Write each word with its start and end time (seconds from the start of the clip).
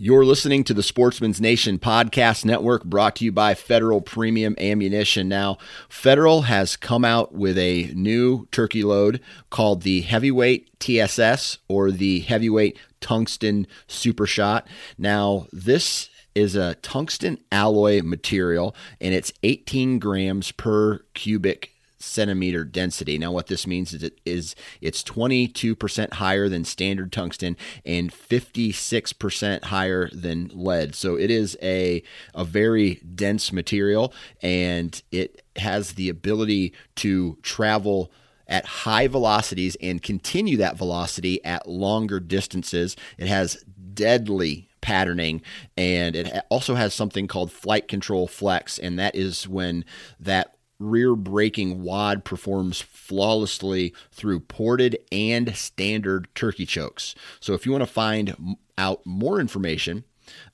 You're 0.00 0.24
listening 0.24 0.62
to 0.62 0.74
the 0.74 0.82
Sportsman's 0.84 1.40
Nation 1.40 1.80
podcast 1.80 2.44
network 2.44 2.84
brought 2.84 3.16
to 3.16 3.24
you 3.24 3.32
by 3.32 3.54
Federal 3.54 4.00
Premium 4.00 4.54
Ammunition. 4.56 5.28
Now, 5.28 5.58
Federal 5.88 6.42
has 6.42 6.76
come 6.76 7.04
out 7.04 7.34
with 7.34 7.58
a 7.58 7.90
new 7.96 8.46
turkey 8.52 8.84
load 8.84 9.20
called 9.50 9.82
the 9.82 10.02
Heavyweight 10.02 10.78
TSS 10.78 11.58
or 11.66 11.90
the 11.90 12.20
Heavyweight 12.20 12.78
Tungsten 13.00 13.66
Super 13.88 14.24
Shot. 14.24 14.68
Now, 14.96 15.48
this 15.52 16.10
is 16.32 16.54
a 16.54 16.76
tungsten 16.76 17.40
alloy 17.50 18.00
material 18.00 18.76
and 19.00 19.12
it's 19.12 19.32
18 19.42 19.98
grams 19.98 20.52
per 20.52 21.00
cubic 21.14 21.72
centimeter 21.98 22.64
density. 22.64 23.18
Now, 23.18 23.32
what 23.32 23.48
this 23.48 23.66
means 23.66 23.92
is 23.92 24.02
it 24.02 24.20
is 24.24 24.54
it's 24.80 25.02
22% 25.02 26.14
higher 26.14 26.48
than 26.48 26.64
standard 26.64 27.12
tungsten 27.12 27.56
and 27.84 28.12
56% 28.12 29.64
higher 29.64 30.08
than 30.12 30.50
lead. 30.52 30.94
So 30.94 31.16
it 31.16 31.30
is 31.30 31.56
a 31.62 32.02
a 32.34 32.44
very 32.44 32.96
dense 33.14 33.52
material, 33.52 34.12
and 34.42 35.00
it 35.10 35.42
has 35.56 35.94
the 35.94 36.08
ability 36.08 36.72
to 36.96 37.38
travel 37.42 38.12
at 38.46 38.64
high 38.64 39.06
velocities 39.06 39.76
and 39.82 40.02
continue 40.02 40.56
that 40.56 40.76
velocity 40.76 41.44
at 41.44 41.68
longer 41.68 42.18
distances. 42.18 42.96
It 43.18 43.28
has 43.28 43.62
deadly 43.92 44.68
patterning 44.80 45.42
and 45.76 46.14
it 46.14 46.44
also 46.50 46.76
has 46.76 46.94
something 46.94 47.26
called 47.26 47.50
flight 47.50 47.88
control 47.88 48.28
flex 48.28 48.78
and 48.78 48.98
that 48.98 49.14
is 49.14 49.48
when 49.48 49.84
that 50.20 50.54
rear 50.78 51.14
braking 51.14 51.82
wad 51.82 52.24
performs 52.24 52.80
flawlessly 52.80 53.94
through 54.12 54.40
ported 54.40 54.98
and 55.10 55.54
standard 55.56 56.28
turkey 56.34 56.66
chokes. 56.66 57.14
So 57.40 57.54
if 57.54 57.66
you 57.66 57.72
want 57.72 57.82
to 57.82 57.86
find 57.86 58.56
out 58.76 59.04
more 59.04 59.40
information 59.40 60.04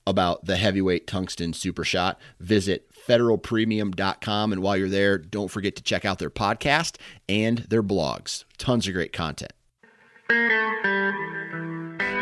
about 0.07 0.45
the 0.45 0.55
heavyweight 0.55 1.05
tungsten 1.05 1.53
super 1.53 1.83
shot, 1.83 2.19
visit 2.39 2.89
federalpremium.com 3.07 4.51
and 4.51 4.61
while 4.61 4.77
you're 4.77 4.89
there, 4.89 5.17
don't 5.17 5.51
forget 5.51 5.75
to 5.75 5.83
check 5.83 6.05
out 6.05 6.19
their 6.19 6.29
podcast 6.29 6.97
and 7.29 7.59
their 7.59 7.83
blogs. 7.83 8.45
Tons 8.57 8.87
of 8.87 8.93
great 8.93 9.13
content. 9.13 9.53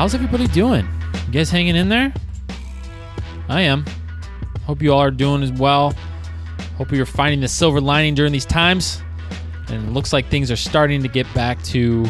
How's 0.00 0.14
everybody 0.14 0.46
doing? 0.46 0.88
You 1.26 1.30
guys 1.30 1.50
hanging 1.50 1.76
in 1.76 1.90
there? 1.90 2.10
I 3.50 3.60
am. 3.60 3.84
Hope 4.64 4.80
you 4.80 4.94
all 4.94 5.00
are 5.00 5.10
doing 5.10 5.42
as 5.42 5.52
well. 5.52 5.92
Hope 6.78 6.90
you're 6.90 7.04
finding 7.04 7.40
the 7.40 7.48
silver 7.48 7.82
lining 7.82 8.14
during 8.14 8.32
these 8.32 8.46
times. 8.46 9.02
And 9.68 9.86
it 9.86 9.92
looks 9.92 10.10
like 10.10 10.30
things 10.30 10.50
are 10.50 10.56
starting 10.56 11.02
to 11.02 11.08
get 11.08 11.26
back 11.34 11.62
to, 11.64 12.06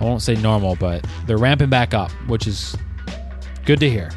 I 0.00 0.04
won't 0.04 0.22
say 0.22 0.36
normal, 0.36 0.74
but 0.76 1.06
they're 1.26 1.36
ramping 1.36 1.68
back 1.68 1.92
up, 1.92 2.10
which 2.28 2.46
is 2.46 2.74
good 3.66 3.78
to 3.80 3.90
hear. 3.90 4.10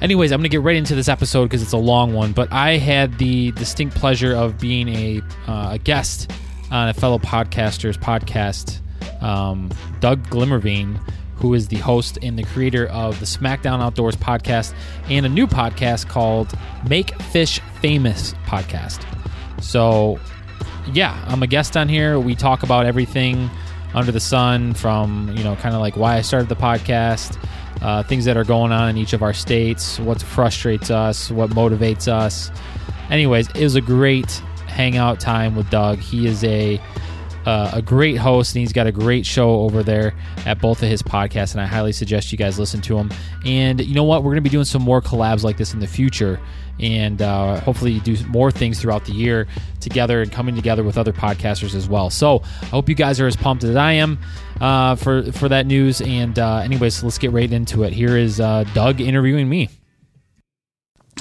Anyways, 0.00 0.32
I'm 0.32 0.38
going 0.38 0.44
to 0.44 0.56
get 0.56 0.62
right 0.62 0.76
into 0.76 0.94
this 0.94 1.06
episode 1.06 1.50
because 1.50 1.60
it's 1.60 1.74
a 1.74 1.76
long 1.76 2.14
one, 2.14 2.32
but 2.32 2.50
I 2.50 2.78
had 2.78 3.18
the 3.18 3.52
distinct 3.52 3.94
pleasure 3.94 4.34
of 4.34 4.58
being 4.58 4.88
a, 4.88 5.20
uh, 5.46 5.72
a 5.72 5.78
guest 5.78 6.32
on 6.70 6.88
a 6.88 6.94
fellow 6.94 7.18
podcaster's 7.18 7.98
podcast, 7.98 8.80
um, 9.22 9.68
Doug 10.00 10.26
Glimmerveen 10.28 10.98
who 11.40 11.54
is 11.54 11.68
the 11.68 11.76
host 11.76 12.18
and 12.22 12.38
the 12.38 12.44
creator 12.44 12.86
of 12.88 13.18
the 13.18 13.26
SmackDown 13.26 13.80
Outdoors 13.80 14.16
podcast 14.16 14.74
and 15.08 15.24
a 15.24 15.28
new 15.28 15.46
podcast 15.46 16.08
called 16.08 16.52
Make 16.88 17.20
Fish 17.22 17.60
Famous 17.80 18.34
podcast. 18.44 19.04
So, 19.62 20.20
yeah, 20.92 21.22
I'm 21.28 21.42
a 21.42 21.46
guest 21.46 21.76
on 21.76 21.88
here. 21.88 22.18
We 22.20 22.34
talk 22.34 22.62
about 22.62 22.86
everything 22.86 23.50
under 23.94 24.12
the 24.12 24.20
sun 24.20 24.74
from, 24.74 25.34
you 25.36 25.42
know, 25.42 25.56
kind 25.56 25.74
of 25.74 25.80
like 25.80 25.96
why 25.96 26.16
I 26.16 26.20
started 26.20 26.48
the 26.48 26.56
podcast, 26.56 27.42
uh, 27.80 28.02
things 28.02 28.24
that 28.26 28.36
are 28.36 28.44
going 28.44 28.72
on 28.72 28.90
in 28.90 28.96
each 28.96 29.12
of 29.12 29.22
our 29.22 29.32
states, 29.32 29.98
what 29.98 30.20
frustrates 30.20 30.90
us, 30.90 31.30
what 31.30 31.50
motivates 31.50 32.06
us. 32.06 32.50
Anyways, 33.10 33.48
it 33.50 33.62
was 33.62 33.74
a 33.74 33.80
great 33.80 34.30
hangout 34.66 35.20
time 35.20 35.56
with 35.56 35.68
Doug. 35.70 35.98
He 35.98 36.26
is 36.26 36.44
a 36.44 36.80
uh, 37.46 37.70
a 37.74 37.82
great 37.82 38.16
host, 38.16 38.54
and 38.54 38.60
he's 38.60 38.72
got 38.72 38.86
a 38.86 38.92
great 38.92 39.24
show 39.24 39.60
over 39.60 39.82
there 39.82 40.14
at 40.46 40.60
both 40.60 40.82
of 40.82 40.88
his 40.88 41.02
podcasts. 41.02 41.52
And 41.52 41.60
I 41.60 41.66
highly 41.66 41.92
suggest 41.92 42.32
you 42.32 42.38
guys 42.38 42.58
listen 42.58 42.80
to 42.82 42.98
him. 42.98 43.10
And 43.44 43.80
you 43.80 43.94
know 43.94 44.04
what? 44.04 44.22
We're 44.22 44.32
going 44.32 44.42
to 44.44 44.48
be 44.48 44.50
doing 44.50 44.64
some 44.64 44.82
more 44.82 45.00
collabs 45.00 45.42
like 45.42 45.56
this 45.56 45.72
in 45.72 45.80
the 45.80 45.86
future, 45.86 46.40
and 46.78 47.20
uh, 47.22 47.60
hopefully 47.60 48.00
do 48.00 48.16
more 48.26 48.50
things 48.50 48.80
throughout 48.80 49.04
the 49.04 49.12
year 49.12 49.46
together 49.80 50.22
and 50.22 50.30
coming 50.30 50.54
together 50.54 50.84
with 50.84 50.98
other 50.98 51.12
podcasters 51.12 51.74
as 51.74 51.88
well. 51.88 52.10
So 52.10 52.42
I 52.62 52.66
hope 52.66 52.88
you 52.88 52.94
guys 52.94 53.20
are 53.20 53.26
as 53.26 53.36
pumped 53.36 53.64
as 53.64 53.76
I 53.76 53.92
am 53.92 54.18
uh, 54.60 54.96
for 54.96 55.30
for 55.32 55.48
that 55.48 55.66
news. 55.66 56.00
And 56.00 56.38
uh, 56.38 56.58
anyways, 56.58 57.02
let's 57.02 57.18
get 57.18 57.32
right 57.32 57.50
into 57.50 57.82
it. 57.84 57.92
Here 57.92 58.16
is 58.16 58.40
uh, 58.40 58.64
Doug 58.74 59.00
interviewing 59.00 59.48
me. 59.48 59.68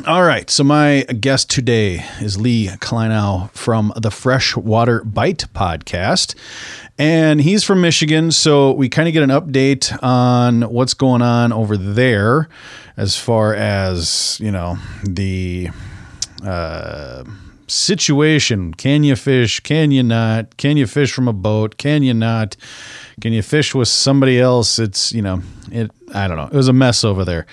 All 0.08 0.24
right. 0.24 0.50
So 0.50 0.64
my 0.64 1.04
guest 1.20 1.50
today 1.50 2.06
is 2.22 2.40
Lee 2.40 2.68
Kleinow 2.68 3.52
from 3.52 3.92
the 3.98 4.10
Freshwater 4.10 5.04
Bite 5.04 5.46
podcast. 5.54 6.36
And 6.98 7.42
he's 7.42 7.66
from 7.66 7.82
Michigan. 7.82 8.32
So 8.32 8.72
we 8.72 8.88
kind 8.88 9.10
of 9.10 9.14
get 9.14 9.24
an 9.24 9.30
update 9.30 10.02
on 10.02 10.62
what's 10.62 10.94
going 10.94 11.22
on 11.22 11.52
over 11.52 11.76
there 11.76 12.48
as 12.96 13.18
far 13.18 13.54
as, 13.54 14.40
you 14.40 14.52
know, 14.52 14.78
the 15.04 15.70
uh, 16.46 17.26
situation. 17.68 18.74
Can 18.74 19.04
you 19.04 19.18
fish? 19.18 19.60
Can 19.60 19.92
you 19.92 20.04
not? 20.04 20.56
Can 20.56 20.78
you 20.78 20.88
fish 20.88 21.12
from 21.12 21.28
a 21.28 21.34
boat? 21.34 21.78
Can 21.78 22.04
you 22.04 22.14
not? 22.14 22.56
Can 23.20 23.34
you 23.34 23.42
fish 23.42 23.76
with 23.76 23.90
somebody 23.90 24.40
else? 24.40 24.80
It's, 24.80 25.12
you 25.12 25.22
know, 25.22 25.42
it, 25.72 25.92
I 26.14 26.30
don't 26.30 26.38
know. 26.38 26.48
It 26.48 26.54
was 26.54 26.70
a 26.70 26.74
mess 26.74 27.04
over 27.04 27.26
there. 27.26 27.46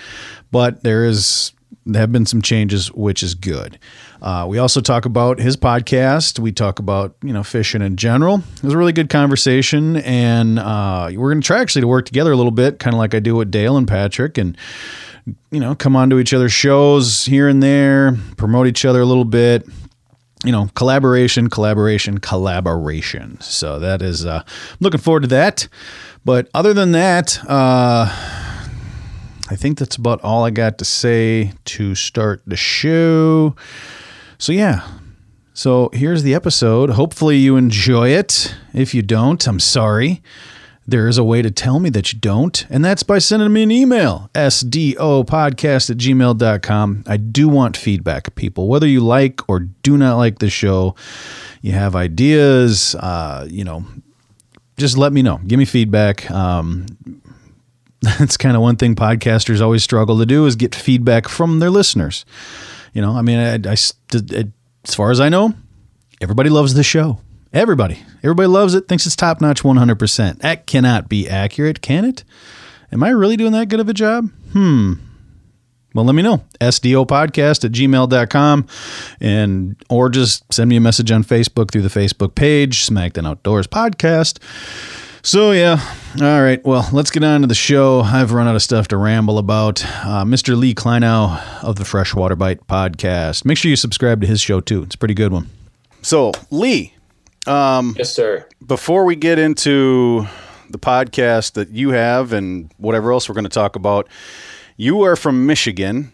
But 0.52 0.84
there 0.84 1.04
is 1.04 1.52
there 1.86 2.00
have 2.00 2.10
been 2.10 2.26
some 2.26 2.42
changes, 2.42 2.92
which 2.92 3.22
is 3.22 3.34
good. 3.34 3.78
Uh, 4.20 4.44
we 4.48 4.58
also 4.58 4.80
talk 4.80 5.04
about 5.04 5.38
his 5.38 5.56
podcast. 5.56 6.38
We 6.38 6.50
talk 6.50 6.80
about 6.80 7.16
you 7.22 7.32
know 7.32 7.44
fishing 7.44 7.80
in 7.80 7.96
general. 7.96 8.42
It 8.56 8.62
was 8.64 8.74
a 8.74 8.78
really 8.78 8.92
good 8.92 9.08
conversation, 9.08 9.96
and 9.96 10.58
uh, 10.58 11.10
we're 11.14 11.30
going 11.30 11.40
to 11.40 11.46
try 11.46 11.60
actually 11.60 11.82
to 11.82 11.88
work 11.88 12.04
together 12.04 12.32
a 12.32 12.36
little 12.36 12.50
bit, 12.50 12.80
kind 12.80 12.92
of 12.92 12.98
like 12.98 13.14
I 13.14 13.20
do 13.20 13.36
with 13.36 13.50
Dale 13.50 13.76
and 13.76 13.86
Patrick, 13.86 14.36
and 14.36 14.58
you 15.50 15.60
know 15.60 15.74
come 15.76 15.94
on 15.94 16.10
to 16.10 16.18
each 16.18 16.34
other's 16.34 16.52
shows 16.52 17.24
here 17.24 17.48
and 17.48 17.62
there, 17.62 18.16
promote 18.36 18.66
each 18.66 18.84
other 18.84 19.00
a 19.00 19.06
little 19.06 19.24
bit. 19.24 19.66
You 20.44 20.52
know, 20.52 20.68
collaboration, 20.74 21.48
collaboration, 21.48 22.18
collaboration. 22.18 23.40
So 23.40 23.78
that 23.78 24.02
is 24.02 24.26
uh, 24.26 24.44
looking 24.80 25.00
forward 25.00 25.22
to 25.22 25.28
that. 25.28 25.66
But 26.24 26.48
other 26.52 26.74
than 26.74 26.92
that, 26.92 27.38
uh, 27.48 28.35
I 29.48 29.56
think 29.56 29.78
that's 29.78 29.96
about 29.96 30.20
all 30.22 30.44
I 30.44 30.50
got 30.50 30.78
to 30.78 30.84
say 30.84 31.52
to 31.66 31.94
start 31.94 32.42
the 32.46 32.56
show. 32.56 33.54
So, 34.38 34.52
yeah. 34.52 34.86
So, 35.54 35.88
here's 35.92 36.22
the 36.22 36.34
episode. 36.34 36.90
Hopefully, 36.90 37.36
you 37.36 37.56
enjoy 37.56 38.08
it. 38.08 38.54
If 38.74 38.94
you 38.94 39.02
don't, 39.02 39.46
I'm 39.46 39.60
sorry. 39.60 40.22
There 40.88 41.08
is 41.08 41.18
a 41.18 41.24
way 41.24 41.42
to 41.42 41.50
tell 41.50 41.80
me 41.80 41.90
that 41.90 42.12
you 42.12 42.18
don't, 42.20 42.64
and 42.70 42.84
that's 42.84 43.02
by 43.02 43.18
sending 43.18 43.52
me 43.52 43.64
an 43.64 43.72
email, 43.72 44.30
sdopodcast 44.34 45.90
at 45.90 45.96
gmail.com. 45.96 47.04
I 47.08 47.16
do 47.16 47.48
want 47.48 47.76
feedback, 47.76 48.36
people. 48.36 48.68
Whether 48.68 48.86
you 48.86 49.00
like 49.00 49.40
or 49.48 49.60
do 49.60 49.96
not 49.96 50.16
like 50.16 50.38
the 50.38 50.48
show, 50.48 50.94
you 51.60 51.72
have 51.72 51.96
ideas, 51.96 52.94
uh, 52.94 53.48
you 53.50 53.64
know, 53.64 53.84
just 54.76 54.96
let 54.96 55.12
me 55.12 55.22
know. 55.22 55.40
Give 55.44 55.58
me 55.58 55.64
feedback. 55.64 56.30
Um, 56.30 56.86
that's 58.18 58.36
kind 58.36 58.56
of 58.56 58.62
one 58.62 58.76
thing 58.76 58.94
podcasters 58.94 59.60
always 59.60 59.82
struggle 59.82 60.18
to 60.18 60.26
do 60.26 60.46
is 60.46 60.56
get 60.56 60.74
feedback 60.74 61.28
from 61.28 61.58
their 61.58 61.70
listeners. 61.70 62.24
You 62.92 63.02
know, 63.02 63.12
I 63.12 63.22
mean, 63.22 63.38
I, 63.38 63.70
I, 63.70 63.72
as 63.72 64.94
far 64.94 65.10
as 65.10 65.20
I 65.20 65.28
know, 65.28 65.54
everybody 66.20 66.50
loves 66.50 66.74
the 66.74 66.82
show. 66.82 67.20
Everybody, 67.52 68.02
everybody 68.22 68.48
loves 68.48 68.74
it. 68.74 68.88
Thinks 68.88 69.06
it's 69.06 69.16
top 69.16 69.40
notch, 69.40 69.64
one 69.64 69.76
hundred 69.76 69.98
percent. 69.98 70.40
That 70.40 70.66
cannot 70.66 71.08
be 71.08 71.28
accurate, 71.28 71.80
can 71.80 72.04
it? 72.04 72.24
Am 72.92 73.02
I 73.02 73.10
really 73.10 73.36
doing 73.36 73.52
that 73.52 73.68
good 73.68 73.80
of 73.80 73.88
a 73.88 73.94
job? 73.94 74.30
Hmm. 74.52 74.94
Well, 75.94 76.04
let 76.04 76.14
me 76.14 76.22
know. 76.22 76.44
SDO 76.60 77.06
podcast 77.06 77.64
at 77.64 77.72
gmail.com 77.72 78.66
and 79.18 79.76
or 79.88 80.10
just 80.10 80.52
send 80.52 80.68
me 80.68 80.76
a 80.76 80.80
message 80.80 81.10
on 81.10 81.24
Facebook 81.24 81.70
through 81.70 81.80
the 81.82 81.88
Facebook 81.88 82.34
page, 82.34 82.86
SmackDown 82.86 83.26
Outdoors 83.26 83.66
Podcast. 83.66 84.38
So 85.26 85.50
yeah, 85.50 85.80
all 86.22 86.40
right. 86.40 86.64
Well, 86.64 86.88
let's 86.92 87.10
get 87.10 87.24
on 87.24 87.40
to 87.40 87.48
the 87.48 87.54
show. 87.56 87.98
I've 87.98 88.30
run 88.30 88.46
out 88.46 88.54
of 88.54 88.62
stuff 88.62 88.86
to 88.88 88.96
ramble 88.96 89.38
about. 89.38 89.84
Uh, 89.84 90.22
Mr. 90.24 90.56
Lee 90.56 90.72
Kleinow 90.72 91.64
of 91.64 91.74
the 91.74 91.84
Freshwater 91.84 92.36
Bite 92.36 92.64
podcast. 92.68 93.44
Make 93.44 93.58
sure 93.58 93.68
you 93.68 93.74
subscribe 93.74 94.20
to 94.20 94.26
his 94.28 94.40
show 94.40 94.60
too. 94.60 94.84
It's 94.84 94.94
a 94.94 94.98
pretty 94.98 95.14
good 95.14 95.32
one. 95.32 95.50
So 96.00 96.30
Lee, 96.52 96.94
yes, 97.96 98.14
sir. 98.14 98.46
before 98.64 99.04
we 99.04 99.16
get 99.16 99.40
into 99.40 100.28
the 100.70 100.78
podcast 100.78 101.54
that 101.54 101.70
you 101.70 101.90
have 101.90 102.32
and 102.32 102.72
whatever 102.76 103.10
else 103.10 103.28
we're 103.28 103.34
going 103.34 103.42
to 103.42 103.50
talk 103.50 103.74
about, 103.74 104.08
you 104.76 105.02
are 105.02 105.16
from 105.16 105.44
Michigan, 105.44 106.12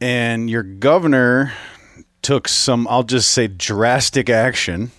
and 0.00 0.50
your 0.50 0.64
governor 0.64 1.52
took 2.22 2.48
some, 2.48 2.88
I'll 2.90 3.04
just 3.04 3.30
say, 3.30 3.46
drastic 3.46 4.28
action. 4.28 4.90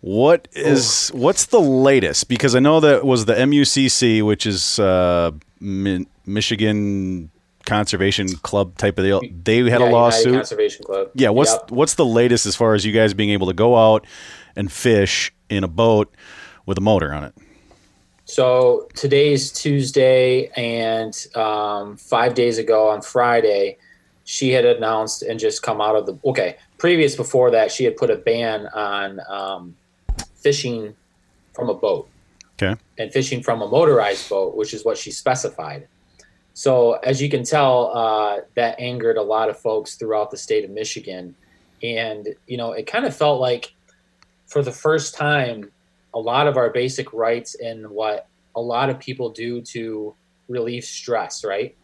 What 0.00 0.46
is 0.52 1.08
what's 1.08 1.46
the 1.46 1.60
latest? 1.60 2.28
Because 2.28 2.54
I 2.54 2.60
know 2.60 2.80
that 2.80 3.04
was 3.04 3.24
the 3.24 3.34
MUCC, 3.34 4.22
which 4.24 4.46
is 4.46 4.78
uh, 4.78 5.32
Mi- 5.60 6.06
Michigan 6.24 7.30
Conservation 7.66 8.28
Club 8.36 8.76
type 8.78 8.96
of 8.98 9.04
deal. 9.04 9.20
They 9.20 9.56
had 9.58 9.66
Yeah, 9.66 9.72
a 9.72 9.78
United 9.78 9.92
lawsuit. 9.92 10.34
Conservation 10.34 10.84
Club. 10.84 11.10
Yeah, 11.14 11.30
what's 11.30 11.52
Yep. 11.52 11.70
what's 11.72 11.94
the 11.94 12.04
latest 12.06 12.46
as 12.46 12.54
far 12.54 12.74
as 12.74 12.84
you 12.86 12.92
guys 12.92 13.12
being 13.12 13.30
able 13.30 13.48
to 13.48 13.52
go 13.52 13.76
out 13.76 14.06
and 14.54 14.70
fish 14.70 15.32
in 15.50 15.64
a 15.64 15.68
boat 15.68 16.14
with 16.64 16.78
a 16.78 16.80
motor 16.80 17.12
on 17.12 17.24
it? 17.24 17.34
So 18.24 18.88
today's 18.94 19.50
Tuesday, 19.50 20.48
and 20.54 21.26
um, 21.34 21.96
five 21.96 22.34
days 22.34 22.58
ago 22.58 22.88
on 22.88 23.00
Friday, 23.02 23.78
she 24.24 24.50
had 24.50 24.64
announced 24.64 25.22
and 25.22 25.40
just 25.40 25.62
come 25.62 25.80
out 25.80 25.96
of 25.96 26.06
the 26.06 26.16
okay. 26.24 26.56
Previous 26.76 27.16
before 27.16 27.50
that, 27.50 27.72
she 27.72 27.82
had 27.84 27.96
put 27.96 28.08
a 28.10 28.16
ban 28.16 28.68
on 28.68 29.18
um, 29.28 29.74
fishing 30.36 30.94
from 31.54 31.68
a 31.68 31.74
boat 31.74 32.08
Okay. 32.60 32.80
and 32.98 33.12
fishing 33.12 33.42
from 33.42 33.62
a 33.62 33.68
motorized 33.68 34.28
boat, 34.28 34.56
which 34.56 34.74
is 34.74 34.84
what 34.84 34.98
she 34.98 35.10
specified. 35.10 35.86
So, 36.54 36.94
as 36.94 37.22
you 37.22 37.28
can 37.28 37.44
tell, 37.44 37.96
uh, 37.96 38.40
that 38.56 38.80
angered 38.80 39.16
a 39.16 39.22
lot 39.22 39.48
of 39.48 39.58
folks 39.58 39.94
throughout 39.94 40.30
the 40.32 40.36
state 40.36 40.64
of 40.64 40.70
Michigan. 40.70 41.36
And, 41.84 42.34
you 42.48 42.56
know, 42.56 42.72
it 42.72 42.88
kind 42.88 43.04
of 43.04 43.14
felt 43.14 43.40
like 43.40 43.72
for 44.46 44.62
the 44.62 44.72
first 44.72 45.14
time, 45.14 45.70
a 46.14 46.18
lot 46.18 46.48
of 46.48 46.56
our 46.56 46.70
basic 46.70 47.12
rights 47.12 47.54
and 47.54 47.88
what 47.88 48.26
a 48.56 48.60
lot 48.60 48.90
of 48.90 48.98
people 48.98 49.30
do 49.30 49.60
to 49.60 50.14
relieve 50.48 50.84
stress, 50.84 51.44
right, 51.44 51.76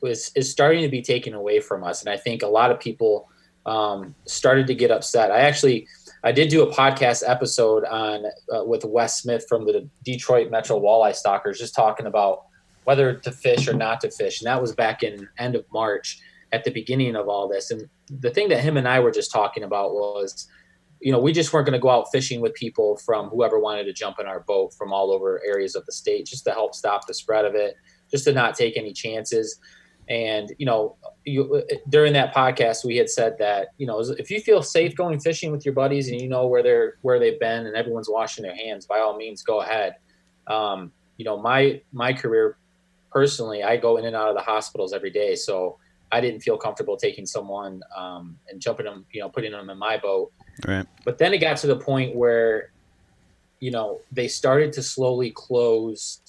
was 0.00 0.30
is 0.36 0.48
starting 0.48 0.82
to 0.82 0.88
be 0.88 1.02
taken 1.02 1.34
away 1.34 1.58
from 1.58 1.82
us. 1.82 2.02
And 2.02 2.08
I 2.08 2.16
think 2.16 2.42
a 2.42 2.46
lot 2.46 2.70
of 2.70 2.78
people 2.78 3.28
um, 3.66 4.14
started 4.26 4.66
to 4.68 4.74
get 4.74 4.90
upset. 4.90 5.32
I 5.32 5.40
actually 5.40 5.88
I 6.22 6.32
did 6.32 6.50
do 6.50 6.62
a 6.62 6.72
podcast 6.72 7.22
episode 7.26 7.84
on 7.84 8.26
uh, 8.52 8.64
with 8.64 8.84
Wes 8.84 9.22
Smith 9.22 9.46
from 9.48 9.64
the 9.64 9.88
Detroit 10.04 10.50
Metro 10.50 10.78
Walleye 10.78 11.14
Stalkers, 11.14 11.58
just 11.58 11.74
talking 11.74 12.06
about 12.06 12.44
whether 12.84 13.14
to 13.14 13.32
fish 13.32 13.68
or 13.68 13.72
not 13.72 14.00
to 14.02 14.10
fish, 14.10 14.40
and 14.40 14.46
that 14.46 14.60
was 14.60 14.74
back 14.74 15.02
in 15.02 15.28
end 15.38 15.54
of 15.54 15.64
March 15.72 16.20
at 16.52 16.64
the 16.64 16.70
beginning 16.70 17.16
of 17.16 17.28
all 17.28 17.48
this. 17.48 17.70
And 17.70 17.88
the 18.08 18.30
thing 18.30 18.48
that 18.48 18.60
him 18.60 18.76
and 18.76 18.88
I 18.88 19.00
were 19.00 19.12
just 19.12 19.30
talking 19.30 19.62
about 19.62 19.92
was, 19.92 20.48
you 21.00 21.12
know, 21.12 21.18
we 21.18 21.32
just 21.32 21.52
weren't 21.52 21.66
going 21.66 21.78
to 21.78 21.82
go 21.82 21.88
out 21.88 22.10
fishing 22.12 22.40
with 22.40 22.54
people 22.54 22.98
from 22.98 23.28
whoever 23.28 23.58
wanted 23.58 23.84
to 23.84 23.92
jump 23.92 24.18
in 24.18 24.26
our 24.26 24.40
boat 24.40 24.74
from 24.74 24.92
all 24.92 25.12
over 25.12 25.40
areas 25.46 25.74
of 25.74 25.86
the 25.86 25.92
state, 25.92 26.26
just 26.26 26.44
to 26.44 26.52
help 26.52 26.74
stop 26.74 27.06
the 27.06 27.14
spread 27.14 27.44
of 27.44 27.54
it, 27.54 27.76
just 28.10 28.24
to 28.24 28.32
not 28.32 28.56
take 28.56 28.76
any 28.76 28.92
chances. 28.92 29.58
And 30.08 30.52
you 30.58 30.66
know, 30.66 30.96
you, 31.24 31.62
during 31.88 32.12
that 32.14 32.34
podcast, 32.34 32.84
we 32.84 32.96
had 32.96 33.10
said 33.10 33.36
that 33.38 33.68
you 33.78 33.86
know 33.86 34.00
if 34.00 34.30
you 34.30 34.40
feel 34.40 34.62
safe 34.62 34.96
going 34.96 35.20
fishing 35.20 35.52
with 35.52 35.64
your 35.64 35.74
buddies 35.74 36.08
and 36.08 36.20
you 36.20 36.28
know 36.28 36.46
where 36.46 36.62
they're 36.62 36.96
where 37.02 37.18
they've 37.18 37.38
been 37.38 37.66
and 37.66 37.76
everyone's 37.76 38.08
washing 38.08 38.42
their 38.42 38.56
hands, 38.56 38.86
by 38.86 38.98
all 38.98 39.16
means, 39.16 39.42
go 39.42 39.60
ahead. 39.60 39.96
Um, 40.46 40.92
you 41.16 41.24
know, 41.24 41.38
my 41.38 41.80
my 41.92 42.12
career 42.12 42.56
personally, 43.12 43.62
I 43.62 43.76
go 43.76 43.96
in 43.96 44.04
and 44.06 44.16
out 44.16 44.28
of 44.28 44.34
the 44.34 44.42
hospitals 44.42 44.92
every 44.92 45.10
day, 45.10 45.34
so 45.34 45.78
I 46.12 46.20
didn't 46.20 46.40
feel 46.40 46.56
comfortable 46.56 46.96
taking 46.96 47.26
someone 47.26 47.82
um, 47.96 48.36
and 48.48 48.60
jumping 48.60 48.86
them, 48.86 49.04
you 49.12 49.20
know, 49.20 49.28
putting 49.28 49.52
them 49.52 49.70
in 49.70 49.78
my 49.78 49.96
boat. 49.96 50.32
Right. 50.66 50.86
But 51.04 51.18
then 51.18 51.32
it 51.32 51.38
got 51.38 51.56
to 51.58 51.66
the 51.66 51.76
point 51.76 52.16
where, 52.16 52.72
you 53.60 53.70
know, 53.70 54.00
they 54.10 54.26
started 54.26 54.72
to 54.74 54.82
slowly 54.82 55.30
close 55.30 56.20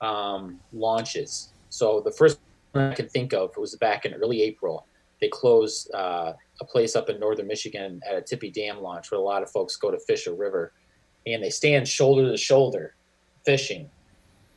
um, 0.00 0.60
launches. 0.72 1.50
So 1.68 2.00
the 2.00 2.12
first 2.12 2.38
I 2.78 2.94
can 2.94 3.08
think 3.08 3.32
of 3.32 3.50
it 3.50 3.60
was 3.60 3.74
back 3.76 4.04
in 4.04 4.14
early 4.14 4.42
April. 4.42 4.86
They 5.20 5.28
closed 5.28 5.92
uh, 5.94 6.34
a 6.60 6.64
place 6.64 6.94
up 6.94 7.08
in 7.08 7.18
northern 7.18 7.46
Michigan 7.46 8.00
at 8.08 8.16
a 8.16 8.20
Tippy 8.20 8.50
Dam 8.50 8.82
launch 8.82 9.10
where 9.10 9.20
a 9.20 9.22
lot 9.22 9.42
of 9.42 9.50
folks 9.50 9.76
go 9.76 9.90
to 9.90 9.98
fish 9.98 10.26
a 10.26 10.32
river, 10.32 10.72
and 11.26 11.42
they 11.42 11.50
stand 11.50 11.88
shoulder 11.88 12.30
to 12.30 12.36
shoulder 12.36 12.94
fishing. 13.44 13.90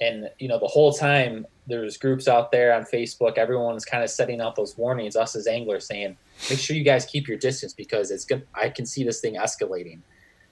And 0.01 0.29
you 0.39 0.47
know, 0.47 0.59
the 0.59 0.67
whole 0.67 0.93
time 0.93 1.45
there's 1.67 1.97
groups 1.97 2.27
out 2.27 2.51
there 2.51 2.73
on 2.73 2.83
Facebook. 2.83 3.37
Everyone's 3.37 3.85
kind 3.85 4.03
of 4.03 4.09
setting 4.09 4.41
out 4.41 4.55
those 4.55 4.77
warnings. 4.77 5.15
Us 5.15 5.35
as 5.35 5.47
anglers 5.47 5.85
saying, 5.85 6.17
make 6.49 6.59
sure 6.59 6.75
you 6.75 6.83
guys 6.83 7.05
keep 7.05 7.27
your 7.27 7.37
distance 7.37 7.73
because 7.73 8.11
it's 8.11 8.25
good. 8.25 8.45
I 8.53 8.69
can 8.69 8.85
see 8.85 9.03
this 9.03 9.21
thing 9.21 9.35
escalating. 9.35 9.99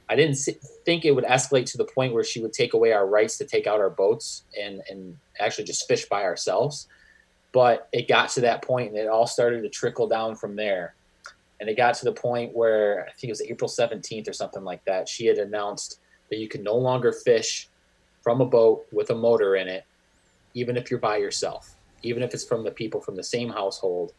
I 0.09 0.15
didn't 0.15 0.37
think 0.85 1.03
it 1.03 1.11
would 1.11 1.25
escalate 1.25 1.65
to 1.71 1.77
the 1.77 1.85
point 1.85 2.13
where 2.13 2.23
she 2.23 2.41
would 2.41 2.53
take 2.53 2.73
away 2.73 2.93
our 2.93 3.05
rights 3.05 3.37
to 3.39 3.45
take 3.45 3.67
out 3.67 3.79
our 3.79 3.89
boats 3.89 4.43
and 4.59 4.81
and 4.89 5.17
actually 5.39 5.65
just 5.65 5.87
fish 5.87 6.05
by 6.05 6.23
ourselves. 6.23 6.87
But 7.57 7.89
it 7.91 8.07
got 8.07 8.29
to 8.33 8.41
that 8.41 8.61
point, 8.61 8.89
and 8.89 8.97
it 8.99 9.07
all 9.07 9.25
started 9.25 9.63
to 9.63 9.69
trickle 9.69 10.07
down 10.07 10.35
from 10.35 10.55
there. 10.55 10.93
And 11.59 11.67
it 11.67 11.75
got 11.75 11.95
to 11.95 12.05
the 12.05 12.11
point 12.11 12.55
where 12.55 13.07
I 13.09 13.11
think 13.13 13.29
it 13.29 13.31
was 13.31 13.41
April 13.41 13.67
17th 13.67 14.29
or 14.29 14.33
something 14.33 14.63
like 14.63 14.85
that. 14.85 15.09
She 15.09 15.25
had 15.25 15.39
announced 15.39 15.99
that 16.29 16.37
you 16.37 16.47
can 16.47 16.61
no 16.61 16.75
longer 16.75 17.11
fish 17.11 17.67
from 18.21 18.41
a 18.41 18.45
boat 18.45 18.85
with 18.91 19.09
a 19.09 19.15
motor 19.15 19.55
in 19.55 19.67
it, 19.67 19.85
even 20.53 20.77
if 20.77 20.91
you're 20.91 20.99
by 20.99 21.17
yourself, 21.17 21.73
even 22.03 22.21
if 22.21 22.31
it's 22.35 22.45
from 22.45 22.63
the 22.63 22.69
people 22.69 23.01
from 23.01 23.15
the 23.15 23.23
same 23.23 23.49
household. 23.49 24.13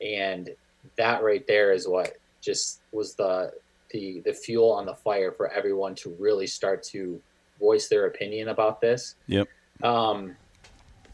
And 0.00 0.48
that 0.96 1.22
right 1.22 1.46
there 1.46 1.74
is 1.74 1.86
what 1.86 2.16
just 2.40 2.80
was 2.92 3.12
the 3.16 3.52
the 3.90 4.22
the 4.24 4.32
fuel 4.32 4.72
on 4.72 4.86
the 4.86 4.94
fire 4.94 5.30
for 5.30 5.52
everyone 5.52 5.94
to 5.96 6.16
really 6.18 6.46
start 6.46 6.82
to 6.84 7.20
voice 7.60 7.88
their 7.88 8.06
opinion 8.06 8.48
about 8.48 8.80
this. 8.80 9.14
Yep. 9.26 9.46
Um, 9.82 10.36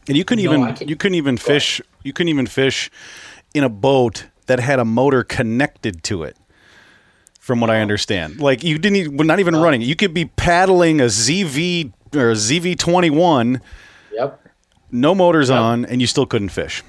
And 0.07 0.15
you 0.17 0.23
couldn't 0.25 0.45
No, 0.45 0.67
even 0.69 0.87
you 0.87 0.95
couldn't 0.95 1.15
even 1.15 1.37
fish 1.37 1.81
you 2.03 2.13
couldn't 2.13 2.29
even 2.29 2.45
fish 2.47 2.91
in 3.53 3.63
a 3.63 3.69
boat 3.69 4.25
that 4.45 4.59
had 4.59 4.79
a 4.79 4.85
motor 4.85 5.23
connected 5.23 6.03
to 6.03 6.23
it. 6.23 6.37
From 7.39 7.59
what 7.59 7.69
I 7.69 7.79
understand, 7.79 8.39
like 8.39 8.63
you 8.63 8.79
didn't 8.79 8.95
even, 8.95 9.27
not 9.27 9.39
even 9.39 9.55
running. 9.55 9.81
You 9.81 9.95
could 9.95 10.15
be 10.15 10.25
paddling 10.25 10.99
a 10.99 11.03
ZV 11.05 11.93
or 12.15 12.31
a 12.31 12.33
ZV 12.33 12.75
twenty 12.79 13.11
one, 13.11 13.61
yep. 14.11 14.41
no 14.91 15.13
motors 15.13 15.49
Yep. 15.49 15.59
on, 15.59 15.85
and 15.85 16.01
you 16.01 16.07
still 16.07 16.25
couldn't 16.25 16.49
fish. 16.49 16.81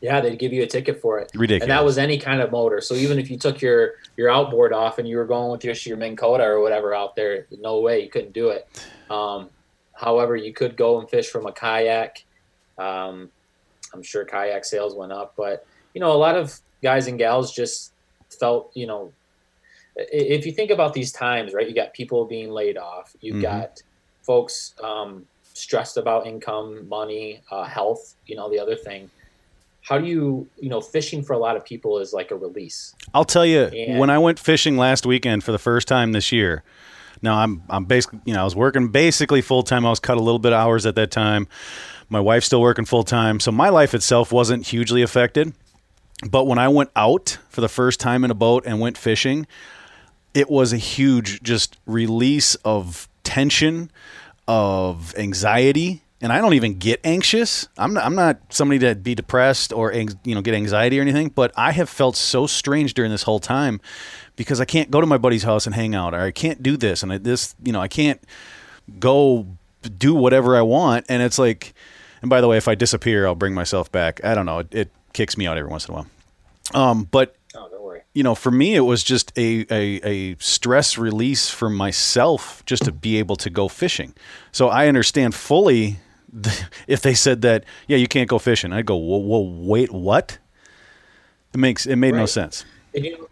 Yeah, 0.00 0.20
they'd 0.20 0.38
give 0.38 0.52
you 0.52 0.62
a 0.62 0.66
ticket 0.66 1.00
for 1.00 1.18
it. 1.18 1.32
Ridiculous. 1.34 1.62
And 1.62 1.72
that 1.72 1.84
was 1.84 1.98
any 1.98 2.18
kind 2.18 2.40
of 2.40 2.52
motor. 2.52 2.80
So 2.80 2.94
even 2.94 3.18
if 3.18 3.32
you 3.32 3.36
took 3.36 3.60
your 3.60 3.94
your 4.16 4.30
outboard 4.30 4.72
off 4.72 4.98
and 5.00 5.08
you 5.08 5.16
were 5.16 5.24
going 5.24 5.50
with 5.50 5.64
your 5.64 5.74
your 5.74 5.96
Minn 5.96 6.14
Kota 6.14 6.44
or 6.44 6.60
whatever 6.60 6.94
out 6.94 7.16
there, 7.16 7.46
no 7.60 7.80
way 7.80 8.00
you 8.04 8.08
couldn't 8.08 8.32
do 8.34 8.50
it. 8.50 8.68
Um, 9.10 9.50
however, 9.98 10.36
you 10.36 10.52
could 10.52 10.76
go 10.76 10.98
and 11.00 11.08
fish 11.10 11.28
from 11.28 11.46
a 11.46 11.52
kayak. 11.52 12.24
Um, 12.78 13.30
I'm 13.92 14.02
sure 14.02 14.24
kayak 14.24 14.64
sales 14.64 14.94
went 14.94 15.12
up, 15.12 15.34
but 15.36 15.66
you 15.94 16.00
know 16.00 16.12
a 16.12 16.20
lot 16.26 16.36
of 16.36 16.58
guys 16.82 17.08
and 17.08 17.18
gals 17.18 17.52
just 17.52 17.92
felt 18.40 18.70
you 18.74 18.86
know 18.86 19.12
if 19.96 20.46
you 20.46 20.52
think 20.52 20.70
about 20.70 20.94
these 20.94 21.10
times, 21.12 21.52
right? 21.54 21.68
You 21.68 21.74
got 21.74 21.92
people 21.92 22.24
being 22.24 22.50
laid 22.50 22.76
off. 22.78 23.16
You've 23.20 23.36
Mhm. 23.42 23.42
got 23.50 23.82
folks 24.22 24.74
um, 24.82 25.26
stressed 25.54 25.96
about 25.96 26.26
income, 26.26 26.88
money, 26.88 27.42
uh, 27.50 27.64
health. 27.64 28.14
You 28.26 28.36
know 28.36 28.48
the 28.50 28.58
other 28.60 28.76
thing 28.76 29.10
how 29.88 29.96
do 29.96 30.06
you 30.06 30.46
you 30.60 30.68
know 30.68 30.80
fishing 30.82 31.22
for 31.22 31.32
a 31.32 31.38
lot 31.38 31.56
of 31.56 31.64
people 31.64 31.98
is 31.98 32.12
like 32.12 32.30
a 32.30 32.36
release 32.36 32.94
I'll 33.14 33.24
tell 33.24 33.46
you, 33.46 33.62
And- 33.72 33.98
when 33.98 34.10
I 34.10 34.18
went 34.18 34.38
fishing 34.38 34.76
last 34.76 35.06
weekend 35.06 35.44
for 35.44 35.52
the 35.52 35.58
first 35.58 35.88
time 35.88 36.12
this 36.12 36.30
year. 36.32 36.62
Now 37.22 37.38
I'm 37.38 37.62
I'm 37.68 37.84
basically 37.84 38.20
you 38.24 38.34
know 38.34 38.40
I 38.40 38.44
was 38.44 38.56
working 38.56 38.88
basically 38.88 39.40
full 39.40 39.62
time. 39.62 39.86
I 39.86 39.90
was 39.90 40.00
cut 40.00 40.16
a 40.16 40.20
little 40.20 40.38
bit 40.38 40.52
of 40.52 40.58
hours 40.58 40.86
at 40.86 40.94
that 40.96 41.10
time. 41.10 41.48
My 42.08 42.20
wife's 42.20 42.46
still 42.46 42.60
working 42.60 42.84
full 42.84 43.04
time, 43.04 43.38
so 43.40 43.52
my 43.52 43.68
life 43.68 43.94
itself 43.94 44.32
wasn't 44.32 44.66
hugely 44.66 45.02
affected. 45.02 45.52
But 46.28 46.46
when 46.46 46.58
I 46.58 46.68
went 46.68 46.90
out 46.96 47.38
for 47.48 47.60
the 47.60 47.68
first 47.68 48.00
time 48.00 48.24
in 48.24 48.30
a 48.30 48.34
boat 48.34 48.64
and 48.66 48.80
went 48.80 48.98
fishing, 48.98 49.46
it 50.34 50.50
was 50.50 50.72
a 50.72 50.76
huge 50.76 51.42
just 51.42 51.76
release 51.86 52.54
of 52.56 53.08
tension, 53.24 53.90
of 54.46 55.16
anxiety. 55.16 56.02
And 56.20 56.32
I 56.32 56.40
don't 56.40 56.54
even 56.54 56.78
get 56.78 57.00
anxious. 57.04 57.68
I'm 57.76 57.94
not, 57.94 58.04
I'm 58.04 58.16
not 58.16 58.40
somebody 58.48 58.80
to 58.80 58.96
be 58.96 59.14
depressed 59.14 59.72
or 59.72 59.92
you 59.92 60.34
know 60.34 60.42
get 60.42 60.54
anxiety 60.54 60.98
or 60.98 61.02
anything. 61.02 61.28
But 61.28 61.52
I 61.56 61.70
have 61.72 61.88
felt 61.88 62.16
so 62.16 62.46
strange 62.46 62.94
during 62.94 63.12
this 63.12 63.22
whole 63.22 63.38
time 63.38 63.80
because 64.38 64.60
I 64.60 64.64
can't 64.64 64.90
go 64.90 65.02
to 65.02 65.06
my 65.06 65.18
buddy's 65.18 65.42
house 65.42 65.66
and 65.66 65.74
hang 65.74 65.94
out, 65.94 66.14
or 66.14 66.20
I 66.20 66.30
can't 66.30 66.62
do 66.62 66.78
this 66.78 67.02
and 67.02 67.12
I, 67.12 67.18
this. 67.18 67.54
You 67.62 67.72
know, 67.72 67.80
I 67.80 67.88
can't 67.88 68.22
go 68.98 69.46
do 69.98 70.14
whatever 70.14 70.56
I 70.56 70.62
want. 70.62 71.04
And 71.10 71.22
it's 71.22 71.38
like, 71.38 71.74
and 72.22 72.30
by 72.30 72.40
the 72.40 72.48
way, 72.48 72.56
if 72.56 72.68
I 72.68 72.74
disappear, 72.74 73.26
I'll 73.26 73.34
bring 73.34 73.52
myself 73.52 73.92
back. 73.92 74.24
I 74.24 74.34
don't 74.34 74.46
know. 74.46 74.60
It, 74.60 74.74
it 74.74 74.90
kicks 75.12 75.36
me 75.36 75.46
out 75.46 75.58
every 75.58 75.70
once 75.70 75.86
in 75.86 75.94
a 75.94 75.96
while. 75.98 76.06
Um, 76.72 77.04
but 77.04 77.36
oh 77.54 77.68
don't 77.68 77.82
worry 77.82 78.02
you 78.14 78.22
know, 78.22 78.34
for 78.34 78.50
me, 78.50 78.74
it 78.74 78.80
was 78.80 79.04
just 79.04 79.32
a, 79.38 79.64
a, 79.70 80.00
a 80.02 80.36
stress 80.38 80.98
release 80.98 81.50
for 81.50 81.70
myself 81.70 82.64
just 82.66 82.84
to 82.84 82.92
be 82.92 83.16
able 83.18 83.36
to 83.36 83.48
go 83.48 83.68
fishing. 83.68 84.12
So 84.50 84.68
I 84.68 84.88
understand 84.88 85.34
fully 85.34 85.98
the, 86.32 86.68
if 86.86 87.00
they 87.00 87.14
said 87.14 87.42
that, 87.42 87.64
yeah, 87.86 87.96
you 87.96 88.08
can't 88.08 88.28
go 88.28 88.38
fishing. 88.38 88.72
I'd 88.72 88.86
go, 88.86 88.96
whoa, 88.96 89.18
whoa 89.18 89.40
wait, 89.40 89.92
what? 89.92 90.38
It 91.54 91.58
makes 91.58 91.86
it 91.86 91.96
made 91.96 92.12
right. 92.12 92.20
no 92.20 92.26
sense. 92.26 92.64
And 92.94 93.04
you, 93.04 93.27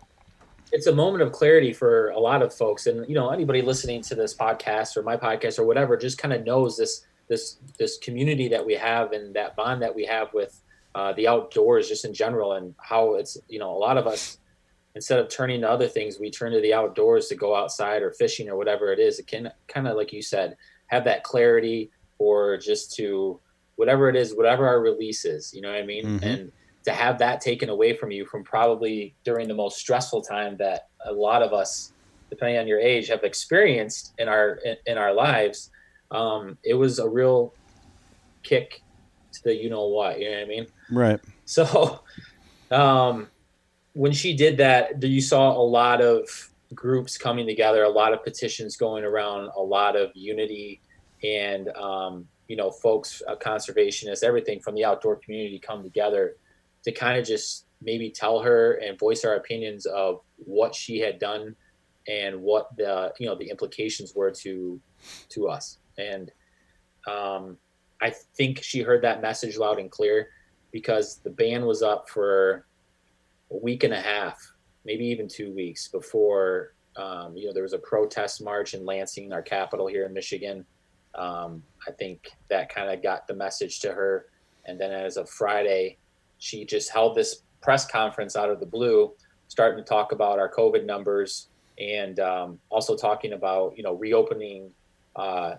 it's 0.72 0.86
a 0.86 0.94
moment 0.94 1.22
of 1.22 1.32
clarity 1.32 1.72
for 1.72 2.10
a 2.10 2.18
lot 2.18 2.42
of 2.42 2.52
folks, 2.52 2.86
and 2.86 3.08
you 3.08 3.14
know, 3.14 3.30
anybody 3.30 3.62
listening 3.62 4.02
to 4.02 4.14
this 4.14 4.34
podcast 4.34 4.96
or 4.96 5.02
my 5.02 5.16
podcast 5.16 5.58
or 5.58 5.64
whatever, 5.64 5.96
just 5.96 6.18
kind 6.18 6.34
of 6.34 6.44
knows 6.44 6.76
this 6.76 7.06
this 7.28 7.58
this 7.78 7.98
community 7.98 8.48
that 8.48 8.64
we 8.64 8.74
have 8.74 9.12
and 9.12 9.34
that 9.34 9.56
bond 9.56 9.82
that 9.82 9.94
we 9.94 10.04
have 10.04 10.32
with 10.34 10.60
uh, 10.94 11.12
the 11.12 11.28
outdoors, 11.28 11.88
just 11.88 12.04
in 12.04 12.14
general, 12.14 12.54
and 12.54 12.74
how 12.78 13.14
it's 13.14 13.36
you 13.48 13.58
know, 13.58 13.70
a 13.70 13.78
lot 13.78 13.98
of 13.98 14.06
us 14.06 14.38
instead 14.96 15.18
of 15.18 15.28
turning 15.28 15.60
to 15.60 15.70
other 15.70 15.86
things, 15.86 16.18
we 16.18 16.30
turn 16.30 16.52
to 16.52 16.60
the 16.62 16.72
outdoors 16.72 17.28
to 17.28 17.34
go 17.34 17.54
outside 17.54 18.02
or 18.02 18.10
fishing 18.12 18.48
or 18.48 18.56
whatever 18.56 18.92
it 18.92 18.98
is. 18.98 19.18
It 19.18 19.26
can 19.26 19.52
kind 19.68 19.86
of, 19.86 19.94
like 19.94 20.10
you 20.10 20.22
said, 20.22 20.56
have 20.86 21.04
that 21.04 21.22
clarity 21.22 21.90
or 22.18 22.56
just 22.56 22.94
to 22.96 23.38
whatever 23.76 24.08
it 24.08 24.16
is, 24.16 24.34
whatever 24.34 24.66
our 24.66 24.80
release 24.80 25.26
is, 25.26 25.52
you 25.52 25.60
know 25.60 25.70
what 25.70 25.82
I 25.82 25.84
mean? 25.84 26.06
Mm-hmm. 26.06 26.24
And 26.24 26.52
to 26.86 26.92
have 26.92 27.18
that 27.18 27.40
taken 27.40 27.68
away 27.68 27.96
from 27.96 28.12
you 28.12 28.24
from 28.24 28.44
probably 28.44 29.14
during 29.24 29.48
the 29.48 29.54
most 29.54 29.76
stressful 29.76 30.22
time 30.22 30.56
that 30.56 30.88
a 31.04 31.12
lot 31.12 31.42
of 31.42 31.52
us, 31.52 31.92
depending 32.30 32.58
on 32.58 32.68
your 32.68 32.78
age, 32.78 33.08
have 33.08 33.24
experienced 33.24 34.14
in 34.18 34.28
our 34.28 34.60
in, 34.64 34.76
in 34.86 34.96
our 34.96 35.12
lives, 35.12 35.70
um, 36.12 36.56
it 36.62 36.74
was 36.74 37.00
a 37.00 37.08
real 37.08 37.52
kick 38.44 38.82
to 39.32 39.42
the 39.42 39.54
you 39.54 39.68
know 39.68 39.88
what, 39.88 40.20
you 40.20 40.30
know 40.30 40.36
what 40.36 40.44
I 40.44 40.48
mean? 40.48 40.66
Right. 40.90 41.20
So 41.44 42.00
um 42.70 43.28
when 43.92 44.12
she 44.12 44.36
did 44.36 44.58
that, 44.58 45.02
you 45.02 45.20
saw 45.20 45.52
a 45.52 45.62
lot 45.62 46.02
of 46.02 46.28
groups 46.74 47.16
coming 47.16 47.46
together, 47.46 47.82
a 47.84 47.88
lot 47.88 48.12
of 48.12 48.22
petitions 48.22 48.76
going 48.76 49.04
around, 49.04 49.48
a 49.56 49.62
lot 49.62 49.96
of 49.96 50.10
unity, 50.14 50.80
and 51.24 51.68
um, 51.70 52.26
you 52.46 52.56
know, 52.56 52.70
folks, 52.70 53.22
uh, 53.26 53.36
conservationists, 53.36 54.22
everything 54.22 54.60
from 54.60 54.74
the 54.74 54.84
outdoor 54.84 55.16
community 55.16 55.58
come 55.58 55.82
together 55.82 56.36
to 56.86 56.92
kind 56.92 57.18
of 57.18 57.26
just 57.26 57.66
maybe 57.82 58.10
tell 58.10 58.40
her 58.40 58.74
and 58.74 58.98
voice 58.98 59.24
our 59.24 59.34
opinions 59.34 59.84
of 59.86 60.20
what 60.36 60.74
she 60.74 61.00
had 61.00 61.18
done 61.18 61.54
and 62.08 62.40
what 62.40 62.74
the 62.76 63.12
you 63.18 63.26
know 63.26 63.34
the 63.34 63.50
implications 63.50 64.14
were 64.14 64.30
to 64.30 64.80
to 65.28 65.48
us. 65.48 65.78
And 65.98 66.30
um, 67.08 67.58
I 68.00 68.10
think 68.36 68.62
she 68.62 68.82
heard 68.82 69.02
that 69.02 69.20
message 69.20 69.58
loud 69.58 69.78
and 69.78 69.90
clear 69.90 70.28
because 70.70 71.16
the 71.16 71.30
ban 71.30 71.66
was 71.66 71.82
up 71.82 72.08
for 72.08 72.66
a 73.50 73.56
week 73.56 73.82
and 73.82 73.92
a 73.92 74.00
half, 74.00 74.38
maybe 74.84 75.04
even 75.06 75.28
two 75.28 75.52
weeks 75.52 75.88
before 75.88 76.72
um, 76.96 77.36
you 77.36 77.46
know 77.46 77.52
there 77.52 77.64
was 77.64 77.72
a 77.72 77.78
protest 77.78 78.42
march 78.42 78.74
in 78.74 78.86
Lansing, 78.86 79.32
our 79.32 79.42
capital 79.42 79.88
here 79.88 80.06
in 80.06 80.12
Michigan. 80.12 80.64
Um, 81.16 81.64
I 81.88 81.92
think 81.92 82.30
that 82.48 82.72
kind 82.72 82.90
of 82.90 83.02
got 83.02 83.26
the 83.26 83.34
message 83.34 83.80
to 83.80 83.92
her. 83.92 84.26
And 84.66 84.78
then 84.78 84.92
as 84.92 85.16
of 85.16 85.30
Friday, 85.30 85.96
she 86.38 86.64
just 86.64 86.90
held 86.90 87.14
this 87.14 87.42
press 87.60 87.86
conference 87.86 88.36
out 88.36 88.50
of 88.50 88.60
the 88.60 88.66
blue, 88.66 89.12
starting 89.48 89.82
to 89.82 89.88
talk 89.88 90.12
about 90.12 90.38
our 90.38 90.50
COVID 90.50 90.84
numbers 90.84 91.48
and 91.78 92.20
um, 92.20 92.58
also 92.70 92.96
talking 92.96 93.32
about 93.32 93.76
you 93.76 93.82
know 93.82 93.94
reopening 93.94 94.70
uh, 95.16 95.54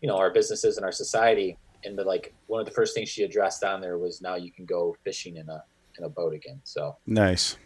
you 0.00 0.08
know 0.08 0.16
our 0.16 0.30
businesses 0.30 0.76
and 0.76 0.84
our 0.84 0.92
society. 0.92 1.56
And 1.84 1.96
the 1.96 2.02
like 2.02 2.34
one 2.48 2.60
of 2.60 2.66
the 2.66 2.72
first 2.72 2.94
things 2.94 3.08
she 3.08 3.22
addressed 3.22 3.62
on 3.62 3.80
there 3.80 3.98
was 3.98 4.20
now 4.20 4.34
you 4.34 4.50
can 4.50 4.64
go 4.64 4.96
fishing 5.04 5.36
in 5.36 5.48
a 5.48 5.62
in 5.96 6.04
a 6.04 6.08
boat 6.08 6.34
again. 6.34 6.60
So 6.64 6.96
nice. 7.06 7.56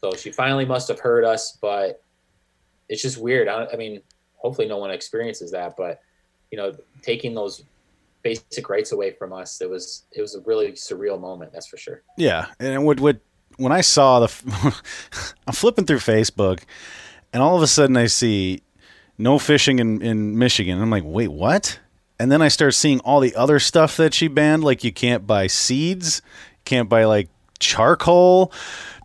So 0.00 0.12
she 0.12 0.30
finally 0.30 0.66
must 0.66 0.88
have 0.88 1.00
heard 1.00 1.24
us, 1.24 1.56
but 1.62 2.02
it's 2.90 3.00
just 3.00 3.16
weird. 3.16 3.48
I, 3.48 3.66
I 3.72 3.76
mean, 3.76 4.02
hopefully 4.36 4.68
no 4.68 4.76
one 4.76 4.90
experiences 4.90 5.50
that, 5.52 5.74
but 5.76 6.02
you 6.50 6.58
know, 6.58 6.74
taking 7.00 7.34
those 7.34 7.64
basic 8.24 8.68
rights 8.68 8.90
away 8.90 9.12
from 9.12 9.32
us, 9.32 9.60
it 9.60 9.70
was 9.70 10.06
it 10.10 10.20
was 10.20 10.34
a 10.34 10.40
really 10.40 10.72
surreal 10.72 11.20
moment. 11.20 11.52
That's 11.52 11.68
for 11.68 11.76
sure. 11.76 12.02
Yeah, 12.16 12.46
and 12.58 12.84
what 12.84 12.98
what 12.98 13.20
when 13.56 13.70
I 13.70 13.82
saw 13.82 14.20
the, 14.20 14.74
I'm 15.46 15.54
flipping 15.54 15.84
through 15.84 15.98
Facebook, 15.98 16.62
and 17.32 17.40
all 17.40 17.54
of 17.54 17.62
a 17.62 17.68
sudden 17.68 17.96
I 17.96 18.06
see 18.06 18.62
no 19.16 19.38
fishing 19.38 19.78
in 19.78 20.02
in 20.02 20.36
Michigan. 20.36 20.82
I'm 20.82 20.90
like, 20.90 21.04
wait, 21.06 21.28
what? 21.28 21.78
And 22.18 22.32
then 22.32 22.42
I 22.42 22.48
start 22.48 22.74
seeing 22.74 23.00
all 23.00 23.20
the 23.20 23.34
other 23.36 23.60
stuff 23.60 23.96
that 23.96 24.14
she 24.14 24.28
banned, 24.28 24.64
like 24.64 24.82
you 24.82 24.92
can't 24.92 25.26
buy 25.26 25.46
seeds, 25.46 26.22
can't 26.64 26.88
buy 26.88 27.04
like 27.04 27.28
charcoal 27.58 28.52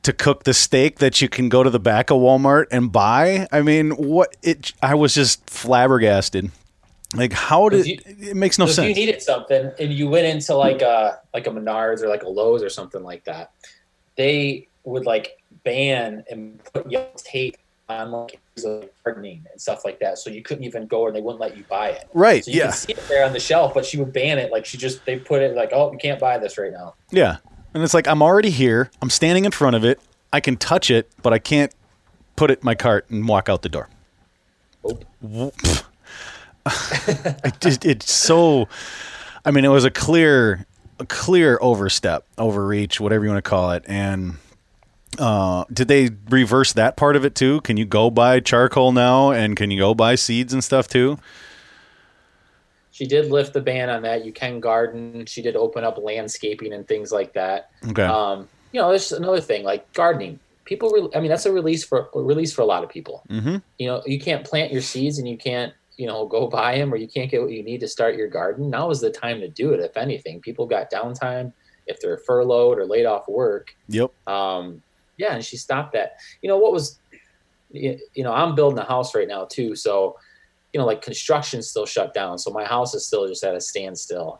to 0.04 0.14
cook 0.14 0.44
the 0.44 0.54
steak 0.54 1.00
that 1.00 1.22
you 1.22 1.28
can 1.28 1.50
go 1.50 1.64
to 1.64 1.70
the 1.70 1.80
back 1.80 2.10
of 2.10 2.18
Walmart 2.18 2.66
and 2.72 2.92
buy. 2.92 3.48
I 3.52 3.62
mean, 3.62 3.92
what 3.92 4.36
it 4.42 4.74
I 4.82 4.96
was 4.96 5.14
just 5.14 5.50
flabbergasted. 5.50 6.52
Like 7.16 7.34
how 7.34 7.70
did 7.70 7.88
you, 7.88 7.98
it 8.06 8.36
makes 8.36 8.60
no 8.60 8.68
sense. 8.68 8.78
If 8.80 8.90
you 8.90 9.06
needed 9.06 9.22
something 9.22 9.72
and 9.80 9.92
you 9.92 10.08
went 10.08 10.28
into 10.28 10.56
like 10.56 10.82
a 10.82 11.20
like 11.34 11.48
a 11.48 11.50
Menards 11.50 12.04
or 12.04 12.08
like 12.08 12.24
a 12.24 12.30
Lowe's 12.30 12.62
or 12.62 12.70
something 12.70 13.04
like 13.04 13.24
that, 13.24 13.52
they 14.16 14.68
would 14.84 15.06
like 15.06 15.42
ban 15.64 16.24
and 16.30 16.64
put 16.72 16.90
yellow 16.92 17.12
tape 17.18 17.58
on 17.90 18.12
like 18.12 18.40
gardening 19.04 19.44
and 19.52 19.60
stuff 19.60 19.84
like 19.84 20.00
that. 20.00 20.20
So 20.20 20.30
you 20.30 20.44
couldn't 20.44 20.64
even 20.64 20.86
go 20.86 21.08
and 21.08 21.16
they 21.16 21.22
wouldn't 21.22 21.42
let 21.42 21.58
you 21.58 21.64
buy 21.68 21.90
it. 21.90 22.08
Right. 22.14 22.46
So 22.46 22.52
you 22.52 22.60
yeah. 22.60 22.72
see 22.72 22.94
it 22.94 23.08
there 23.08 23.26
on 23.26 23.34
the 23.34 23.40
shelf, 23.40 23.74
but 23.74 23.86
she 23.86 23.98
would 23.98 24.14
ban 24.14 24.38
it. 24.38 24.52
Like 24.52 24.66
she 24.66 24.78
just 24.78 25.04
they 25.06 25.18
put 25.18 25.42
it 25.42 25.56
like, 25.56 25.72
oh, 25.74 25.92
you 25.92 25.98
can't 25.98 26.20
buy 26.20 26.38
this 26.38 26.60
right 26.60 26.72
now. 26.72 26.94
Yeah. 27.10 27.38
And 27.74 27.82
it's 27.84 27.96
like 27.96 28.08
I'm 28.08 28.22
already 28.22 28.52
here. 28.52 28.92
I'm 29.02 29.10
standing 29.10 29.46
in 29.46 29.52
front 29.52 29.76
of 29.76 29.84
it. 29.84 30.00
I 30.32 30.40
can 30.40 30.58
touch 30.58 30.92
it, 30.92 31.10
but 31.24 31.34
I 31.34 31.40
can't 31.40 31.74
put 32.36 32.52
it 32.52 32.60
in 32.60 32.66
my 32.66 32.76
cart 32.76 33.10
and 33.10 33.28
walk 33.28 33.50
out 33.50 33.64
the 33.64 33.70
door. 33.70 33.90
Oh. 34.86 35.00
it 37.44 37.60
just, 37.60 37.86
it's 37.86 38.12
so. 38.12 38.68
I 39.46 39.52
mean, 39.52 39.66
it 39.66 39.70
was 39.70 39.86
a 39.86 39.92
clear, 39.92 40.66
a 41.00 41.06
clear 41.06 41.58
overstep, 41.62 42.26
overreach, 42.38 43.00
whatever 43.00 43.26
you 43.26 43.32
want 43.32 43.44
to 43.44 43.50
call 43.50 43.72
it, 43.72 43.84
and. 43.88 44.36
Uh, 45.18 45.66
did 45.74 45.88
they 45.88 46.12
reverse 46.30 46.72
that 46.74 46.96
part 46.96 47.16
of 47.16 47.26
it 47.26 47.34
too? 47.34 47.60
Can 47.62 47.78
you 47.78 47.84
go 47.84 48.12
buy 48.12 48.40
charcoal 48.40 48.92
now, 48.92 49.32
and 49.32 49.56
can 49.56 49.72
you 49.72 49.80
go 49.80 49.96
buy 49.96 50.14
seeds 50.14 50.54
and 50.54 50.64
stuff 50.64 50.88
too? 50.88 51.18
she 53.00 53.06
did 53.06 53.32
lift 53.32 53.54
the 53.54 53.62
ban 53.62 53.90
on 53.90 54.02
that. 54.02 54.26
You 54.26 54.34
can 54.34 54.60
garden. 54.60 55.26
She 55.26 55.42
did 55.42 55.56
open 55.56 55.86
up 55.86 55.98
landscaping 55.98 56.74
and 56.74 56.86
things 56.86 57.14
like 57.14 57.32
that. 57.32 57.70
Okay. 57.88 58.04
Um, 58.04 58.50
you 58.74 58.82
know, 58.82 58.90
there's 58.90 59.14
another 59.14 59.40
thing 59.40 59.64
like 59.64 59.94
gardening. 59.94 60.38
People, 60.66 60.90
re- 60.90 61.10
I 61.16 61.22
mean, 61.22 61.30
that's 61.30 61.46
a 61.46 61.52
release 61.54 61.82
for 61.82 62.10
a 62.14 62.20
release 62.20 62.52
for 62.52 62.62
a 62.62 62.66
lot 62.66 62.84
of 62.84 62.90
people. 62.90 63.24
Mm-hmm. 63.30 63.56
You 63.78 63.88
know, 63.88 64.04
you 64.06 64.20
can't 64.20 64.44
plant 64.44 64.74
your 64.74 64.82
seeds 64.82 65.18
and 65.18 65.30
you 65.30 65.38
can't, 65.38 65.72
you 66.00 66.08
know, 66.08 66.26
go 66.26 66.48
buy 66.48 66.78
them 66.78 66.94
or 66.94 66.96
you 66.96 67.10
can't 67.10 67.30
get 67.30 67.42
what 67.42 67.52
you 67.52 67.62
need 67.62 67.82
to 67.82 67.88
start 67.88 68.16
your 68.16 68.30
garden. 68.30 68.70
Now 68.70 68.90
is 68.90 69.02
the 69.02 69.12
time 69.12 69.42
to 69.42 69.50
do 69.50 69.74
it. 69.74 69.82
If 69.82 69.98
anything, 69.98 70.40
people 70.40 70.66
got 70.66 70.90
downtime 70.90 71.52
if 71.88 72.00
they're 72.00 72.18
furloughed 72.18 72.80
or 72.80 72.86
laid 72.86 73.06
off 73.06 73.28
work. 73.28 73.76
Yep. 73.90 74.10
Um, 74.26 74.82
yeah, 75.18 75.34
and 75.34 75.44
she 75.44 75.58
stopped 75.58 75.92
that. 75.94 76.14
You 76.42 76.48
know 76.48 76.58
what 76.58 76.72
was, 76.72 77.00
you 77.72 78.00
know, 78.18 78.32
I'm 78.32 78.56
building 78.56 78.80
a 78.80 78.86
house 78.86 79.14
right 79.14 79.28
now 79.28 79.44
too, 79.44 79.76
so 79.76 80.16
you 80.72 80.80
know, 80.80 80.86
like 80.86 81.02
construction's 81.02 81.70
still 81.70 81.86
shut 81.86 82.14
down. 82.14 82.38
So 82.38 82.50
my 82.52 82.64
house 82.64 82.94
is 82.94 83.06
still 83.06 83.28
just 83.28 83.44
at 83.44 83.56
a 83.56 83.60
standstill. 83.60 84.40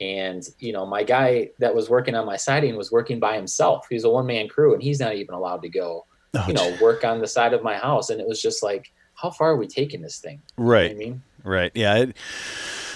And, 0.00 0.46
you 0.60 0.72
know, 0.72 0.86
my 0.86 1.02
guy 1.02 1.50
that 1.58 1.74
was 1.74 1.88
working 1.90 2.14
on 2.14 2.26
my 2.26 2.36
siding 2.36 2.76
was 2.76 2.92
working 2.92 3.18
by 3.18 3.34
himself. 3.34 3.86
He's 3.88 4.04
a 4.04 4.10
one 4.10 4.26
man 4.26 4.48
crew 4.48 4.74
and 4.74 4.82
he's 4.82 5.00
not 5.00 5.14
even 5.14 5.34
allowed 5.34 5.62
to 5.62 5.68
go, 5.68 6.04
oh, 6.34 6.44
you 6.46 6.54
know, 6.54 6.76
work 6.80 7.04
on 7.04 7.20
the 7.20 7.26
side 7.26 7.54
of 7.54 7.62
my 7.62 7.76
house. 7.76 8.10
And 8.10 8.20
it 8.20 8.28
was 8.28 8.42
just 8.42 8.62
like, 8.62 8.92
how 9.22 9.30
far 9.30 9.52
are 9.52 9.56
we 9.56 9.68
taking 9.68 10.02
this 10.02 10.18
thing? 10.18 10.42
Right. 10.56 10.90
You 10.90 10.96
know 10.96 11.02
I 11.02 11.04
mean, 11.04 11.22
right. 11.44 11.72
Yeah. 11.74 11.96
It, 11.98 12.16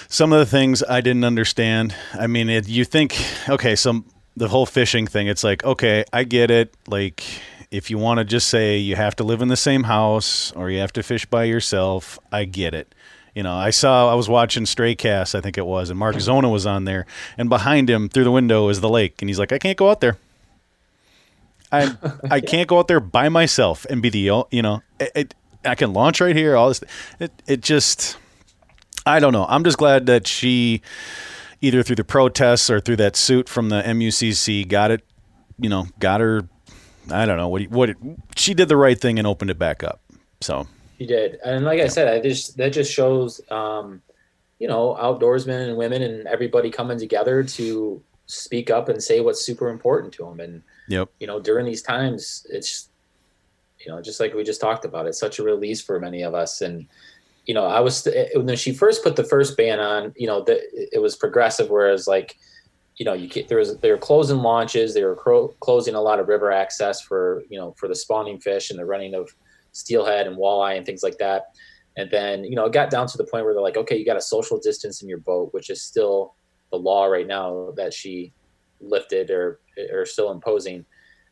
some 0.09 0.33
of 0.33 0.39
the 0.39 0.45
things 0.45 0.83
I 0.83 0.99
didn't 1.01 1.23
understand. 1.23 1.95
I 2.13 2.27
mean, 2.27 2.49
it, 2.49 2.67
you 2.67 2.83
think, 2.83 3.17
okay, 3.47 3.75
so 3.75 4.03
the 4.35 4.49
whole 4.49 4.65
fishing 4.65 5.07
thing, 5.07 5.27
it's 5.27 5.43
like, 5.43 5.63
okay, 5.63 6.03
I 6.11 6.25
get 6.25 6.51
it. 6.51 6.73
Like, 6.87 7.23
if 7.71 7.89
you 7.89 7.97
want 7.97 8.19
to 8.19 8.25
just 8.25 8.47
say 8.47 8.77
you 8.77 8.95
have 8.95 9.15
to 9.17 9.23
live 9.23 9.41
in 9.41 9.47
the 9.47 9.57
same 9.57 9.83
house 9.83 10.51
or 10.51 10.69
you 10.69 10.79
have 10.79 10.93
to 10.93 11.03
fish 11.03 11.25
by 11.25 11.45
yourself, 11.45 12.19
I 12.31 12.45
get 12.45 12.73
it. 12.73 12.93
You 13.33 13.43
know, 13.43 13.55
I 13.55 13.69
saw 13.69 14.11
I 14.11 14.15
was 14.15 14.27
watching 14.27 14.65
Stray 14.65 14.95
Cast, 14.95 15.35
I 15.35 15.41
think 15.41 15.57
it 15.57 15.65
was, 15.65 15.89
and 15.89 15.99
Mark 15.99 16.19
Zona 16.19 16.49
was 16.49 16.65
on 16.65 16.85
there, 16.85 17.05
and 17.37 17.49
behind 17.49 17.87
him 17.89 18.09
through 18.09 18.23
the 18.23 18.31
window 18.31 18.67
is 18.69 18.81
the 18.81 18.89
lake, 18.89 19.21
and 19.21 19.29
he's 19.29 19.37
like, 19.37 19.51
I 19.51 19.59
can't 19.59 19.77
go 19.77 19.91
out 19.91 20.01
there. 20.01 20.17
I 21.71 21.95
I 22.31 22.41
can't 22.53 22.67
go 22.67 22.79
out 22.79 22.87
there 22.87 22.99
by 22.99 23.29
myself 23.29 23.85
and 23.89 24.01
be 24.01 24.09
the 24.09 24.45
you 24.49 24.61
know 24.63 24.81
it, 24.99 25.11
it, 25.13 25.35
I 25.67 25.75
can 25.75 25.93
launch 25.93 26.21
right 26.21 26.35
here. 26.35 26.55
All 26.55 26.69
this 26.69 26.83
it 27.19 27.31
it 27.47 27.61
just 27.61 28.17
I 29.05 29.19
don't 29.19 29.33
know. 29.33 29.45
I'm 29.47 29.63
just 29.63 29.77
glad 29.77 30.05
that 30.07 30.27
she 30.27 30.81
either 31.61 31.83
through 31.83 31.95
the 31.95 32.03
protests 32.03 32.69
or 32.69 32.79
through 32.79 32.97
that 32.97 33.15
suit 33.15 33.49
from 33.49 33.69
the 33.69 33.81
MUCC 33.81 34.67
got 34.67 34.91
it, 34.91 35.03
you 35.59 35.69
know, 35.69 35.87
got 35.99 36.21
her 36.21 36.47
I 37.11 37.25
don't 37.25 37.37
know 37.37 37.47
what 37.47 37.63
what 37.69 37.91
she 38.35 38.53
did 38.53 38.69
the 38.69 38.77
right 38.77 38.99
thing 38.99 39.17
and 39.17 39.27
opened 39.27 39.51
it 39.51 39.59
back 39.59 39.83
up. 39.83 40.01
So 40.41 40.67
she 40.97 41.05
did, 41.05 41.39
and 41.43 41.65
like 41.65 41.79
I 41.79 41.87
said, 41.87 42.07
I 42.07 42.19
just 42.19 42.57
that 42.57 42.69
just 42.69 42.91
shows, 42.91 43.39
um, 43.49 44.01
you 44.59 44.67
know, 44.67 44.97
outdoorsmen 44.99 45.69
and 45.69 45.77
women 45.77 46.01
and 46.01 46.27
everybody 46.27 46.69
coming 46.69 46.99
together 46.99 47.43
to 47.43 48.01
speak 48.25 48.69
up 48.69 48.89
and 48.89 49.01
say 49.01 49.21
what's 49.21 49.41
super 49.41 49.69
important 49.69 50.13
to 50.15 50.25
them. 50.25 50.39
And 50.39 50.63
yep, 50.87 51.09
you 51.19 51.27
know, 51.27 51.39
during 51.39 51.65
these 51.65 51.81
times, 51.81 52.45
it's 52.49 52.89
You 53.87 53.93
know, 53.93 54.01
just 54.01 54.19
like 54.19 54.33
we 54.33 54.43
just 54.43 54.59
talked 54.59 54.83
about, 54.83 55.07
it's 55.07 55.17
such 55.17 55.39
a 55.39 55.43
release 55.43 55.81
for 55.81 55.97
many 55.97 56.21
of 56.21 56.33
us. 56.33 56.59
And 56.59 56.87
you 57.45 57.53
know, 57.53 57.63
I 57.63 57.79
was 57.79 58.05
when 58.35 58.57
she 58.57 58.73
first 58.73 59.01
put 59.01 59.15
the 59.15 59.23
first 59.23 59.55
ban 59.55 59.79
on. 59.79 60.13
You 60.17 60.27
know, 60.27 60.43
the, 60.43 60.59
it 60.93 61.01
was 61.01 61.15
progressive, 61.15 61.69
whereas 61.69 62.05
like 62.05 62.37
you 62.97 63.05
know, 63.05 63.13
you 63.13 63.29
there 63.47 63.59
was 63.59 63.77
they 63.77 63.89
were 63.89 63.97
closing 63.97 64.39
launches, 64.39 64.93
they 64.93 65.05
were 65.05 65.15
cro- 65.15 65.55
closing 65.61 65.95
a 65.95 66.01
lot 66.01 66.19
of 66.19 66.27
river 66.27 66.51
access 66.51 66.99
for 66.99 67.43
you 67.49 67.57
know 67.57 67.73
for 67.79 67.87
the 67.87 67.95
spawning 67.95 68.41
fish 68.41 68.71
and 68.71 68.77
the 68.77 68.83
running 68.83 69.15
of 69.15 69.33
steelhead 69.71 70.27
and 70.27 70.35
walleye 70.35 70.75
and 70.75 70.85
things 70.85 71.01
like 71.01 71.17
that. 71.19 71.55
And 71.95 72.11
then 72.11 72.43
you 72.43 72.57
know 72.57 72.65
it 72.65 72.73
got 72.73 72.89
down 72.89 73.07
to 73.07 73.17
the 73.17 73.23
point 73.23 73.45
where 73.45 73.53
they're 73.53 73.63
like, 73.63 73.77
okay, 73.77 73.95
you 73.95 74.03
got 74.03 74.17
a 74.17 74.21
social 74.21 74.59
distance 74.59 75.01
in 75.01 75.07
your 75.07 75.19
boat, 75.19 75.53
which 75.53 75.69
is 75.69 75.81
still 75.81 76.33
the 76.71 76.77
law 76.77 77.05
right 77.05 77.25
now 77.25 77.71
that 77.77 77.93
she 77.93 78.33
lifted 78.81 79.31
or 79.31 79.61
or 79.93 80.05
still 80.05 80.31
imposing. 80.31 80.85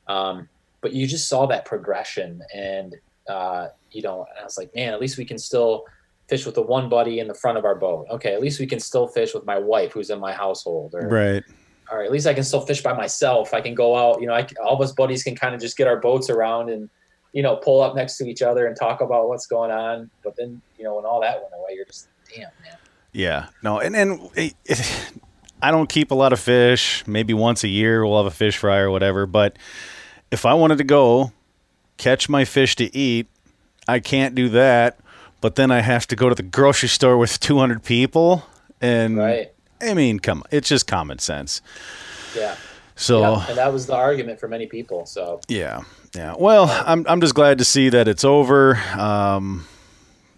Um, 0.07 0.47
but 0.85 0.93
you 0.93 1.07
just 1.07 1.27
saw 1.27 1.47
that 1.47 1.65
progression, 1.65 2.43
and 2.53 2.95
uh, 3.27 3.69
you 3.89 4.03
know, 4.03 4.27
I 4.39 4.43
was 4.43 4.55
like, 4.55 4.69
man, 4.75 4.93
at 4.93 5.01
least 5.01 5.17
we 5.17 5.25
can 5.25 5.39
still 5.39 5.85
fish 6.29 6.45
with 6.45 6.53
the 6.53 6.61
one 6.61 6.89
buddy 6.89 7.17
in 7.17 7.27
the 7.27 7.33
front 7.33 7.57
of 7.57 7.65
our 7.65 7.73
boat. 7.73 8.05
Okay, 8.11 8.35
at 8.35 8.39
least 8.39 8.59
we 8.59 8.67
can 8.67 8.79
still 8.79 9.07
fish 9.07 9.33
with 9.33 9.47
my 9.47 9.57
wife 9.57 9.93
who's 9.93 10.11
in 10.11 10.19
my 10.19 10.31
household. 10.31 10.93
Or, 10.93 11.09
right. 11.09 11.43
All 11.89 11.97
right, 11.97 12.05
at 12.05 12.11
least 12.11 12.27
I 12.27 12.35
can 12.35 12.43
still 12.43 12.61
fish 12.61 12.83
by 12.83 12.93
myself. 12.93 13.51
I 13.51 13.61
can 13.61 13.73
go 13.73 13.95
out. 13.97 14.21
You 14.21 14.27
know, 14.27 14.35
I, 14.35 14.45
all 14.63 14.75
of 14.75 14.81
us 14.81 14.91
buddies 14.91 15.23
can 15.23 15.35
kind 15.35 15.55
of 15.55 15.59
just 15.59 15.75
get 15.75 15.87
our 15.87 15.97
boats 15.99 16.29
around 16.29 16.69
and 16.69 16.87
you 17.33 17.41
know 17.41 17.55
pull 17.55 17.81
up 17.81 17.95
next 17.95 18.17
to 18.17 18.29
each 18.29 18.43
other 18.43 18.67
and 18.67 18.77
talk 18.77 19.01
about 19.01 19.27
what's 19.27 19.47
going 19.47 19.71
on. 19.71 20.11
But 20.23 20.35
then 20.37 20.61
you 20.77 20.83
know 20.83 20.97
when 20.97 21.05
all 21.05 21.19
that 21.21 21.41
went 21.41 21.53
away, 21.57 21.77
you're 21.77 21.85
just 21.85 22.09
damn 22.29 22.49
man. 22.61 22.77
Yeah. 23.11 23.47
No. 23.63 23.79
And 23.79 23.95
and 23.95 24.29
it, 24.35 24.53
it, 24.65 25.11
I 25.63 25.71
don't 25.71 25.89
keep 25.89 26.11
a 26.11 26.15
lot 26.15 26.31
of 26.31 26.39
fish. 26.39 27.03
Maybe 27.07 27.33
once 27.33 27.63
a 27.63 27.69
year 27.69 28.05
we'll 28.05 28.23
have 28.23 28.31
a 28.31 28.35
fish 28.35 28.57
fry 28.57 28.77
or 28.77 28.91
whatever. 28.91 29.25
But 29.25 29.57
if 30.31 30.45
I 30.45 30.53
wanted 30.53 30.77
to 30.79 30.83
go 30.83 31.31
catch 31.97 32.27
my 32.29 32.45
fish 32.45 32.75
to 32.77 32.95
eat, 32.95 33.27
I 33.87 33.99
can't 33.99 34.35
do 34.35 34.49
that 34.49 34.99
but 35.45 35.53
then 35.53 35.69
I 35.69 35.81
have 35.81 36.07
to 36.07 36.15
go 36.15 36.27
to 36.27 36.33
the 36.33 36.41
grocery 36.41 36.89
store 36.89 37.17
with 37.17 37.39
200 37.39 37.83
people, 37.83 38.47
and 38.81 39.15
right. 39.15 39.53
I 39.79 39.93
mean, 39.93 40.19
come 40.19 40.39
on, 40.39 40.45
it's 40.49 40.67
just 40.67 40.87
common 40.87 41.19
sense. 41.19 41.61
Yeah. 42.35 42.55
So, 42.95 43.21
yeah, 43.21 43.49
and 43.49 43.57
that 43.59 43.71
was 43.71 43.85
the 43.85 43.93
argument 43.93 44.39
for 44.39 44.47
many 44.47 44.65
people. 44.65 45.05
So, 45.05 45.41
yeah, 45.47 45.83
yeah. 46.15 46.33
Well, 46.35 46.65
I'm 46.87 47.05
I'm 47.07 47.21
just 47.21 47.35
glad 47.35 47.59
to 47.59 47.63
see 47.63 47.89
that 47.89 48.07
it's 48.07 48.25
over. 48.25 48.77
Um, 48.97 49.67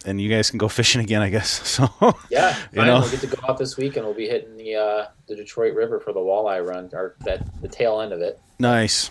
and 0.06 0.20
you 0.20 0.29
guys 0.29 0.50
can 0.50 0.58
go 0.58 0.67
fishing 0.82 1.00
again, 1.00 1.22
I 1.22 1.29
guess. 1.29 1.62
So 1.77 2.17
yeah, 2.29 2.53
fine. 2.53 2.67
you 2.74 2.86
know, 2.86 3.00
we'll 3.00 3.10
get 3.10 3.22
to 3.22 3.27
go 3.27 3.48
out 3.48 3.58
this 3.58 3.77
week, 3.77 3.96
and 3.96 4.06
we'll 4.06 4.13
be 4.13 4.27
hitting 4.27 4.58
the 4.58 4.75
uh, 4.75 5.06
the 5.27 5.38
Detroit 5.38 5.74
River 5.74 6.01
for 6.01 6.12
the 6.12 6.20
walleye 6.20 6.67
run, 6.67 6.89
or 6.91 7.15
that 7.22 7.48
the 7.62 7.70
tail 7.70 8.01
end 8.01 8.12
of 8.12 8.20
it. 8.20 8.41
Nice, 8.60 9.10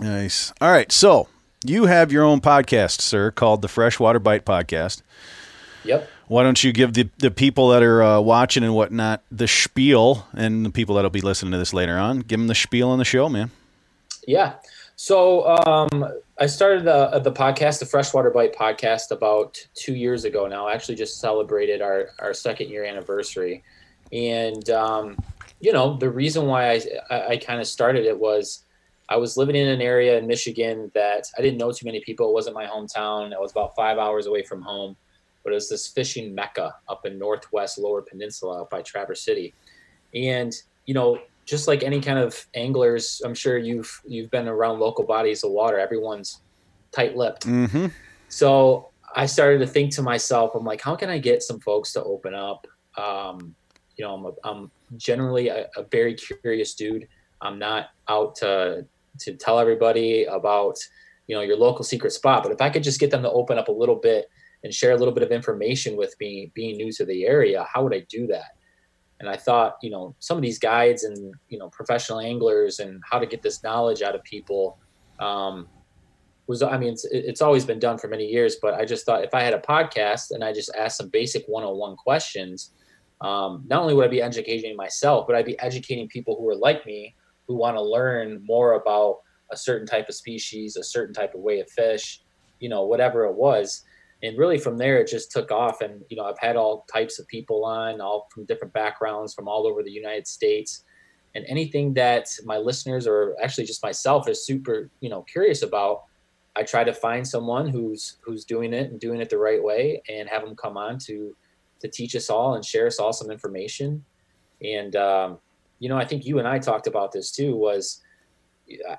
nice. 0.00 0.52
All 0.60 0.70
right, 0.70 0.90
so 0.92 1.28
you 1.64 1.86
have 1.86 2.12
your 2.12 2.24
own 2.24 2.40
podcast, 2.40 3.00
sir, 3.00 3.30
called 3.30 3.62
the 3.62 3.68
Freshwater 3.68 4.18
Bite 4.18 4.44
Podcast. 4.44 5.02
Yep. 5.84 6.08
Why 6.28 6.42
don't 6.42 6.62
you 6.62 6.72
give 6.72 6.92
the, 6.92 7.08
the 7.18 7.30
people 7.30 7.70
that 7.70 7.82
are 7.82 8.02
uh, 8.02 8.20
watching 8.20 8.62
and 8.62 8.74
whatnot 8.74 9.22
the 9.30 9.48
spiel, 9.48 10.26
and 10.34 10.64
the 10.66 10.70
people 10.70 10.94
that'll 10.94 11.10
be 11.10 11.22
listening 11.22 11.52
to 11.52 11.58
this 11.58 11.72
later 11.72 11.96
on, 11.96 12.20
give 12.20 12.38
them 12.38 12.48
the 12.48 12.54
spiel 12.54 12.90
on 12.90 12.98
the 12.98 13.04
show, 13.04 13.28
man. 13.28 13.50
Yeah. 14.26 14.54
So 14.96 15.46
um, 15.48 16.04
I 16.38 16.46
started 16.46 16.84
the, 16.84 17.20
the 17.20 17.32
podcast, 17.32 17.78
the 17.78 17.86
Freshwater 17.86 18.30
Bite 18.30 18.54
podcast, 18.54 19.10
about 19.10 19.56
two 19.74 19.94
years 19.94 20.24
ago 20.24 20.46
now. 20.46 20.66
I 20.66 20.74
actually 20.74 20.96
just 20.96 21.20
celebrated 21.20 21.80
our, 21.80 22.10
our 22.18 22.34
second 22.34 22.68
year 22.68 22.84
anniversary. 22.84 23.62
And, 24.12 24.68
um, 24.70 25.16
you 25.60 25.72
know, 25.72 25.96
the 25.96 26.10
reason 26.10 26.46
why 26.46 26.72
I, 26.72 26.82
I, 27.10 27.26
I 27.26 27.36
kind 27.36 27.60
of 27.60 27.66
started 27.66 28.06
it 28.06 28.18
was 28.18 28.64
I 29.08 29.16
was 29.16 29.36
living 29.36 29.56
in 29.56 29.68
an 29.68 29.80
area 29.80 30.18
in 30.18 30.26
Michigan 30.26 30.90
that 30.94 31.24
I 31.38 31.42
didn't 31.42 31.58
know 31.58 31.72
too 31.72 31.86
many 31.86 32.00
people. 32.00 32.28
It 32.28 32.34
wasn't 32.34 32.54
my 32.54 32.66
hometown. 32.66 33.34
I 33.34 33.38
was 33.38 33.52
about 33.52 33.74
five 33.74 33.98
hours 33.98 34.26
away 34.26 34.42
from 34.42 34.60
home, 34.60 34.96
but 35.42 35.52
it 35.52 35.54
was 35.54 35.68
this 35.68 35.86
fishing 35.88 36.34
mecca 36.34 36.74
up 36.88 37.06
in 37.06 37.18
Northwest 37.18 37.78
Lower 37.78 38.02
Peninsula 38.02 38.62
up 38.62 38.70
by 38.70 38.82
Traverse 38.82 39.22
City. 39.22 39.54
And, 40.14 40.52
you 40.84 40.94
know, 40.94 41.18
just 41.46 41.66
like 41.66 41.82
any 41.82 42.00
kind 42.00 42.18
of 42.18 42.46
anglers, 42.54 43.22
I'm 43.24 43.34
sure 43.34 43.56
you've 43.56 44.02
you've 44.06 44.30
been 44.30 44.46
around 44.46 44.80
local 44.80 45.06
bodies 45.06 45.42
of 45.44 45.52
water. 45.52 45.78
Everyone's 45.78 46.42
tight-lipped. 46.92 47.46
Mm-hmm. 47.46 47.86
So 48.28 48.90
I 49.16 49.24
started 49.24 49.60
to 49.60 49.66
think 49.66 49.94
to 49.94 50.02
myself, 50.02 50.54
I'm 50.54 50.64
like, 50.64 50.82
how 50.82 50.94
can 50.94 51.08
I 51.08 51.16
get 51.16 51.42
some 51.42 51.60
folks 51.60 51.94
to 51.94 52.04
open 52.04 52.34
up? 52.34 52.66
Um, 52.98 53.54
you 53.96 54.04
know, 54.04 54.14
I'm, 54.14 54.26
a, 54.26 54.32
I'm 54.44 54.70
generally 54.98 55.48
a, 55.48 55.66
a 55.76 55.84
very 55.84 56.14
curious 56.14 56.74
dude. 56.74 57.08
I'm 57.40 57.58
not 57.58 57.90
out 58.08 58.34
to 58.36 58.84
to 59.20 59.34
tell 59.34 59.58
everybody 59.58 60.24
about 60.24 60.76
you 61.26 61.36
know 61.36 61.42
your 61.42 61.56
local 61.56 61.84
secret 61.84 62.12
spot. 62.12 62.42
But 62.42 62.52
if 62.52 62.60
i 62.60 62.70
could 62.70 62.82
just 62.82 63.00
get 63.00 63.10
them 63.10 63.22
to 63.22 63.30
open 63.30 63.58
up 63.58 63.68
a 63.68 63.72
little 63.72 63.96
bit 63.96 64.26
and 64.64 64.74
share 64.74 64.92
a 64.92 64.96
little 64.96 65.14
bit 65.14 65.22
of 65.22 65.30
information 65.30 65.96
with 65.96 66.14
me 66.20 66.50
being 66.54 66.76
new 66.76 66.90
to 66.92 67.04
the 67.04 67.24
area 67.26 67.66
how 67.72 67.84
would 67.84 67.94
i 67.94 68.04
do 68.08 68.26
that? 68.28 68.56
And 69.20 69.28
i 69.28 69.36
thought 69.36 69.76
you 69.82 69.90
know 69.90 70.14
some 70.18 70.36
of 70.36 70.42
these 70.42 70.58
guides 70.58 71.04
and 71.04 71.34
you 71.48 71.58
know 71.58 71.68
professional 71.70 72.20
anglers 72.20 72.78
and 72.78 73.02
how 73.08 73.18
to 73.18 73.26
get 73.26 73.42
this 73.42 73.62
knowledge 73.62 74.02
out 74.02 74.14
of 74.14 74.22
people 74.24 74.78
um, 75.20 75.68
was 76.48 76.62
i 76.62 76.76
mean 76.76 76.92
it's, 76.94 77.04
it's 77.12 77.42
always 77.42 77.64
been 77.64 77.78
done 77.78 77.98
for 77.98 78.08
many 78.08 78.24
years 78.24 78.56
but 78.60 78.74
i 78.74 78.84
just 78.84 79.06
thought 79.06 79.22
if 79.22 79.34
i 79.34 79.40
had 79.40 79.54
a 79.54 79.58
podcast 79.58 80.30
and 80.30 80.42
i 80.42 80.52
just 80.52 80.70
asked 80.76 80.96
some 80.96 81.08
basic 81.10 81.44
one-on-one 81.46 81.94
questions 81.96 82.72
um, 83.20 83.64
not 83.68 83.82
only 83.82 83.94
would 83.94 84.06
i 84.06 84.08
be 84.08 84.22
educating 84.22 84.74
myself 84.74 85.26
but 85.26 85.36
i'd 85.36 85.44
be 85.44 85.58
educating 85.60 86.08
people 86.08 86.36
who 86.36 86.48
are 86.48 86.56
like 86.56 86.84
me 86.86 87.14
who 87.48 87.56
want 87.56 87.76
to 87.76 87.82
learn 87.82 88.44
more 88.44 88.74
about 88.74 89.18
a 89.50 89.56
certain 89.56 89.86
type 89.86 90.08
of 90.08 90.14
species, 90.14 90.76
a 90.76 90.84
certain 90.84 91.14
type 91.14 91.34
of 91.34 91.40
way 91.40 91.58
of 91.60 91.70
fish, 91.70 92.22
you 92.60 92.68
know, 92.68 92.84
whatever 92.84 93.24
it 93.24 93.34
was. 93.34 93.82
And 94.22 94.36
really 94.36 94.58
from 94.58 94.76
there, 94.76 94.98
it 94.98 95.08
just 95.08 95.32
took 95.32 95.50
off. 95.50 95.80
And, 95.80 96.02
you 96.10 96.16
know, 96.16 96.24
I've 96.24 96.38
had 96.38 96.56
all 96.56 96.84
types 96.92 97.18
of 97.18 97.26
people 97.28 97.64
on, 97.64 98.00
all 98.00 98.28
from 98.32 98.44
different 98.44 98.74
backgrounds 98.74 99.32
from 99.32 99.48
all 99.48 99.66
over 99.66 99.82
the 99.82 99.90
United 99.90 100.26
States. 100.26 100.84
And 101.34 101.44
anything 101.48 101.94
that 101.94 102.28
my 102.44 102.58
listeners 102.58 103.06
or 103.06 103.36
actually 103.42 103.64
just 103.64 103.82
myself 103.82 104.28
is 104.28 104.44
super, 104.44 104.90
you 105.00 105.08
know, 105.08 105.22
curious 105.22 105.62
about, 105.62 106.02
I 106.56 106.64
try 106.64 106.82
to 106.82 106.92
find 106.92 107.26
someone 107.26 107.68
who's 107.68 108.16
who's 108.20 108.44
doing 108.44 108.72
it 108.72 108.90
and 108.90 108.98
doing 108.98 109.20
it 109.20 109.30
the 109.30 109.38
right 109.38 109.62
way 109.62 110.02
and 110.08 110.28
have 110.28 110.42
them 110.42 110.56
come 110.56 110.76
on 110.76 110.98
to 111.06 111.36
to 111.80 111.88
teach 111.88 112.16
us 112.16 112.28
all 112.28 112.54
and 112.54 112.64
share 112.64 112.88
us 112.88 112.98
all 112.98 113.12
some 113.12 113.30
information. 113.30 114.04
And 114.60 114.96
um, 114.96 115.38
you 115.78 115.88
know, 115.88 115.96
I 115.96 116.04
think 116.04 116.24
you 116.24 116.38
and 116.38 116.48
I 116.48 116.58
talked 116.58 116.86
about 116.86 117.12
this 117.12 117.30
too. 117.30 117.56
Was 117.56 118.02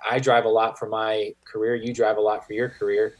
I 0.09 0.19
drive 0.19 0.45
a 0.45 0.49
lot 0.49 0.79
for 0.79 0.87
my 0.87 1.33
career. 1.45 1.75
You 1.75 1.93
drive 1.93 2.17
a 2.17 2.21
lot 2.21 2.45
for 2.45 2.53
your 2.53 2.69
career. 2.69 3.15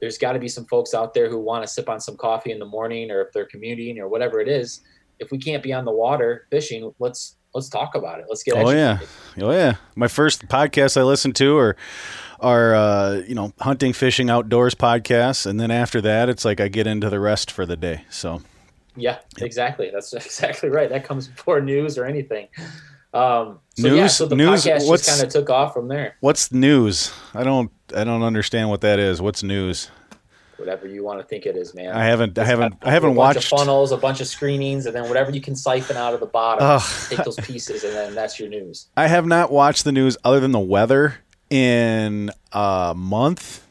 There's 0.00 0.18
got 0.18 0.32
to 0.32 0.38
be 0.38 0.48
some 0.48 0.66
folks 0.66 0.92
out 0.92 1.14
there 1.14 1.28
who 1.28 1.38
want 1.38 1.64
to 1.64 1.68
sip 1.68 1.88
on 1.88 2.00
some 2.00 2.16
coffee 2.16 2.50
in 2.50 2.58
the 2.58 2.66
morning, 2.66 3.10
or 3.10 3.22
if 3.22 3.32
they're 3.32 3.46
commuting 3.46 3.98
or 3.98 4.08
whatever 4.08 4.40
it 4.40 4.48
is. 4.48 4.80
If 5.20 5.30
we 5.30 5.38
can't 5.38 5.62
be 5.62 5.72
on 5.72 5.84
the 5.84 5.92
water 5.92 6.46
fishing, 6.50 6.92
let's 6.98 7.36
let's 7.54 7.68
talk 7.68 7.94
about 7.94 8.18
it. 8.18 8.26
Let's 8.28 8.42
get. 8.42 8.56
Oh 8.56 8.70
yeah, 8.70 8.98
oh 9.40 9.52
yeah. 9.52 9.76
My 9.94 10.08
first 10.08 10.48
podcast 10.48 10.96
I 10.96 11.04
listened 11.04 11.36
to 11.36 11.56
are 11.56 11.76
are 12.40 12.74
uh, 12.74 13.22
you 13.26 13.34
know 13.34 13.52
hunting, 13.60 13.92
fishing, 13.92 14.28
outdoors 14.28 14.74
podcasts, 14.74 15.46
and 15.46 15.60
then 15.60 15.70
after 15.70 16.00
that, 16.00 16.28
it's 16.28 16.44
like 16.44 16.60
I 16.60 16.68
get 16.68 16.86
into 16.86 17.08
the 17.08 17.20
rest 17.20 17.50
for 17.50 17.64
the 17.64 17.76
day. 17.76 18.04
So. 18.10 18.42
Yeah, 18.96 19.18
exactly. 19.38 19.90
That's 19.92 20.12
exactly 20.12 20.68
right. 20.68 20.88
That 20.88 21.04
comes 21.04 21.26
before 21.26 21.60
news 21.60 21.98
or 21.98 22.04
anything. 22.04 22.46
Um, 23.14 23.60
so 23.76 23.88
news, 23.88 23.96
yeah, 23.96 24.06
so 24.08 24.26
the 24.26 24.34
news, 24.34 24.64
podcast 24.64 24.88
just 24.88 25.08
kind 25.08 25.22
of 25.22 25.28
took 25.32 25.48
off 25.48 25.72
from 25.72 25.86
there. 25.88 26.16
What's 26.20 26.50
news? 26.50 27.12
I 27.32 27.44
don't, 27.44 27.70
I 27.96 28.02
don't 28.02 28.22
understand 28.22 28.70
what 28.70 28.80
that 28.80 28.98
is. 28.98 29.22
What's 29.22 29.42
news? 29.44 29.90
Whatever 30.56 30.88
you 30.88 31.04
want 31.04 31.20
to 31.20 31.24
think 31.24 31.46
it 31.46 31.56
is, 31.56 31.74
man. 31.74 31.94
I 31.94 32.04
haven't, 32.04 32.38
I 32.38 32.44
haven't, 32.44 32.74
I 32.82 32.90
haven't 32.90 33.14
watched 33.14 33.48
funnels, 33.48 33.92
a 33.92 33.96
bunch 33.96 34.20
of 34.20 34.26
screenings, 34.26 34.86
and 34.86 34.94
then 34.94 35.08
whatever 35.08 35.30
you 35.30 35.40
can 35.40 35.54
siphon 35.54 35.96
out 35.96 36.14
of 36.14 36.20
the 36.20 36.26
bottom, 36.26 36.64
Ugh. 36.64 36.82
take 37.08 37.24
those 37.24 37.36
pieces, 37.36 37.84
and 37.84 37.92
then 37.94 38.14
that's 38.14 38.38
your 38.38 38.48
news. 38.48 38.88
I 38.96 39.06
have 39.06 39.26
not 39.26 39.50
watched 39.50 39.84
the 39.84 39.92
news 39.92 40.16
other 40.24 40.40
than 40.40 40.52
the 40.52 40.60
weather 40.60 41.16
in 41.50 42.30
a 42.52 42.94
month 42.96 43.63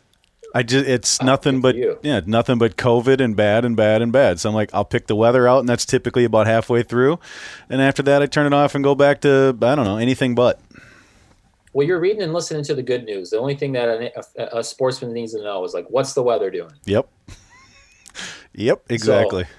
I 0.53 0.63
just 0.63 0.87
it's 0.87 1.19
oh, 1.21 1.25
nothing 1.25 1.61
but 1.61 1.75
yeah, 2.03 2.21
nothing 2.25 2.57
but 2.57 2.77
COVID 2.77 3.19
and 3.19 3.35
bad 3.35 3.65
and 3.65 3.75
bad 3.75 4.01
and 4.01 4.11
bad. 4.11 4.39
So 4.39 4.49
I'm 4.49 4.55
like, 4.55 4.69
I'll 4.73 4.85
pick 4.85 5.07
the 5.07 5.15
weather 5.15 5.47
out, 5.47 5.59
and 5.59 5.69
that's 5.69 5.85
typically 5.85 6.25
about 6.25 6.45
halfway 6.45 6.83
through, 6.83 7.19
and 7.69 7.81
after 7.81 8.03
that, 8.03 8.21
I 8.21 8.27
turn 8.27 8.45
it 8.45 8.53
off 8.53 8.75
and 8.75 8.83
go 8.83 8.93
back 8.93 9.21
to 9.21 9.57
I 9.61 9.75
don't 9.75 9.85
know 9.85 9.97
anything 9.97 10.35
but. 10.35 10.59
Well, 11.73 11.87
you're 11.87 11.99
reading 11.99 12.21
and 12.21 12.33
listening 12.33 12.63
to 12.65 12.75
the 12.75 12.83
good 12.83 13.03
news. 13.03 13.31
The 13.31 13.39
only 13.39 13.55
thing 13.55 13.71
that 13.71 13.89
a, 13.89 14.59
a 14.59 14.63
sportsman 14.63 15.11
needs 15.11 15.33
to 15.33 15.41
know 15.41 15.63
is 15.63 15.73
like, 15.73 15.87
what's 15.89 16.13
the 16.13 16.21
weather 16.21 16.51
doing? 16.51 16.73
Yep. 16.85 17.09
yep. 18.53 18.83
Exactly. 18.89 19.45
So, 19.45 19.49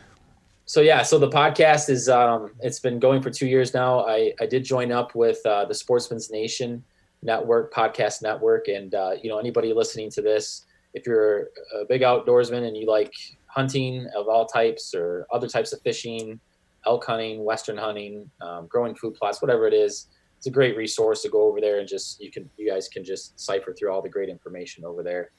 so 0.66 0.80
yeah, 0.80 1.02
so 1.02 1.18
the 1.18 1.28
podcast 1.28 1.90
is 1.90 2.09
um, 2.09 2.52
it's 2.61 2.78
been 2.78 3.00
going 3.00 3.20
for 3.20 3.30
two 3.30 3.48
years 3.48 3.74
now. 3.74 4.07
I 4.07 4.33
I 4.40 4.46
did 4.46 4.62
join 4.62 4.92
up 4.92 5.16
with 5.16 5.44
uh, 5.44 5.64
the 5.64 5.74
Sportsman's 5.74 6.30
Nation 6.30 6.85
network 7.20 7.74
podcast 7.74 8.22
network, 8.22 8.68
and 8.68 8.94
uh, 8.94 9.16
you 9.20 9.28
know 9.28 9.38
anybody 9.38 9.72
listening 9.72 10.09
to 10.11 10.22
this 10.22 10.66
if 10.94 11.07
you're 11.07 11.50
a 11.80 11.85
big 11.88 12.02
outdoorsman 12.02 12.66
and 12.66 12.76
you 12.76 12.87
like 12.87 13.12
hunting 13.46 14.09
of 14.16 14.28
all 14.28 14.46
types 14.46 14.94
or 14.94 15.26
other 15.33 15.48
types 15.48 15.72
of 15.72 15.80
fishing, 15.83 16.40
elk 16.87 17.04
hunting, 17.04 17.44
western 17.44 17.76
hunting, 17.76 18.30
um, 18.40 18.66
growing 18.68 18.94
food 18.94 19.14
plots, 19.14 19.42
whatever 19.42 19.66
it 19.66 19.74
is, 19.74 20.09
it's 20.38 20.46
a 20.46 20.50
great 20.50 20.76
resource 20.76 21.22
to 21.22 21.28
go 21.28 21.42
over 21.42 21.61
there 21.61 21.78
and 21.78 21.88
just 21.88 22.20
you 22.20 22.30
can 22.30 22.48
you 22.57 22.68
guys 22.68 22.88
can 22.88 23.04
just 23.04 23.38
cipher 23.38 23.72
through 23.72 23.90
all 23.92 24.02
the 24.02 24.09
great 24.09 24.28
information 24.28 24.85
over 24.85 25.02
there. 25.02 25.30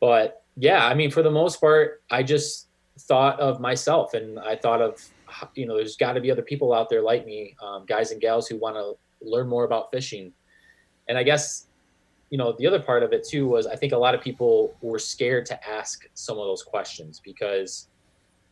but 0.00 0.42
yeah, 0.60 0.86
I 0.86 0.94
mean, 0.94 1.10
for 1.10 1.22
the 1.22 1.30
most 1.30 1.60
part, 1.60 2.02
I 2.10 2.24
just 2.24 2.68
thought 3.02 3.38
of 3.38 3.60
myself 3.60 4.14
and 4.14 4.38
I 4.40 4.56
thought 4.56 4.82
of, 4.82 5.00
you 5.54 5.66
know, 5.66 5.76
there's 5.76 5.96
got 5.96 6.14
to 6.14 6.20
be 6.20 6.32
other 6.32 6.42
people 6.42 6.72
out 6.72 6.88
there 6.88 7.00
like 7.00 7.24
me, 7.24 7.54
um, 7.62 7.86
guys 7.86 8.10
and 8.10 8.20
gals 8.20 8.48
who 8.48 8.56
want 8.56 8.74
to 8.74 8.94
learn 9.22 9.48
more 9.48 9.64
about 9.64 9.92
fishing. 9.92 10.32
And 11.08 11.16
I 11.16 11.22
guess, 11.22 11.67
you 12.30 12.38
know, 12.38 12.54
the 12.58 12.66
other 12.66 12.80
part 12.80 13.02
of 13.02 13.12
it 13.12 13.26
too 13.26 13.48
was 13.48 13.66
I 13.66 13.76
think 13.76 13.92
a 13.92 13.96
lot 13.96 14.14
of 14.14 14.20
people 14.20 14.76
were 14.82 14.98
scared 14.98 15.46
to 15.46 15.68
ask 15.68 16.06
some 16.14 16.38
of 16.38 16.46
those 16.46 16.62
questions 16.62 17.20
because, 17.24 17.88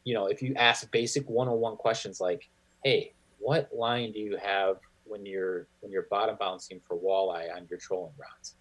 you 0.05 0.15
know, 0.15 0.27
if 0.27 0.41
you 0.43 0.55
ask 0.57 0.91
basic 0.91 1.29
one-on-one 1.29 1.77
questions 1.77 2.21
like, 2.21 2.49
hey, 2.85 3.13
what 3.39 3.69
line 3.75 4.13
do 4.13 4.19
you 4.19 4.37
have 4.43 4.79
when 5.05 5.27
you're 5.27 5.67
when 5.81 5.93
you're 5.93 6.07
bottom 6.11 6.37
bouncing 6.39 6.81
for 6.87 6.97
walleye 6.97 7.55
on 7.55 7.67
your 7.69 7.79
trolling 7.79 8.15
rods? 8.19 8.55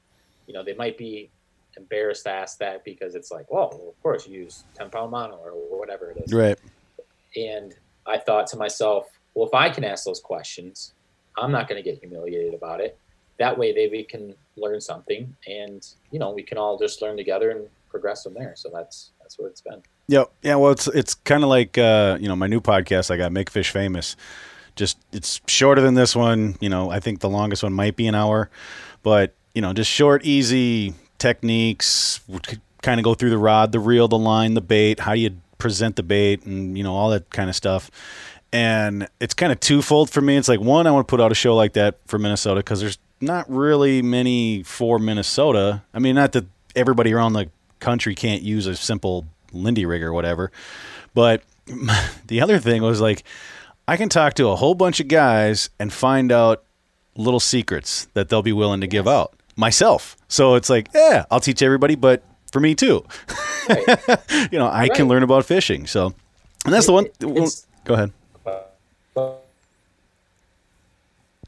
You 0.48 0.54
know, 0.54 0.64
they 0.64 0.76
might 0.76 0.98
be 0.98 1.30
embarrassed 1.78 2.24
to 2.24 2.32
ask 2.32 2.58
that 2.60 2.84
because 2.84 3.16
it's 3.16 3.32
like, 3.32 3.52
well, 3.52 3.70
well 3.72 3.90
of 3.90 4.04
course 4.04 4.28
you 4.28 4.42
use 4.42 4.64
10 4.76 4.90
pound 4.90 5.12
mono 5.12 5.36
or 5.38 5.80
whatever 5.80 6.12
it 6.12 6.24
is. 6.26 6.34
Right. 6.34 6.58
And 7.36 7.76
I 8.06 8.18
thought 8.18 8.48
to 8.48 8.58
myself, 8.58 9.08
well, 9.34 9.48
if 9.48 9.54
I 9.54 9.70
can 9.70 9.84
ask 9.84 10.06
those 10.06 10.22
questions, 10.22 10.94
I'm 11.38 11.52
not 11.52 11.68
going 11.68 11.82
to 11.82 11.90
get 11.90 12.00
humiliated 12.00 12.54
about 12.54 12.80
it. 12.80 12.98
That 13.38 13.58
way, 13.58 13.74
they 13.74 14.04
can 14.04 14.36
learn 14.58 14.82
something, 14.82 15.36
and 15.48 15.86
you 16.12 16.20
know, 16.20 16.32
we 16.32 16.44
can 16.44 16.58
all 16.58 16.78
just 16.78 17.02
learn 17.02 17.18
together 17.18 17.52
and 17.52 17.68
progress 17.90 18.24
from 18.24 18.34
there. 18.34 18.54
So 18.56 18.70
that's 18.74 19.12
that's 19.22 19.40
what 19.40 19.48
it's 19.48 19.62
been. 19.62 19.82
Yep. 20.08 20.32
Yeah. 20.44 20.56
Well, 20.56 20.72
it's 20.72 20.88
it's 20.88 21.16
kind 21.16 21.44
of 21.44 21.50
like 21.50 21.78
uh, 21.78 22.18
you 22.20 22.28
know 22.28 22.36
my 22.36 22.48
new 22.48 22.62
podcast 22.62 23.12
I 23.12 23.18
got, 23.18 23.32
Make 23.32 23.50
Fish 23.50 23.72
Famous. 23.72 24.16
Just 24.76 24.98
it's 25.14 25.40
shorter 25.48 25.82
than 25.82 25.94
this 25.94 26.16
one. 26.16 26.56
You 26.60 26.70
know, 26.70 26.90
I 26.90 27.00
think 27.00 27.22
the 27.22 27.30
longest 27.30 27.64
one 27.64 27.74
might 27.74 27.96
be 27.96 28.08
an 28.08 28.16
hour, 28.16 28.50
but 29.04 29.34
you 29.54 29.62
know, 29.62 29.74
just 29.74 29.90
short, 29.90 30.26
easy 30.26 30.94
techniques. 31.18 32.20
Kind 32.82 33.00
of 33.00 33.04
go 33.04 33.16
through 33.16 33.32
the 33.32 33.38
rod, 33.38 33.72
the 33.72 33.80
reel, 33.80 34.08
the 34.08 34.18
line, 34.18 34.54
the 34.54 34.62
bait. 34.62 35.00
How 35.00 35.16
do 35.16 35.22
you 35.22 35.38
present 35.58 35.96
the 35.96 36.04
bait, 36.04 36.46
and 36.46 36.78
you 36.78 36.84
know 36.84 36.94
all 36.94 37.10
that 37.12 37.30
kind 37.30 37.50
of 37.50 37.56
stuff 37.56 37.90
and 38.54 39.10
it's 39.20 39.34
kind 39.34 39.52
of 39.52 39.60
twofold 39.60 40.10
for 40.10 40.22
me. 40.22 40.38
It's 40.38 40.48
like 40.48 40.62
one, 40.62 40.88
I 40.88 40.92
want 40.92 41.06
to 41.06 41.12
put 41.12 41.20
out 41.20 41.30
a 41.30 41.36
show 41.36 41.56
like 41.56 41.74
that 41.74 41.98
for 42.06 42.18
Minnesota 42.18 42.62
because 42.62 42.80
there's 42.80 42.98
not 43.22 43.50
really 43.50 44.02
many 44.02 44.64
for 44.64 45.00
Minnesota. 45.00 45.84
I 45.94 46.00
mean, 46.00 46.16
not 46.16 46.34
that 46.34 46.46
everybody 46.76 47.14
around 47.14 47.34
the 47.34 47.50
country 47.80 48.16
can't 48.16 48.42
use 48.42 48.68
a 48.68 48.76
simple 48.76 49.26
Lindy 49.54 49.86
rig 49.86 50.04
or 50.04 50.14
whatever, 50.14 50.52
but 51.14 51.44
the 52.28 52.42
other 52.42 52.60
thing 52.60 52.82
was 52.82 53.02
like 53.02 53.24
I 53.88 53.98
can 53.98 54.10
talk 54.10 54.34
to 54.36 54.48
a 54.50 54.56
whole 54.56 54.76
bunch 54.76 55.00
of 55.00 55.08
guys 55.08 55.70
and 55.80 55.94
find 55.94 56.32
out 56.32 56.64
little 57.16 57.40
secrets 57.40 58.08
that 58.14 58.30
they'll 58.30 58.42
be 58.42 58.54
willing 58.54 58.82
to 58.82 58.88
give 58.88 59.08
out 59.08 59.34
myself. 59.56 60.18
So 60.28 60.56
it's 60.56 60.70
like, 60.70 60.90
yeah, 60.94 61.26
I'll 61.32 61.40
teach 61.40 61.62
everybody, 61.62 61.96
but 61.96 62.24
for 62.52 62.60
me 62.60 62.76
too. 62.76 63.06
Right. 63.70 63.88
you 64.52 64.60
know, 64.60 64.68
I 64.68 64.82
right. 64.82 64.94
can 64.94 65.08
learn 65.08 65.24
about 65.24 65.46
fishing. 65.46 65.88
So, 65.88 66.14
and 66.66 66.74
that's 66.74 66.88
the 66.88 66.94
one. 66.94 67.08
Well, 67.22 67.50
go 67.84 67.94
ahead. 67.94 68.12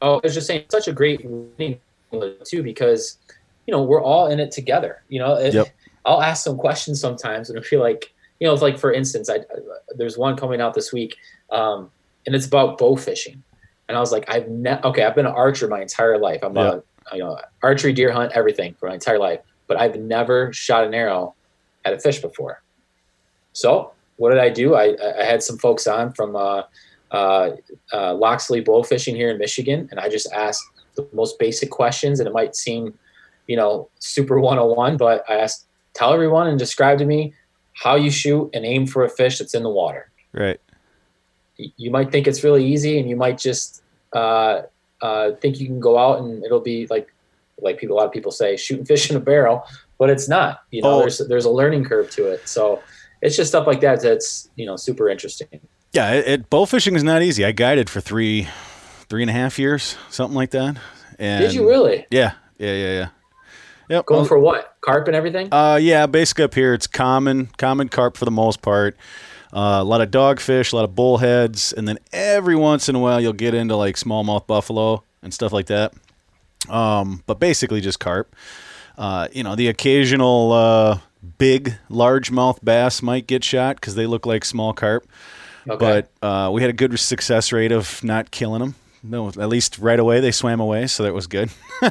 Oh, 0.00 0.18
I 0.18 0.20
was 0.22 0.34
just 0.34 0.46
saying, 0.46 0.64
such 0.70 0.88
a 0.88 0.92
great 0.92 1.20
thing, 1.56 1.80
too 2.44 2.62
because 2.62 3.18
you 3.66 3.72
know 3.72 3.82
we're 3.82 4.02
all 4.02 4.28
in 4.28 4.40
it 4.40 4.50
together. 4.50 5.02
You 5.08 5.20
know, 5.20 5.38
yep. 5.38 5.68
I'll 6.04 6.22
ask 6.22 6.44
some 6.44 6.56
questions 6.56 7.00
sometimes, 7.00 7.50
and 7.50 7.58
I 7.58 7.62
feel 7.62 7.80
like 7.80 8.12
you 8.40 8.46
know, 8.46 8.52
it's 8.52 8.62
like 8.62 8.78
for 8.78 8.92
instance, 8.92 9.28
I 9.28 9.40
there's 9.96 10.16
one 10.16 10.36
coming 10.36 10.60
out 10.60 10.74
this 10.74 10.92
week, 10.92 11.16
um, 11.50 11.90
and 12.26 12.34
it's 12.34 12.46
about 12.46 12.78
bow 12.78 12.96
fishing, 12.96 13.42
and 13.88 13.96
I 13.96 14.00
was 14.00 14.12
like, 14.12 14.24
I've 14.28 14.48
never 14.48 14.86
okay, 14.88 15.04
I've 15.04 15.14
been 15.14 15.26
an 15.26 15.32
archer 15.32 15.68
my 15.68 15.82
entire 15.82 16.18
life. 16.18 16.40
I'm 16.42 16.56
yep. 16.56 16.84
a 17.12 17.16
you 17.16 17.22
know 17.22 17.38
archery, 17.62 17.92
deer 17.92 18.12
hunt, 18.12 18.32
everything 18.34 18.74
for 18.74 18.88
my 18.88 18.94
entire 18.94 19.18
life, 19.18 19.40
but 19.66 19.78
I've 19.78 19.96
never 19.96 20.52
shot 20.52 20.84
an 20.84 20.94
arrow 20.94 21.34
at 21.84 21.92
a 21.92 21.98
fish 21.98 22.20
before. 22.20 22.62
So 23.52 23.92
what 24.16 24.30
did 24.30 24.38
I 24.38 24.50
do? 24.50 24.74
I, 24.74 24.96
I 25.18 25.24
had 25.24 25.42
some 25.42 25.58
folks 25.58 25.86
on 25.86 26.12
from 26.12 26.36
uh, 26.36 26.62
uh, 27.10 27.50
uh, 27.92 28.14
Loxley 28.14 28.60
bow 28.60 28.82
fishing 28.82 29.16
here 29.16 29.30
in 29.30 29.38
Michigan, 29.38 29.88
and 29.90 30.00
I 30.00 30.08
just 30.08 30.30
asked 30.32 30.64
the 30.94 31.08
most 31.12 31.38
basic 31.38 31.70
questions, 31.70 32.20
and 32.20 32.26
it 32.26 32.32
might 32.32 32.56
seem, 32.56 32.98
you 33.46 33.56
know, 33.56 33.88
super 33.98 34.40
101, 34.40 34.96
but 34.96 35.24
I 35.28 35.36
asked, 35.36 35.66
tell 35.94 36.12
everyone 36.12 36.48
and 36.48 36.58
describe 36.58 36.98
to 36.98 37.04
me 37.04 37.34
how 37.74 37.94
you 37.94 38.10
shoot 38.10 38.50
and 38.52 38.64
aim 38.64 38.86
for 38.86 39.04
a 39.04 39.08
fish 39.08 39.38
that's 39.38 39.54
in 39.54 39.62
the 39.62 39.70
water. 39.70 40.10
Right. 40.32 40.60
You 41.56 41.90
might 41.90 42.12
think 42.12 42.26
it's 42.26 42.44
really 42.44 42.64
easy, 42.64 42.98
and 42.98 43.08
you 43.08 43.16
might 43.16 43.38
just 43.38 43.82
uh, 44.12 44.62
uh, 45.00 45.32
think 45.40 45.60
you 45.60 45.66
can 45.66 45.80
go 45.80 45.98
out 45.98 46.20
and 46.20 46.44
it'll 46.44 46.60
be 46.60 46.86
like, 46.88 47.12
like 47.60 47.78
people, 47.78 47.96
a 47.96 47.98
lot 47.98 48.06
of 48.06 48.12
people 48.12 48.30
say, 48.30 48.56
shooting 48.56 48.84
fish 48.84 49.10
in 49.10 49.16
a 49.16 49.20
barrel, 49.20 49.64
but 49.98 50.10
it's 50.10 50.28
not. 50.28 50.62
You 50.70 50.82
know, 50.82 50.96
oh. 50.96 50.98
there's 51.00 51.18
there's 51.18 51.44
a 51.44 51.50
learning 51.50 51.84
curve 51.84 52.10
to 52.10 52.30
it. 52.30 52.48
So 52.48 52.80
it's 53.20 53.36
just 53.36 53.50
stuff 53.50 53.66
like 53.66 53.80
that 53.80 54.00
that's 54.00 54.48
you 54.56 54.66
know 54.66 54.76
super 54.76 55.08
interesting. 55.08 55.60
Yeah, 55.92 56.12
it, 56.12 56.28
it 56.28 56.50
bow 56.50 56.66
fishing 56.66 56.96
is 56.96 57.04
not 57.04 57.22
easy. 57.22 57.44
I 57.44 57.52
guided 57.52 57.88
for 57.88 58.00
three, 58.00 58.48
three 59.08 59.22
and 59.22 59.30
a 59.30 59.32
half 59.32 59.58
years, 59.58 59.96
something 60.10 60.36
like 60.36 60.50
that. 60.50 60.76
And 61.18 61.42
Did 61.42 61.54
you 61.54 61.68
really? 61.68 62.06
Yeah, 62.10 62.32
yeah, 62.58 62.74
yeah, 62.74 62.92
yeah. 62.92 63.08
Yep. 63.88 64.06
Going 64.06 64.26
for 64.26 64.38
what? 64.38 64.76
Carp 64.82 65.06
and 65.06 65.16
everything? 65.16 65.48
Uh, 65.50 65.78
yeah. 65.80 66.06
Basically, 66.06 66.44
up 66.44 66.54
here 66.54 66.74
it's 66.74 66.86
common, 66.86 67.46
common 67.56 67.88
carp 67.88 68.16
for 68.16 68.26
the 68.26 68.30
most 68.30 68.60
part. 68.60 68.96
Uh, 69.52 69.78
a 69.80 69.84
lot 69.84 70.02
of 70.02 70.10
dogfish, 70.10 70.72
a 70.72 70.76
lot 70.76 70.84
of 70.84 70.94
bullheads, 70.94 71.72
and 71.72 71.88
then 71.88 71.98
every 72.12 72.54
once 72.54 72.90
in 72.90 72.94
a 72.94 72.98
while 72.98 73.18
you'll 73.18 73.32
get 73.32 73.54
into 73.54 73.74
like 73.76 73.96
smallmouth 73.96 74.46
buffalo 74.46 75.02
and 75.22 75.32
stuff 75.32 75.52
like 75.52 75.66
that. 75.66 75.94
Um, 76.68 77.22
but 77.26 77.40
basically 77.40 77.80
just 77.80 77.98
carp. 77.98 78.34
Uh, 78.98 79.28
you 79.32 79.42
know, 79.42 79.54
the 79.54 79.68
occasional 79.68 80.52
uh, 80.52 80.98
big 81.38 81.78
largemouth 81.88 82.62
bass 82.62 83.00
might 83.00 83.26
get 83.26 83.42
shot 83.42 83.76
because 83.76 83.94
they 83.94 84.06
look 84.06 84.26
like 84.26 84.44
small 84.44 84.74
carp. 84.74 85.08
Okay. 85.68 85.76
But 86.20 86.26
uh, 86.26 86.50
we 86.50 86.62
had 86.62 86.70
a 86.70 86.74
good 86.74 86.98
success 86.98 87.52
rate 87.52 87.72
of 87.72 88.02
not 88.02 88.30
killing 88.30 88.60
them. 88.60 88.74
No, 89.02 89.28
at 89.28 89.48
least 89.48 89.78
right 89.78 89.98
away 89.98 90.20
they 90.20 90.32
swam 90.32 90.60
away, 90.60 90.86
so 90.86 91.04
that 91.04 91.14
was 91.14 91.26
good. 91.26 91.50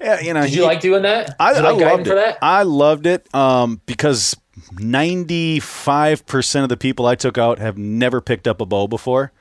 yeah, 0.00 0.20
you 0.20 0.32
know. 0.32 0.42
Did 0.42 0.52
you 0.52 0.62
he, 0.62 0.66
like 0.66 0.80
doing 0.80 1.02
that? 1.02 1.34
I, 1.40 1.52
like 1.52 1.82
I 1.82 1.94
loved 1.94 2.06
it. 2.06 2.36
I 2.40 2.62
loved 2.62 3.06
it 3.06 3.34
um, 3.34 3.80
because 3.86 4.36
ninety-five 4.78 6.26
percent 6.26 6.62
of 6.62 6.68
the 6.68 6.76
people 6.76 7.06
I 7.06 7.16
took 7.16 7.38
out 7.38 7.58
have 7.58 7.76
never 7.76 8.20
picked 8.20 8.46
up 8.46 8.60
a 8.60 8.66
bow 8.66 8.86
before. 8.86 9.32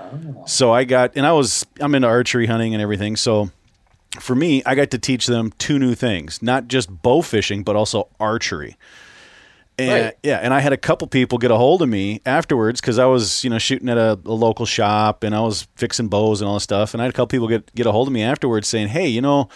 Oh. 0.00 0.44
So 0.46 0.72
I 0.72 0.84
got, 0.84 1.12
and 1.16 1.26
I 1.26 1.32
was, 1.32 1.66
I'm 1.80 1.94
into 1.94 2.08
archery 2.08 2.46
hunting 2.46 2.74
and 2.74 2.82
everything. 2.82 3.16
So 3.16 3.50
for 4.20 4.34
me, 4.34 4.62
I 4.64 4.74
got 4.74 4.90
to 4.90 4.98
teach 4.98 5.26
them 5.26 5.52
two 5.58 5.78
new 5.78 5.94
things: 5.94 6.40
not 6.42 6.68
just 6.68 7.02
bow 7.02 7.20
fishing, 7.20 7.64
but 7.64 7.76
also 7.76 8.08
archery. 8.18 8.76
And 9.78 10.04
right. 10.04 10.14
yeah, 10.22 10.38
and 10.38 10.54
I 10.54 10.60
had 10.60 10.72
a 10.72 10.78
couple 10.78 11.06
people 11.06 11.36
get 11.36 11.50
a 11.50 11.56
hold 11.56 11.82
of 11.82 11.88
me 11.88 12.22
afterwards 12.24 12.80
because 12.80 12.98
I 12.98 13.04
was, 13.04 13.44
you 13.44 13.50
know, 13.50 13.58
shooting 13.58 13.90
at 13.90 13.98
a, 13.98 14.18
a, 14.24 14.32
local 14.32 14.64
shop 14.64 15.22
and 15.22 15.34
I 15.34 15.40
was 15.40 15.68
fixing 15.76 16.08
bows 16.08 16.40
and 16.40 16.48
all 16.48 16.54
this 16.54 16.62
stuff. 16.62 16.94
And 16.94 17.02
I 17.02 17.04
had 17.04 17.10
a 17.10 17.12
couple 17.12 17.26
people 17.26 17.46
get 17.46 17.74
get 17.74 17.86
a 17.86 17.92
hold 17.92 18.08
of 18.08 18.14
me 18.14 18.22
afterwards 18.22 18.68
saying, 18.68 18.88
"Hey, 18.88 19.06
you 19.06 19.20
know, 19.20 19.50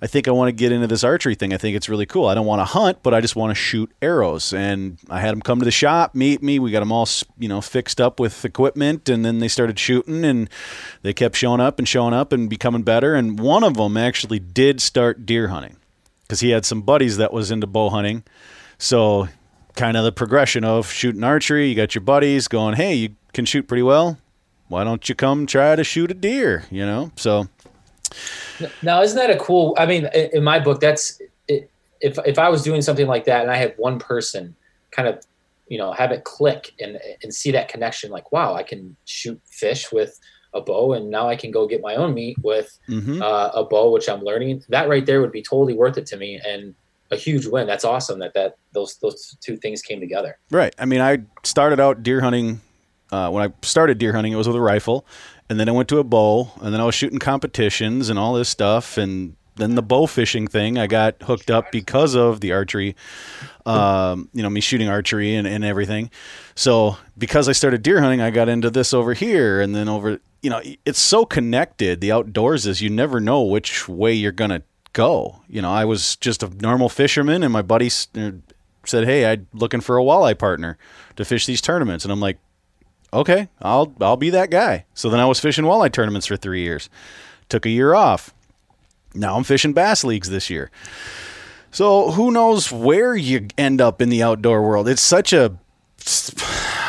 I 0.00 0.06
think 0.06 0.28
I 0.28 0.30
want 0.30 0.48
to 0.48 0.52
get 0.52 0.70
into 0.70 0.86
this 0.86 1.02
archery 1.02 1.34
thing. 1.34 1.52
I 1.52 1.56
think 1.56 1.74
it's 1.74 1.88
really 1.88 2.06
cool. 2.06 2.26
I 2.26 2.34
don't 2.34 2.46
want 2.46 2.60
to 2.60 2.66
hunt, 2.66 3.02
but 3.02 3.14
I 3.14 3.20
just 3.20 3.34
want 3.34 3.50
to 3.50 3.56
shoot 3.56 3.90
arrows." 4.00 4.52
And 4.52 4.96
I 5.10 5.18
had 5.18 5.32
them 5.32 5.42
come 5.42 5.58
to 5.58 5.64
the 5.64 5.72
shop, 5.72 6.14
meet 6.14 6.40
me. 6.40 6.60
We 6.60 6.70
got 6.70 6.80
them 6.80 6.92
all, 6.92 7.08
you 7.36 7.48
know, 7.48 7.60
fixed 7.60 8.00
up 8.00 8.20
with 8.20 8.44
equipment, 8.44 9.08
and 9.08 9.24
then 9.24 9.40
they 9.40 9.48
started 9.48 9.76
shooting, 9.76 10.24
and 10.24 10.48
they 11.02 11.12
kept 11.12 11.34
showing 11.34 11.60
up 11.60 11.80
and 11.80 11.88
showing 11.88 12.14
up 12.14 12.32
and 12.32 12.48
becoming 12.48 12.84
better. 12.84 13.16
And 13.16 13.40
one 13.40 13.64
of 13.64 13.76
them 13.76 13.96
actually 13.96 14.38
did 14.38 14.80
start 14.80 15.26
deer 15.26 15.48
hunting 15.48 15.78
because 16.22 16.38
he 16.38 16.50
had 16.50 16.64
some 16.64 16.82
buddies 16.82 17.16
that 17.16 17.32
was 17.32 17.50
into 17.50 17.66
bow 17.66 17.90
hunting. 17.90 18.22
So 18.78 19.28
kind 19.78 19.96
of 19.96 20.04
the 20.04 20.12
progression 20.12 20.64
of 20.64 20.90
shooting 20.90 21.24
archery. 21.24 21.68
You 21.68 21.74
got 21.74 21.94
your 21.94 22.02
buddies 22.02 22.48
going, 22.48 22.74
hey, 22.74 22.94
you 22.94 23.14
can 23.32 23.46
shoot 23.46 23.66
pretty 23.66 23.82
well. 23.82 24.18
Why 24.66 24.84
don't 24.84 25.08
you 25.08 25.14
come 25.14 25.46
try 25.46 25.76
to 25.76 25.84
shoot 25.84 26.10
a 26.10 26.14
deer? 26.14 26.64
You 26.70 26.84
know, 26.84 27.12
so. 27.16 27.48
Now, 28.82 29.02
isn't 29.02 29.16
that 29.16 29.30
a 29.30 29.38
cool? 29.38 29.74
I 29.78 29.86
mean, 29.86 30.08
in 30.32 30.42
my 30.44 30.58
book, 30.58 30.80
that's 30.80 31.20
if 31.46 32.18
if 32.26 32.38
I 32.38 32.48
was 32.48 32.62
doing 32.62 32.82
something 32.82 33.06
like 33.06 33.24
that 33.24 33.42
and 33.42 33.50
I 33.50 33.56
had 33.56 33.74
one 33.76 33.98
person 33.98 34.54
kind 34.90 35.08
of, 35.08 35.24
you 35.68 35.78
know, 35.78 35.92
have 35.92 36.10
it 36.10 36.24
click 36.24 36.72
and 36.80 36.98
and 37.22 37.32
see 37.32 37.52
that 37.52 37.68
connection, 37.68 38.10
like, 38.10 38.32
wow, 38.32 38.54
I 38.54 38.64
can 38.64 38.96
shoot 39.04 39.40
fish 39.44 39.92
with 39.92 40.18
a 40.54 40.60
bow, 40.60 40.94
and 40.94 41.10
now 41.10 41.28
I 41.28 41.36
can 41.36 41.50
go 41.50 41.66
get 41.66 41.80
my 41.80 41.94
own 41.94 42.14
meat 42.14 42.36
with 42.42 42.78
mm-hmm. 42.88 43.22
uh, 43.22 43.48
a 43.54 43.64
bow, 43.64 43.92
which 43.92 44.08
I'm 44.08 44.22
learning. 44.22 44.64
That 44.68 44.88
right 44.88 45.06
there 45.06 45.20
would 45.20 45.32
be 45.32 45.42
totally 45.42 45.74
worth 45.74 45.96
it 45.96 46.06
to 46.06 46.16
me, 46.16 46.40
and 46.44 46.74
a 47.10 47.16
huge 47.16 47.46
win. 47.46 47.66
That's 47.66 47.84
awesome 47.84 48.18
that 48.20 48.34
that 48.34 48.56
those 48.72 48.96
those 48.98 49.36
two 49.40 49.56
things 49.56 49.82
came 49.82 50.00
together. 50.00 50.38
Right. 50.50 50.74
I 50.78 50.84
mean, 50.84 51.00
I 51.00 51.18
started 51.42 51.80
out 51.80 52.02
deer 52.02 52.20
hunting. 52.20 52.60
Uh, 53.10 53.30
when 53.30 53.42
I 53.42 53.52
started 53.62 53.96
deer 53.96 54.12
hunting, 54.12 54.34
it 54.34 54.36
was 54.36 54.46
with 54.46 54.56
a 54.56 54.60
rifle, 54.60 55.06
and 55.48 55.58
then 55.58 55.68
I 55.68 55.72
went 55.72 55.88
to 55.88 55.98
a 55.98 56.04
bow, 56.04 56.50
and 56.60 56.74
then 56.74 56.80
I 56.80 56.84
was 56.84 56.94
shooting 56.94 57.18
competitions 57.18 58.10
and 58.10 58.18
all 58.18 58.34
this 58.34 58.50
stuff, 58.50 58.98
and 58.98 59.34
then 59.56 59.74
the 59.74 59.82
bow 59.82 60.06
fishing 60.06 60.46
thing. 60.46 60.78
I 60.78 60.86
got 60.86 61.22
hooked 61.22 61.50
up 61.50 61.72
because 61.72 62.14
of 62.14 62.40
the 62.40 62.52
archery. 62.52 62.96
Um, 63.66 64.28
you 64.32 64.42
know, 64.42 64.50
me 64.50 64.60
shooting 64.60 64.88
archery 64.88 65.34
and, 65.34 65.46
and 65.46 65.64
everything. 65.64 66.10
So 66.54 66.96
because 67.16 67.48
I 67.48 67.52
started 67.52 67.82
deer 67.82 68.00
hunting, 68.00 68.20
I 68.20 68.30
got 68.30 68.48
into 68.48 68.70
this 68.70 68.94
over 68.94 69.14
here, 69.14 69.60
and 69.60 69.74
then 69.74 69.88
over. 69.88 70.20
You 70.40 70.50
know, 70.50 70.62
it's 70.84 71.00
so 71.00 71.24
connected. 71.24 72.00
The 72.00 72.12
outdoors 72.12 72.64
is 72.64 72.80
you 72.80 72.90
never 72.90 73.18
know 73.18 73.42
which 73.42 73.88
way 73.88 74.12
you're 74.12 74.30
gonna 74.30 74.62
go. 74.92 75.40
You 75.48 75.62
know, 75.62 75.70
I 75.70 75.84
was 75.84 76.16
just 76.16 76.42
a 76.42 76.48
normal 76.48 76.88
fisherman, 76.88 77.42
and 77.42 77.52
my 77.52 77.62
buddies, 77.62 78.08
er, 78.16 78.40
said, 78.84 79.04
"Hey, 79.04 79.30
I'm 79.30 79.46
looking 79.52 79.80
for 79.80 79.98
a 79.98 80.02
walleye 80.02 80.38
partner 80.38 80.78
to 81.16 81.24
fish 81.24 81.46
these 81.46 81.60
tournaments," 81.60 82.04
and 82.04 82.12
I'm 82.12 82.20
like, 82.20 82.38
"Okay, 83.12 83.48
I'll 83.60 83.92
I'll 84.00 84.16
be 84.16 84.30
that 84.30 84.50
guy." 84.50 84.84
So 84.94 85.10
then 85.10 85.20
I 85.20 85.26
was 85.26 85.40
fishing 85.40 85.64
walleye 85.64 85.92
tournaments 85.92 86.26
for 86.26 86.36
three 86.36 86.62
years. 86.62 86.88
Took 87.48 87.66
a 87.66 87.70
year 87.70 87.94
off. 87.94 88.34
Now 89.14 89.36
I'm 89.36 89.44
fishing 89.44 89.72
bass 89.72 90.04
leagues 90.04 90.30
this 90.30 90.50
year. 90.50 90.70
So 91.70 92.12
who 92.12 92.30
knows 92.30 92.72
where 92.72 93.14
you 93.14 93.48
end 93.56 93.80
up 93.80 94.00
in 94.00 94.08
the 94.08 94.22
outdoor 94.22 94.62
world? 94.62 94.88
It's 94.88 95.02
such 95.02 95.32
a 95.32 95.58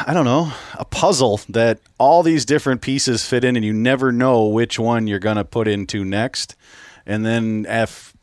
I 0.07 0.13
don't 0.13 0.25
know, 0.25 0.53
a 0.75 0.85
puzzle 0.85 1.41
that 1.49 1.79
all 1.97 2.23
these 2.23 2.45
different 2.45 2.81
pieces 2.81 3.25
fit 3.25 3.43
in 3.43 3.55
and 3.55 3.65
you 3.65 3.73
never 3.73 4.11
know 4.11 4.45
which 4.45 4.79
one 4.79 5.07
you're 5.07 5.19
going 5.19 5.35
to 5.37 5.43
put 5.43 5.67
into 5.67 6.05
next. 6.05 6.55
And 7.09 7.25
then 7.25 7.65
if 7.67 8.13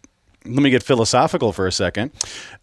let 0.45 0.63
me 0.63 0.71
get 0.71 0.83
philosophical 0.83 1.53
for 1.53 1.67
a 1.67 1.73
second. 1.73 2.13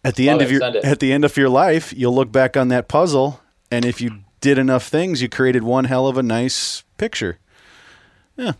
At 0.02 0.16
the 0.16 0.26
Love 0.26 0.32
end 0.32 0.42
it, 0.42 0.44
of 0.46 0.50
your 0.52 0.62
at 0.86 1.00
the 1.00 1.12
end 1.12 1.24
of 1.24 1.36
your 1.36 1.50
life, 1.50 1.92
you'll 1.96 2.14
look 2.14 2.32
back 2.32 2.56
on 2.56 2.68
that 2.68 2.88
puzzle 2.88 3.40
and 3.70 3.84
if 3.84 4.00
you 4.00 4.20
did 4.40 4.58
enough 4.58 4.86
things, 4.88 5.20
you 5.22 5.28
created 5.28 5.62
one 5.62 5.84
hell 5.84 6.06
of 6.06 6.16
a 6.18 6.22
nice 6.22 6.82
picture. 6.98 7.38
Yeah. 8.36 8.52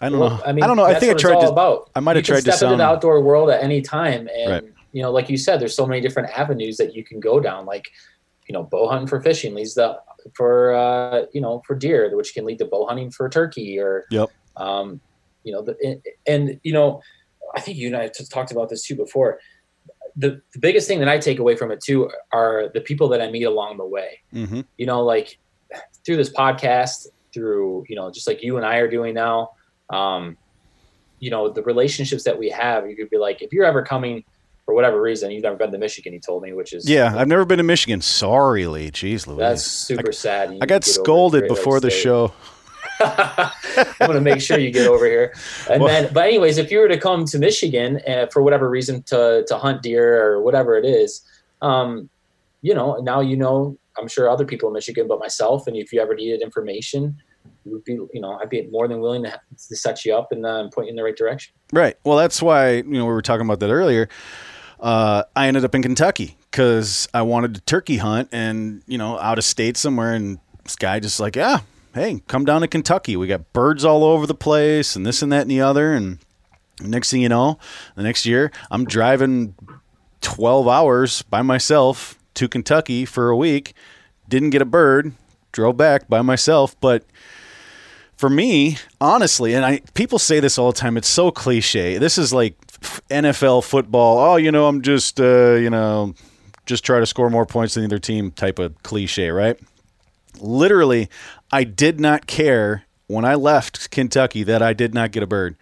I 0.00 0.08
don't 0.08 0.18
Well, 0.18 0.30
know. 0.30 0.42
I 0.44 0.52
mean, 0.52 0.64
I 0.64 0.66
don't 0.66 0.76
know. 0.76 0.84
I 0.84 0.94
think 0.94 1.12
I 1.12 1.18
tried 1.18 1.40
to 1.40 1.48
about. 1.50 1.90
I 1.94 2.00
might 2.00 2.16
have 2.16 2.24
tried 2.24 2.36
to 2.36 2.52
step 2.52 2.54
into 2.54 2.58
sound 2.58 2.80
the 2.80 2.84
outdoor 2.84 3.20
world 3.22 3.50
at 3.50 3.62
any 3.62 3.82
time, 3.82 4.28
and 4.34 4.50
Right. 4.50 4.64
you 4.92 5.02
know, 5.02 5.10
like 5.10 5.28
you 5.28 5.36
said, 5.36 5.60
there's 5.60 5.76
so 5.76 5.86
many 5.86 6.00
different 6.00 6.30
avenues 6.30 6.76
that 6.78 6.94
you 6.94 7.04
can 7.04 7.20
go 7.20 7.38
down. 7.38 7.66
Like, 7.66 7.90
you 8.48 8.52
know, 8.52 8.62
bow 8.62 8.88
hunting 8.88 9.06
for 9.08 9.20
fishing 9.20 9.54
leads 9.54 9.74
to 9.74 9.98
for 10.34 10.74
uh, 10.74 11.26
you 11.32 11.40
know 11.40 11.62
for 11.66 11.74
deer, 11.74 12.14
which 12.16 12.32
can 12.34 12.44
lead 12.46 12.58
to 12.58 12.64
bow 12.64 12.86
hunting 12.86 13.10
for 13.10 13.28
turkey, 13.28 13.78
or 13.78 14.06
Yep. 14.10 14.30
um, 14.56 15.00
you 15.44 15.52
know, 15.52 15.62
the, 15.62 15.76
and, 15.84 16.02
and 16.26 16.60
you 16.62 16.72
know, 16.72 17.00
I 17.54 17.60
think 17.60 17.78
you 17.78 17.86
and 17.88 17.96
I 17.96 18.08
talked 18.08 18.52
about 18.52 18.68
this 18.68 18.82
too 18.86 18.94
before. 18.96 19.38
The, 20.16 20.40
the 20.52 20.58
biggest 20.58 20.88
thing 20.88 20.98
that 21.00 21.08
I 21.08 21.18
take 21.18 21.38
away 21.38 21.56
from 21.56 21.70
it 21.70 21.80
too 21.80 22.10
are 22.32 22.68
the 22.74 22.80
people 22.80 23.08
that 23.10 23.20
I 23.22 23.30
meet 23.30 23.44
along 23.44 23.76
the 23.78 23.86
way 23.86 24.20
Mhm. 24.34 24.64
you 24.76 24.86
know, 24.86 25.02
like 25.04 25.38
through 26.04 26.16
this 26.16 26.30
podcast, 26.30 27.06
through, 27.32 27.84
you 27.88 27.94
know, 27.96 28.10
just 28.10 28.26
like 28.26 28.42
you 28.42 28.56
and 28.56 28.66
I 28.66 28.76
are 28.78 28.88
doing 28.90 29.14
now, 29.14 29.50
um, 29.88 30.36
you 31.20 31.30
know, 31.30 31.48
the 31.48 31.62
relationships 31.62 32.24
that 32.24 32.36
we 32.38 32.48
have, 32.50 32.88
you 32.88 32.96
could 32.96 33.08
be 33.10 33.18
like, 33.18 33.40
if 33.42 33.52
you're 33.52 33.64
ever 33.64 33.82
coming 33.82 34.24
for 34.64 34.74
whatever 34.74 35.00
reason, 35.00 35.30
you've 35.30 35.42
never 35.42 35.56
been 35.56 35.70
to 35.70 35.78
Michigan, 35.78 36.12
he 36.12 36.18
told 36.18 36.42
me, 36.42 36.52
which 36.54 36.72
is, 36.72 36.88
Yeah, 36.88 37.14
I've 37.16 37.28
never 37.28 37.44
been 37.44 37.58
to 37.58 37.62
Michigan. 37.64 38.00
Sorry, 38.00 38.66
Lee. 38.66 38.90
Jeez 38.90 39.26
Louise. 39.26 39.38
that's 39.38 39.64
super 39.64 40.12
sad. 40.12 40.52
You 40.52 40.58
I 40.60 40.66
got 40.66 40.82
scolded 40.84 41.46
before 41.48 41.78
the 41.80 41.90
State. 41.90 42.02
show. 42.02 42.32
I'm 43.00 43.92
going 43.98 44.12
to 44.12 44.20
make 44.20 44.40
sure 44.40 44.58
you 44.58 44.70
get 44.70 44.86
over 44.86 45.06
here. 45.06 45.34
And 45.70 45.82
Well- 45.82 45.88
then, 45.88 46.12
but 46.12 46.24
anyways, 46.26 46.58
if 46.58 46.70
you 46.70 46.78
were 46.78 46.88
to 46.88 46.98
come 46.98 47.24
to 47.26 47.38
Michigan 47.38 48.00
uh, 48.06 48.26
for 48.26 48.42
whatever 48.42 48.68
reason 48.68 49.02
to, 49.04 49.44
to 49.48 49.56
hunt 49.58 49.82
deer 49.82 50.22
or 50.22 50.42
whatever 50.42 50.76
it 50.76 50.84
is, 50.84 51.22
um, 51.62 52.08
you 52.62 52.74
know, 52.74 52.96
now 53.02 53.20
you 53.20 53.36
know, 53.36 53.76
I'm 53.98 54.08
sure 54.08 54.28
other 54.28 54.44
people 54.44 54.68
in 54.68 54.74
Michigan, 54.74 55.06
but 55.08 55.18
myself, 55.18 55.66
and 55.66 55.76
if 55.76 55.92
you 55.92 56.00
ever 56.00 56.14
needed 56.14 56.42
information, 56.42 57.16
would 57.66 57.84
be, 57.84 57.92
you 57.92 58.20
know, 58.20 58.38
I'd 58.40 58.48
be 58.48 58.62
more 58.68 58.88
than 58.88 59.00
willing 59.00 59.22
to, 59.24 59.40
to 59.68 59.76
set 59.76 60.04
you 60.04 60.14
up 60.14 60.32
and 60.32 60.44
uh, 60.46 60.68
point 60.68 60.86
you 60.86 60.90
in 60.90 60.96
the 60.96 61.02
right 61.04 61.16
direction. 61.16 61.52
Right. 61.72 61.96
Well, 62.04 62.16
that's 62.16 62.40
why 62.40 62.76
you 62.76 62.82
know 62.84 63.04
we 63.04 63.12
were 63.12 63.22
talking 63.22 63.44
about 63.46 63.60
that 63.60 63.70
earlier. 63.70 64.08
Uh, 64.78 65.24
I 65.36 65.46
ended 65.46 65.64
up 65.64 65.74
in 65.74 65.82
Kentucky 65.82 66.38
because 66.50 67.06
I 67.12 67.22
wanted 67.22 67.54
to 67.56 67.60
turkey 67.62 67.98
hunt, 67.98 68.30
and 68.32 68.82
you 68.86 68.96
know, 68.96 69.18
out 69.18 69.36
of 69.38 69.44
state 69.44 69.76
somewhere, 69.76 70.14
and 70.14 70.38
this 70.64 70.76
guy 70.76 71.00
just 71.00 71.20
like, 71.20 71.36
yeah, 71.36 71.58
hey, 71.94 72.22
come 72.26 72.44
down 72.44 72.60
to 72.60 72.68
Kentucky. 72.68 73.16
We 73.16 73.26
got 73.26 73.52
birds 73.52 73.84
all 73.84 74.04
over 74.04 74.26
the 74.26 74.34
place, 74.34 74.96
and 74.96 75.04
this 75.04 75.22
and 75.22 75.32
that 75.32 75.42
and 75.42 75.50
the 75.50 75.60
other, 75.60 75.92
and 75.92 76.18
next 76.80 77.10
thing 77.10 77.22
you 77.22 77.28
know, 77.28 77.58
the 77.96 78.02
next 78.02 78.26
year, 78.26 78.50
I'm 78.70 78.84
driving 78.84 79.54
12 80.20 80.68
hours 80.68 81.22
by 81.22 81.42
myself 81.42 82.18
to 82.34 82.48
Kentucky 82.48 83.04
for 83.04 83.30
a 83.30 83.36
week. 83.36 83.74
Didn't 84.28 84.50
get 84.50 84.62
a 84.62 84.66
bird. 84.66 85.12
Drove 85.52 85.76
back 85.76 86.08
by 86.08 86.22
myself, 86.22 86.78
but 86.80 87.04
for 88.16 88.30
me, 88.30 88.76
honestly, 89.00 89.54
and 89.54 89.64
I 89.64 89.80
people 89.94 90.18
say 90.18 90.38
this 90.38 90.58
all 90.58 90.70
the 90.70 90.78
time. 90.78 90.96
It's 90.96 91.08
so 91.08 91.32
cliche. 91.32 91.98
This 91.98 92.18
is 92.18 92.32
like 92.32 92.54
NFL 93.08 93.64
football. 93.64 94.18
Oh, 94.18 94.36
you 94.36 94.52
know, 94.52 94.68
I'm 94.68 94.82
just 94.82 95.18
uh, 95.18 95.54
you 95.54 95.70
know, 95.70 96.14
just 96.66 96.84
try 96.84 97.00
to 97.00 97.06
score 97.06 97.30
more 97.30 97.46
points 97.46 97.74
than 97.74 97.82
the 97.82 97.88
other 97.88 97.98
team 97.98 98.30
type 98.30 98.60
of 98.60 98.80
cliche, 98.84 99.30
right? 99.30 99.58
Literally, 100.38 101.08
I 101.52 101.64
did 101.64 102.00
not 102.00 102.26
care 102.26 102.84
when 103.06 103.24
I 103.24 103.34
left 103.34 103.90
Kentucky 103.90 104.42
that 104.44 104.62
I 104.62 104.72
did 104.72 104.94
not 104.94 105.10
get 105.10 105.22
a 105.22 105.26
bird. 105.26 105.56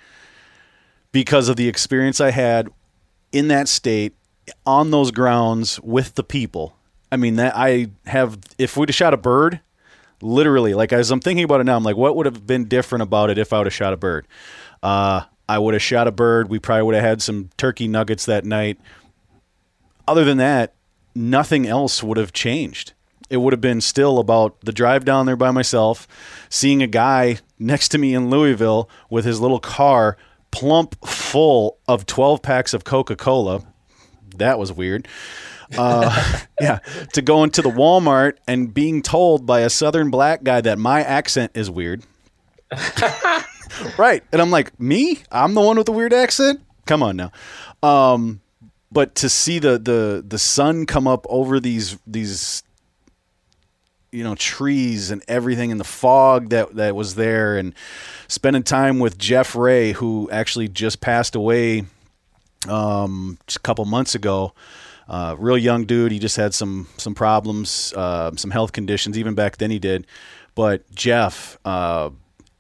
Because 1.13 1.49
of 1.49 1.57
the 1.57 1.69
experience 1.69 2.21
I 2.21 2.31
had 2.31 2.69
in 3.33 3.49
that 3.49 3.69
state 3.69 4.15
on 4.67 4.91
those 4.91 5.11
grounds 5.11 5.81
with 5.81 6.15
the 6.15 6.25
people. 6.25 6.77
I 7.11 7.17
mean, 7.17 7.37
that 7.37 7.55
I 7.57 7.89
have 8.07 8.39
if 8.59 8.77
we'd 8.77 8.91
have 8.91 8.97
shot 8.97 9.15
a 9.15 9.17
bird, 9.17 9.61
literally 10.21 10.75
like 10.75 10.93
as 10.93 11.11
i'm 11.11 11.21
thinking 11.21 11.45
about 11.45 11.61
it 11.61 11.65
now 11.65 11.77
i'm 11.77 11.85
like 11.85 11.97
what 11.97 12.17
would 12.17 12.27
have 12.27 12.45
been 12.45 12.65
different 12.65 13.03
about 13.03 13.31
it 13.31 13.39
if 13.39 13.53
i 13.53 13.59
would 13.59 13.67
have 13.67 13.75
shot 13.75 13.93
a 13.93 13.97
bird? 13.97 14.27
Uh, 14.83 15.23
i 15.49 15.59
would 15.59 15.75
have 15.75 15.83
shot 15.83 16.07
a 16.07 16.13
bird. 16.13 16.49
We 16.49 16.59
probably 16.59 16.83
would 16.83 16.95
have 16.95 17.05
had 17.05 17.23
some 17.23 17.51
turkey 17.57 17.89
nuggets 17.89 18.27
that 18.27 18.45
night. 18.45 18.79
Other 20.07 20.25
than 20.25 20.39
that 20.39 20.75
nothing 21.15 21.67
else 21.67 22.03
would 22.03 22.19
have 22.19 22.33
changed 22.33 22.93
it 23.31 23.39
would 23.39 23.53
have 23.53 23.61
been 23.61 23.81
still 23.81 24.19
about 24.19 24.61
the 24.63 24.73
drive 24.73 25.05
down 25.05 25.27
there 25.27 25.37
by 25.37 25.51
myself 25.51 26.07
seeing 26.49 26.83
a 26.83 26.87
guy 26.87 27.39
next 27.59 27.89
to 27.89 27.99
me 27.99 28.15
in 28.15 28.31
louisville 28.31 28.89
with 29.11 29.25
his 29.25 29.41
little 29.41 29.61
car 29.61 30.17
plump 30.51 30.97
full 31.07 31.79
of 31.87 32.07
12 32.07 32.43
packs 32.43 32.75
of 32.75 32.85
coca-cola 32.85 33.63
that 34.37 34.59
was 34.59 34.73
weird 34.73 35.07
uh, 35.77 36.41
yeah, 36.61 36.79
to 37.13 37.23
go 37.23 37.45
into 37.45 37.63
the 37.63 37.71
Walmart 37.71 38.35
and 38.47 38.73
being 38.73 39.03
told 39.03 39.47
by 39.47 39.61
a 39.61 39.71
Southern 39.71 40.11
black 40.11 40.43
guy 40.43 40.61
that 40.61 40.79
my 40.79 41.03
accent 41.03 41.53
is 41.55 41.71
weird. 41.71 42.03
right, 43.99 44.23
and 44.33 44.41
I'm 44.41 44.51
like, 44.51 44.79
me? 44.81 45.21
I'm 45.31 45.55
the 45.55 45.61
one 45.61 45.77
with 45.77 45.87
the 45.87 45.93
weird 45.93 46.13
accent? 46.13 46.61
Come 46.87 47.03
on 47.03 47.17
now. 47.17 47.33
Um, 47.83 48.41
but 48.91 49.15
to 49.17 49.29
see 49.29 49.59
the 49.59 49.79
the 49.79 50.25
the 50.27 50.39
sun 50.39 50.87
come 50.87 51.07
up 51.07 51.27
over 51.29 51.61
these 51.61 51.99
these 52.07 52.63
you 54.11 54.25
know 54.25 54.35
trees 54.35 55.11
and 55.11 55.23
everything 55.29 55.71
and 55.71 55.79
the 55.79 55.85
fog 55.85 56.51
that 56.51 56.75
that 56.77 56.97
was 56.97 57.15
there 57.15 57.59
and 57.59 57.75
spending 58.27 58.63
time 58.63 58.99
with 58.99 59.19
Jeff 59.19 59.55
Ray 59.55 59.93
who 59.93 60.31
actually 60.31 60.69
just 60.69 61.01
passed 61.01 61.35
away 61.35 61.85
um 62.69 63.39
just 63.47 63.59
a 63.59 63.61
couple 63.61 63.85
months 63.85 64.15
ago 64.15 64.53
uh, 65.09 65.35
real 65.39 65.59
young 65.59 65.85
dude. 65.85 66.13
He 66.13 66.19
just 66.19 66.37
had 66.37 66.55
some 66.55 66.87
some 66.97 67.15
problems, 67.15 67.93
uh, 67.97 68.33
some 68.37 68.51
health 68.51 68.73
conditions. 68.73 69.19
Even 69.19 69.35
back 69.35 69.57
then, 69.57 69.71
he 69.71 69.79
did. 69.79 70.07
But 70.55 70.91
Jeff 70.95 71.59
uh, 71.65 72.11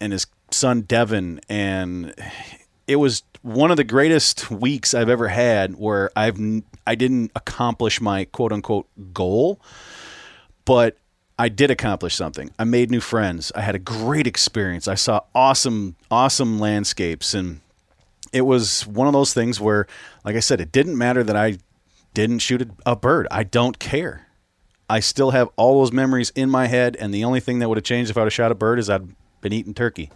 and 0.00 0.12
his 0.12 0.26
son 0.50 0.82
Devin, 0.82 1.40
and 1.48 2.14
it 2.86 2.96
was 2.96 3.22
one 3.42 3.70
of 3.70 3.76
the 3.76 3.84
greatest 3.84 4.50
weeks 4.50 4.94
I've 4.94 5.08
ever 5.08 5.28
had, 5.28 5.76
where 5.76 6.10
I've 6.16 6.38
I 6.86 6.94
didn't 6.94 7.32
accomplish 7.36 8.00
my 8.00 8.24
quote 8.24 8.52
unquote 8.52 8.86
goal, 9.12 9.60
but 10.64 10.96
I 11.38 11.48
did 11.48 11.70
accomplish 11.70 12.14
something. 12.14 12.50
I 12.58 12.64
made 12.64 12.90
new 12.90 13.00
friends. 13.00 13.52
I 13.54 13.60
had 13.60 13.74
a 13.74 13.78
great 13.78 14.26
experience. 14.26 14.88
I 14.88 14.94
saw 14.96 15.20
awesome 15.34 15.96
awesome 16.10 16.58
landscapes 16.58 17.34
and. 17.34 17.60
It 18.30 18.42
was 18.42 18.86
one 18.86 19.06
of 19.06 19.14
those 19.14 19.32
things 19.32 19.58
where, 19.58 19.86
like 20.22 20.36
I 20.36 20.40
said, 20.40 20.60
it 20.60 20.70
didn't 20.70 20.98
matter 20.98 21.24
that 21.24 21.34
I 21.34 21.56
didn't 22.12 22.40
shoot 22.40 22.68
a, 22.84 22.94
bird. 22.94 23.26
I 23.30 23.42
don't 23.42 23.78
care. 23.78 24.26
I 24.90 25.00
still 25.00 25.30
have 25.30 25.48
all 25.56 25.80
those 25.80 25.92
memories 25.92 26.30
in 26.34 26.50
my 26.50 26.66
head, 26.66 26.94
and 26.96 27.14
the 27.14 27.24
only 27.24 27.40
thing 27.40 27.60
that 27.60 27.70
would 27.70 27.78
have 27.78 27.84
changed 27.84 28.10
if 28.10 28.18
I 28.18 28.20
would 28.20 28.26
have 28.26 28.34
shot 28.34 28.52
a 28.52 28.54
bird 28.54 28.78
is 28.78 28.90
I'd 28.90 29.08
been 29.40 29.54
eating 29.54 29.72
turkey 29.72 30.10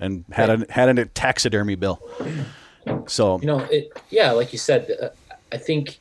and 0.00 0.24
had 0.32 0.50
a 0.50 0.66
had 0.72 0.98
a 0.98 1.06
taxidermy 1.06 1.76
bill. 1.76 2.02
So 3.06 3.38
You 3.38 3.46
know, 3.46 3.58
it, 3.60 3.92
yeah, 4.10 4.32
like 4.32 4.52
you 4.52 4.58
said, 4.58 4.90
uh, 5.00 5.10
I 5.52 5.56
think 5.56 6.00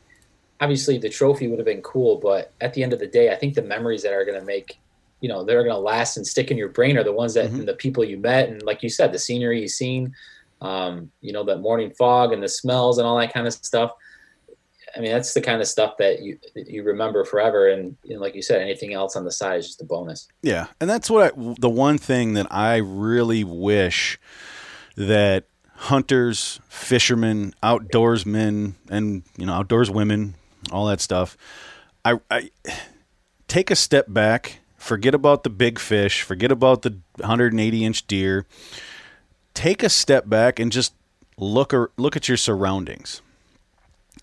obviously 0.62 0.98
the 0.98 1.10
trophy 1.10 1.48
would 1.48 1.60
have 1.60 1.66
been 1.66 1.82
cool, 1.82 2.18
but 2.18 2.54
at 2.62 2.74
the 2.74 2.84
end 2.84 2.94
of 2.94 3.00
the 3.00 3.08
day, 3.08 3.32
I 3.32 3.36
think 3.36 3.56
the 3.56 3.64
memories 3.64 4.04
that 4.04 4.14
are 4.14 4.24
going 4.24 4.40
to 4.40 4.46
make, 4.46 4.78
you 5.20 5.28
know, 5.28 5.44
that 5.44 5.56
are 5.56 5.64
going 5.64 5.76
to 5.76 5.80
last 5.80 6.18
and 6.18 6.26
stick 6.26 6.52
in 6.52 6.58
your 6.58 6.70
brain 6.70 6.98
are 6.98 7.04
the 7.04 7.12
ones 7.12 7.34
that 7.34 7.52
Mhm. 7.52 7.66
the 7.66 7.74
people 7.74 8.04
you 8.04 8.18
met, 8.18 8.48
and 8.48 8.62
like 8.64 8.84
you 8.84 8.90
said, 8.90 9.12
the 9.12 9.20
scenery 9.20 9.60
you 9.60 9.68
seen, 9.68 10.14
um, 10.62 11.12
you 11.22 11.34
know, 11.34 11.44
the 11.44 11.58
morning 11.58 11.92
fog 11.92 12.32
and 12.32 12.42
the 12.44 12.48
smells 12.48 13.00
and 13.00 13.08
all 13.08 13.18
that 13.18 13.34
kind 13.34 13.48
of 13.48 13.54
stuff. 13.54 13.92
I 14.96 15.00
mean, 15.00 15.12
that's 15.12 15.34
the 15.34 15.42
kind 15.42 15.62
of 15.62 15.68
stuff 15.68 15.96
that 15.98 16.22
you 16.22 16.38
that 16.54 16.68
you 16.70 16.84
remember 16.84 17.24
forever, 17.24 17.70
and 17.70 17.96
you 18.04 18.16
know, 18.16 18.22
like 18.22 18.36
you 18.36 18.42
said, 18.42 18.62
anything 18.62 18.94
else 18.94 19.16
on 19.16 19.24
the 19.24 19.32
side 19.32 19.60
is 19.60 19.68
just 19.68 19.82
a 19.82 19.86
bonus. 19.86 20.28
Yeah, 20.44 20.68
and 20.80 20.90
that's 20.90 21.10
what 21.10 21.34
I, 21.34 21.56
the 21.60 21.70
one 21.70 21.98
thing 21.98 22.34
that 22.34 22.48
I 22.52 22.76
really 22.78 23.44
wish 23.44 24.20
that 24.98 25.46
hunters, 25.76 26.60
fishermen, 26.68 27.54
outdoorsmen, 27.64 28.74
and 28.90 29.24
you 29.38 29.46
know 29.46 29.54
outdoors 29.54 29.90
women, 29.90 30.36
all 30.74 30.86
that 30.88 31.02
stuff. 31.02 31.38
I, 32.04 32.20
I 32.30 32.50
take 33.48 33.72
a 33.72 33.76
step 33.76 34.06
back, 34.08 34.60
forget 34.78 35.14
about 35.14 35.44
the 35.44 35.50
big 35.50 35.80
fish, 35.80 36.22
forget 36.22 36.52
about 36.52 36.82
the 36.82 36.98
180 37.18 37.86
inch 37.86 38.08
deer. 38.08 38.46
Take 39.54 39.84
a 39.84 39.90
step 39.90 40.30
back 40.30 40.60
and 40.60 40.72
just 40.72 40.94
look 41.38 41.74
or 41.74 41.92
look 41.98 42.16
at 42.16 42.28
your 42.28 42.38
surroundings 42.38 43.22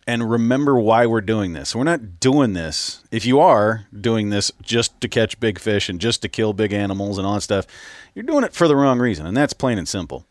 and 0.09 0.31
remember 0.31 0.79
why 0.79 1.05
we're 1.05 1.21
doing 1.21 1.53
this. 1.53 1.77
We're 1.77 1.85
not 1.85 2.19
doing 2.19 2.55
this. 2.55 3.05
If 3.11 3.27
you 3.27 3.41
are 3.41 3.87
doing 3.99 4.31
this 4.31 4.51
just 4.63 4.99
to 5.03 5.09
catch 5.09 5.39
big 5.39 5.59
fish 5.59 5.91
and 5.91 6.01
just 6.01 6.23
to 6.23 6.31
kill 6.31 6.55
big 6.55 6.73
animals 6.73 7.19
and 7.19 7.27
all 7.27 7.35
that 7.35 7.43
stuff, 7.43 7.67
you're 8.15 8.23
doing 8.23 8.43
it 8.43 8.55
for 8.55 8.67
the 8.67 8.75
wrong 8.75 8.99
reason, 8.99 9.27
and 9.27 9.37
that's 9.37 9.53
plain 9.53 9.77
and 9.77 9.87
simple. 9.87 10.25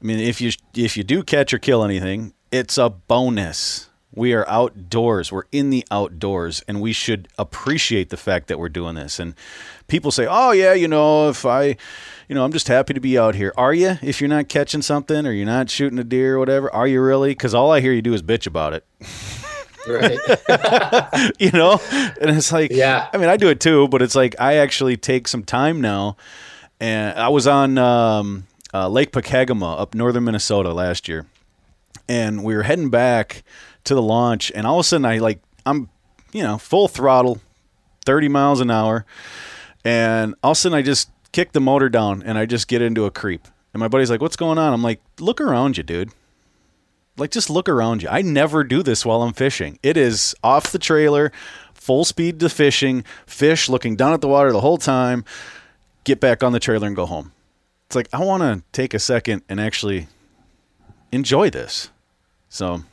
I 0.00 0.06
mean, 0.06 0.20
if 0.20 0.40
you 0.40 0.52
if 0.74 0.96
you 0.96 1.02
do 1.02 1.24
catch 1.24 1.52
or 1.52 1.58
kill 1.58 1.82
anything, 1.82 2.34
it's 2.52 2.78
a 2.78 2.88
bonus. 2.88 3.87
We 4.14 4.32
are 4.32 4.48
outdoors. 4.48 5.30
We're 5.30 5.44
in 5.52 5.70
the 5.70 5.84
outdoors, 5.90 6.64
and 6.66 6.80
we 6.80 6.92
should 6.92 7.28
appreciate 7.38 8.08
the 8.08 8.16
fact 8.16 8.48
that 8.48 8.58
we're 8.58 8.70
doing 8.70 8.94
this. 8.94 9.18
And 9.20 9.34
people 9.86 10.10
say, 10.10 10.26
"Oh 10.28 10.52
yeah, 10.52 10.72
you 10.72 10.88
know, 10.88 11.28
if 11.28 11.44
I, 11.44 11.76
you 12.26 12.34
know, 12.34 12.42
I'm 12.44 12.52
just 12.52 12.68
happy 12.68 12.94
to 12.94 13.00
be 13.00 13.18
out 13.18 13.34
here." 13.34 13.52
Are 13.56 13.74
you? 13.74 13.98
If 14.00 14.20
you're 14.20 14.28
not 14.28 14.48
catching 14.48 14.80
something 14.80 15.26
or 15.26 15.32
you're 15.32 15.44
not 15.46 15.68
shooting 15.68 15.98
a 15.98 16.04
deer 16.04 16.36
or 16.36 16.38
whatever, 16.38 16.72
are 16.74 16.86
you 16.86 17.02
really? 17.02 17.30
Because 17.32 17.54
all 17.54 17.70
I 17.70 17.80
hear 17.80 17.92
you 17.92 18.00
do 18.02 18.14
is 18.14 18.22
bitch 18.22 18.46
about 18.46 18.72
it. 18.72 18.86
Right. 19.86 20.18
you 21.38 21.50
know, 21.50 21.80
and 22.20 22.30
it's 22.36 22.52
like, 22.52 22.70
Yeah. 22.72 23.08
I 23.12 23.16
mean, 23.16 23.28
I 23.28 23.36
do 23.36 23.48
it 23.48 23.60
too, 23.60 23.88
but 23.88 24.02
it's 24.02 24.14
like 24.14 24.34
I 24.38 24.56
actually 24.56 24.96
take 24.96 25.28
some 25.28 25.44
time 25.44 25.80
now. 25.80 26.16
And 26.80 27.18
I 27.18 27.28
was 27.28 27.46
on 27.46 27.76
um, 27.78 28.46
uh, 28.72 28.88
Lake 28.88 29.12
Pokegama 29.12 29.80
up 29.80 29.94
northern 29.94 30.24
Minnesota 30.24 30.72
last 30.72 31.08
year, 31.08 31.26
and 32.08 32.44
we 32.44 32.54
were 32.54 32.62
heading 32.62 32.88
back 32.90 33.42
to 33.88 33.94
the 33.94 34.02
launch, 34.02 34.52
and 34.54 34.66
all 34.66 34.78
of 34.78 34.80
a 34.80 34.84
sudden 34.84 35.04
I 35.04 35.18
like 35.18 35.40
I'm, 35.66 35.88
you 36.32 36.42
know, 36.42 36.58
full 36.58 36.88
throttle, 36.88 37.40
thirty 38.06 38.28
miles 38.28 38.60
an 38.60 38.70
hour, 38.70 39.04
and 39.84 40.34
all 40.42 40.52
of 40.52 40.56
a 40.56 40.60
sudden 40.60 40.78
I 40.78 40.82
just 40.82 41.10
kick 41.32 41.52
the 41.52 41.60
motor 41.60 41.88
down 41.88 42.22
and 42.22 42.38
I 42.38 42.46
just 42.46 42.68
get 42.68 42.80
into 42.80 43.04
a 43.04 43.10
creep. 43.10 43.46
And 43.74 43.80
my 43.80 43.88
buddy's 43.88 44.10
like, 44.10 44.20
"What's 44.20 44.36
going 44.36 44.58
on?" 44.58 44.72
I'm 44.72 44.82
like, 44.82 45.00
"Look 45.18 45.40
around 45.40 45.76
you, 45.76 45.82
dude." 45.82 46.10
Like 47.16 47.30
just 47.32 47.50
look 47.50 47.68
around 47.68 48.02
you. 48.02 48.08
I 48.08 48.22
never 48.22 48.62
do 48.62 48.82
this 48.82 49.04
while 49.04 49.22
I'm 49.22 49.32
fishing. 49.32 49.78
It 49.82 49.96
is 49.96 50.34
off 50.42 50.70
the 50.70 50.78
trailer, 50.78 51.32
full 51.74 52.04
speed 52.04 52.38
to 52.40 52.48
fishing, 52.48 53.04
fish 53.26 53.68
looking 53.68 53.96
down 53.96 54.12
at 54.12 54.20
the 54.20 54.28
water 54.28 54.52
the 54.52 54.60
whole 54.60 54.78
time, 54.78 55.24
get 56.04 56.20
back 56.20 56.44
on 56.44 56.52
the 56.52 56.60
trailer 56.60 56.86
and 56.86 56.94
go 56.94 57.06
home. 57.06 57.32
It's 57.86 57.96
like 57.96 58.08
I 58.12 58.22
want 58.24 58.42
to 58.42 58.62
take 58.72 58.94
a 58.94 58.98
second 58.98 59.42
and 59.48 59.58
actually 59.58 60.06
enjoy 61.10 61.50
this. 61.50 61.90
So 62.48 62.84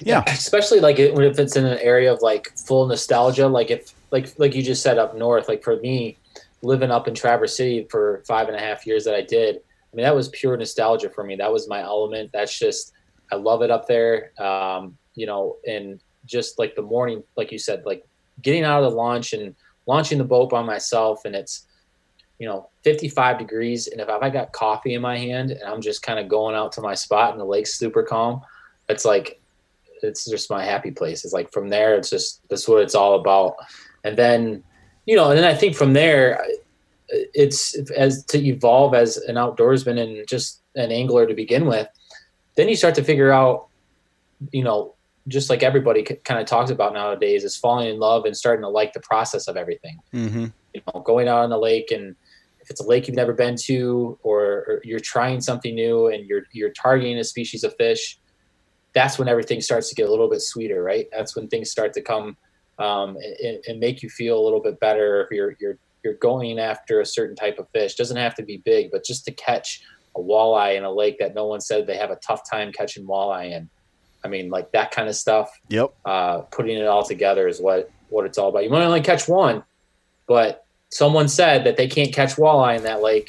yeah. 0.00 0.22
especially 0.26 0.80
like 0.80 0.98
if 0.98 1.38
it's 1.38 1.56
in 1.56 1.64
an 1.64 1.78
area 1.78 2.12
of 2.12 2.20
like 2.22 2.56
full 2.56 2.86
nostalgia 2.86 3.46
like 3.46 3.70
if 3.70 3.94
like 4.10 4.32
like 4.38 4.54
you 4.54 4.62
just 4.62 4.82
said 4.82 4.98
up 4.98 5.16
north 5.16 5.48
like 5.48 5.62
for 5.62 5.76
me 5.76 6.16
living 6.62 6.90
up 6.90 7.08
in 7.08 7.14
traverse 7.14 7.56
city 7.56 7.86
for 7.90 8.22
five 8.26 8.48
and 8.48 8.56
a 8.56 8.60
half 8.60 8.86
years 8.86 9.04
that 9.04 9.14
i 9.14 9.22
did 9.22 9.56
i 9.56 9.96
mean 9.96 10.04
that 10.04 10.14
was 10.14 10.28
pure 10.28 10.56
nostalgia 10.56 11.10
for 11.10 11.24
me. 11.24 11.36
That 11.36 11.52
was 11.52 11.68
my 11.68 11.80
element. 11.80 12.30
That's 12.32 12.58
just 12.58 12.92
i 13.30 13.36
love 13.36 13.62
it 13.62 13.70
up 13.70 13.86
there. 13.86 14.32
Um, 14.40 14.96
you 15.14 15.26
know 15.26 15.56
and 15.66 16.00
just 16.24 16.58
like 16.58 16.74
the 16.74 16.82
morning 16.82 17.22
like 17.36 17.52
you 17.52 17.58
said 17.58 17.84
like 17.84 18.04
getting 18.42 18.64
out 18.64 18.82
of 18.82 18.90
the 18.90 18.96
launch 18.96 19.32
and 19.32 19.54
launching 19.86 20.18
the 20.18 20.24
boat 20.24 20.50
by 20.50 20.62
myself 20.62 21.24
and 21.24 21.34
it's 21.34 21.66
you 22.38 22.46
know 22.46 22.68
55 22.82 23.38
degrees 23.38 23.88
and 23.88 24.00
if 24.00 24.08
i 24.08 24.30
got 24.30 24.52
coffee 24.52 24.94
in 24.94 25.02
my 25.02 25.18
hand 25.18 25.50
and 25.50 25.62
i'm 25.64 25.80
just 25.80 26.02
kind 26.02 26.18
of 26.18 26.28
going 26.28 26.54
out 26.54 26.72
to 26.72 26.80
my 26.80 26.94
spot 26.94 27.32
and 27.32 27.40
the 27.40 27.44
lake's 27.44 27.74
super 27.74 28.02
calm 28.02 28.40
it's 28.88 29.04
like 29.04 29.40
it's 30.02 30.28
just 30.28 30.50
my 30.50 30.64
happy 30.64 30.90
place. 30.90 31.24
It's 31.24 31.32
like 31.32 31.52
from 31.52 31.68
there, 31.68 31.94
it's 31.94 32.10
just 32.10 32.40
that's 32.48 32.68
what 32.68 32.82
it's 32.82 32.94
all 32.94 33.18
about. 33.18 33.56
And 34.04 34.16
then, 34.16 34.62
you 35.06 35.16
know, 35.16 35.30
and 35.30 35.38
then 35.38 35.44
I 35.44 35.54
think 35.54 35.76
from 35.76 35.92
there, 35.92 36.44
it's 37.08 37.76
as 37.92 38.24
to 38.26 38.38
evolve 38.38 38.94
as 38.94 39.16
an 39.16 39.36
outdoorsman 39.36 40.00
and 40.00 40.26
just 40.26 40.60
an 40.74 40.90
angler 40.90 41.26
to 41.26 41.34
begin 41.34 41.66
with. 41.66 41.88
Then 42.56 42.68
you 42.68 42.76
start 42.76 42.94
to 42.96 43.04
figure 43.04 43.30
out, 43.30 43.68
you 44.50 44.64
know, 44.64 44.94
just 45.28 45.48
like 45.48 45.62
everybody 45.62 46.02
kind 46.02 46.40
of 46.40 46.46
talks 46.46 46.70
about 46.70 46.94
nowadays, 46.94 47.44
is 47.44 47.56
falling 47.56 47.88
in 47.88 47.98
love 47.98 48.24
and 48.24 48.36
starting 48.36 48.62
to 48.62 48.68
like 48.68 48.92
the 48.92 49.00
process 49.00 49.46
of 49.46 49.56
everything. 49.56 50.00
Mm-hmm. 50.12 50.46
You 50.74 50.80
know, 50.86 51.00
going 51.00 51.28
out 51.28 51.44
on 51.44 51.50
the 51.50 51.58
lake 51.58 51.90
and 51.90 52.16
if 52.60 52.70
it's 52.70 52.80
a 52.80 52.86
lake 52.86 53.08
you've 53.08 53.16
never 53.16 53.32
been 53.32 53.56
to, 53.56 54.18
or, 54.22 54.42
or 54.42 54.80
you're 54.84 55.00
trying 55.00 55.40
something 55.40 55.74
new 55.74 56.06
and 56.08 56.26
you're 56.26 56.42
you're 56.52 56.70
targeting 56.70 57.18
a 57.18 57.24
species 57.24 57.64
of 57.64 57.74
fish 57.76 58.18
that's 58.94 59.18
when 59.18 59.28
everything 59.28 59.60
starts 59.60 59.88
to 59.88 59.94
get 59.94 60.08
a 60.08 60.10
little 60.10 60.28
bit 60.28 60.42
sweeter, 60.42 60.82
right? 60.82 61.08
That's 61.12 61.34
when 61.34 61.48
things 61.48 61.70
start 61.70 61.92
to 61.94 62.02
come 62.02 62.36
um, 62.78 63.16
and, 63.42 63.58
and, 63.66 63.80
make 63.80 64.02
you 64.02 64.10
feel 64.10 64.38
a 64.38 64.42
little 64.42 64.60
bit 64.60 64.80
better. 64.80 65.22
If 65.22 65.30
you're 65.30 65.56
you're 65.60 65.78
you're 66.02 66.14
going 66.14 66.58
after 66.58 67.00
a 67.00 67.06
certain 67.06 67.36
type 67.36 67.58
of 67.58 67.68
fish, 67.70 67.94
doesn't 67.94 68.16
have 68.16 68.34
to 68.36 68.42
be 68.42 68.58
big, 68.58 68.90
but 68.90 69.04
just 69.04 69.24
to 69.26 69.32
catch 69.32 69.82
a 70.16 70.20
walleye 70.20 70.76
in 70.76 70.84
a 70.84 70.90
lake 70.90 71.18
that 71.18 71.34
no 71.34 71.46
one 71.46 71.60
said 71.60 71.86
they 71.86 71.96
have 71.96 72.10
a 72.10 72.16
tough 72.16 72.48
time 72.48 72.72
catching 72.72 73.06
walleye 73.06 73.52
in. 73.52 73.68
I 74.24 74.28
mean, 74.28 74.50
like 74.50 74.72
that 74.72 74.90
kind 74.90 75.08
of 75.08 75.16
stuff. 75.16 75.50
Yep. 75.68 75.94
Uh, 76.04 76.38
putting 76.50 76.76
it 76.76 76.86
all 76.86 77.04
together 77.04 77.48
is 77.48 77.60
what 77.60 77.90
what 78.08 78.26
it's 78.26 78.38
all 78.38 78.48
about. 78.48 78.64
You 78.64 78.70
might 78.70 78.84
only 78.84 79.00
catch 79.00 79.28
one, 79.28 79.62
but 80.26 80.64
someone 80.90 81.28
said 81.28 81.64
that 81.64 81.76
they 81.76 81.88
can't 81.88 82.12
catch 82.12 82.36
walleye 82.36 82.76
in 82.76 82.82
that 82.84 83.02
lake 83.02 83.28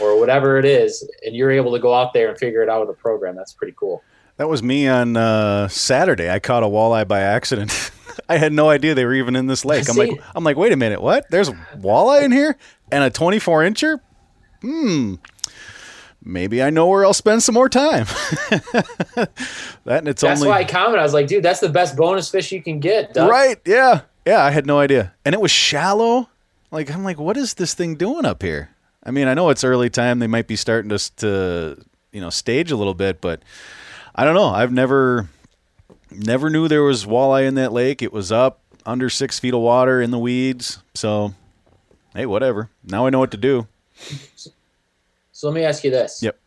or 0.00 0.18
whatever 0.18 0.58
it 0.58 0.64
is, 0.64 1.08
and 1.24 1.34
you're 1.34 1.50
able 1.50 1.72
to 1.72 1.78
go 1.78 1.94
out 1.94 2.12
there 2.12 2.28
and 2.28 2.38
figure 2.38 2.62
it 2.62 2.68
out 2.68 2.86
with 2.86 2.96
a 2.96 3.00
program. 3.00 3.36
That's 3.36 3.52
pretty 3.52 3.74
cool. 3.76 4.02
That 4.36 4.48
was 4.48 4.62
me 4.62 4.88
on 4.88 5.16
uh, 5.16 5.68
Saturday. 5.68 6.30
I 6.30 6.38
caught 6.38 6.62
a 6.62 6.66
walleye 6.66 7.06
by 7.06 7.20
accident. 7.20 7.90
I 8.28 8.38
had 8.38 8.52
no 8.52 8.68
idea 8.68 8.94
they 8.94 9.04
were 9.04 9.14
even 9.14 9.36
in 9.36 9.46
this 9.46 9.64
lake. 9.64 9.88
I'm 9.88 9.96
like, 9.96 10.10
I'm 10.34 10.44
like, 10.44 10.56
wait 10.56 10.72
a 10.72 10.76
minute, 10.76 11.00
what? 11.00 11.30
There's 11.30 11.50
walleye 11.50 12.22
in 12.22 12.32
here 12.32 12.56
and 12.90 13.04
a 13.04 13.10
24 13.10 13.62
incher. 13.62 14.00
Hmm. 14.60 15.14
Maybe 16.24 16.62
I 16.62 16.70
know 16.70 16.86
where 16.86 17.04
I'll 17.04 17.14
spend 17.14 17.42
some 17.42 17.54
more 17.54 17.68
time. 17.68 18.04
that 18.40 19.30
and 19.86 20.08
it's 20.08 20.22
that's 20.22 20.40
only 20.40 20.48
why 20.48 20.60
I 20.60 20.64
commented. 20.64 21.00
I 21.00 21.02
was 21.02 21.14
like, 21.14 21.26
dude, 21.26 21.42
that's 21.42 21.58
the 21.58 21.68
best 21.68 21.96
bonus 21.96 22.30
fish 22.30 22.52
you 22.52 22.62
can 22.62 22.78
get. 22.78 23.12
Doug. 23.14 23.28
right. 23.28 23.58
Yeah, 23.66 24.02
yeah. 24.24 24.44
I 24.44 24.50
had 24.50 24.64
no 24.64 24.78
idea, 24.78 25.14
and 25.24 25.34
it 25.34 25.40
was 25.40 25.50
shallow. 25.50 26.28
Like 26.70 26.92
I'm 26.92 27.02
like, 27.02 27.18
what 27.18 27.36
is 27.36 27.54
this 27.54 27.74
thing 27.74 27.96
doing 27.96 28.24
up 28.24 28.42
here? 28.42 28.70
I 29.02 29.10
mean, 29.10 29.26
I 29.26 29.34
know 29.34 29.50
it's 29.50 29.64
early 29.64 29.90
time. 29.90 30.20
They 30.20 30.28
might 30.28 30.46
be 30.46 30.54
starting 30.54 30.90
to 30.90 31.16
to 31.16 31.84
you 32.12 32.20
know 32.20 32.30
stage 32.30 32.70
a 32.70 32.76
little 32.76 32.94
bit, 32.94 33.20
but 33.20 33.42
I 34.14 34.24
don't 34.24 34.34
know. 34.34 34.48
I've 34.48 34.72
never 34.72 35.28
never 36.10 36.50
knew 36.50 36.68
there 36.68 36.82
was 36.82 37.06
walleye 37.06 37.46
in 37.46 37.54
that 37.54 37.72
lake. 37.72 38.02
It 38.02 38.12
was 38.12 38.30
up 38.30 38.60
under 38.84 39.08
six 39.08 39.38
feet 39.38 39.54
of 39.54 39.60
water 39.60 40.02
in 40.02 40.10
the 40.10 40.18
weeds. 40.18 40.82
So 40.94 41.34
hey, 42.14 42.26
whatever. 42.26 42.68
Now 42.84 43.06
I 43.06 43.10
know 43.10 43.18
what 43.18 43.30
to 43.30 43.36
do. 43.36 43.66
So 45.32 45.48
let 45.48 45.54
me 45.54 45.64
ask 45.64 45.82
you 45.82 45.90
this. 45.90 46.22
Yep. 46.22 46.38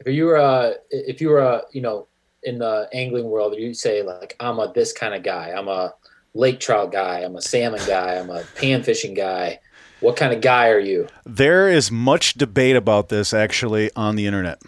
If 0.00 0.14
you 0.14 0.26
were 0.26 0.36
a, 0.36 0.74
if 0.90 1.20
you 1.20 1.28
were 1.28 1.40
a, 1.40 1.62
you 1.72 1.80
know, 1.80 2.06
in 2.42 2.58
the 2.58 2.88
angling 2.92 3.24
world, 3.24 3.54
you 3.56 3.74
say 3.74 4.02
like, 4.02 4.36
I'm 4.40 4.58
a 4.58 4.72
this 4.72 4.92
kind 4.92 5.14
of 5.14 5.22
guy. 5.22 5.52
I'm 5.56 5.68
a 5.68 5.94
lake 6.34 6.60
trout 6.60 6.92
guy. 6.92 7.20
I'm 7.20 7.36
a 7.36 7.42
salmon 7.42 7.80
guy. 7.86 8.16
I'm 8.16 8.30
a 8.30 8.44
pan 8.56 8.82
fishing 8.82 9.14
guy. 9.14 9.60
What 10.00 10.16
kind 10.16 10.34
of 10.34 10.42
guy 10.42 10.68
are 10.68 10.78
you? 10.78 11.08
There 11.24 11.68
is 11.68 11.90
much 11.90 12.34
debate 12.34 12.76
about 12.76 13.08
this 13.08 13.32
actually 13.32 13.90
on 13.96 14.16
the 14.16 14.26
internet. 14.26 14.60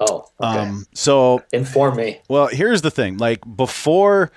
Oh, 0.00 0.26
okay. 0.40 0.58
Um, 0.58 0.86
so 0.94 1.42
inform 1.52 1.96
me. 1.96 2.20
Well, 2.28 2.46
here's 2.46 2.82
the 2.82 2.90
thing. 2.90 3.18
Like 3.18 3.40
before, 3.56 4.32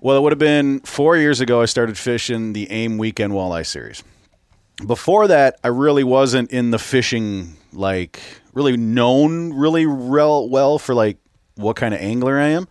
well, 0.00 0.16
it 0.16 0.20
would 0.22 0.32
have 0.32 0.38
been 0.38 0.80
four 0.80 1.16
years 1.16 1.40
ago. 1.40 1.60
I 1.60 1.66
started 1.66 1.98
fishing 1.98 2.52
the 2.52 2.70
AIM 2.70 2.96
Weekend 2.96 3.32
Walleye 3.32 3.66
Series. 3.66 4.04
Before 4.86 5.26
that, 5.26 5.58
I 5.64 5.68
really 5.68 6.04
wasn't 6.04 6.50
in 6.52 6.70
the 6.70 6.78
fishing 6.78 7.56
like 7.72 8.20
really 8.52 8.76
known 8.76 9.52
really 9.52 9.86
real 9.86 10.48
well 10.48 10.78
for 10.78 10.94
like 10.94 11.18
what 11.56 11.76
kind 11.76 11.94
of 11.94 12.00
angler 12.00 12.38
I 12.38 12.48
am. 12.48 12.68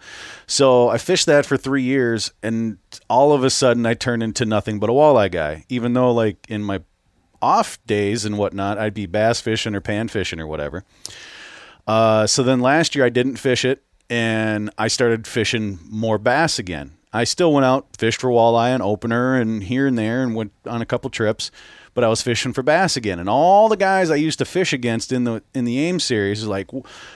So 0.47 0.89
I 0.89 0.97
fished 0.97 1.25
that 1.25 1.45
for 1.45 1.57
three 1.57 1.81
years, 1.81 2.31
and 2.43 2.77
all 3.09 3.33
of 3.33 3.43
a 3.43 3.49
sudden 3.49 3.85
I 3.85 3.95
turned 3.95 4.23
into 4.23 4.45
nothing 4.45 4.79
but 4.79 4.89
a 4.89 4.93
walleye 4.93 5.31
guy. 5.31 5.65
Even 5.69 5.93
though 5.93 6.11
like 6.11 6.37
in 6.47 6.63
my 6.63 6.81
off 7.41 7.83
days 7.85 8.25
and 8.25 8.37
whatnot, 8.37 8.77
I'd 8.77 8.93
be 8.93 9.05
bass 9.05 9.41
fishing 9.41 9.75
or 9.75 9.81
pan 9.81 10.07
fishing 10.07 10.39
or 10.39 10.47
whatever. 10.47 10.83
Uh, 11.87 12.27
so 12.27 12.43
then 12.43 12.59
last 12.59 12.95
year 12.95 13.05
I 13.05 13.09
didn't 13.09 13.37
fish 13.37 13.65
it, 13.65 13.83
and 14.09 14.69
I 14.77 14.87
started 14.87 15.27
fishing 15.27 15.79
more 15.89 16.17
bass 16.17 16.59
again. 16.59 16.91
I 17.13 17.23
still 17.23 17.53
went 17.53 17.65
out, 17.65 17.87
fished 17.97 18.19
for 18.21 18.29
walleye 18.29 18.73
and 18.73 18.83
opener, 18.83 19.35
and 19.35 19.63
here 19.63 19.87
and 19.87 19.97
there, 19.97 20.21
and 20.21 20.35
went 20.35 20.51
on 20.67 20.81
a 20.81 20.85
couple 20.85 21.09
trips. 21.09 21.49
But 21.93 22.03
I 22.03 22.09
was 22.09 22.21
fishing 22.21 22.51
for 22.51 22.61
bass 22.61 22.97
again, 22.97 23.19
and 23.19 23.29
all 23.29 23.69
the 23.69 23.77
guys 23.77 24.11
I 24.11 24.15
used 24.15 24.39
to 24.39 24.45
fish 24.45 24.73
against 24.73 25.13
in 25.13 25.23
the 25.23 25.41
in 25.53 25.63
the 25.63 25.79
AIM 25.79 26.01
series 26.01 26.41
is 26.41 26.47
like, 26.47 26.69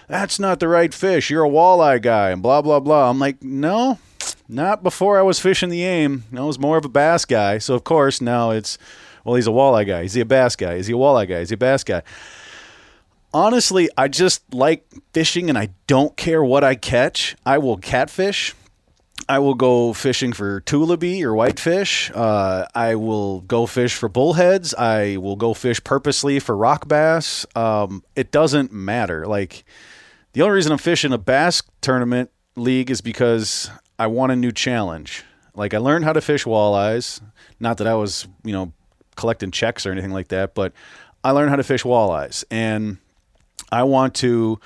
"That's 0.07 0.39
not 0.39 0.61
the 0.61 0.69
right 0.69 0.93
fish. 0.93 1.29
You're 1.29 1.43
a 1.43 1.49
walleye 1.49 2.01
guy," 2.01 2.29
and 2.29 2.41
blah 2.41 2.61
blah 2.61 2.79
blah. 2.79 3.09
I'm 3.09 3.19
like, 3.19 3.43
no, 3.43 3.99
not 4.47 4.81
before 4.81 5.19
I 5.19 5.21
was 5.21 5.39
fishing 5.39 5.69
the 5.69 5.83
AIM. 5.83 6.23
I 6.35 6.41
was 6.41 6.57
more 6.57 6.77
of 6.77 6.85
a 6.85 6.89
bass 6.89 7.25
guy. 7.25 7.57
So 7.57 7.75
of 7.75 7.83
course 7.83 8.21
now 8.21 8.51
it's, 8.51 8.77
well, 9.23 9.35
he's 9.35 9.47
a 9.47 9.51
walleye 9.51 9.85
guy. 9.85 10.01
Is 10.01 10.13
he 10.13 10.21
a 10.21 10.25
bass 10.25 10.55
guy? 10.55 10.73
Is 10.73 10.87
he 10.87 10.93
a 10.93 10.97
walleye 10.97 11.27
guy? 11.27 11.39
Is 11.39 11.49
he 11.49 11.55
a 11.55 11.57
bass 11.57 11.83
guy? 11.83 12.01
Honestly, 13.33 13.89
I 13.97 14.07
just 14.07 14.53
like 14.53 14.85
fishing 15.13 15.49
and 15.49 15.57
I 15.57 15.69
don't 15.87 16.17
care 16.17 16.43
what 16.43 16.63
I 16.63 16.75
catch. 16.75 17.35
I 17.45 17.59
will 17.59 17.77
catfish. 17.77 18.55
I 19.27 19.37
will 19.37 19.53
go 19.53 19.93
fishing 19.93 20.33
for 20.33 20.61
tullibee 20.61 21.21
or 21.21 21.35
whitefish. 21.35 22.09
Uh, 22.15 22.65
I 22.73 22.95
will 22.95 23.41
go 23.41 23.67
fish 23.67 23.93
for 23.93 24.09
bullheads. 24.09 24.73
I 24.73 25.17
will 25.17 25.35
go 25.35 25.53
fish 25.53 25.83
purposely 25.83 26.39
for 26.39 26.57
rock 26.57 26.87
bass. 26.87 27.45
Um, 27.55 28.03
it 28.15 28.31
doesn't 28.31 28.71
matter. 28.71 29.27
Like 29.27 29.63
the 30.33 30.41
only 30.41 30.55
reason 30.55 30.71
I'm 30.71 30.79
fishing 30.79 31.13
a 31.13 31.19
bass 31.19 31.61
tournament 31.81 32.31
league 32.55 32.89
is 32.89 33.01
because 33.01 33.69
I 33.99 34.07
want 34.07 34.31
a 34.31 34.35
new 34.35 34.51
challenge. 34.51 35.23
Like 35.53 35.75
I 35.75 35.77
learned 35.77 36.05
how 36.05 36.13
to 36.13 36.21
fish 36.21 36.45
walleyes. 36.45 37.21
Not 37.59 37.77
that 37.77 37.87
I 37.87 37.93
was, 37.93 38.27
you 38.43 38.53
know, 38.53 38.73
collecting 39.15 39.51
checks 39.51 39.85
or 39.85 39.91
anything 39.91 40.11
like 40.11 40.29
that, 40.29 40.55
but 40.55 40.73
I 41.23 41.31
learned 41.31 41.49
how 41.49 41.57
to 41.57 41.63
fish 41.63 41.83
walleyes, 41.83 42.45
and 42.49 42.97
I 43.71 43.83
want 43.83 44.15
to 44.15 44.59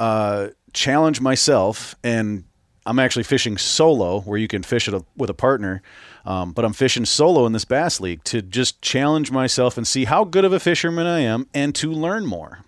uh, 0.00 0.48
challenge 0.72 1.20
myself. 1.20 1.94
And 2.02 2.44
I'm 2.84 2.98
actually 2.98 3.22
fishing 3.22 3.58
solo, 3.58 4.20
where 4.22 4.38
you 4.38 4.48
can 4.48 4.62
fish 4.62 4.88
it 4.88 5.04
with 5.16 5.30
a 5.30 5.34
partner. 5.34 5.82
Um, 6.24 6.52
but 6.52 6.64
I'm 6.64 6.72
fishing 6.72 7.04
solo 7.04 7.46
in 7.46 7.52
this 7.52 7.64
bass 7.64 8.00
league 8.00 8.24
to 8.24 8.42
just 8.42 8.82
challenge 8.82 9.30
myself 9.30 9.76
and 9.76 9.86
see 9.86 10.04
how 10.04 10.24
good 10.24 10.44
of 10.44 10.52
a 10.52 10.60
fisherman 10.60 11.06
I 11.06 11.20
am, 11.20 11.46
and 11.54 11.74
to 11.76 11.92
learn 11.92 12.26
more. 12.26 12.60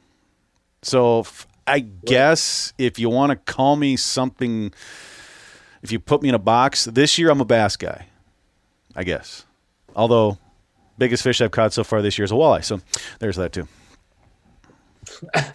So 0.82 1.26
I 1.66 1.80
guess 1.80 2.72
if 2.78 2.98
you 2.98 3.08
want 3.08 3.30
to 3.30 3.52
call 3.52 3.76
me 3.76 3.96
something, 3.96 4.72
if 5.82 5.90
you 5.90 5.98
put 5.98 6.22
me 6.22 6.28
in 6.28 6.34
a 6.34 6.38
box, 6.40 6.84
this 6.84 7.18
year 7.18 7.30
I'm 7.30 7.40
a 7.40 7.44
bass 7.44 7.76
guy. 7.76 8.06
I 8.96 9.04
guess. 9.04 9.44
Although 9.96 10.38
biggest 10.98 11.22
fish 11.22 11.40
I've 11.40 11.50
caught 11.50 11.72
so 11.72 11.84
far 11.84 12.02
this 12.02 12.18
year 12.18 12.24
is 12.24 12.30
a 12.30 12.34
walleye. 12.34 12.64
So 12.64 12.80
there's 13.18 13.36
that 13.36 13.52
too. 13.52 13.66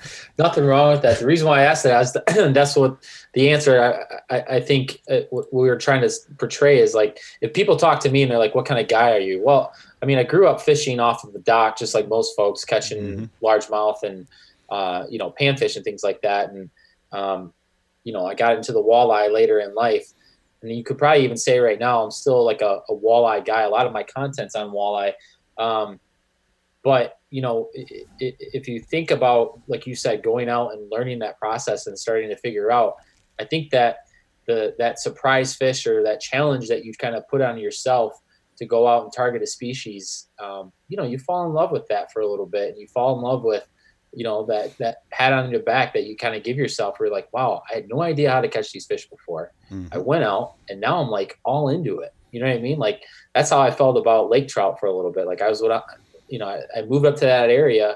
Nothing 0.37 0.65
wrong 0.65 0.91
with 0.91 1.01
that. 1.01 1.19
The 1.19 1.25
reason 1.25 1.47
why 1.47 1.61
I 1.61 1.63
asked 1.63 1.83
that 1.83 2.01
is 2.01 2.13
that's 2.53 2.75
what 2.75 2.97
the 3.33 3.49
answer 3.49 4.07
I, 4.29 4.35
I, 4.35 4.41
I 4.55 4.59
think 4.59 5.01
uh, 5.09 5.21
what 5.29 5.53
we 5.53 5.67
were 5.67 5.77
trying 5.77 6.01
to 6.01 6.09
portray 6.37 6.79
is 6.79 6.93
like 6.93 7.19
if 7.41 7.53
people 7.53 7.75
talk 7.75 7.99
to 8.01 8.09
me 8.09 8.21
and 8.21 8.31
they're 8.31 8.39
like, 8.39 8.55
"What 8.55 8.65
kind 8.65 8.79
of 8.79 8.87
guy 8.87 9.11
are 9.13 9.19
you?" 9.19 9.43
Well, 9.43 9.73
I 10.01 10.05
mean, 10.05 10.17
I 10.17 10.23
grew 10.23 10.47
up 10.47 10.61
fishing 10.61 10.99
off 10.99 11.23
of 11.23 11.33
the 11.33 11.39
dock, 11.39 11.77
just 11.77 11.93
like 11.93 12.07
most 12.07 12.35
folks, 12.35 12.65
catching 12.65 13.01
mm-hmm. 13.01 13.45
largemouth 13.45 14.03
and 14.03 14.27
uh, 14.69 15.05
you 15.09 15.19
know 15.19 15.33
panfish 15.39 15.75
and 15.75 15.83
things 15.83 16.03
like 16.03 16.21
that. 16.21 16.51
And 16.51 16.69
um, 17.11 17.53
you 18.03 18.13
know, 18.13 18.25
I 18.25 18.35
got 18.35 18.55
into 18.55 18.71
the 18.71 18.83
walleye 18.83 19.31
later 19.31 19.59
in 19.59 19.75
life, 19.75 20.11
and 20.61 20.71
you 20.71 20.83
could 20.83 20.97
probably 20.97 21.23
even 21.23 21.37
say 21.37 21.59
right 21.59 21.79
now 21.79 22.03
I'm 22.03 22.11
still 22.11 22.45
like 22.45 22.61
a, 22.61 22.81
a 22.89 22.93
walleye 22.93 23.45
guy. 23.45 23.61
A 23.61 23.69
lot 23.69 23.85
of 23.85 23.93
my 23.93 24.03
content's 24.03 24.55
on 24.55 24.71
walleye. 24.71 25.13
Um, 25.57 25.99
but 26.83 27.19
you 27.29 27.41
know, 27.41 27.69
if 27.73 28.67
you 28.67 28.79
think 28.79 29.11
about, 29.11 29.59
like 29.67 29.85
you 29.85 29.95
said, 29.95 30.23
going 30.23 30.49
out 30.49 30.73
and 30.73 30.91
learning 30.91 31.19
that 31.19 31.37
process 31.37 31.85
and 31.85 31.97
starting 31.97 32.29
to 32.29 32.35
figure 32.35 32.71
out, 32.71 32.95
I 33.39 33.45
think 33.45 33.69
that 33.71 33.99
the 34.47 34.75
that 34.79 34.99
surprise 34.99 35.55
fish 35.55 35.85
or 35.85 36.03
that 36.03 36.19
challenge 36.19 36.67
that 36.69 36.83
you 36.83 36.93
kind 36.93 37.15
of 37.15 37.27
put 37.27 37.41
on 37.41 37.59
yourself 37.59 38.19
to 38.57 38.65
go 38.65 38.87
out 38.87 39.03
and 39.03 39.13
target 39.13 39.41
a 39.41 39.47
species, 39.47 40.27
um, 40.39 40.71
you 40.87 40.97
know, 40.97 41.03
you 41.03 41.17
fall 41.19 41.45
in 41.45 41.53
love 41.53 41.71
with 41.71 41.87
that 41.87 42.11
for 42.11 42.21
a 42.21 42.27
little 42.27 42.47
bit, 42.47 42.69
and 42.69 42.79
you 42.79 42.87
fall 42.87 43.15
in 43.15 43.21
love 43.21 43.43
with, 43.43 43.65
you 44.11 44.23
know, 44.23 44.45
that 44.47 44.75
that 44.79 45.07
pat 45.11 45.33
on 45.33 45.51
your 45.51 45.61
back 45.61 45.93
that 45.93 46.05
you 46.05 46.17
kind 46.17 46.35
of 46.35 46.43
give 46.43 46.57
yourself. 46.57 46.99
Where 46.99 47.07
you're 47.07 47.15
like, 47.15 47.31
wow, 47.31 47.61
I 47.69 47.75
had 47.75 47.89
no 47.89 48.01
idea 48.01 48.31
how 48.31 48.41
to 48.41 48.47
catch 48.47 48.71
these 48.71 48.87
fish 48.87 49.07
before. 49.07 49.53
Mm-hmm. 49.71 49.93
I 49.93 49.99
went 49.99 50.23
out, 50.23 50.55
and 50.67 50.81
now 50.81 50.99
I'm 50.99 51.09
like 51.09 51.39
all 51.45 51.69
into 51.69 51.99
it. 51.99 52.13
You 52.31 52.39
know 52.39 52.47
what 52.47 52.57
I 52.57 52.61
mean? 52.61 52.79
Like 52.79 53.03
that's 53.35 53.51
how 53.51 53.61
I 53.61 53.71
felt 53.71 53.97
about 53.97 54.29
lake 54.29 54.47
trout 54.47 54.79
for 54.79 54.87
a 54.87 54.95
little 54.95 55.11
bit. 55.11 55.27
Like 55.27 55.41
I 55.41 55.49
was 55.49 55.61
what 55.61 55.71
I, 55.71 55.81
you 56.29 56.39
know, 56.39 56.47
I, 56.47 56.79
I 56.79 56.81
moved 56.83 57.05
up 57.05 57.15
to 57.15 57.25
that 57.25 57.49
area. 57.49 57.95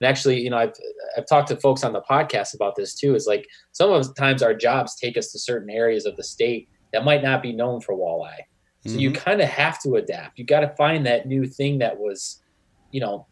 And 0.00 0.08
actually, 0.08 0.40
you 0.40 0.50
know, 0.50 0.56
I've 0.58 0.74
I've 1.16 1.26
talked 1.26 1.48
to 1.48 1.56
folks 1.56 1.84
on 1.84 1.92
the 1.92 2.02
podcast 2.02 2.54
about 2.54 2.74
this 2.76 2.94
too. 2.94 3.14
Is 3.14 3.26
like 3.26 3.48
some 3.72 3.90
of 3.90 4.06
the 4.06 4.14
times 4.14 4.42
our 4.42 4.54
jobs 4.54 4.96
take 4.96 5.16
us 5.16 5.30
to 5.32 5.38
certain 5.38 5.70
areas 5.70 6.06
of 6.06 6.16
the 6.16 6.24
state 6.24 6.68
that 6.92 7.04
might 7.04 7.22
not 7.22 7.42
be 7.42 7.52
known 7.52 7.80
for 7.80 7.94
walleye. 7.94 8.44
So 8.84 8.90
mm-hmm. 8.90 8.98
you 8.98 9.12
kind 9.12 9.40
of 9.40 9.48
have 9.48 9.80
to 9.82 9.96
adapt. 9.96 10.38
You 10.38 10.44
got 10.44 10.60
to 10.60 10.74
find 10.76 11.06
that 11.06 11.26
new 11.26 11.46
thing 11.46 11.78
that 11.78 11.98
was, 11.98 12.42
you 12.90 13.00
know, 13.00 13.26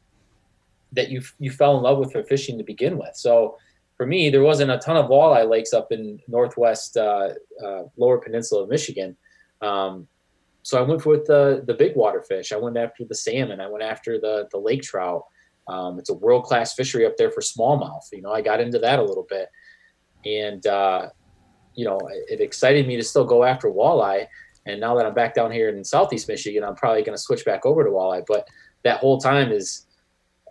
that 0.93 1.11
you 1.11 1.23
you 1.39 1.51
fell 1.51 1.77
in 1.77 1.83
love 1.83 1.99
with 1.99 2.13
for 2.13 2.23
fishing 2.23 2.59
to 2.59 2.65
begin 2.65 2.97
with. 2.99 3.17
So 3.17 3.59
for 3.97 4.07
me, 4.07 4.31
there 4.31 4.43
wasn't 4.43 4.71
a 4.71 4.79
ton 4.79 4.97
of 4.97 5.11
walleye 5.11 5.49
lakes 5.49 5.73
up 5.73 5.93
in 5.93 6.21
northwest 6.27 6.97
uh, 6.97 7.31
uh, 7.65 7.83
lower 7.97 8.19
peninsula 8.19 8.63
of 8.63 8.69
Michigan. 8.69 9.17
Um, 9.61 10.09
so 10.63 10.79
I 10.79 10.83
went 10.83 11.05
with 11.05 11.27
the 11.27 11.63
the 11.67 11.75
big 11.75 11.97
water 11.97 12.23
fish. 12.23 12.53
I 12.53 12.57
went 12.57 12.77
after 12.77 13.05
the 13.05 13.15
salmon. 13.15 13.61
I 13.61 13.69
went 13.69 13.85
after 13.85 14.19
the 14.19 14.49
the 14.51 14.59
lake 14.59 14.83
trout. 14.83 15.25
Um, 15.69 15.99
it's 15.99 16.11
a 16.11 16.15
world 16.15 16.45
class 16.45 16.75
fishery 16.75 17.07
up 17.07 17.17
there 17.17 17.31
for 17.31 17.41
smallmouth. 17.41 18.05
You 18.13 18.23
know, 18.23 18.33
I 18.33 18.41
got 18.41 18.61
into 18.61 18.79
that 18.79 18.99
a 18.99 19.03
little 19.03 19.27
bit, 19.29 19.49
and 20.25 20.65
uh, 20.67 21.09
you 21.75 21.85
know, 21.85 22.01
it 22.29 22.41
excited 22.41 22.87
me 22.87 22.97
to 22.97 23.03
still 23.03 23.25
go 23.25 23.45
after 23.45 23.69
walleye. 23.69 24.27
And 24.67 24.81
now 24.81 24.95
that 24.97 25.07
I'm 25.07 25.15
back 25.15 25.35
down 25.35 25.51
here 25.51 25.69
in 25.69 25.83
Southeast 25.83 26.29
Michigan, 26.29 26.63
I'm 26.63 26.77
probably 26.77 27.03
going 27.03 27.17
to 27.17 27.23
switch 27.23 27.45
back 27.45 27.67
over 27.67 27.83
to 27.83 27.91
walleye. 27.91 28.25
But 28.29 28.47
that 28.85 29.01
whole 29.01 29.19
time 29.19 29.51
is, 29.51 29.87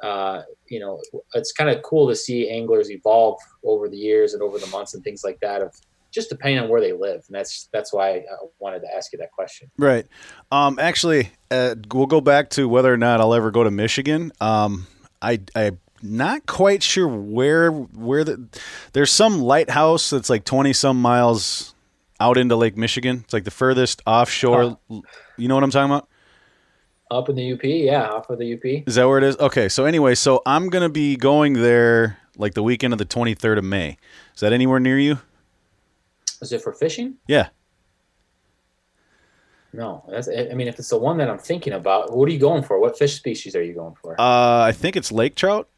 uh, 0.03 0.41
you 0.67 0.81
know, 0.81 0.99
it's 1.33 1.53
kind 1.53 1.69
of 1.69 1.81
cool 1.83 2.09
to 2.09 2.15
see 2.15 2.49
anglers 2.49 2.91
evolve 2.91 3.39
over 3.63 3.87
the 3.87 3.97
years 3.97 4.33
and 4.33 4.43
over 4.43 4.59
the 4.59 4.67
months 4.67 4.93
and 4.93 5.03
things 5.03 5.23
like 5.23 5.39
that 5.39 5.61
of 5.61 5.73
just 6.11 6.29
depending 6.29 6.59
on 6.59 6.69
where 6.69 6.81
they 6.81 6.93
live, 6.93 7.23
and 7.27 7.35
that's 7.35 7.69
that's 7.71 7.93
why 7.93 8.09
I 8.09 8.23
wanted 8.59 8.81
to 8.81 8.95
ask 8.95 9.11
you 9.13 9.19
that 9.19 9.31
question. 9.31 9.71
Right. 9.77 10.05
Um, 10.51 10.77
actually, 10.79 11.31
uh, 11.49 11.75
we'll 11.93 12.05
go 12.05 12.21
back 12.21 12.49
to 12.51 12.67
whether 12.67 12.93
or 12.93 12.97
not 12.97 13.21
I'll 13.21 13.33
ever 13.33 13.51
go 13.51 13.63
to 13.63 13.71
Michigan. 13.71 14.31
Um, 14.41 14.87
I 15.21 15.39
I 15.55 15.71
not 16.03 16.45
quite 16.45 16.83
sure 16.83 17.07
where 17.07 17.71
where 17.71 18.23
the 18.23 18.47
there's 18.93 19.11
some 19.11 19.39
lighthouse 19.39 20.09
that's 20.09 20.29
like 20.29 20.45
20 20.45 20.73
some 20.73 21.01
miles 21.01 21.73
out 22.19 22.37
into 22.37 22.55
Lake 22.55 22.77
Michigan. 22.77 23.21
It's 23.23 23.33
like 23.33 23.43
the 23.43 23.51
furthest 23.51 24.01
offshore. 24.05 24.77
You 25.37 25.47
know 25.47 25.55
what 25.55 25.63
I'm 25.63 25.71
talking 25.71 25.91
about? 25.91 26.07
Up 27.09 27.27
in 27.27 27.35
the 27.35 27.53
UP, 27.53 27.63
yeah, 27.63 28.07
off 28.07 28.29
of 28.29 28.39
the 28.39 28.53
UP. 28.53 28.87
Is 28.87 28.95
that 28.95 29.05
where 29.05 29.17
it 29.17 29.23
is? 29.23 29.37
Okay, 29.37 29.67
so 29.67 29.85
anyway, 29.85 30.15
so 30.15 30.41
I'm 30.45 30.69
gonna 30.69 30.89
be 30.89 31.17
going 31.17 31.53
there 31.53 32.19
like 32.37 32.53
the 32.53 32.63
weekend 32.63 32.93
of 32.93 32.99
the 32.99 33.05
23rd 33.05 33.57
of 33.57 33.63
May. 33.63 33.97
Is 34.33 34.39
that 34.39 34.53
anywhere 34.53 34.79
near 34.79 34.97
you? 34.97 35.19
Is 36.41 36.51
it 36.51 36.61
for 36.61 36.73
fishing? 36.73 37.15
Yeah. 37.27 37.49
No, 39.73 40.03
that's. 40.09 40.27
I 40.27 40.53
mean, 40.53 40.67
if 40.67 40.79
it's 40.79 40.89
the 40.89 40.97
one 40.97 41.17
that 41.19 41.29
I'm 41.29 41.37
thinking 41.37 41.73
about, 41.73 42.15
what 42.15 42.27
are 42.27 42.31
you 42.31 42.39
going 42.39 42.63
for? 42.63 42.79
What 42.79 42.97
fish 42.97 43.15
species 43.15 43.55
are 43.55 43.63
you 43.63 43.73
going 43.73 43.95
for? 43.95 44.19
Uh, 44.19 44.63
I 44.63 44.73
think 44.73 44.97
it's 44.97 45.11
lake 45.11 45.35
trout. 45.35 45.69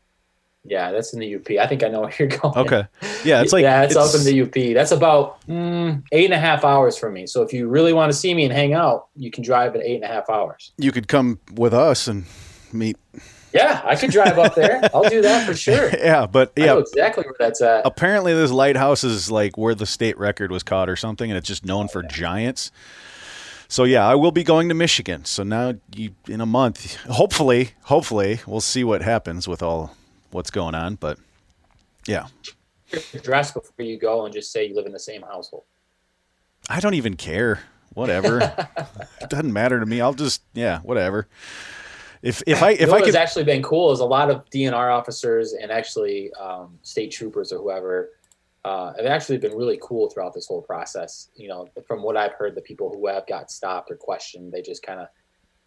Yeah, 0.65 0.91
that's 0.91 1.13
in 1.13 1.19
the 1.19 1.35
UP. 1.35 1.49
I 1.61 1.67
think 1.67 1.83
I 1.83 1.89
know 1.89 2.01
where 2.01 2.13
you're 2.17 2.29
going. 2.29 2.57
Okay. 2.57 2.87
Yeah, 3.23 3.41
it's 3.41 3.53
like 3.53 3.63
yeah, 3.63 3.83
it's, 3.83 3.95
it's, 3.95 4.15
up 4.15 4.19
in 4.19 4.25
the 4.25 4.41
UP. 4.41 4.73
That's 4.73 4.91
about 4.91 5.45
mm, 5.47 6.01
eight 6.11 6.25
and 6.25 6.33
a 6.33 6.39
half 6.39 6.63
hours 6.63 6.97
from 6.97 7.13
me. 7.13 7.27
So 7.27 7.41
if 7.43 7.53
you 7.53 7.67
really 7.67 7.93
want 7.93 8.11
to 8.11 8.17
see 8.17 8.33
me 8.33 8.45
and 8.45 8.53
hang 8.53 8.73
out, 8.73 9.07
you 9.15 9.29
can 9.29 9.43
drive 9.43 9.75
at 9.75 9.83
eight 9.83 9.95
and 9.95 10.05
a 10.05 10.07
half 10.07 10.29
hours. 10.29 10.71
You 10.77 10.91
could 10.91 11.07
come 11.07 11.39
with 11.53 11.73
us 11.73 12.07
and 12.07 12.25
meet 12.71 12.97
yeah, 13.53 13.81
I 13.85 13.95
could 13.95 14.11
drive 14.11 14.39
up 14.39 14.55
there. 14.55 14.81
I'll 14.93 15.07
do 15.07 15.21
that 15.21 15.45
for 15.45 15.53
sure. 15.53 15.89
yeah, 15.97 16.25
but 16.25 16.53
yeah, 16.55 16.77
exactly 16.77 17.23
where 17.23 17.35
that's 17.37 17.61
at. 17.61 17.85
Apparently, 17.85 18.33
this 18.33 18.51
lighthouse 18.51 19.03
is 19.03 19.29
like 19.29 19.57
where 19.57 19.75
the 19.75 19.85
state 19.85 20.17
record 20.17 20.51
was 20.51 20.63
caught 20.63 20.89
or 20.89 20.95
something, 20.95 21.29
and 21.29 21.37
it's 21.37 21.47
just 21.47 21.63
known 21.63 21.85
oh, 21.85 21.87
for 21.89 22.03
yeah. 22.03 22.09
giants. 22.09 22.71
So 23.67 23.83
yeah, 23.83 24.07
I 24.07 24.15
will 24.15 24.31
be 24.31 24.43
going 24.43 24.69
to 24.69 24.75
Michigan. 24.75 25.25
So 25.25 25.43
now, 25.43 25.75
you, 25.95 26.15
in 26.27 26.41
a 26.41 26.45
month, 26.45 26.95
hopefully, 27.05 27.71
hopefully, 27.83 28.39
we'll 28.47 28.61
see 28.61 28.83
what 28.83 29.01
happens 29.01 29.47
with 29.47 29.61
all 29.61 29.95
what's 30.31 30.51
going 30.51 30.73
on. 30.73 30.95
But 30.95 31.19
yeah, 32.07 32.27
dress 33.21 33.51
before 33.51 33.85
you 33.85 33.97
go 33.97 34.25
and 34.25 34.33
just 34.33 34.51
say 34.51 34.67
you 34.67 34.75
live 34.75 34.87
in 34.87 34.93
the 34.93 34.99
same 34.99 35.21
household. 35.21 35.63
I 36.69 36.79
don't 36.79 36.95
even 36.95 37.15
care. 37.15 37.61
Whatever. 37.93 38.39
it 39.21 39.29
doesn't 39.29 39.53
matter 39.53 39.79
to 39.79 39.85
me. 39.85 40.01
I'll 40.01 40.13
just 40.13 40.41
yeah, 40.55 40.79
whatever. 40.79 41.27
If 42.23 42.41
if 42.47 42.63
I 42.63 42.71
if 42.71 42.79
you 42.79 42.87
know 42.87 42.93
I 42.93 43.01
could 43.01 43.15
actually 43.15 43.43
been 43.43 43.61
cool 43.61 43.91
is 43.91 43.99
a 43.99 44.05
lot 44.05 44.31
of 44.31 44.49
DNR 44.49 44.97
officers 44.97 45.51
and 45.53 45.69
actually 45.69 46.31
um, 46.33 46.79
state 46.81 47.11
troopers 47.11 47.51
or 47.51 47.57
whoever 47.57 48.11
uh, 48.63 48.93
have 48.95 49.05
actually 49.05 49.37
been 49.37 49.55
really 49.55 49.77
cool 49.81 50.09
throughout 50.09 50.33
this 50.33 50.47
whole 50.47 50.61
process. 50.61 51.29
You 51.35 51.49
know, 51.49 51.67
from 51.85 52.01
what 52.01 52.15
I've 52.15 52.31
heard, 52.31 52.55
the 52.55 52.61
people 52.61 52.89
who 52.89 53.07
have 53.07 53.27
got 53.27 53.51
stopped 53.51 53.91
or 53.91 53.97
questioned, 53.97 54.53
they 54.53 54.61
just 54.61 54.83
kind 54.83 55.01
of 55.01 55.07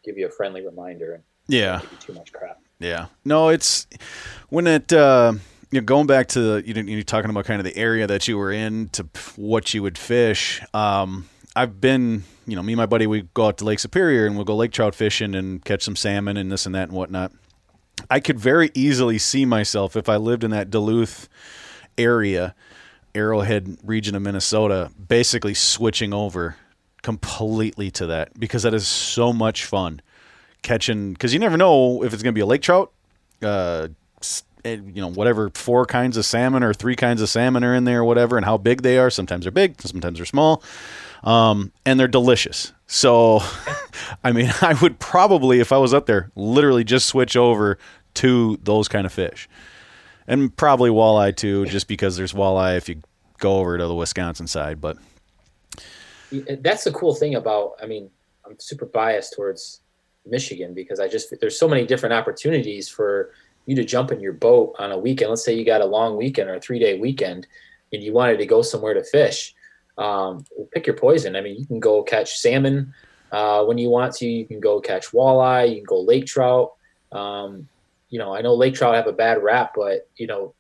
give 0.03 0.17
you 0.17 0.27
a 0.27 0.31
friendly 0.31 0.65
reminder 0.65 1.13
and 1.13 1.23
yeah, 1.47 1.81
give 1.83 1.93
you 1.93 1.99
too 1.99 2.13
much 2.15 2.33
crap. 2.33 2.59
Yeah, 2.79 3.07
no, 3.25 3.51
it's 3.51 3.87
when 4.49 4.67
it. 4.67 4.93
Uh, 4.93 5.35
you 5.73 5.81
know, 5.81 5.85
going 5.85 6.07
back 6.07 6.29
to 6.29 6.63
you 6.65 6.75
know, 6.75 6.81
you're 6.81 7.03
talking 7.03 7.29
about 7.29 7.45
kind 7.45 7.59
of 7.59 7.65
the 7.65 7.77
area 7.77 8.07
that 8.07 8.29
you 8.29 8.39
were 8.39 8.53
in 8.53 8.89
to 8.91 9.07
what 9.35 9.75
you 9.75 9.83
would 9.83 9.99
fish. 9.99 10.63
Um, 10.73 11.29
I've 11.57 11.81
been, 11.81 12.23
you 12.47 12.55
know, 12.55 12.63
me 12.63 12.75
and 12.75 12.79
my 12.79 12.85
buddy, 12.85 13.07
we 13.07 13.23
go 13.33 13.47
out 13.47 13.57
to 13.59 13.65
Lake 13.65 13.79
Superior 13.79 14.27
and 14.27 14.37
we'll 14.37 14.45
go 14.45 14.55
lake 14.55 14.73
trout 14.73 14.95
fishing 14.95 15.35
and 15.35 15.65
catch 15.65 15.83
some 15.83 15.97
salmon 15.97 16.37
and 16.37 16.53
this 16.53 16.67
and 16.67 16.75
that 16.75 16.89
and 16.89 16.93
whatnot. 16.93 17.33
I 18.11 18.21
could 18.21 18.39
very 18.39 18.71
easily 18.75 19.17
see 19.17 19.47
myself 19.47 19.97
if 19.97 20.07
I 20.07 20.17
lived 20.17 20.45
in 20.45 20.51
that 20.51 20.69
Duluth 20.69 21.31
area, 21.97 22.55
Arrowhead 23.15 23.79
region 23.83 24.15
of 24.15 24.21
Minnesota, 24.21 24.91
basically 25.09 25.55
switching 25.55 26.13
over 26.13 26.57
completely 27.01 27.91
to 27.93 28.07
that 28.07 28.39
because 28.39 28.65
that 28.65 28.75
is 28.75 28.87
so 28.87 29.33
much 29.33 29.65
fun 29.65 30.03
catching. 30.61 31.15
Because 31.15 31.33
you 31.33 31.39
never 31.39 31.57
know 31.57 32.03
if 32.05 32.13
it's 32.13 32.23
going 32.23 32.35
to 32.35 32.39
be 32.39 32.43
a 32.43 32.47
lake 32.47 32.61
trout, 32.61 32.93
uh, 33.41 33.89
you 34.63 35.01
know, 35.01 35.11
whatever 35.11 35.49
four 35.55 35.87
kinds 35.87 36.19
of 36.19 36.27
salmon 36.27 36.63
or 36.63 36.75
three 36.75 36.97
kinds 36.97 37.23
of 37.23 37.31
salmon 37.31 37.65
are 37.65 37.75
in 37.75 37.85
there 37.85 38.01
or 38.01 38.05
whatever, 38.05 38.37
and 38.37 38.45
how 38.45 38.59
big 38.59 38.83
they 38.83 38.99
are. 38.99 39.09
Sometimes 39.09 39.47
they're 39.47 39.53
big, 39.53 39.81
sometimes 39.81 40.19
they're 40.19 40.27
small 40.27 40.63
um, 41.27 41.73
and 41.85 42.01
they're 42.01 42.09
delicious. 42.09 42.73
So, 42.87 43.41
I 44.25 44.33
mean, 44.33 44.51
I 44.63 44.75
would 44.81 44.99
probably, 44.99 45.61
if 45.61 45.73
I 45.73 45.77
was 45.77 45.93
up 45.93 46.07
there, 46.07 46.31
literally 46.35 46.85
just 46.85 47.07
switch 47.07 47.37
over 47.37 47.77
to 48.15 48.59
those 48.63 48.89
kind 48.89 49.05
of 49.05 49.13
fish, 49.13 49.47
and 50.27 50.57
probably 50.57 50.89
walleye 50.89 51.37
too, 51.37 51.67
just 51.67 51.89
because 51.89 52.17
there's 52.17 52.33
walleye 52.33 52.79
if 52.79 52.89
you 52.89 53.03
go 53.39 53.59
over 53.59 53.77
to 53.77 53.87
the 53.87 53.95
Wisconsin 53.95 54.47
side. 54.47 54.81
But 54.81 54.97
that's 56.61 56.85
the 56.85 56.93
cool 56.93 57.15
thing 57.15 57.35
about. 57.35 57.75
I 57.83 57.87
mean, 57.87 58.09
I'm 58.47 58.59
super 58.59 58.87
biased 58.87 59.35
towards 59.35 59.83
Michigan 60.25 60.73
because 60.73 61.01
I 61.01 61.09
just 61.09 61.35
there's 61.41 61.59
so 61.59 61.69
many 61.69 61.85
different 61.85 62.15
opportunities 62.15 62.89
for 62.89 63.33
you 63.67 63.75
to 63.77 63.85
jump 63.85 64.13
in 64.13 64.21
your 64.21 64.33
boat 64.33 64.75
on 64.79 64.93
a 64.93 64.99
weekend. 64.99 65.31
Let's 65.31 65.45
say 65.45 65.55
you 65.55 65.65
got 65.65 65.81
a 65.81 65.87
long 65.87 66.17
weekend 66.17 66.49
or 66.49 66.55
a 66.55 66.61
three 66.61 66.79
day 66.79 66.99
weekend, 66.99 67.47
and 67.93 68.03
you 68.03 68.13
wanted 68.13 68.39
to 68.39 68.47
go 68.47 68.63
somewhere 68.63 68.95
to 68.95 69.05
fish. 69.05 69.55
Um, 69.99 70.45
pick 70.73 70.87
your 70.87 70.97
poison. 70.97 71.37
I 71.37 71.41
mean, 71.41 71.57
you 71.57 71.67
can 71.67 71.81
go 71.81 72.03
catch 72.03 72.39
salmon 72.39 72.93
uh, 73.33 73.65
when 73.65 73.79
you 73.79 73.89
want 73.89 74.15
to. 74.17 74.27
You 74.27 74.47
can 74.47 74.61
go 74.61 74.81
catch 74.81 75.13
walleye. 75.13 75.71
You 75.71 75.77
can 75.77 75.85
go 75.85 76.01
lake 76.01 76.27
trout. 76.27 76.73
Um, 77.13 77.69
you 78.11 78.19
know, 78.19 78.35
I 78.35 78.43
know 78.43 78.55
lake 78.55 78.75
trout 78.75 78.95
have 78.95 79.07
a 79.07 79.13
bad 79.13 79.43
rap, 79.43 79.73
but 79.75 80.09
you 80.17 80.27
know 80.27 80.55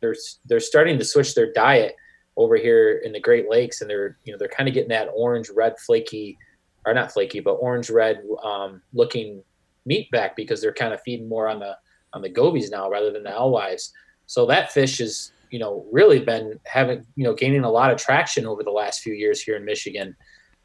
they're 0.00 0.16
they're 0.46 0.60
starting 0.60 0.98
to 0.98 1.04
switch 1.04 1.34
their 1.34 1.52
diet 1.52 1.96
over 2.36 2.56
here 2.56 3.00
in 3.04 3.12
the 3.12 3.20
Great 3.20 3.48
Lakes, 3.48 3.80
and 3.80 3.88
they're 3.88 4.16
you 4.24 4.32
know 4.32 4.38
they're 4.38 4.48
kind 4.48 4.68
of 4.68 4.74
getting 4.74 4.90
that 4.90 5.08
orange 5.14 5.50
red 5.54 5.78
flaky, 5.78 6.38
or 6.86 6.94
not 6.94 7.12
flaky, 7.12 7.40
but 7.40 7.54
orange 7.54 7.90
red 7.90 8.22
um, 8.42 8.82
looking 8.92 9.42
meat 9.86 10.10
back 10.10 10.36
because 10.36 10.60
they're 10.60 10.72
kind 10.72 10.94
of 10.94 11.00
feeding 11.02 11.28
more 11.28 11.48
on 11.48 11.58
the 11.58 11.76
on 12.12 12.22
the 12.22 12.28
gobies 12.28 12.70
now 12.70 12.88
rather 12.90 13.10
than 13.10 13.22
the 13.22 13.30
alewives. 13.30 13.92
So 14.26 14.46
that 14.46 14.72
fish 14.72 15.00
is 15.00 15.32
you 15.54 15.60
know 15.60 15.86
really 15.92 16.18
been 16.18 16.58
having 16.64 17.06
you 17.14 17.22
know 17.22 17.32
gaining 17.32 17.62
a 17.62 17.70
lot 17.70 17.92
of 17.92 17.96
traction 17.96 18.44
over 18.44 18.64
the 18.64 18.72
last 18.82 19.02
few 19.02 19.14
years 19.14 19.40
here 19.40 19.56
in 19.56 19.64
Michigan. 19.64 20.16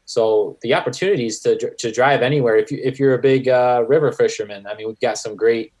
So 0.04 0.58
the 0.62 0.74
opportunities 0.74 1.38
to 1.42 1.56
to 1.78 1.92
drive 1.92 2.22
anywhere 2.22 2.56
if 2.56 2.72
you 2.72 2.80
if 2.82 2.98
you're 2.98 3.14
a 3.14 3.22
big 3.22 3.48
uh, 3.48 3.84
river 3.86 4.10
fisherman, 4.10 4.66
I 4.66 4.74
mean 4.74 4.88
we've 4.88 4.98
got 4.98 5.16
some 5.16 5.36
great 5.36 5.72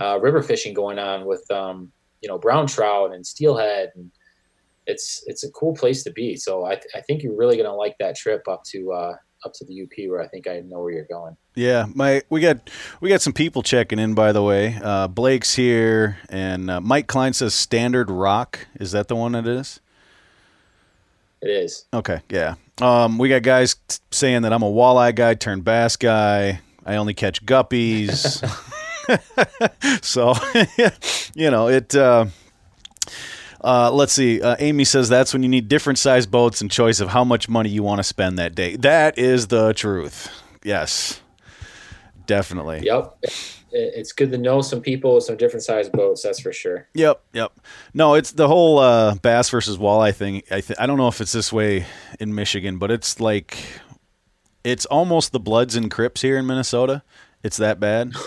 uh, 0.00 0.20
river 0.20 0.42
fishing 0.42 0.74
going 0.74 1.00
on 1.00 1.26
with 1.26 1.44
um, 1.50 1.90
you 2.20 2.28
know 2.28 2.38
brown 2.38 2.68
trout 2.68 3.12
and 3.12 3.26
steelhead 3.26 3.90
and 3.96 4.12
it's 4.86 5.24
it's 5.26 5.42
a 5.44 5.50
cool 5.50 5.74
place 5.74 6.02
to 6.02 6.10
be 6.10 6.34
so 6.36 6.64
i, 6.64 6.74
th- 6.74 6.92
I 6.94 7.00
think 7.02 7.22
you're 7.22 7.36
really 7.36 7.56
going 7.56 7.68
to 7.68 7.74
like 7.74 7.96
that 7.98 8.16
trip 8.16 8.48
up 8.48 8.64
to 8.72 8.92
uh, 8.92 9.16
up 9.44 9.52
to 9.54 9.64
the 9.64 9.82
up 9.82 10.08
where 10.08 10.20
i 10.20 10.26
think 10.26 10.46
i 10.46 10.60
know 10.60 10.80
where 10.80 10.92
you're 10.92 11.04
going. 11.04 11.36
Yeah 11.54 11.86
my 11.94 12.22
we 12.30 12.40
got 12.40 12.70
we 13.00 13.08
got 13.08 13.20
some 13.20 13.32
people 13.32 13.62
checking 13.62 13.98
in 13.98 14.14
by 14.14 14.32
the 14.32 14.42
way. 14.42 14.78
Uh, 14.82 15.08
blake's 15.08 15.54
here 15.54 16.18
and 16.28 16.70
uh, 16.70 16.80
mike 16.80 17.06
klein 17.06 17.32
says 17.32 17.54
Stannard 17.54 18.10
Rock. 18.10 18.66
Is 18.80 18.92
that 18.92 19.08
the 19.08 19.16
one 19.16 19.34
it 19.34 19.46
is? 19.46 19.80
It 21.40 21.50
is. 21.50 21.86
Okay 21.92 22.20
yeah. 22.30 22.54
Um, 22.80 23.18
we 23.18 23.28
got 23.28 23.42
guys 23.42 23.74
t- 23.88 23.98
saying 24.10 24.42
that 24.42 24.52
i'm 24.52 24.62
a 24.62 24.70
walleye 24.70 25.14
guy 25.14 25.34
turned 25.34 25.64
bass 25.64 25.96
guy. 25.96 26.60
I 26.84 26.96
only 26.96 27.14
catch 27.14 27.44
guppies. 27.44 28.42
So, 30.02 30.34
you 31.34 31.50
know, 31.50 31.68
it. 31.68 31.94
Uh, 31.94 32.26
uh, 33.62 33.90
let's 33.92 34.12
see. 34.12 34.40
Uh, 34.40 34.56
Amy 34.58 34.84
says 34.84 35.08
that's 35.08 35.32
when 35.32 35.42
you 35.42 35.48
need 35.48 35.68
different 35.68 35.98
size 35.98 36.26
boats 36.26 36.60
and 36.60 36.70
choice 36.70 37.00
of 37.00 37.08
how 37.08 37.24
much 37.24 37.48
money 37.48 37.68
you 37.68 37.82
want 37.82 37.98
to 37.98 38.04
spend 38.04 38.38
that 38.38 38.54
day. 38.54 38.76
That 38.76 39.18
is 39.18 39.48
the 39.48 39.72
truth. 39.72 40.30
Yes, 40.64 41.20
definitely. 42.26 42.80
Yep. 42.84 43.24
It's 43.74 44.12
good 44.12 44.30
to 44.32 44.38
know 44.38 44.60
some 44.60 44.82
people 44.82 45.14
with 45.14 45.24
some 45.24 45.36
different 45.36 45.62
size 45.62 45.88
boats. 45.88 46.22
That's 46.22 46.40
for 46.40 46.52
sure. 46.52 46.86
Yep. 46.94 47.22
Yep. 47.32 47.52
No, 47.94 48.14
it's 48.14 48.32
the 48.32 48.46
whole 48.46 48.78
uh, 48.78 49.14
bass 49.16 49.48
versus 49.48 49.78
walleye 49.78 50.14
thing. 50.14 50.42
I 50.50 50.60
th- 50.60 50.78
I 50.78 50.86
don't 50.86 50.98
know 50.98 51.08
if 51.08 51.20
it's 51.22 51.32
this 51.32 51.52
way 51.52 51.86
in 52.20 52.34
Michigan, 52.34 52.78
but 52.78 52.90
it's 52.90 53.18
like 53.18 53.56
it's 54.62 54.84
almost 54.86 55.32
the 55.32 55.40
Bloods 55.40 55.74
and 55.74 55.90
Crips 55.90 56.20
here 56.20 56.36
in 56.36 56.46
Minnesota. 56.46 57.02
It's 57.42 57.56
that 57.56 57.80
bad. 57.80 58.12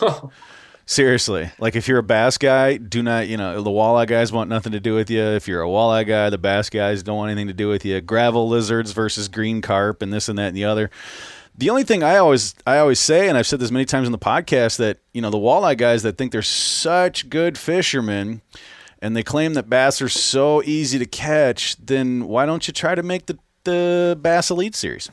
Seriously, 0.87 1.49
like 1.57 1.75
if 1.75 1.87
you're 1.87 1.97
a 1.97 2.03
bass 2.03 2.37
guy, 2.37 2.77
do 2.77 3.01
not, 3.01 3.27
you 3.27 3.37
know, 3.37 3.59
the 3.63 3.71
walleye 3.71 4.05
guys 4.05 4.31
want 4.31 4.51
nothing 4.51 4.71
to 4.73 4.79
do 4.79 4.93
with 4.93 5.09
you. 5.09 5.21
If 5.21 5.47
you're 5.47 5.63
a 5.63 5.67
walleye 5.67 6.05
guy, 6.05 6.29
the 6.29 6.37
bass 6.37 6.69
guys 6.69 7.01
don't 7.01 7.17
want 7.17 7.31
anything 7.31 7.47
to 7.47 7.53
do 7.53 7.67
with 7.67 7.83
you. 7.83 7.99
Gravel 8.01 8.47
lizards 8.47 8.91
versus 8.91 9.27
green 9.27 9.63
carp 9.63 10.03
and 10.03 10.13
this 10.13 10.29
and 10.29 10.37
that 10.37 10.49
and 10.49 10.57
the 10.57 10.65
other. 10.65 10.91
The 11.57 11.71
only 11.71 11.83
thing 11.83 12.03
I 12.03 12.17
always 12.17 12.53
I 12.67 12.77
always 12.77 12.99
say, 12.99 13.27
and 13.27 13.35
I've 13.35 13.47
said 13.47 13.59
this 13.59 13.71
many 13.71 13.85
times 13.85 14.07
in 14.07 14.11
the 14.11 14.19
podcast, 14.19 14.77
that 14.77 14.99
you 15.11 15.21
know 15.21 15.31
the 15.31 15.37
walleye 15.37 15.77
guys 15.77 16.03
that 16.03 16.17
think 16.19 16.31
they're 16.31 16.43
such 16.43 17.29
good 17.29 17.57
fishermen, 17.57 18.41
and 19.01 19.15
they 19.15 19.23
claim 19.23 19.55
that 19.55 19.67
bass 19.67 20.03
are 20.03 20.09
so 20.09 20.61
easy 20.63 20.99
to 20.99 21.05
catch, 21.05 21.77
then 21.77 22.27
why 22.27 22.45
don't 22.45 22.67
you 22.67 22.73
try 22.73 22.93
to 22.93 23.01
make 23.01 23.25
the 23.25 23.39
the 23.63 24.19
Bass 24.21 24.51
Elite 24.51 24.75
Series? 24.75 25.09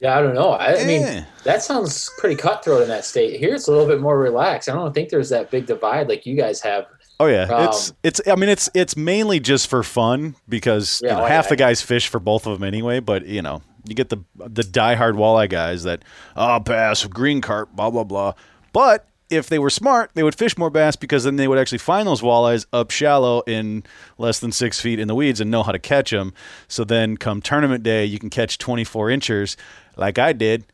Yeah, 0.00 0.16
I 0.16 0.22
don't 0.22 0.34
know. 0.34 0.50
I, 0.50 0.80
I, 0.80 0.84
mean, 0.84 1.26
that 1.42 1.62
sounds 1.62 2.10
pretty 2.18 2.36
cutthroat 2.36 2.82
in 2.82 2.88
that 2.88 3.04
state. 3.04 3.38
Here, 3.40 3.54
it's 3.54 3.66
a 3.66 3.72
little 3.72 3.86
bit 3.86 4.00
more 4.00 4.18
relaxed. 4.18 4.68
I 4.68 4.74
don't 4.74 4.94
think 4.94 5.08
there's 5.08 5.30
that 5.30 5.50
big 5.50 5.66
divide 5.66 6.08
like 6.08 6.24
you 6.24 6.36
guys 6.36 6.60
have. 6.60 6.86
Oh 7.20 7.26
yeah, 7.26 7.42
um, 7.44 7.68
it's 7.68 7.92
it's. 8.04 8.20
I 8.28 8.36
mean, 8.36 8.48
it's 8.48 8.70
it's 8.74 8.96
mainly 8.96 9.40
just 9.40 9.66
for 9.66 9.82
fun 9.82 10.36
because 10.48 11.00
yeah, 11.02 11.14
you 11.14 11.20
know, 11.22 11.26
half 11.26 11.46
I, 11.46 11.48
the 11.50 11.56
guys 11.56 11.82
fish 11.82 12.06
for 12.06 12.20
both 12.20 12.46
of 12.46 12.58
them 12.58 12.66
anyway. 12.66 13.00
But 13.00 13.26
you 13.26 13.42
know, 13.42 13.60
you 13.88 13.96
get 13.96 14.08
the 14.08 14.18
the 14.36 14.62
diehard 14.62 15.14
walleye 15.14 15.50
guys 15.50 15.82
that 15.82 16.04
oh 16.36 16.60
bass, 16.60 17.04
green 17.06 17.40
carp, 17.40 17.72
blah 17.74 17.90
blah 17.90 18.04
blah. 18.04 18.34
But 18.72 19.08
if 19.30 19.48
they 19.48 19.58
were 19.58 19.70
smart, 19.70 20.10
they 20.14 20.22
would 20.22 20.34
fish 20.34 20.56
more 20.56 20.70
bass 20.70 20.96
because 20.96 21.24
then 21.24 21.36
they 21.36 21.48
would 21.48 21.58
actually 21.58 21.78
find 21.78 22.06
those 22.06 22.22
walleyes 22.22 22.66
up 22.72 22.90
shallow 22.90 23.42
in 23.46 23.84
less 24.16 24.38
than 24.38 24.52
six 24.52 24.80
feet 24.80 24.98
in 24.98 25.08
the 25.08 25.14
weeds 25.14 25.40
and 25.40 25.50
know 25.50 25.62
how 25.62 25.72
to 25.72 25.78
catch 25.78 26.10
them. 26.10 26.32
So 26.66 26.84
then, 26.84 27.16
come 27.16 27.42
tournament 27.42 27.82
day, 27.82 28.04
you 28.04 28.18
can 28.18 28.30
catch 28.30 28.58
24 28.58 29.10
inchers 29.10 29.56
like 29.98 30.18
I 30.18 30.32
did 30.32 30.64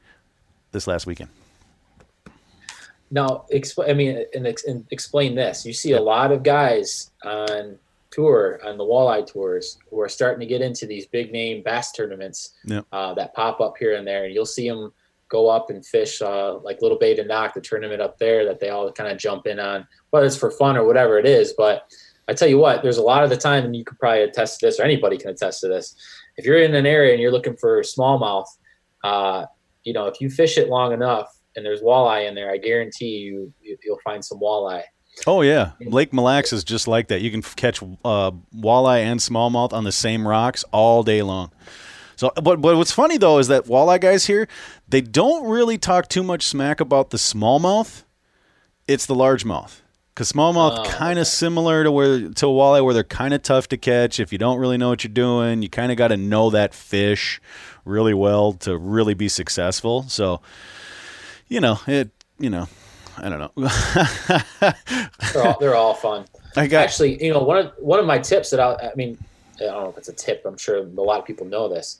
this 0.72 0.86
last 0.86 1.06
weekend. 1.06 1.30
Now, 3.10 3.46
explain. 3.50 3.90
I 3.90 3.94
mean, 3.94 4.24
and, 4.34 4.46
and, 4.46 4.86
explain 4.90 5.34
this. 5.34 5.64
You 5.64 5.72
see 5.72 5.92
a 5.92 6.00
lot 6.00 6.32
of 6.32 6.42
guys 6.42 7.10
on 7.24 7.78
tour 8.10 8.60
on 8.64 8.78
the 8.78 8.84
walleye 8.84 9.26
tours 9.26 9.78
who 9.90 10.00
are 10.00 10.08
starting 10.08 10.40
to 10.40 10.46
get 10.46 10.60
into 10.60 10.86
these 10.86 11.06
big 11.06 11.32
name 11.32 11.62
bass 11.62 11.92
tournaments 11.92 12.54
yep. 12.64 12.86
uh, 12.92 13.14
that 13.14 13.34
pop 13.34 13.60
up 13.60 13.74
here 13.78 13.96
and 13.96 14.06
there, 14.06 14.24
and 14.24 14.34
you'll 14.34 14.46
see 14.46 14.68
them 14.68 14.92
go 15.28 15.48
up 15.48 15.70
and 15.70 15.84
fish 15.84 16.22
uh, 16.22 16.58
like 16.58 16.82
Little 16.82 16.98
Bay 16.98 17.14
de 17.14 17.24
Noc, 17.24 17.54
the 17.54 17.60
tournament 17.60 18.00
up 18.00 18.18
there 18.18 18.44
that 18.44 18.60
they 18.60 18.70
all 18.70 18.90
kind 18.92 19.10
of 19.10 19.18
jump 19.18 19.46
in 19.46 19.58
on, 19.58 19.86
whether 20.10 20.26
it's 20.26 20.36
for 20.36 20.50
fun 20.50 20.76
or 20.76 20.84
whatever 20.84 21.18
it 21.18 21.26
is. 21.26 21.54
But 21.56 21.90
I 22.28 22.34
tell 22.34 22.48
you 22.48 22.58
what, 22.58 22.82
there's 22.82 22.98
a 22.98 23.02
lot 23.02 23.24
of 23.24 23.30
the 23.30 23.36
time, 23.36 23.64
and 23.64 23.76
you 23.76 23.84
could 23.84 23.98
probably 23.98 24.22
attest 24.22 24.60
to 24.60 24.66
this, 24.66 24.80
or 24.80 24.84
anybody 24.84 25.18
can 25.18 25.30
attest 25.30 25.60
to 25.60 25.68
this. 25.68 25.94
If 26.36 26.44
you're 26.44 26.62
in 26.62 26.74
an 26.74 26.86
area 26.86 27.12
and 27.12 27.20
you're 27.20 27.32
looking 27.32 27.56
for 27.56 27.82
smallmouth, 27.82 28.46
uh, 29.04 29.46
you 29.84 29.92
know, 29.92 30.06
if 30.06 30.20
you 30.20 30.30
fish 30.30 30.58
it 30.58 30.68
long 30.68 30.92
enough 30.92 31.28
and 31.54 31.64
there's 31.64 31.82
walleye 31.82 32.26
in 32.26 32.34
there, 32.34 32.50
I 32.50 32.56
guarantee 32.56 33.18
you 33.18 33.52
you'll 33.60 34.00
find 34.02 34.24
some 34.24 34.40
walleye. 34.40 34.82
Oh 35.28 35.42
yeah, 35.42 35.72
Lake 35.80 36.12
Mille 36.12 36.24
Lacs 36.24 36.52
is 36.52 36.64
just 36.64 36.88
like 36.88 37.06
that. 37.08 37.20
You 37.20 37.30
can 37.30 37.42
catch 37.42 37.80
uh, 37.82 38.32
walleye 38.56 39.02
and 39.02 39.20
smallmouth 39.20 39.72
on 39.72 39.84
the 39.84 39.92
same 39.92 40.26
rocks 40.26 40.64
all 40.72 41.04
day 41.04 41.22
long. 41.22 41.52
So, 42.16 42.32
but 42.42 42.60
but 42.60 42.76
what's 42.76 42.90
funny 42.90 43.18
though 43.18 43.38
is 43.38 43.48
that 43.48 43.66
walleye 43.66 44.00
guys 44.00 44.26
here, 44.26 44.48
they 44.88 45.00
don't 45.00 45.46
really 45.46 45.78
talk 45.78 46.08
too 46.08 46.24
much 46.24 46.44
smack 46.44 46.80
about 46.80 47.10
the 47.10 47.16
smallmouth. 47.16 48.02
It's 48.88 49.06
the 49.06 49.14
largemouth. 49.14 49.80
Because 50.14 50.32
smallmouth 50.32 50.78
oh, 50.78 50.84
kind 50.84 51.18
of 51.18 51.22
okay. 51.22 51.30
similar 51.30 51.82
to 51.82 51.90
where 51.90 52.18
to 52.20 52.46
walleye, 52.46 52.84
where 52.84 52.94
they're 52.94 53.02
kind 53.02 53.34
of 53.34 53.42
tough 53.42 53.66
to 53.68 53.76
catch. 53.76 54.20
If 54.20 54.30
you 54.30 54.38
don't 54.38 54.58
really 54.58 54.78
know 54.78 54.90
what 54.90 55.02
you're 55.02 55.12
doing, 55.12 55.60
you 55.60 55.68
kind 55.68 55.90
of 55.90 55.98
got 55.98 56.08
to 56.08 56.16
know 56.16 56.50
that 56.50 56.72
fish 56.72 57.40
really 57.84 58.14
well 58.14 58.52
to 58.52 58.78
really 58.78 59.14
be 59.14 59.28
successful. 59.28 60.04
So, 60.04 60.40
you 61.48 61.60
know, 61.60 61.80
it, 61.88 62.10
you 62.38 62.48
know, 62.48 62.68
I 63.18 63.28
don't 63.28 63.40
know. 63.40 63.68
they're, 65.32 65.46
all, 65.46 65.58
they're 65.58 65.74
all 65.74 65.94
fun. 65.94 66.26
I 66.56 66.68
got, 66.68 66.84
Actually, 66.84 67.24
you 67.24 67.32
know, 67.32 67.42
one 67.42 67.58
of 67.58 67.72
one 67.78 67.98
of 67.98 68.06
my 68.06 68.18
tips 68.18 68.50
that 68.50 68.60
I, 68.60 68.74
I 68.74 68.94
mean, 68.94 69.18
I 69.56 69.64
don't 69.64 69.82
know 69.82 69.88
if 69.90 69.98
it's 69.98 70.08
a 70.08 70.12
tip. 70.12 70.42
I'm 70.44 70.56
sure 70.56 70.76
a 70.78 70.82
lot 70.82 71.18
of 71.18 71.24
people 71.24 71.46
know 71.46 71.68
this, 71.68 71.98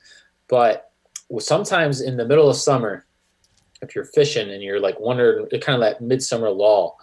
but 0.49 0.93
sometimes 1.41 2.01
in 2.01 2.17
the 2.17 2.25
middle 2.25 2.49
of 2.49 2.57
summer, 2.57 3.05
if 3.83 3.95
you're 3.95 4.05
fishing 4.05 4.51
and 4.51 4.63
you're 4.63 4.81
like 4.81 4.99
wondering, 5.01 5.49
kind 5.61 5.75
of 5.75 5.81
that 5.81 6.01
midsummer 6.01 6.51
lull, 6.51 6.99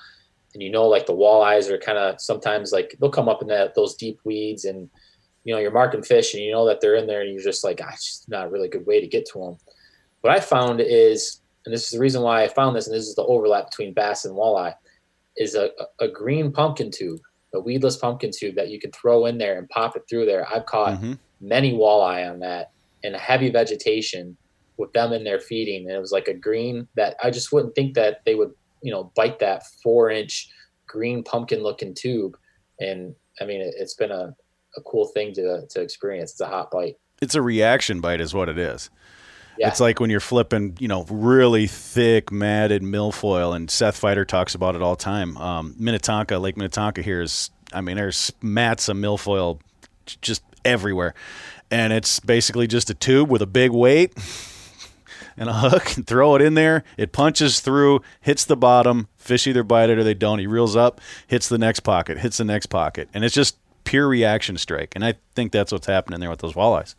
and 0.53 0.61
you 0.61 0.69
know, 0.69 0.87
like 0.87 1.05
the 1.05 1.13
walleyes 1.13 1.69
are 1.69 1.77
kind 1.77 1.97
of 1.97 2.19
sometimes 2.19 2.71
like 2.71 2.95
they'll 2.99 3.09
come 3.09 3.29
up 3.29 3.41
in 3.41 3.47
that 3.47 3.75
those 3.75 3.95
deep 3.95 4.19
weeds 4.23 4.65
and 4.65 4.89
you 5.43 5.53
know, 5.53 5.59
you're 5.59 5.71
marking 5.71 6.03
fish 6.03 6.33
and 6.33 6.43
you 6.43 6.51
know 6.51 6.65
that 6.67 6.81
they're 6.81 6.95
in 6.95 7.07
there 7.07 7.21
and 7.21 7.33
you're 7.33 7.43
just 7.43 7.63
like, 7.63 7.81
ah, 7.83 7.89
it's 7.93 8.05
just 8.05 8.29
not 8.29 8.45
a 8.45 8.49
really 8.49 8.67
good 8.67 8.85
way 8.85 9.01
to 9.01 9.07
get 9.07 9.25
to 9.27 9.39
them. 9.39 9.57
What 10.21 10.33
I 10.33 10.39
found 10.39 10.81
is, 10.81 11.41
and 11.65 11.73
this 11.73 11.85
is 11.85 11.91
the 11.91 11.99
reason 11.99 12.21
why 12.21 12.43
I 12.43 12.47
found 12.47 12.75
this, 12.75 12.87
and 12.87 12.95
this 12.95 13.07
is 13.07 13.15
the 13.15 13.23
overlap 13.23 13.71
between 13.71 13.93
bass 13.93 14.25
and 14.25 14.35
walleye, 14.35 14.75
is 15.37 15.55
a, 15.55 15.71
a 15.99 16.07
green 16.07 16.51
pumpkin 16.51 16.91
tube, 16.91 17.19
a 17.55 17.59
weedless 17.59 17.97
pumpkin 17.97 18.31
tube 18.31 18.55
that 18.55 18.69
you 18.69 18.79
can 18.79 18.91
throw 18.91 19.25
in 19.25 19.37
there 19.37 19.57
and 19.57 19.67
pop 19.69 19.95
it 19.95 20.03
through 20.07 20.25
there. 20.25 20.47
I've 20.47 20.65
caught 20.65 20.99
mm-hmm. 20.99 21.13
many 21.39 21.73
walleye 21.73 22.29
on 22.29 22.39
that 22.39 22.71
in 23.03 23.13
heavy 23.13 23.49
vegetation 23.49 24.37
with 24.77 24.93
them 24.93 25.11
in 25.11 25.23
there 25.23 25.39
feeding. 25.39 25.87
And 25.87 25.95
it 25.95 25.99
was 25.99 26.11
like 26.11 26.27
a 26.27 26.33
green 26.33 26.87
that 26.95 27.15
I 27.23 27.31
just 27.31 27.51
wouldn't 27.51 27.73
think 27.73 27.95
that 27.95 28.21
they 28.25 28.35
would, 28.35 28.51
you 28.81 28.91
know, 28.91 29.11
bite 29.15 29.39
that 29.39 29.63
four 29.83 30.09
inch 30.09 30.49
green 30.87 31.23
pumpkin 31.23 31.63
looking 31.63 31.93
tube. 31.93 32.37
And 32.79 33.15
I 33.39 33.45
mean, 33.45 33.61
it, 33.61 33.73
has 33.79 33.93
been 33.93 34.11
a, 34.11 34.35
a 34.77 34.81
cool 34.81 35.07
thing 35.07 35.33
to 35.33 35.65
to 35.69 35.81
experience. 35.81 36.31
It's 36.31 36.41
a 36.41 36.47
hot 36.47 36.71
bite. 36.71 36.97
It's 37.21 37.35
a 37.35 37.41
reaction 37.41 38.01
bite, 38.01 38.21
is 38.21 38.33
what 38.33 38.49
it 38.49 38.57
is. 38.57 38.89
Yeah. 39.57 39.67
It's 39.67 39.79
like 39.79 39.99
when 39.99 40.09
you're 40.09 40.19
flipping, 40.19 40.77
you 40.79 40.87
know, 40.87 41.03
really 41.09 41.67
thick 41.67 42.31
matted 42.31 42.81
milfoil, 42.81 43.55
and 43.55 43.69
Seth 43.69 43.99
Feider 43.99 44.25
talks 44.25 44.55
about 44.55 44.75
it 44.75 44.81
all 44.81 44.95
the 44.95 45.03
time. 45.03 45.37
Um, 45.37 45.75
Minnetonka, 45.77 46.39
Lake 46.39 46.57
Minnetonka 46.57 47.01
here 47.01 47.21
is, 47.21 47.51
I 47.71 47.81
mean, 47.81 47.97
there's 47.97 48.33
mats 48.41 48.89
of 48.89 48.97
milfoil 48.97 49.59
just 50.21 50.41
everywhere. 50.65 51.13
And 51.69 51.93
it's 51.93 52.19
basically 52.19 52.67
just 52.67 52.89
a 52.89 52.93
tube 52.93 53.29
with 53.29 53.41
a 53.41 53.47
big 53.47 53.71
weight 53.71 54.13
and 55.37 55.49
a 55.49 55.53
hook 55.69 55.95
and 55.97 56.05
throw 56.07 56.35
it 56.35 56.41
in 56.41 56.53
there. 56.55 56.83
It 56.97 57.11
punches 57.11 57.59
through, 57.59 58.01
hits 58.21 58.45
the 58.45 58.57
bottom. 58.57 59.07
Fish 59.17 59.47
either 59.47 59.63
bite 59.63 59.89
it 59.89 59.97
or 59.97 60.03
they 60.03 60.13
don't. 60.13 60.39
He 60.39 60.47
reels 60.47 60.75
up, 60.75 60.99
hits 61.27 61.47
the 61.49 61.57
next 61.57 61.81
pocket, 61.81 62.17
hits 62.19 62.37
the 62.37 62.45
next 62.45 62.67
pocket. 62.67 63.09
And 63.13 63.23
it's 63.23 63.35
just 63.35 63.57
pure 63.83 64.07
reaction 64.07 64.57
strike. 64.57 64.93
And 64.95 65.03
I 65.05 65.15
think 65.35 65.51
that's 65.51 65.71
what's 65.71 65.87
happening 65.87 66.19
there 66.19 66.29
with 66.29 66.39
those 66.39 66.53
walleyes. 66.53 66.95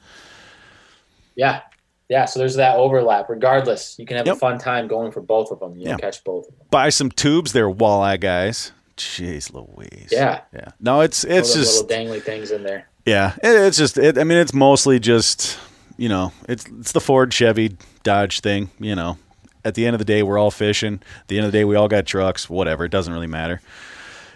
Yeah. 1.35 1.63
Yeah. 2.09 2.27
So 2.27 2.39
there's 2.39 2.57
that 2.57 2.77
overlap. 2.77 3.29
Regardless, 3.29 3.97
you 3.99 4.07
can 4.07 4.17
have 4.17 4.27
Yep. 4.27 4.37
a 4.37 4.39
fun 4.39 4.59
time 4.59 4.87
going 4.89 5.13
for 5.13 5.21
both 5.21 5.51
of 5.51 5.61
them. 5.61 5.77
You 5.77 5.85
Yeah. 5.85 5.91
can 5.93 5.99
catch 6.01 6.25
both 6.25 6.47
of 6.49 6.57
them. 6.59 6.67
Buy 6.71 6.89
some 6.91 7.11
tubes, 7.11 7.53
they're 7.53 7.71
walleye 7.71 8.21
guys. 8.21 8.73
Jeez 8.97 9.53
Louise. 9.53 10.09
Yeah. 10.11 10.41
Yeah. 10.53 10.73
No, 10.79 11.01
it's 11.01 11.25
it's 11.25 11.55
just 11.55 11.89
little 11.91 11.97
dangly 12.15 12.23
things 12.23 12.51
in 12.51 12.63
there. 12.63 12.89
Yeah, 13.07 13.35
it, 13.43 13.49
it's 13.49 13.79
just. 13.79 13.97
It, 13.99 14.17
I 14.19 14.23
mean, 14.25 14.39
it's 14.39 14.53
mostly 14.55 15.01
just 15.01 15.59
you 16.03 16.09
know, 16.09 16.33
it's 16.49 16.67
it's 16.81 16.91
the 16.91 17.01
Ford, 17.01 17.33
Chevy, 17.33 17.77
Dodge 18.03 18.41
thing. 18.41 18.71
You 18.81 18.97
know, 18.97 19.19
at 19.65 19.77
the 19.77 19.87
end 19.87 19.95
of 19.95 20.01
the 20.01 20.05
day, 20.05 20.25
we're 20.25 20.37
all 20.37 20.51
fishing. 20.51 20.95
At 21.21 21.29
the 21.29 21.37
end 21.39 21.47
of 21.47 21.53
the 21.53 21.59
day, 21.59 21.65
we 21.65 21.77
all 21.77 21.87
got 21.87 22.07
trucks. 22.07 22.51
Whatever, 22.51 22.85
it 22.85 22.91
doesn't 22.91 23.13
really 23.13 23.29
matter. 23.29 23.61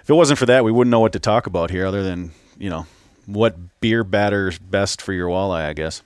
If 0.00 0.08
it 0.08 0.14
wasn't 0.14 0.38
for 0.38 0.46
that, 0.46 0.62
we 0.62 0.70
wouldn't 0.70 0.92
know 0.92 1.00
what 1.00 1.12
to 1.14 1.18
talk 1.18 1.48
about 1.48 1.70
here, 1.72 1.84
other 1.84 2.04
than 2.04 2.30
you 2.56 2.70
know 2.70 2.86
what 3.26 3.80
beer 3.80 4.04
batter's 4.04 4.60
best 4.60 5.02
for 5.02 5.12
your 5.12 5.28
walleye. 5.28 5.66
I 5.66 5.72
guess. 5.72 6.02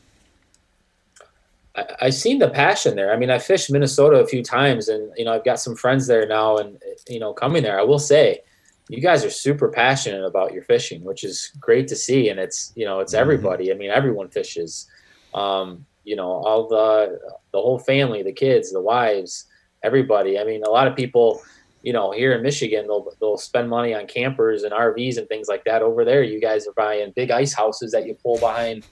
I, 1.76 1.84
I've 2.00 2.14
seen 2.14 2.38
the 2.38 2.48
passion 2.48 2.96
there. 2.96 3.12
I 3.12 3.18
mean, 3.18 3.30
I 3.30 3.38
fished 3.38 3.70
Minnesota 3.70 4.16
a 4.16 4.26
few 4.26 4.42
times, 4.42 4.88
and 4.88 5.12
you 5.18 5.26
know, 5.26 5.34
I've 5.34 5.44
got 5.44 5.60
some 5.60 5.76
friends 5.76 6.06
there 6.06 6.26
now, 6.26 6.56
and 6.56 6.78
you 7.06 7.20
know, 7.20 7.34
coming 7.34 7.62
there, 7.62 7.78
I 7.78 7.82
will 7.82 7.98
say, 7.98 8.40
you 8.88 9.02
guys 9.02 9.26
are 9.26 9.30
super 9.30 9.68
passionate 9.68 10.24
about 10.24 10.54
your 10.54 10.62
fishing, 10.62 11.04
which 11.04 11.22
is 11.22 11.52
great 11.60 11.86
to 11.88 11.96
see. 11.96 12.30
And 12.30 12.40
it's 12.40 12.72
you 12.76 12.86
know, 12.86 13.00
it's 13.00 13.12
Mhm. 13.12 13.18
everybody. 13.18 13.70
I 13.70 13.74
mean, 13.74 13.90
everyone 13.90 14.30
fishes. 14.30 14.86
Um, 15.34 15.86
you 16.04 16.16
know, 16.16 16.30
all 16.30 16.68
the 16.68 17.18
the 17.52 17.60
whole 17.60 17.78
family, 17.78 18.22
the 18.22 18.32
kids, 18.32 18.72
the 18.72 18.80
wives, 18.80 19.46
everybody. 19.82 20.38
I 20.38 20.44
mean, 20.44 20.62
a 20.64 20.70
lot 20.70 20.86
of 20.86 20.96
people. 20.96 21.42
You 21.82 21.94
know, 21.94 22.10
here 22.10 22.32
in 22.34 22.42
Michigan, 22.42 22.86
they'll 22.88 23.10
they'll 23.20 23.38
spend 23.38 23.70
money 23.70 23.94
on 23.94 24.06
campers 24.06 24.64
and 24.64 24.72
RVs 24.74 25.16
and 25.16 25.26
things 25.28 25.48
like 25.48 25.64
that. 25.64 25.80
Over 25.80 26.04
there, 26.04 26.22
you 26.22 26.38
guys 26.38 26.66
are 26.66 26.74
buying 26.76 27.10
big 27.16 27.30
ice 27.30 27.54
houses 27.54 27.92
that 27.92 28.06
you 28.06 28.14
pull 28.22 28.38
behind 28.38 28.84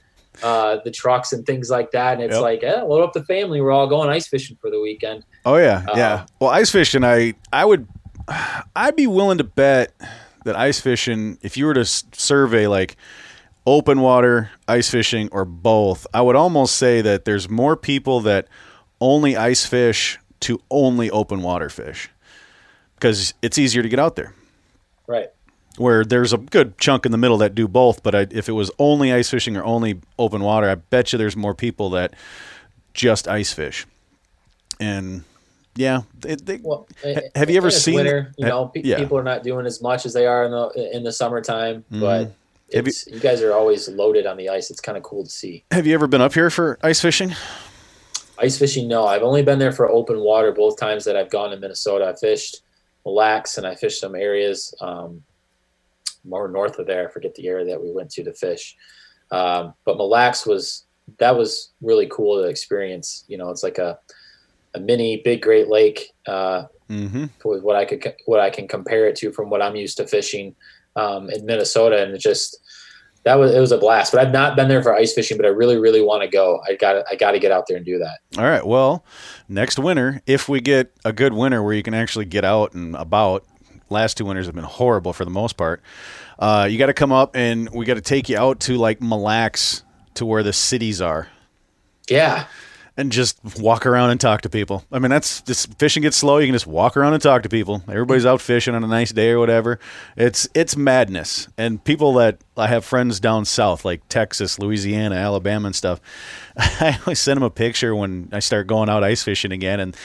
uh, 0.43 0.79
the 0.85 0.91
trucks 0.91 1.35
and 1.35 1.45
things 1.45 1.69
like 1.69 1.91
that. 1.91 2.15
And 2.15 2.23
it's 2.23 2.33
Yep. 2.33 2.43
like, 2.43 2.63
eh, 2.63 2.81
load 2.81 3.03
up 3.03 3.13
the 3.13 3.25
family. 3.25 3.61
We're 3.61 3.73
all 3.73 3.89
going 3.89 4.09
ice 4.09 4.27
fishing 4.27 4.57
for 4.59 4.71
the 4.71 4.81
weekend. 4.81 5.25
Oh 5.45 5.57
yeah, 5.57 5.85
Uh, 5.87 5.97
yeah. 5.99 6.27
Well, 6.41 6.49
ice 6.49 6.71
fishing, 6.71 7.05
I 7.05 7.35
I 7.53 7.67
would, 7.67 7.87
I'd 8.75 8.97
be 8.97 9.07
willing 9.07 9.37
to 9.37 9.45
bet 9.45 9.93
that 10.47 10.57
ice 10.57 10.81
fishing, 10.81 11.37
if 11.43 11.59
you 11.59 11.67
were 11.67 11.75
to 11.75 11.85
survey 11.85 12.67
like 12.69 12.97
open 13.67 14.01
water 14.01 14.51
ice 14.67 14.91
fishing 14.91 15.29
or 15.33 15.45
both, 15.45 16.07
I 16.15 16.23
would 16.23 16.37
almost 16.37 16.77
say 16.77 17.01
that 17.03 17.25
there's 17.25 17.49
more 17.49 17.77
people 17.77 18.21
that 18.23 18.49
only 19.01 19.37
ice 19.37 19.67
fish 19.67 20.19
to 20.41 20.61
only 20.71 21.11
open 21.11 21.43
water 21.43 21.69
fish 21.69 22.11
because 22.95 23.35
it's 23.43 23.59
easier 23.59 23.83
to 23.83 23.89
get 23.89 23.99
out 23.99 24.17
there. 24.17 24.35
Right. 25.07 25.29
Where 25.77 26.05
there's 26.05 26.33
a 26.33 26.39
good 26.39 26.79
chunk 26.79 27.07
in 27.07 27.13
the 27.13 27.19
middle 27.19 27.39
that 27.39 27.55
do 27.55 27.69
both, 27.69 28.03
but 28.03 28.15
I, 28.15 28.27
if 28.31 28.49
it 28.49 28.53
was 28.53 28.71
only 28.79 29.13
ice 29.13 29.31
fishing 29.31 29.57
or 29.57 29.65
only 29.65 30.01
open 30.19 30.43
water, 30.43 30.69
I 30.69 30.75
bet 30.77 31.13
you 31.13 31.19
there's 31.19 31.37
more 31.37 31.55
people 31.55 31.91
that 31.91 32.15
just 32.95 33.29
ice 33.29 33.53
fish. 33.53 33.87
And 34.81 35.23
yeah, 35.77 36.03
it, 36.27 36.45
they, 36.47 36.59
Well, 36.63 36.89
Ha- 37.05 37.21
have 37.37 37.51
you 37.51 37.57
ever 37.57 37.71
seen- 37.71 37.95
winter? 37.95 38.33
You 38.37 38.47
know, 38.47 38.67
pe- 38.67 38.83
yeah. 38.83 38.97
people 38.97 39.19
are 39.19 39.23
not 39.23 39.45
doing 39.45 39.67
as 39.67 39.81
much 39.81 40.05
as 40.07 40.13
they 40.13 40.27
are 40.27 40.45
in 40.45 40.51
the 40.51 40.91
in 40.97 41.03
the 41.05 41.13
summertime, 41.13 41.85
but 41.91 41.99
Mhm. 41.99 42.21
Have 42.25 42.33
you- 42.73 42.83
you, 43.07 43.21
guys 43.21 43.43
are 43.43 43.53
always 43.53 43.89
loaded 43.89 44.27
on 44.27 44.37
the 44.37 44.49
ice. 44.49 44.71
It's 44.71 44.81
kind 44.81 44.97
of 44.99 45.03
cool 45.05 45.25
to 45.25 45.31
see. 45.31 45.65
have 45.71 45.87
you 45.87 45.95
ever 45.95 46.07
been 46.07 46.21
up 46.21 46.35
here 46.35 46.51
for 46.51 46.79
ice 46.83 47.01
fishing? 47.01 47.35
Ice 48.39 48.59
fishing, 48.59 48.87
no. 48.89 49.07
I've 49.07 49.23
only 49.23 49.43
been 49.43 49.59
there 49.59 49.73
for 49.73 49.89
open 49.89 50.21
water 50.21 50.53
both 50.53 50.79
times 50.79 51.05
that 51.05 51.17
I've 51.17 51.31
gone 51.31 51.51
to 51.51 51.57
Minnesota. 51.57 52.07
I 52.07 52.15
fished 52.15 52.63
Mille 53.05 53.15
Lacs 53.17 53.59
and 53.59 53.67
I 53.67 53.75
fished 53.75 54.01
some 54.01 54.15
areas 54.15 54.73
um, 54.81 55.23
more 56.25 56.49
north 56.49 56.79
of 56.79 56.87
there. 56.87 57.09
I 57.09 57.11
forget 57.13 57.35
the 57.35 57.49
area 57.49 57.65
that 57.67 57.83
we 57.83 57.91
went 57.91 58.11
to 58.13 58.25
to 58.25 58.33
fish. 58.33 58.77
Um, 59.31 59.75
but 59.85 59.97
Mille 59.97 60.09
Lacs 60.11 60.47
was 60.47 60.85
that 61.19 61.37
was 61.37 61.71
really 61.81 62.07
cool 62.11 62.41
to 62.43 62.49
experience. 62.49 63.25
You 63.29 63.39
know, 63.39 63.51
it's 63.51 63.63
like 63.63 63.79
a 63.79 63.99
a 64.75 64.81
mini 64.81 65.23
big 65.25 65.43
Great 65.43 65.69
Lake 65.69 66.13
uh, 66.27 66.65
Mm-hmm. 66.91 67.27
with 67.45 67.63
what 67.63 67.77
I 67.77 67.85
could 67.85 68.15
what 68.27 68.41
I 68.41 68.49
can 68.51 68.67
compare 68.69 69.07
it 69.09 69.17
to 69.17 69.31
from 69.33 69.51
what 69.51 69.61
I'm 69.61 69.77
used 69.77 69.97
to 69.99 70.07
fishing 70.07 70.55
um, 70.99 71.31
in 71.31 71.47
Minnesota, 71.47 72.03
and 72.03 72.15
it 72.15 72.19
just 72.19 72.59
that 73.25 73.37
was 73.37 73.55
it 73.55 73.61
was 73.61 73.73
a 73.73 73.79
blast. 73.79 74.13
But 74.13 74.21
I've 74.21 74.33
not 74.33 74.57
been 74.57 74.69
there 74.69 74.83
for 74.83 74.95
ice 74.95 75.13
fishing, 75.15 75.37
but 75.37 75.47
I 75.47 75.51
really 75.51 75.79
really 75.79 76.03
want 76.03 76.23
to 76.23 76.29
go. 76.29 76.61
I 76.69 76.75
got 76.75 77.05
I 77.11 77.15
got 77.15 77.33
to 77.33 77.39
get 77.39 77.53
out 77.53 77.67
there 77.69 77.77
and 77.77 77.87
do 77.87 77.99
that. 77.99 78.19
All 78.37 78.45
right. 78.45 78.67
Well, 78.67 79.05
next 79.49 79.79
winter, 79.79 80.23
if 80.27 80.49
we 80.49 80.61
get 80.61 80.93
a 81.05 81.13
good 81.13 81.33
winter 81.33 81.63
where 81.63 81.75
you 81.75 81.83
can 81.83 81.95
actually 81.95 82.25
get 82.25 82.45
out 82.45 82.75
and 82.75 82.97
about, 82.97 83.45
last 83.91 84.17
two 84.17 84.25
winters 84.25 84.47
have 84.47 84.55
been 84.55 84.65
horrible 84.65 85.13
for 85.13 85.25
the 85.25 85.31
most 85.31 85.57
part. 85.57 85.83
Uh, 86.39 86.69
you 86.71 86.79
got 86.79 86.87
to 86.87 86.95
come 86.95 87.13
up 87.13 87.35
and 87.35 87.69
we 87.71 87.85
got 87.85 87.95
to 87.95 88.01
take 88.01 88.29
you 88.29 88.39
out 88.39 88.61
to 88.61 88.77
like 88.77 89.01
Mille 89.01 89.21
Lacs 89.21 89.83
to 90.15 90.25
where 90.25 90.43
the 90.43 90.53
cities 90.53 91.01
are 91.01 91.29
Yeah, 92.09 92.47
and 92.99 93.13
just 93.13 93.39
walk 93.61 93.87
around 93.87 94.11
and 94.11 94.21
talk 94.21 94.41
to 94.41 94.51
people. 94.51 94.85
I 94.91 94.99
mean, 94.99 95.11
that's 95.11 95.41
just 95.43 95.79
fishing 95.79 96.03
gets 96.03 96.17
slow. 96.17 96.39
You 96.39 96.49
can 96.49 96.55
just 96.55 96.67
walk 96.67 96.97
around 96.97 97.15
and 97.15 97.23
talk 97.23 97.45
to 97.45 97.49
people. 97.49 97.81
Everybody's 97.89 98.27
out 98.27 98.41
fishing 98.41 98.75
on 98.75 98.83
a 98.83 98.89
nice 98.89 99.13
day 99.13 99.31
or 99.31 99.39
whatever. 99.39 99.79
It's 100.17 100.49
it's 100.53 100.77
madness. 100.77 101.47
And 101.57 101.83
people 101.83 102.13
that 102.15 102.41
I 102.57 102.67
have 102.67 102.85
friends 102.85 103.21
down 103.21 103.45
south, 103.45 103.85
like 103.85 104.07
Texas, 104.09 104.59
Louisiana, 104.59 105.15
Alabama, 105.15 105.67
and 105.67 105.77
stuff. 105.77 106.01
I 106.57 106.99
always 107.07 107.21
send 107.21 107.37
them 107.37 107.45
a 107.45 107.51
picture 107.51 107.95
when 107.95 108.31
I 108.33 108.41
start 108.41 108.67
going 108.67 108.89
out 108.89 109.05
ice 109.05 109.23
fishing 109.23 109.53
again, 109.53 109.79
and 109.79 109.97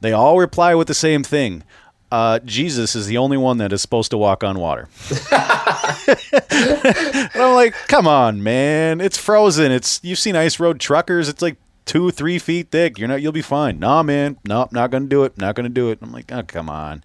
they 0.00 0.12
all 0.12 0.36
reply 0.36 0.74
with 0.74 0.88
the 0.88 0.94
same 0.94 1.22
thing. 1.22 1.62
Uh, 2.10 2.40
Jesus 2.40 2.96
is 2.96 3.06
the 3.06 3.18
only 3.18 3.36
one 3.36 3.58
that 3.58 3.72
is 3.72 3.80
supposed 3.80 4.10
to 4.10 4.18
walk 4.18 4.42
on 4.42 4.58
water. 4.58 4.88
and 5.30 7.30
I'm 7.36 7.54
like, 7.54 7.74
come 7.86 8.08
on, 8.08 8.42
man. 8.42 9.00
It's 9.00 9.16
frozen. 9.16 9.70
It's 9.70 10.00
you've 10.02 10.18
seen 10.18 10.34
ice 10.34 10.58
road 10.58 10.80
truckers. 10.80 11.28
It's 11.28 11.40
like 11.40 11.56
two, 11.90 12.10
three 12.12 12.38
feet 12.38 12.70
thick. 12.70 12.98
You're 12.98 13.08
not. 13.08 13.20
You'll 13.20 13.32
be 13.32 13.42
fine. 13.42 13.80
Nah, 13.80 14.02
man. 14.04 14.38
Nope, 14.44 14.72
not 14.72 14.90
gonna 14.90 15.06
do 15.06 15.24
it. 15.24 15.36
Not 15.36 15.56
gonna 15.56 15.68
do 15.68 15.90
it. 15.90 15.98
I'm 16.00 16.12
like, 16.12 16.30
oh, 16.32 16.42
come 16.44 16.68
on. 16.68 17.02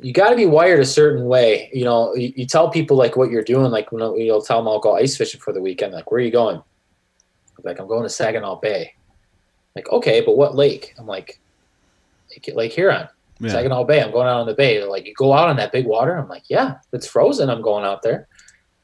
you 0.00 0.12
got 0.12 0.30
to 0.30 0.36
be 0.36 0.46
wired 0.46 0.80
a 0.80 0.84
certain 0.84 1.26
way. 1.26 1.70
You 1.72 1.84
know, 1.84 2.14
you, 2.14 2.32
you 2.36 2.46
tell 2.46 2.70
people 2.70 2.96
like 2.96 3.16
what 3.16 3.30
you're 3.30 3.42
doing. 3.42 3.70
Like 3.70 3.92
when 3.92 4.00
you'll 4.20 4.42
tell 4.42 4.58
them 4.58 4.68
I'll 4.68 4.80
go 4.80 4.96
ice 4.96 5.16
fishing 5.16 5.40
for 5.40 5.52
the 5.52 5.60
weekend. 5.60 5.92
Like, 5.92 6.10
where 6.10 6.20
are 6.20 6.24
you 6.24 6.30
going? 6.30 6.56
I'm 6.56 7.64
like, 7.64 7.78
I'm 7.78 7.86
going 7.86 8.02
to 8.02 8.08
Saginaw 8.08 8.60
Bay. 8.60 8.94
Like, 9.76 9.88
okay, 9.90 10.20
but 10.20 10.36
what 10.36 10.54
lake? 10.54 10.94
I'm 10.98 11.06
like, 11.06 11.40
Lake, 12.54 12.72
Huron. 12.72 13.08
Yeah. 13.40 13.50
Saginaw 13.50 13.84
Bay. 13.84 14.02
I'm 14.02 14.10
going 14.10 14.26
out 14.26 14.40
on 14.40 14.46
the 14.46 14.54
bay. 14.54 14.78
They're 14.78 14.88
like, 14.88 15.06
you 15.06 15.14
go 15.14 15.32
out 15.32 15.48
on 15.48 15.56
that 15.56 15.72
big 15.72 15.86
water? 15.86 16.16
I'm 16.16 16.28
like, 16.28 16.44
yeah, 16.48 16.76
it's 16.92 17.06
frozen. 17.06 17.50
I'm 17.50 17.62
going 17.62 17.84
out 17.84 18.02
there. 18.02 18.28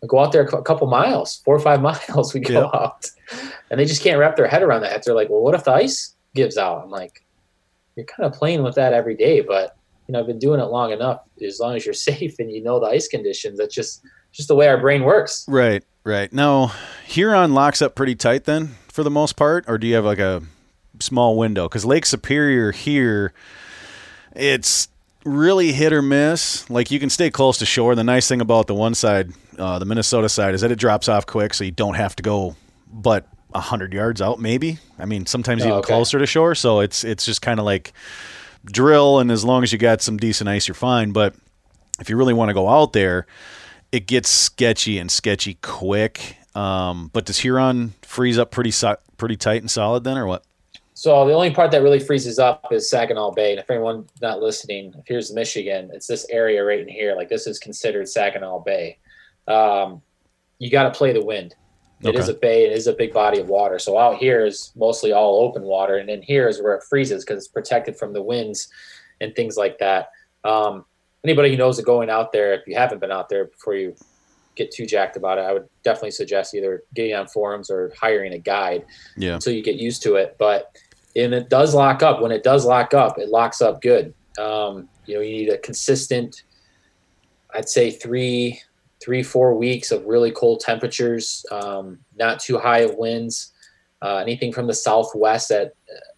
I 0.03 0.07
go 0.07 0.18
out 0.20 0.30
there 0.32 0.42
a 0.42 0.62
couple 0.62 0.86
miles, 0.86 1.36
four 1.44 1.57
or 1.57 1.61
five 1.61 1.82
miles. 2.09 2.32
We 2.34 2.40
go 2.40 2.55
Yeah. 2.72 2.80
out, 2.80 3.07
and 3.70 3.78
they 3.80 3.84
just 3.84 4.03
can't 4.03 4.18
wrap 4.18 4.36
their 4.36 4.46
head 4.46 4.62
around 4.62 4.82
that. 4.82 5.05
They're 5.05 5.14
like, 5.14 5.28
well, 5.28 5.40
what 5.40 5.55
if 5.55 5.64
the 5.64 5.72
ice 5.72 6.14
gives 6.34 6.57
out? 6.57 6.82
I'm 6.84 6.90
like, 6.90 7.24
you're 7.96 8.07
kind 8.07 8.26
of 8.32 8.38
playing 8.38 8.62
with 8.62 8.76
that 8.76 8.92
every 8.92 9.16
day, 9.16 9.40
but 9.40 9.76
you 10.07 10.12
know, 10.12 10.20
I've 10.20 10.26
been 10.26 10.38
doing 10.38 10.61
it 10.61 10.64
long 10.66 10.92
enough. 10.92 11.20
As 11.44 11.59
long 11.61 11.74
as 11.76 11.84
you're 11.84 11.92
safe 12.12 12.38
and 12.38 12.51
you 12.51 12.62
know 12.62 12.78
the 12.80 12.86
ice 12.86 13.09
conditions, 13.09 13.59
that's 13.59 13.74
just 13.74 14.03
just 14.32 14.49
the 14.49 14.55
way 14.55 14.68
our 14.68 14.78
brain 14.78 15.03
works. 15.05 15.44
Right, 15.49 15.82
right. 16.05 16.32
Now, 16.32 16.72
Huron 17.07 17.55
locks 17.55 17.80
up 17.82 17.94
pretty 17.94 18.14
tight 18.14 18.44
then 18.44 18.76
for 18.88 19.03
the 19.03 19.11
most 19.11 19.36
part, 19.36 19.64
or 19.68 19.78
do 19.78 19.86
you 19.86 19.94
have 19.96 20.05
like 20.05 20.18
a 20.18 20.42
small 21.01 21.36
window? 21.36 21.66
Because 21.68 21.84
Lake 21.84 22.05
Superior 22.07 22.72
here, 22.72 23.32
it's 24.36 24.88
really 25.24 25.72
hit 25.72 25.92
or 25.92 26.02
miss. 26.02 26.68
Like 26.70 26.90
you 26.90 26.98
can 27.00 27.10
stay 27.10 27.30
close 27.30 27.58
to 27.58 27.66
shore. 27.66 27.94
The 27.94 28.04
nice 28.04 28.28
thing 28.28 28.40
about 28.40 28.66
the 28.66 28.74
one 28.74 28.94
side, 28.94 29.32
uh, 29.58 29.78
the 29.78 29.84
Minnesota 29.84 30.28
side, 30.28 30.54
is 30.54 30.60
that 30.62 30.70
it 30.72 30.78
drops 30.78 31.08
off 31.08 31.26
quick, 31.26 31.54
so 31.54 31.64
you 31.64 31.70
don't 31.70 31.94
have 31.94 32.14
to 32.16 32.22
go 32.22 32.56
but 32.92 33.26
a 33.54 33.60
hundred 33.60 33.92
yards 33.92 34.20
out. 34.22 34.38
Maybe. 34.40 34.78
I 34.98 35.04
mean, 35.04 35.26
sometimes 35.26 35.62
Oh, 35.62 35.66
even 35.66 35.78
okay. 35.78 35.86
closer 35.92 36.18
to 36.18 36.26
shore. 36.26 36.54
So 36.54 36.80
it's 36.80 37.04
it's 37.04 37.24
just 37.24 37.42
kind 37.42 37.58
of 37.60 37.66
like 37.66 37.92
drill, 38.64 39.18
and 39.18 39.30
as 39.30 39.44
long 39.44 39.62
as 39.62 39.72
you 39.72 39.78
got 39.78 40.02
some 40.02 40.16
decent 40.16 40.48
ice, 40.48 40.68
you're 40.68 40.74
fine. 40.74 41.12
But 41.12 41.34
if 42.00 42.08
you 42.10 42.16
really 42.16 42.34
want 42.34 42.48
to 42.50 42.54
go 42.54 42.68
out 42.68 42.92
there, 42.92 43.26
it 43.92 44.06
gets 44.06 44.28
sketchy 44.28 44.98
and 44.98 45.10
sketchy 45.10 45.54
quick. 45.62 46.36
Um, 46.54 47.10
but 47.12 47.24
does 47.26 47.38
Huron 47.38 47.94
freeze 48.02 48.38
up 48.38 48.50
pretty 48.50 48.70
so- 48.70 48.96
pretty 49.16 49.36
tight 49.36 49.60
and 49.62 49.70
solid 49.70 50.04
then, 50.04 50.16
or 50.18 50.26
what? 50.26 50.44
So 50.99 51.24
the 51.28 51.32
only 51.32 51.53
part 51.53 51.70
that 51.70 51.84
really 51.84 52.01
freezes 52.01 52.40
up 52.40 52.72
is 52.72 52.90
Saginaw 52.90 53.30
Bay. 53.30 53.53
And 53.53 53.61
if 53.61 53.70
anyone 53.70 54.07
not 54.20 54.40
listening, 54.42 54.92
if 54.99 55.07
here's 55.07 55.32
Michigan, 55.32 55.92
it's 55.94 56.09
this 56.09 56.26
area 56.28 56.64
right 56.64 56.80
in 56.80 56.88
here. 56.88 57.14
Like 57.14 57.28
this 57.28 57.46
is 57.46 57.61
considered 57.61 58.09
Saginaw 58.09 58.64
Bay. 58.64 58.99
Um, 59.46 60.03
you 60.59 60.72
got 60.72 60.92
to 60.92 60.99
play 60.99 61.12
the 61.12 61.24
wind. 61.24 61.55
It 62.03 62.16
is 62.16 62.28
Okay. 62.28 62.36
a 62.36 62.40
bay. 62.40 62.64
It 62.66 62.72
is 62.72 62.88
a 62.88 62.92
big 62.94 63.12
body 63.12 63.38
of 63.38 63.49
water. 63.49 63.78
So 63.78 63.96
out 63.96 64.16
here 64.16 64.44
is 64.44 64.72
mostly 64.74 65.12
all 65.12 65.40
open 65.44 65.62
water, 65.62 65.99
and 65.99 66.11
in 66.11 66.20
here 66.20 66.49
is 66.49 66.61
where 66.61 66.74
it 66.74 66.82
freezes 66.82 67.24
because 67.24 67.44
it's 67.44 67.53
protected 67.53 67.96
from 67.96 68.12
the 68.12 68.22
winds 68.22 68.68
and 69.20 69.36
things 69.36 69.57
like 69.57 69.78
that. 69.78 70.11
Um, 70.42 70.84
anybody 71.22 71.51
who 71.53 71.57
knows 71.59 71.76
that 71.76 71.86
going 71.86 72.11
out 72.11 72.32
there, 72.32 72.55
if 72.55 72.62
you 72.66 72.74
haven't 72.74 72.99
been 72.99 73.12
out 73.12 73.28
there 73.28 73.44
before 73.44 73.76
you 73.76 73.94
get 74.57 74.72
too 74.72 74.84
jacked 74.84 75.16
about 75.16 75.38
it. 75.38 75.42
I 75.42 75.53
would 75.53 75.68
definitely 75.84 76.11
suggest 76.11 76.53
either 76.55 76.82
getting 76.92 77.14
on 77.14 77.28
forums 77.28 77.70
or 77.70 77.92
hiring 77.96 78.32
a 78.32 78.38
guide 78.38 78.84
Yeah. 79.16 79.34
until 79.34 79.53
you 79.53 79.62
get 79.62 79.76
used 79.76 80.03
to 80.03 80.16
it. 80.16 80.34
But 80.36 80.76
and 81.16 81.34
it 81.34 81.48
does 81.48 81.74
lock 81.74 82.02
up. 82.02 82.20
When 82.20 82.32
it 82.32 82.42
does 82.42 82.64
lock 82.64 82.94
up, 82.94 83.18
it 83.18 83.28
locks 83.28 83.61
up 83.61 83.80
good. 83.80 84.14
Um, 84.38 84.88
you 85.06 85.14
know, 85.14 85.20
you 85.20 85.32
need 85.32 85.48
a 85.48 85.59
consistent, 85.59 86.42
I'd 87.54 87.68
say 87.68 87.90
three, 87.90 88.61
three, 89.02 89.22
four 89.22 89.54
weeks 89.54 89.90
of 89.90 90.04
really 90.04 90.30
cold 90.30 90.61
temperatures, 90.61 91.44
um, 91.50 91.98
not 92.16 92.40
too 92.40 92.59
high 92.59 92.80
of 92.80 92.94
winds. 92.96 93.52
Uh, 94.00 94.16
anything 94.16 94.52
from 94.52 94.66
the 94.66 94.74
southwest 94.74 95.50
at 95.50 95.74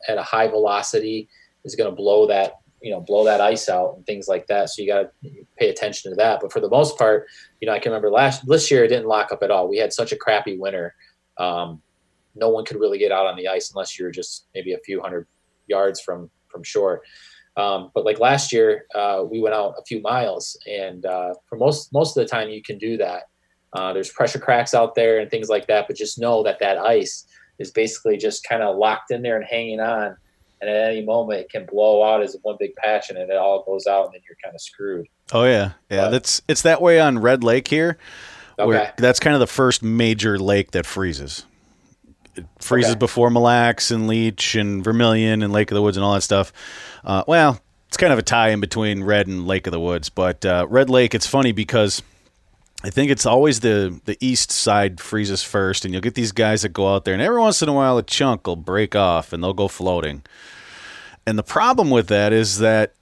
at 0.09 0.19
a 0.19 0.23
high 0.23 0.49
velocity 0.49 1.29
is 1.65 1.75
going 1.75 1.89
to 1.89 1.97
blow 1.97 2.27
that 2.27 2.61
you 2.83 2.91
know 2.91 3.01
blow 3.01 3.25
that 3.25 3.41
ice 3.41 3.69
out 3.69 3.95
and 3.97 4.07
things 4.07 4.29
like 4.29 4.47
that. 4.49 4.69
So 4.69 4.83
you 4.83 4.89
got 4.89 5.13
to 5.23 5.31
pay 5.59 5.69
attention 5.69 6.11
to 6.11 6.17
that. 6.17 6.41
But 6.41 6.53
for 6.53 6.61
the 6.61 6.69
most 6.69 6.99
part, 6.99 7.27
you 7.61 7.67
know, 7.67 7.73
I 7.73 7.79
can 7.79 7.91
remember 7.91 8.11
last 8.11 8.47
this 8.47 8.71
year 8.71 8.85
it 8.85 8.89
didn't 8.89 9.07
lock 9.07 9.33
up 9.33 9.43
at 9.43 9.51
all. 9.51 9.69
We 9.69 9.79
had 9.79 9.93
such 9.93 10.13
a 10.13 10.17
crappy 10.17 10.59
winter. 10.59 10.95
Um, 11.39 11.81
no 12.35 12.49
one 12.49 12.65
could 12.65 12.79
really 12.79 12.99
get 12.99 13.13
out 13.13 13.27
on 13.27 13.37
the 13.37 13.49
ice 13.49 13.71
unless 13.73 13.99
you 13.99 14.05
were 14.05 14.11
just 14.11 14.47
maybe 14.55 14.73
a 14.73 14.79
few 14.79 15.01
hundred 15.01 15.27
yards 15.67 16.01
from 16.01 16.31
from 16.49 16.63
shore. 16.63 17.03
Um, 17.57 17.91
but 17.95 18.05
like 18.05 18.21
last 18.21 18.53
year, 18.53 18.87
uh, 18.95 19.25
we 19.29 19.41
went 19.41 19.55
out 19.55 19.75
a 19.79 19.83
few 19.85 20.01
miles, 20.01 20.57
and 20.67 21.05
uh, 21.05 21.35
for 21.49 21.57
most 21.57 21.93
most 21.93 22.17
of 22.17 22.23
the 22.23 22.29
time, 22.29 22.49
you 22.49 22.63
can 22.63 22.79
do 22.79 22.97
that. 22.99 23.25
Uh, 23.73 23.93
there's 23.93 24.11
pressure 24.11 24.39
cracks 24.39 24.75
out 24.75 24.95
there 24.95 25.19
and 25.21 25.31
things 25.31 25.49
like 25.49 25.67
that, 25.69 25.87
but 25.87 25.97
just 25.97 26.19
know 26.19 26.43
that 26.43 26.59
that 26.61 26.79
ice 26.79 27.27
is 27.59 27.71
basically 27.71 28.17
just 28.17 28.43
kind 28.49 28.63
of 28.63 28.77
locked 28.77 29.11
in 29.11 29.23
there 29.23 29.37
and 29.37 29.45
hanging 29.45 29.81
on, 29.81 30.17
and 30.61 30.71
at 30.71 30.89
any 30.91 31.03
moment 31.05 31.41
it 31.41 31.51
can 31.51 31.67
blow 31.67 32.03
out 32.03 32.23
as 32.23 32.37
one 32.43 32.57
big 32.59 32.75
patch, 32.77 33.11
and 33.11 33.19
it 33.19 33.31
all 33.37 33.65
goes 33.65 33.87
out, 33.87 34.07
and 34.07 34.15
then 34.15 34.21
you're 34.29 34.37
kind 34.43 34.55
of 34.55 34.61
screwed. 34.61 35.07
Oh 35.33 35.45
yeah, 35.45 35.73
yeah. 35.91 36.03
But- 36.07 36.11
that's 36.11 36.43
it's 36.49 36.63
that 36.63 36.81
way 36.81 37.01
on 37.01 37.19
Red 37.19 37.43
Lake 37.45 37.69
here. 37.69 37.99
Where 38.57 38.79
Okay. 38.81 38.91
that's 38.99 39.19
kind 39.21 39.35
of 39.35 39.41
the 39.41 39.47
first 39.47 39.83
major 39.83 40.39
lake 40.39 40.73
that 40.73 40.85
freezes. 40.85 41.47
It 42.57 42.63
freezes 42.63 42.93
Okay. 42.93 42.99
before 42.99 43.31
Mille 43.31 43.43
Lacs 43.43 43.91
and 43.91 44.07
Leech 44.07 44.55
and 44.55 44.83
Vermilion 44.85 45.43
and 45.43 45.53
Lake 45.53 45.71
of 45.71 45.75
the 45.75 45.83
Woods 45.83 45.97
and 45.97 46.05
all 46.05 46.15
that 46.15 46.23
stuff. 46.23 46.53
Uh, 47.05 47.25
well, 47.27 47.61
it's 47.89 47.97
kind 47.97 48.13
of 48.13 48.19
a 48.19 48.23
tie 48.23 48.51
in 48.51 48.61
between 48.61 49.03
Red 49.03 49.27
and 49.27 49.47
Lake 49.47 49.67
of 49.67 49.73
the 49.73 49.81
Woods, 49.81 50.09
but 50.09 50.45
uh, 50.45 50.67
Red 50.69 50.89
Lake. 50.91 51.15
It's 51.15 51.27
funny 51.27 51.53
because 51.53 52.03
I 52.85 52.91
think 52.91 53.11
it's 53.11 53.27
always 53.27 53.61
the 53.61 54.01
the 54.05 54.17
east 54.21 54.51
side 54.51 55.01
freezes 55.01 55.43
first, 55.43 55.85
and 55.85 55.93
you'll 55.93 56.01
get 56.03 56.15
these 56.15 56.33
guys 56.33 56.63
that 56.63 56.71
go 56.71 56.95
out 56.95 57.05
there, 57.05 57.15
and 57.15 57.23
every 57.23 57.41
once 57.41 57.63
in 57.63 57.69
a 57.69 57.73
while 57.73 57.99
a 57.99 58.03
chunk 58.03 58.47
will 58.47 58.57
break 58.57 58.95
off 58.95 59.33
and 59.33 59.43
they'll 59.43 59.53
go 59.53 59.69
floating. 59.69 60.23
And 61.27 61.37
the 61.39 61.43
problem 61.43 61.91
with 61.91 62.09
that 62.09 62.33
is 62.33 62.59
that 62.59 62.95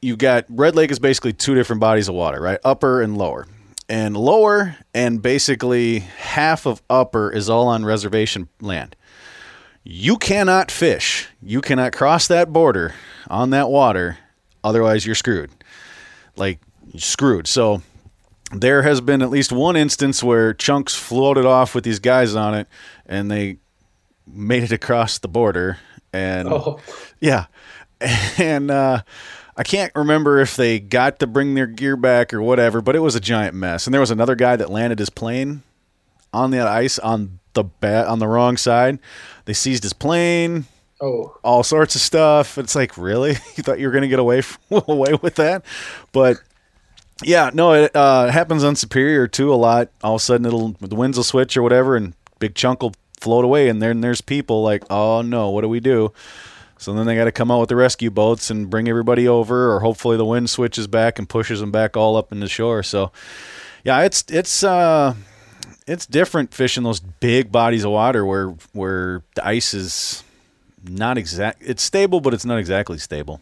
you 0.00 0.16
got 0.16 0.44
Red 0.48 0.74
Lake 0.74 0.90
is 0.90 0.98
basically 0.98 1.32
two 1.32 1.54
different 1.54 1.80
bodies 1.80 2.08
of 2.08 2.14
water, 2.14 2.40
right? 2.40 2.58
Upper 2.64 3.02
and 3.02 3.16
lower. 3.18 3.46
And 3.88 4.16
lower 4.16 4.76
and 4.94 5.20
basically 5.20 5.98
half 6.00 6.66
of 6.66 6.82
upper 6.88 7.30
is 7.30 7.50
all 7.50 7.68
on 7.68 7.84
reservation 7.84 8.48
land. 8.60 8.96
You 9.82 10.16
cannot 10.16 10.70
fish. 10.70 11.28
You 11.42 11.60
cannot 11.60 11.92
cross 11.92 12.26
that 12.28 12.52
border 12.52 12.94
on 13.28 13.50
that 13.50 13.68
water, 13.68 14.18
otherwise 14.62 15.04
you're 15.04 15.14
screwed. 15.14 15.50
Like 16.36 16.60
screwed. 16.96 17.46
So 17.46 17.82
there 18.52 18.82
has 18.82 19.00
been 19.02 19.20
at 19.20 19.28
least 19.30 19.52
one 19.52 19.76
instance 19.76 20.22
where 20.22 20.54
chunks 20.54 20.94
floated 20.94 21.44
off 21.44 21.74
with 21.74 21.84
these 21.84 21.98
guys 21.98 22.34
on 22.34 22.54
it 22.54 22.66
and 23.04 23.30
they 23.30 23.58
made 24.26 24.62
it 24.62 24.72
across 24.72 25.18
the 25.18 25.28
border 25.28 25.78
and 26.12 26.48
Oh, 26.48 26.80
yeah. 27.20 27.46
And 28.38 28.70
uh, 28.70 29.02
I 29.56 29.62
can't 29.62 29.92
remember 29.94 30.40
if 30.40 30.56
they 30.56 30.80
got 30.80 31.20
to 31.20 31.26
bring 31.26 31.54
their 31.54 31.66
gear 31.66 31.96
back 31.96 32.34
or 32.34 32.42
whatever, 32.42 32.80
but 32.80 32.96
it 32.96 33.00
was 33.00 33.14
a 33.14 33.20
giant 33.20 33.54
mess. 33.54 33.86
And 33.86 33.94
there 33.94 34.00
was 34.00 34.10
another 34.10 34.34
guy 34.34 34.56
that 34.56 34.70
landed 34.70 34.98
his 34.98 35.10
plane 35.10 35.62
on 36.32 36.50
the 36.50 36.60
ice 36.60 36.98
on 36.98 37.38
the 37.52 37.64
bat 37.64 38.06
on 38.06 38.18
the 38.18 38.26
wrong 38.26 38.56
side. 38.56 38.98
They 39.44 39.52
seized 39.52 39.84
his 39.84 39.92
plane, 39.92 40.66
oh, 41.00 41.36
all 41.44 41.62
sorts 41.62 41.94
of 41.94 42.00
stuff. 42.00 42.58
It's 42.58 42.74
like, 42.74 42.98
really? 42.98 43.36
You 43.56 43.62
thought 43.62 43.78
you 43.78 43.86
were 43.86 43.92
going 43.92 44.02
to 44.02 44.08
get 44.08 44.18
away 44.18 44.38
f 44.38 44.58
away 44.70 45.14
with 45.22 45.36
that? 45.36 45.64
But 46.12 46.38
yeah, 47.22 47.50
no, 47.54 47.72
it 47.74 47.94
uh, 47.94 48.28
happens 48.28 48.64
on 48.64 48.74
Superior 48.74 49.28
too 49.28 49.52
a 49.52 49.56
lot. 49.56 49.88
All 50.02 50.16
of 50.16 50.20
a 50.20 50.24
sudden, 50.24 50.46
it'll 50.46 50.70
the 50.80 50.96
winds 50.96 51.16
will 51.16 51.24
switch 51.24 51.56
or 51.56 51.62
whatever, 51.62 51.96
and 51.96 52.14
big 52.40 52.56
chunk 52.56 52.82
will 52.82 52.94
float 53.20 53.44
away, 53.44 53.68
and 53.68 53.80
then 53.80 54.00
there's 54.00 54.20
people 54.20 54.62
like, 54.62 54.82
oh 54.90 55.22
no, 55.22 55.50
what 55.50 55.60
do 55.62 55.68
we 55.68 55.80
do? 55.80 56.12
So 56.84 56.92
then 56.92 57.06
they 57.06 57.14
got 57.16 57.24
to 57.24 57.32
come 57.32 57.50
out 57.50 57.60
with 57.60 57.68
the 57.68 57.76
rescue 57.76 58.10
boats 58.10 58.50
and 58.50 58.68
bring 58.70 58.88
everybody 58.88 59.26
over, 59.26 59.74
or 59.74 59.80
hopefully 59.80 60.16
the 60.16 60.24
wind 60.24 60.50
switches 60.50 60.86
back 60.86 61.18
and 61.18 61.28
pushes 61.28 61.60
them 61.60 61.70
back 61.72 61.96
all 61.96 62.16
up 62.16 62.30
in 62.32 62.40
the 62.40 62.48
shore. 62.48 62.82
So 62.82 63.10
yeah, 63.84 64.02
it's 64.02 64.24
it's 64.28 64.62
uh 64.62 65.14
it's 65.86 66.06
different 66.06 66.54
fishing 66.54 66.82
those 66.82 67.00
big 67.00 67.50
bodies 67.52 67.84
of 67.84 67.90
water 67.92 68.24
where 68.24 68.48
where 68.72 69.22
the 69.34 69.46
ice 69.46 69.74
is 69.74 70.22
not 70.86 71.16
exact. 71.18 71.62
It's 71.62 71.82
stable, 71.82 72.20
but 72.20 72.34
it's 72.34 72.44
not 72.44 72.58
exactly 72.58 72.98
stable. 72.98 73.40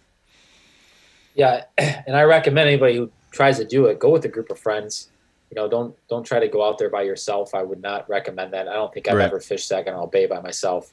yeah. 1.34 1.64
And 2.06 2.16
I 2.16 2.22
recommend 2.22 2.68
anybody 2.68 2.96
who 2.96 3.10
tries 3.30 3.58
to 3.58 3.64
do 3.64 3.86
it, 3.86 3.98
go 3.98 4.10
with 4.10 4.24
a 4.24 4.28
group 4.28 4.50
of 4.50 4.58
friends. 4.58 5.08
You 5.50 5.56
know, 5.56 5.68
don't 5.68 5.94
don't 6.08 6.24
try 6.24 6.40
to 6.40 6.48
go 6.48 6.66
out 6.66 6.78
there 6.78 6.88
by 6.90 7.02
yourself. 7.02 7.54
I 7.54 7.62
would 7.62 7.80
not 7.82 8.08
recommend 8.08 8.52
that. 8.54 8.68
I 8.68 8.72
don't 8.74 8.92
think 8.92 9.08
I've 9.08 9.16
Right. 9.16 9.26
ever 9.26 9.38
fished 9.40 9.68
Saginaw 9.68 10.06
Bay 10.06 10.26
by 10.26 10.40
myself. 10.40 10.90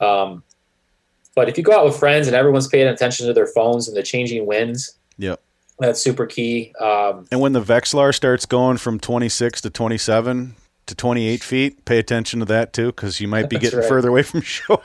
Um, 0.00 0.42
but 1.36 1.48
if 1.48 1.56
you 1.56 1.62
go 1.62 1.72
out 1.72 1.84
with 1.84 1.96
friends 1.96 2.26
and 2.26 2.34
everyone's 2.34 2.66
paying 2.66 2.88
attention 2.88 3.28
to 3.28 3.32
their 3.32 3.46
phones 3.46 3.86
and 3.86 3.96
the 3.96 4.02
changing 4.02 4.44
winds, 4.46 4.98
yeah, 5.18 5.36
that's 5.78 6.00
super 6.00 6.26
key. 6.26 6.72
Um, 6.80 7.26
And 7.30 7.40
when 7.40 7.52
the 7.52 7.62
Vexilar 7.62 8.12
starts 8.12 8.44
going 8.46 8.78
from 8.78 8.98
26 8.98 9.60
to 9.60 9.70
27 9.70 10.56
to 10.86 10.94
28 10.94 11.42
feet, 11.42 11.84
pay 11.84 11.98
attention 11.98 12.38
to 12.40 12.46
that 12.46 12.72
too, 12.72 12.86
because 12.86 13.20
you 13.20 13.28
might 13.28 13.48
be 13.50 13.58
getting 13.60 13.78
right. 13.80 13.88
further 13.88 14.08
away 14.08 14.22
from 14.22 14.40
shore. 14.56 14.78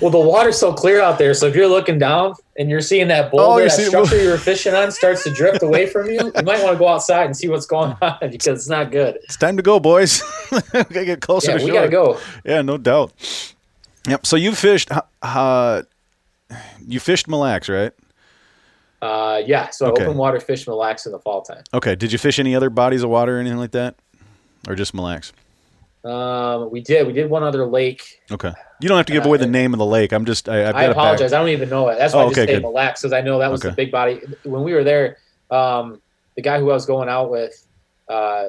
well, 0.00 0.10
the 0.10 0.18
water's 0.18 0.58
so 0.58 0.72
clear 0.72 1.00
out 1.00 1.16
there, 1.18 1.32
so 1.34 1.46
if 1.46 1.54
you're 1.54 1.68
looking 1.68 1.98
down 1.98 2.34
and 2.58 2.68
you're 2.68 2.80
seeing 2.80 3.08
that 3.08 3.30
boulder, 3.30 3.44
Oh, 3.44 3.58
you're 3.58 3.68
that 3.68 3.86
structure 3.86 4.22
you 4.22 4.30
were 4.30 4.36
fishing 4.38 4.74
on 4.74 4.90
starts 4.92 5.22
to 5.24 5.30
drift 5.30 5.62
away 5.62 5.86
from 5.86 6.08
you, 6.08 6.14
you 6.34 6.42
might 6.42 6.62
want 6.62 6.72
to 6.72 6.76
go 6.78 6.88
outside 6.88 7.24
and 7.26 7.36
see 7.36 7.48
what's 7.48 7.66
going 7.66 7.96
on 8.02 8.18
because 8.22 8.48
it's 8.58 8.68
not 8.68 8.90
good. 8.90 9.16
it's 9.24 9.36
time 9.36 9.56
to 9.56 9.62
go, 9.62 9.78
boys. 9.80 10.22
we 10.52 10.60
gotta 10.72 11.04
get 11.04 11.20
closer 11.20 11.52
Yeah, 11.52 11.56
we 11.56 11.60
shore. 11.66 11.72
gotta 11.74 11.88
go. 11.88 12.20
Yeah, 12.44 12.62
no 12.62 12.76
doubt. 12.76 13.12
Yep. 14.08 14.26
So 14.26 14.36
you 14.36 14.54
fished. 14.54 14.90
Uh, 15.22 15.82
you 16.86 17.00
fished 17.00 17.26
Mille 17.28 17.40
Lacs, 17.40 17.68
right? 17.68 17.92
Uh, 19.02 19.42
yeah, 19.44 19.70
so 19.70 19.86
Okay. 19.88 20.04
open 20.04 20.16
water 20.16 20.40
fish 20.40 20.66
Mille 20.66 20.76
Lacs 20.78 21.04
in 21.06 21.12
the 21.12 21.18
fall 21.18 21.42
time. 21.42 21.62
Okay. 21.74 21.94
Did 21.94 22.12
you 22.12 22.18
fish 22.18 22.38
any 22.38 22.54
other 22.54 22.70
bodies 22.70 23.02
of 23.02 23.10
water 23.10 23.36
or 23.36 23.40
anything 23.40 23.58
like 23.58 23.72
that, 23.72 23.96
or 24.68 24.74
just 24.74 24.94
Mille 24.94 25.04
Lacs? 25.04 25.32
Um, 26.04 26.70
we 26.70 26.80
did. 26.82 27.06
We 27.06 27.12
did 27.14 27.30
one 27.30 27.42
other 27.42 27.64
lake. 27.66 28.20
Okay. 28.30 28.52
You 28.80 28.88
don't 28.88 28.98
have 28.98 29.06
to 29.06 29.12
give 29.12 29.24
away 29.24 29.38
the 29.38 29.46
name 29.46 29.72
of 29.72 29.78
the 29.78 29.86
lake. 29.86 30.12
I'm 30.12 30.26
just. 30.26 30.48
I, 30.48 30.66
I've 30.68 30.72
got 30.74 30.76
I 30.76 30.84
apologize. 30.84 31.32
I 31.32 31.38
don't 31.38 31.48
even 31.48 31.70
know 31.70 31.88
it. 31.88 31.96
That's 31.98 32.12
why 32.12 32.20
Oh, 32.20 32.26
I 32.26 32.28
just 32.28 32.40
okay, 32.40 32.46
say 32.46 32.56
good. 32.56 32.62
Mille 32.62 32.72
Lacs 32.74 33.00
because 33.00 33.12
I 33.14 33.22
know 33.22 33.38
that 33.38 33.50
was 33.50 33.62
the 33.62 33.72
big 33.72 33.90
body. 33.90 34.20
When 34.42 34.62
we 34.64 34.74
were 34.74 34.84
there, 34.84 35.16
um, 35.50 36.02
the 36.36 36.42
guy 36.42 36.58
who 36.58 36.70
I 36.70 36.74
was 36.74 36.84
going 36.84 37.08
out 37.08 37.30
with, 37.30 37.54
uh, 38.08 38.48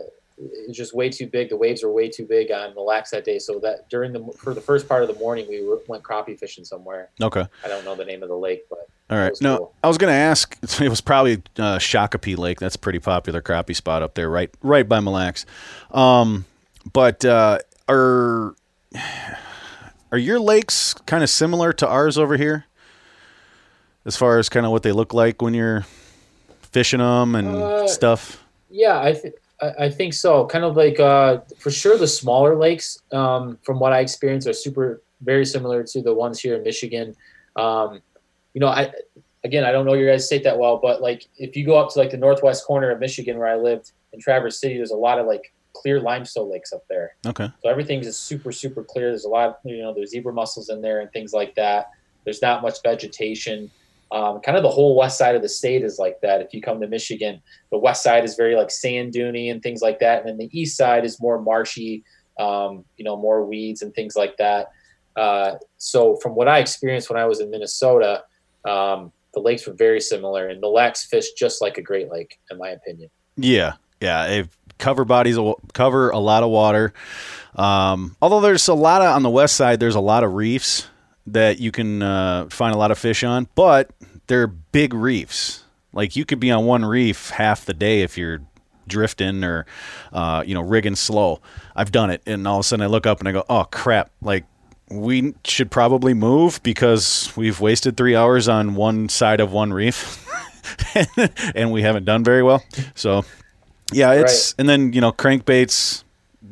just 0.71 0.93
way 0.93 1.09
too 1.09 1.27
big. 1.27 1.49
The 1.49 1.57
waves 1.57 1.81
were 1.83 1.91
way 1.91 2.09
too 2.09 2.25
big 2.25 2.51
on 2.51 2.75
Mille 2.75 2.85
Lacs 2.85 3.11
that 3.11 3.23
day. 3.23 3.39
So 3.39 3.59
that 3.59 3.89
during 3.89 4.11
the 4.11 4.19
for 4.37 4.53
the 4.53 4.61
first 4.61 4.87
part 4.87 5.01
of 5.01 5.07
the 5.07 5.15
morning, 5.15 5.45
we 5.47 5.63
were, 5.63 5.79
went 5.87 6.03
crappie 6.03 6.37
fishing 6.37 6.65
somewhere. 6.65 7.09
Okay. 7.21 7.45
I 7.63 7.67
don't 7.67 7.85
know 7.85 7.95
the 7.95 8.03
name 8.05 8.21
of 8.21 8.29
the 8.29 8.35
lake, 8.35 8.65
but 8.69 8.87
All 9.09 9.17
right. 9.17 9.31
No, 9.41 9.57
cool. 9.57 9.73
I 9.83 9.87
was 9.87 9.97
going 9.97 10.11
to 10.11 10.17
ask. 10.17 10.57
It 10.81 10.89
was 10.89 10.99
probably 11.01 11.35
uh, 11.57 11.77
Shakopee 11.77 12.37
Lake. 12.37 12.59
That's 12.59 12.75
a 12.75 12.79
pretty 12.79 12.99
popular 12.99 13.41
crappie 13.41 13.75
spot 13.75 14.01
up 14.03 14.15
there, 14.15 14.29
right, 14.29 14.49
right 14.61 14.87
by 14.87 14.99
Mille 14.99 15.13
Lacs. 15.13 15.45
Um, 15.91 16.45
but 16.91 17.23
uh, 17.23 17.59
are 17.87 18.55
are 20.11 20.17
your 20.17 20.39
lakes 20.39 20.93
kind 21.05 21.23
of 21.23 21.29
similar 21.29 21.71
to 21.73 21.87
ours 21.87 22.17
over 22.17 22.35
here, 22.37 22.65
as 24.05 24.17
far 24.17 24.37
as 24.37 24.49
kind 24.49 24.65
of 24.65 24.71
what 24.71 24.83
they 24.83 24.91
look 24.91 25.13
like 25.13 25.41
when 25.41 25.53
you're 25.53 25.85
fishing 26.61 26.99
them 26.99 27.35
and 27.35 27.47
Uh, 27.47 27.87
stuff? 27.87 28.43
Yeah, 28.69 28.99
I 28.99 29.13
think 29.13 29.35
I 29.61 29.89
think 29.89 30.13
so. 30.13 30.45
Kind 30.45 30.65
of 30.65 30.75
like 30.75 30.99
uh, 30.99 31.39
for 31.59 31.71
sure 31.71 31.97
the 31.97 32.07
smaller 32.07 32.55
lakes, 32.55 33.01
um, 33.11 33.57
from 33.63 33.79
what 33.79 33.93
I 33.93 33.99
experienced, 33.99 34.47
are 34.47 34.53
super 34.53 35.01
very 35.21 35.45
similar 35.45 35.83
to 35.83 36.01
the 36.01 36.13
ones 36.13 36.39
here 36.39 36.55
in 36.55 36.63
Michigan. 36.63 37.15
Um, 37.55 38.01
you 38.53 38.59
know, 38.59 38.67
I 38.67 38.91
again 39.43 39.63
I 39.63 39.71
don't 39.71 39.85
know 39.85 39.93
your 39.93 40.11
guys' 40.11 40.25
state 40.25 40.43
that 40.43 40.57
well, 40.57 40.77
but 40.77 41.01
like 41.01 41.27
if 41.37 41.55
you 41.55 41.65
go 41.65 41.77
up 41.77 41.91
to 41.93 41.99
like 41.99 42.11
the 42.11 42.17
northwest 42.17 42.65
corner 42.65 42.91
of 42.91 42.99
Michigan 42.99 43.37
where 43.37 43.47
I 43.47 43.55
lived 43.55 43.91
in 44.11 44.19
Traverse 44.19 44.59
City, 44.59 44.75
there's 44.75 44.91
a 44.91 44.97
lot 44.97 45.19
of 45.19 45.25
like 45.25 45.53
clear 45.73 45.99
limestone 45.99 46.49
lakes 46.49 46.73
up 46.73 46.83
there. 46.89 47.15
Okay. 47.25 47.49
So 47.61 47.69
everything's 47.69 48.07
just 48.07 48.25
super, 48.25 48.51
super 48.51 48.83
clear. 48.83 49.09
There's 49.09 49.25
a 49.25 49.29
lot, 49.29 49.49
of, 49.49 49.55
you 49.65 49.81
know, 49.83 49.93
there's 49.93 50.11
zebra 50.11 50.33
mussels 50.33 50.69
in 50.69 50.81
there 50.81 51.01
and 51.01 51.11
things 51.11 51.33
like 51.33 51.53
that. 51.55 51.91
There's 52.23 52.41
not 52.41 52.61
much 52.61 52.81
vegetation. 52.81 53.69
Um, 54.11 54.39
kind 54.41 54.55
of 54.55 54.63
the 54.63 54.69
whole 54.69 54.95
west 54.95 55.17
side 55.17 55.35
of 55.35 55.41
the 55.41 55.49
state 55.49 55.83
is 55.83 55.97
like 55.97 56.21
that. 56.21 56.41
If 56.41 56.53
you 56.53 56.61
come 56.61 56.79
to 56.81 56.87
Michigan, 56.87 57.41
the 57.71 57.77
west 57.77 58.03
side 58.03 58.23
is 58.23 58.35
very 58.35 58.55
like 58.55 58.71
sand 58.71 59.13
duny 59.13 59.51
and 59.51 59.61
things 59.61 59.81
like 59.81 59.99
that, 59.99 60.19
and 60.19 60.29
then 60.29 60.37
the 60.37 60.59
east 60.59 60.77
side 60.77 61.05
is 61.05 61.19
more 61.19 61.41
marshy, 61.41 62.03
um, 62.39 62.85
you 62.97 63.03
know, 63.03 63.17
more 63.17 63.45
weeds 63.45 63.81
and 63.81 63.93
things 63.93 64.15
like 64.15 64.37
that. 64.37 64.71
Uh, 65.15 65.55
so 65.77 66.17
from 66.17 66.35
what 66.35 66.47
I 66.47 66.59
experienced 66.59 67.09
when 67.09 67.19
I 67.19 67.25
was 67.25 67.39
in 67.39 67.49
Minnesota, 67.49 68.23
um, 68.65 69.11
the 69.33 69.39
lakes 69.39 69.65
were 69.67 69.73
very 69.73 69.99
similar, 69.99 70.47
and 70.47 70.61
the 70.61 70.67
Lacs 70.67 71.05
fish 71.05 71.31
just 71.33 71.61
like 71.61 71.77
a 71.77 71.81
Great 71.81 72.11
Lake, 72.11 72.39
in 72.51 72.57
my 72.57 72.69
opinion. 72.69 73.09
Yeah, 73.37 73.73
yeah. 74.01 74.21
I've 74.21 74.57
cover 74.77 75.05
bodies 75.05 75.37
cover 75.73 76.09
a 76.09 76.19
lot 76.19 76.43
of 76.43 76.49
water. 76.49 76.93
Um, 77.55 78.15
although 78.21 78.41
there's 78.41 78.67
a 78.67 78.73
lot 78.73 79.01
of 79.01 79.07
on 79.07 79.23
the 79.23 79.29
west 79.29 79.55
side, 79.55 79.79
there's 79.79 79.95
a 79.95 80.01
lot 80.01 80.23
of 80.23 80.33
reefs 80.33 80.87
that 81.27 81.59
you 81.59 81.71
can 81.71 82.01
uh, 82.01 82.47
find 82.49 82.73
a 82.75 82.77
lot 82.77 82.91
of 82.91 82.97
fish 82.97 83.23
on, 83.23 83.47
but 83.55 83.91
they're 84.27 84.47
big 84.47 84.93
reefs. 84.93 85.63
Like 85.93 86.15
you 86.15 86.25
could 86.25 86.39
be 86.39 86.51
on 86.51 86.65
one 86.65 86.83
reef 86.83 87.29
half 87.29 87.65
the 87.65 87.73
day 87.73 88.01
if 88.01 88.17
you're 88.17 88.41
drifting 88.87 89.43
or 89.43 89.65
uh, 90.13 90.43
you 90.45 90.53
know 90.53 90.61
rigging 90.61 90.95
slow. 90.95 91.41
I've 91.75 91.91
done 91.91 92.09
it, 92.09 92.21
and 92.25 92.47
all 92.47 92.57
of 92.57 92.61
a 92.61 92.63
sudden 92.63 92.83
I 92.83 92.87
look 92.87 93.05
up 93.05 93.19
and 93.19 93.27
I 93.27 93.31
go, 93.31 93.45
"Oh 93.49 93.63
crap!" 93.65 94.11
Like 94.21 94.45
we 94.89 95.33
should 95.43 95.71
probably 95.71 96.13
move 96.13 96.61
because 96.63 97.31
we've 97.35 97.59
wasted 97.59 97.97
three 97.97 98.15
hours 98.15 98.47
on 98.47 98.75
one 98.75 99.09
side 99.09 99.39
of 99.39 99.51
one 99.51 99.73
reef, 99.73 100.27
and 101.55 101.71
we 101.71 101.81
haven't 101.81 102.05
done 102.05 102.23
very 102.23 102.43
well. 102.43 102.63
So 102.93 103.23
yeah, 103.91 104.11
it's 104.13 104.53
and 104.57 104.67
then 104.67 104.93
you 104.93 105.01
know 105.01 105.11
crankbaits, 105.11 106.03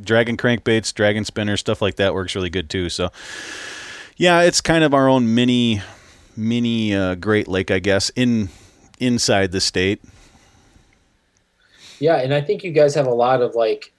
dragon 0.02 0.38
crankbaits, 0.38 0.94
dragon 0.94 1.26
spinners, 1.26 1.60
stuff 1.60 1.82
like 1.82 1.96
that 1.96 2.14
works 2.14 2.36
really 2.36 2.50
good 2.50 2.70
too. 2.70 2.90
So 2.90 3.10
yeah, 4.18 4.41
it's 4.41 4.61
kind 4.61 4.84
of 4.84 4.93
our 4.93 5.07
own 5.07 5.34
mini 5.34 5.82
mini 6.36 6.95
uh, 6.95 7.16
Great 7.16 7.47
Lake, 7.47 7.72
I 7.72 7.80
guess, 7.80 8.09
in 8.16 8.49
inside 8.99 9.51
the 9.51 9.61
state. 9.61 10.01
Yeah, 11.99 12.18
and 12.18 12.34
I 12.34 12.41
think 12.41 12.64
you 12.64 12.72
guys 12.72 12.95
have 12.95 13.07
a 13.07 13.14
lot 13.14 13.41
of 13.41 13.55
like, 13.55 13.93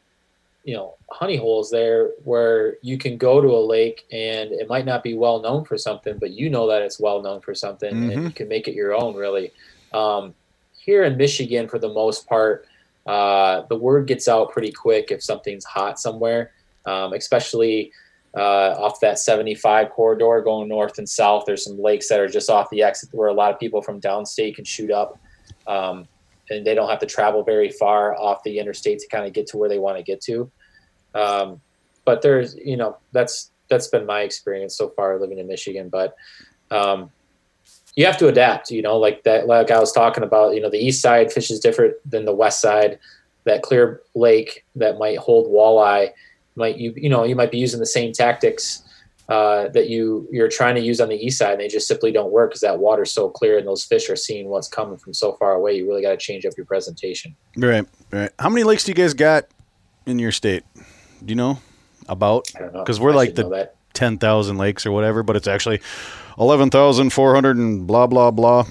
you 0.65 0.75
know, 0.75 0.95
honey 1.11 1.37
holes 1.37 1.71
there 1.71 2.09
where 2.25 2.77
you 2.83 2.99
can 2.99 3.17
go 3.17 3.41
to 3.41 3.49
a 3.49 3.63
lake 3.65 4.05
and 4.13 4.51
it 4.53 4.69
might 4.69 4.85
not 4.85 5.03
be 5.03 5.15
well 5.15 5.41
known 5.41 5.65
for 5.65 5.79
something, 5.79 6.19
but 6.19 6.33
you 6.33 6.51
know 6.51 6.67
that 6.69 6.83
it's 6.83 6.99
well 6.99 7.23
known 7.23 7.41
for 7.41 7.55
something 7.55 7.95
Mhm. 7.95 8.13
and 8.13 8.25
you 8.25 8.31
can 8.31 8.49
make 8.49 8.67
it 8.69 8.75
your 8.75 8.95
own 8.95 9.15
really. 9.15 9.53
Um, 9.93 10.35
here 10.77 11.05
in 11.05 11.17
Michigan, 11.17 11.69
for 11.69 11.79
the 11.79 11.89
most 11.89 12.27
part, 12.29 12.67
uh, 13.07 13.63
the 13.69 13.77
word 13.77 14.07
gets 14.07 14.29
out 14.29 14.51
pretty 14.53 14.73
quick 14.73 15.11
if 15.11 15.23
something's 15.23 15.65
hot 15.65 15.99
somewhere, 15.99 16.53
um, 16.85 17.13
especially 17.13 17.93
uh, 18.37 18.75
off 18.79 19.01
that 19.01 19.19
75 19.19 19.91
corridor 19.91 20.41
going 20.43 20.69
north 20.69 20.99
and 20.99 21.09
south. 21.09 21.45
There's 21.47 21.65
some 21.65 21.81
lakes 21.81 22.09
that 22.09 22.21
are 22.21 22.29
just 22.29 22.51
off 22.51 22.69
the 22.71 22.83
exit 22.83 23.11
where 23.13 23.29
a 23.29 23.33
lot 23.33 23.53
of 23.53 23.61
people 23.61 23.81
from 23.81 24.01
downstate 24.01 24.57
can 24.57 24.65
shoot 24.65 24.91
up. 24.91 25.19
Um, 25.67 26.09
and 26.51 26.67
they 26.67 26.75
don't 26.75 26.91
have 26.91 26.99
to 26.99 27.07
travel 27.07 27.43
very 27.43 27.71
far 27.71 28.15
off 28.17 28.43
the 28.43 28.59
interstate 28.59 28.99
to 28.99 29.09
kind 29.09 29.27
of 29.27 29.33
get 29.33 29.47
to 29.49 29.57
where 29.57 29.69
they 29.69 29.79
want 29.79 29.97
to 29.97 30.03
get 30.03 30.21
to. 30.23 30.51
Um, 31.15 31.61
but 32.05 32.23
there's, 32.23 32.55
you 32.57 32.77
know, 32.77 32.99
that's 33.13 33.51
that's 33.69 33.87
been 33.87 34.05
my 34.05 34.21
experience 34.21 34.77
so 34.77 34.91
far 34.91 35.19
living 35.19 35.39
in 35.39 35.47
Michigan. 35.47 35.89
But 35.89 36.15
um, 36.71 37.11
you 37.97 38.05
have 38.05 38.19
to 38.19 38.29
adapt. 38.29 38.71
You 38.71 38.83
know, 38.83 38.99
like 38.99 39.23
that, 39.23 39.47
like 39.47 39.71
I 39.71 39.79
was 39.79 39.93
talking 39.93 40.25
about. 40.25 40.55
You 40.55 40.61
know, 40.61 40.71
the 40.71 40.85
east 40.85 41.01
side 41.01 41.33
fish 41.33 41.51
is 41.51 41.61
different 41.61 41.95
than 42.09 42.25
the 42.25 42.35
west 42.35 42.61
side. 42.61 42.99
That 43.45 43.63
clear 43.63 44.03
lake 44.15 44.65
that 44.77 44.99
might 44.99 45.19
hold 45.19 45.47
walleye 45.47 46.11
might 46.57 46.77
you 46.79 46.93
you 46.97 47.09
know 47.09 47.25
you 47.25 47.35
might 47.37 47.51
be 47.51 47.59
using 47.59 47.81
the 47.81 47.87
same 47.87 48.13
tactics 48.13 48.83
uh, 49.29 49.69
that 49.69 49.89
you 49.89 50.29
you're 50.31 50.49
trying 50.49 50.75
to 50.75 50.81
use 50.83 51.01
on 51.01 51.09
the 51.09 51.17
east 51.17 51.39
side 51.39 51.53
and 51.53 51.61
they 51.61 51.69
just 51.69 51.89
simply 51.89 52.13
don't 52.13 52.31
work 52.31 52.51
because 52.51 52.61
that 52.61 52.79
water's 52.79 53.11
so 53.13 53.29
clear 53.31 53.57
and 53.59 53.67
those 53.67 53.83
fish 53.85 54.09
are 54.11 54.17
seeing 54.17 54.49
what's 54.49 54.69
coming 54.69 54.99
from 54.99 55.15
so 55.15 55.33
far 55.35 55.53
away 55.55 55.75
you 55.75 55.89
really 55.89 56.03
got 56.03 56.11
to 56.11 56.17
change 56.19 56.45
up 56.45 56.53
your 56.57 56.67
presentation 56.67 57.35
Right, 57.57 57.87
right. 58.13 58.31
How 58.39 58.49
many 58.51 58.65
lakes 58.65 58.85
do 58.85 58.91
you 58.91 58.95
guys 58.95 59.15
got 59.15 59.45
in 60.07 60.19
your 60.19 60.33
state? 60.33 60.63
Do 60.77 61.33
you 61.33 61.37
know 61.37 61.59
about? 62.09 62.49
I 62.55 62.59
don't 62.61 62.75
know 62.75 62.85
'Cause 62.85 63.01
we're 63.01 63.13
I 63.13 63.15
like 63.15 63.35
the- 63.35 63.71
ten 63.95 64.19
thousand 64.19 64.59
lakes 64.59 64.85
or 64.85 64.93
whatever, 64.93 65.23
but 65.23 65.37
it's 65.37 65.47
actually 65.49 65.81
eleven 66.39 66.69
thousand 66.69 67.11
four 67.11 67.35
hundred 67.35 67.57
and 67.57 67.87
blah 67.87 68.07
blah 68.07 68.31
blah. 68.31 68.67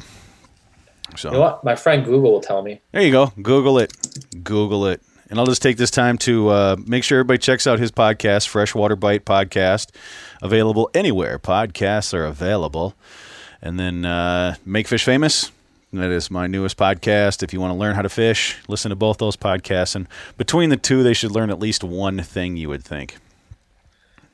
So 1.15 1.29
you 1.29 1.33
know 1.35 1.39
what 1.41 1.63
my 1.63 1.75
friend 1.75 2.03
Google 2.05 2.31
will 2.33 2.41
tell 2.41 2.61
me 2.61 2.81
there 2.91 3.01
you 3.01 3.11
go. 3.11 3.31
Google 3.41 3.79
it. 3.79 3.91
Google 4.43 4.85
it. 4.85 5.01
And 5.29 5.39
I'll 5.39 5.45
just 5.45 5.61
take 5.61 5.77
this 5.77 5.91
time 5.91 6.17
to 6.19 6.49
uh, 6.49 6.75
make 6.85 7.03
sure 7.03 7.19
everybody 7.19 7.39
checks 7.39 7.65
out 7.65 7.79
his 7.79 7.91
podcast, 7.91 8.47
Freshwater 8.47 8.95
Bite 8.95 9.25
Podcast, 9.25 9.89
available 10.41 10.89
anywhere 10.93 11.39
podcasts 11.39 12.13
are 12.13 12.25
available. 12.25 12.93
And 13.61 13.79
then 13.79 14.05
uh, 14.05 14.55
Make 14.65 14.87
Fish 14.87 15.03
Famous. 15.03 15.51
That 15.93 16.09
is 16.11 16.29
my 16.31 16.47
newest 16.47 16.75
podcast. 16.77 17.43
If 17.43 17.53
you 17.53 17.61
want 17.61 17.71
to 17.71 17.77
learn 17.77 17.95
how 17.95 18.01
to 18.01 18.09
fish, 18.09 18.57
listen 18.67 18.89
to 18.89 18.95
both 18.95 19.19
those 19.19 19.37
podcasts. 19.37 19.95
And 19.95 20.07
between 20.37 20.69
the 20.69 20.77
two, 20.77 21.03
they 21.03 21.13
should 21.13 21.31
learn 21.31 21.49
at 21.49 21.59
least 21.59 21.83
one 21.83 22.19
thing, 22.21 22.57
you 22.57 22.67
would 22.69 22.83
think. 22.83 23.17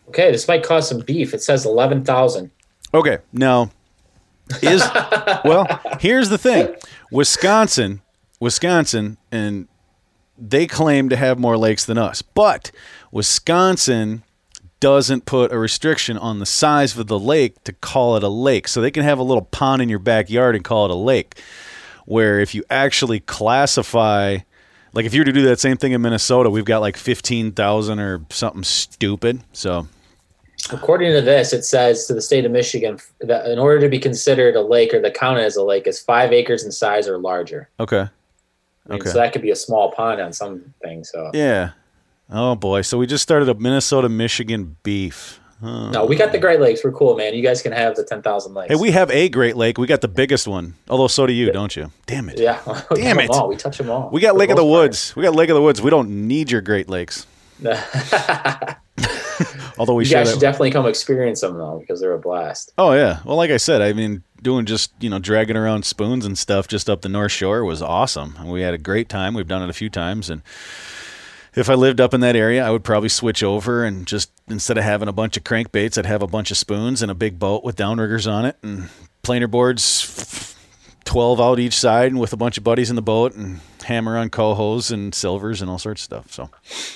okay 0.08 0.32
this 0.32 0.48
might 0.48 0.64
cause 0.64 0.90
some 0.90 1.02
beef 1.02 1.34
it 1.36 1.42
says 1.42 1.66
11,000 1.66 2.50
Okay, 2.96 3.20
now 3.32 3.70
is 4.64 4.82
well. 5.46 5.68
Here's 6.00 6.30
the 6.30 6.40
thing: 6.40 6.74
Wisconsin, 7.12 8.02
Wisconsin, 8.40 9.18
and 9.32 9.68
they 10.40 10.68
claim 10.68 11.10
to 11.10 11.16
have 11.16 11.40
more 11.40 11.58
lakes 11.58 11.86
than 11.86 11.98
us, 11.98 12.22
but 12.22 12.72
Wisconsin 13.12 14.24
doesn't 14.80 15.26
put 15.26 15.52
a 15.52 15.60
restriction 15.60 16.18
on 16.18 16.40
the 16.40 16.46
size 16.46 16.98
of 16.98 17.08
the 17.08 17.20
lake 17.20 17.64
to 17.66 17.74
call 17.74 18.16
it 18.16 18.24
a 18.24 18.30
lake. 18.30 18.68
So 18.68 18.80
they 18.80 18.92
can 18.92 19.04
have 19.04 19.20
a 19.20 19.24
little 19.24 19.44
pond 19.44 19.82
in 19.82 19.90
your 19.90 20.00
backyard 20.00 20.56
and 20.56 20.64
call 20.64 20.86
it 20.86 20.92
a 20.92 20.96
lake. 20.96 21.42
Where 22.06 22.40
if 22.40 22.56
you 22.56 22.64
actually 22.70 23.20
classify, 23.20 24.38
like 24.94 25.06
if 25.06 25.14
you 25.14 25.22
were 25.22 25.26
to 25.26 25.32
do 25.32 25.44
that 25.44 25.60
same 25.60 25.78
thing 25.78 25.92
in 25.92 26.02
Minnesota, 26.02 26.50
we've 26.50 26.66
got 26.66 26.80
like 26.80 26.98
fifteen 26.98 27.52
thousand 27.52 28.00
or 28.00 28.26
something 28.30 28.64
stupid. 28.64 29.42
So 29.54 29.88
according 30.72 31.14
to 31.14 31.22
this 31.22 31.54
it 31.54 31.64
says 31.64 32.06
to 32.06 32.14
the 32.14 32.22
state 32.22 32.46
of 32.46 32.52
Michigan 32.52 33.00
that 33.22 33.46
in 33.48 33.58
order 33.58 33.80
to 33.80 33.90
be 33.90 33.98
considered 33.98 34.56
a 34.56 34.62
lake 34.62 34.94
or 34.94 35.02
the 35.02 35.10
counted 35.10 35.44
as 35.44 35.56
a 35.56 35.64
lake 35.64 35.88
is 35.88 36.00
five 36.00 36.34
acres 36.34 36.64
in 36.64 36.72
size 36.72 37.08
or 37.08 37.18
larger 37.18 37.70
okay. 37.80 38.08
I 38.90 38.94
mean, 38.94 39.02
Okay. 39.02 39.12
so 39.12 39.18
that 39.20 39.32
could 39.34 39.42
be 39.42 39.52
a 39.52 39.56
small 39.56 39.92
pond 39.92 40.20
on 40.20 40.34
something. 40.34 41.04
so 41.04 41.30
Yeah. 41.34 41.72
Oh 42.30 42.56
boy. 42.56 42.82
So 42.82 42.98
we 42.98 43.08
just 43.08 43.24
started 43.24 43.48
a 43.50 43.54
Minnesota 43.56 44.10
Michigan 44.10 44.76
beef. 44.84 45.40
Huh. 45.62 45.90
no 45.92 46.06
we 46.06 46.16
got 46.16 46.32
the 46.32 46.38
Great 46.38 46.62
Lakes 46.62 46.86
we're 46.86 46.94
cool 46.94 47.18
man 47.18 47.34
you 47.34 47.44
guys 47.44 47.62
can 47.62 47.74
have 47.74 47.98
the 47.98 48.04
10,000 48.06 48.54
lakes 48.54 48.70
Hey, 48.74 48.80
we 48.80 48.92
have 48.92 49.12
a 49.12 49.28
Great 49.28 49.58
Lake. 49.58 49.78
We 49.78 49.88
got 49.88 50.00
the 50.00 50.08
biggest 50.08 50.48
one. 50.48 50.76
Although 50.90 51.08
so 51.10 51.28
do 51.28 51.34
you, 51.34 51.52
don't 51.52 51.76
you? 51.76 51.92
Damn 52.06 52.30
it. 52.30 52.40
Yeah. 52.40 52.62
Damn 52.96 53.20
it. 53.20 53.30
all. 53.30 53.50
We 53.50 53.58
touch 53.58 53.78
them 53.78 53.90
all. 53.90 54.10
We 54.10 54.22
got 54.22 54.38
Lake 54.38 54.52
of 54.52 54.56
the. 54.56 54.64
Woods. 54.66 55.14
We 55.18 55.24
got 55.24 55.36
Lake 55.36 55.50
of 55.50 55.56
the 55.56 55.62
Woods. 55.62 55.82
We 55.82 55.90
don't 55.90 56.28
need 56.30 56.50
your 56.50 56.62
Great 56.62 56.88
Lakes. 56.88 57.28
Although 59.78 59.96
we 59.96 60.04
you 60.04 60.10
should. 60.10 60.16
guys 60.16 60.32
should 60.32 60.40
definitely 60.40 60.72
come 60.72 60.86
experience 60.86 61.42
them 61.42 61.58
though, 61.58 61.80
because 61.80 62.00
they're 62.02 62.14
a 62.14 62.20
blast. 62.20 62.74
Oh 62.78 62.94
yeah. 62.94 63.20
Well, 63.26 63.38
like 63.38 63.52
I 63.52 63.58
said, 63.58 63.82
I 63.82 63.94
mean, 63.94 64.24
doing 64.42 64.66
just 64.66 64.92
you 65.00 65.10
know 65.10 65.20
dragging 65.20 65.58
around 65.58 65.86
spoons 65.86 66.26
and 66.26 66.38
stuff 66.38 66.68
just 66.68 66.90
up 66.90 67.02
the 67.02 67.10
North 67.10 67.32
Shore 67.32 67.64
was 67.64 67.82
awesome, 67.82 68.36
and 68.40 68.50
we 68.50 68.62
had 68.62 68.74
a 68.74 68.78
great 68.78 69.10
time. 69.10 69.34
We've 69.34 69.48
done 69.48 69.64
it 69.64 69.70
a 69.70 69.74
few 69.74 69.90
times, 69.90 70.30
and 70.30 70.42
if 71.56 71.70
I 71.70 71.74
lived 71.74 72.00
up 72.00 72.14
in 72.14 72.22
that 72.22 72.36
area, 72.36 72.66
I 72.66 72.70
would 72.70 72.84
probably 72.84 73.10
switch 73.10 73.44
over 73.44 73.84
and 73.84 74.06
just 74.06 74.32
instead 74.48 74.78
of 74.78 74.84
having 74.84 75.08
a 75.08 75.14
bunch 75.14 75.36
of 75.36 75.44
crankbaits, 75.44 75.98
I'd 75.98 76.06
have 76.06 76.22
a 76.22 76.28
bunch 76.28 76.52
of 76.52 76.58
spoons 76.58 77.02
and 77.02 77.12
a 77.12 77.16
big 77.16 77.40
boat 77.40 77.64
with 77.64 77.76
downriggers 77.76 78.32
on 78.32 78.46
it 78.46 78.58
and 78.62 78.90
planer 79.24 79.48
boards, 79.48 80.56
twelve 81.06 81.42
out 81.42 81.60
each 81.60 81.74
side, 81.78 82.12
and 82.12 82.20
with 82.20 82.34
a 82.34 82.38
bunch 82.38 82.58
of 82.58 82.64
buddies 82.64 82.90
in 82.90 82.96
the 82.96 83.02
boat 83.02 83.36
and 83.36 83.60
hammer 83.90 84.18
on 84.18 84.30
cohos 84.30 84.92
and 84.92 85.14
silvers 85.14 85.62
and 85.62 85.70
all 85.70 85.78
sorts 85.78 86.02
of 86.02 86.06
stuff. 86.06 86.32
So 86.32 86.50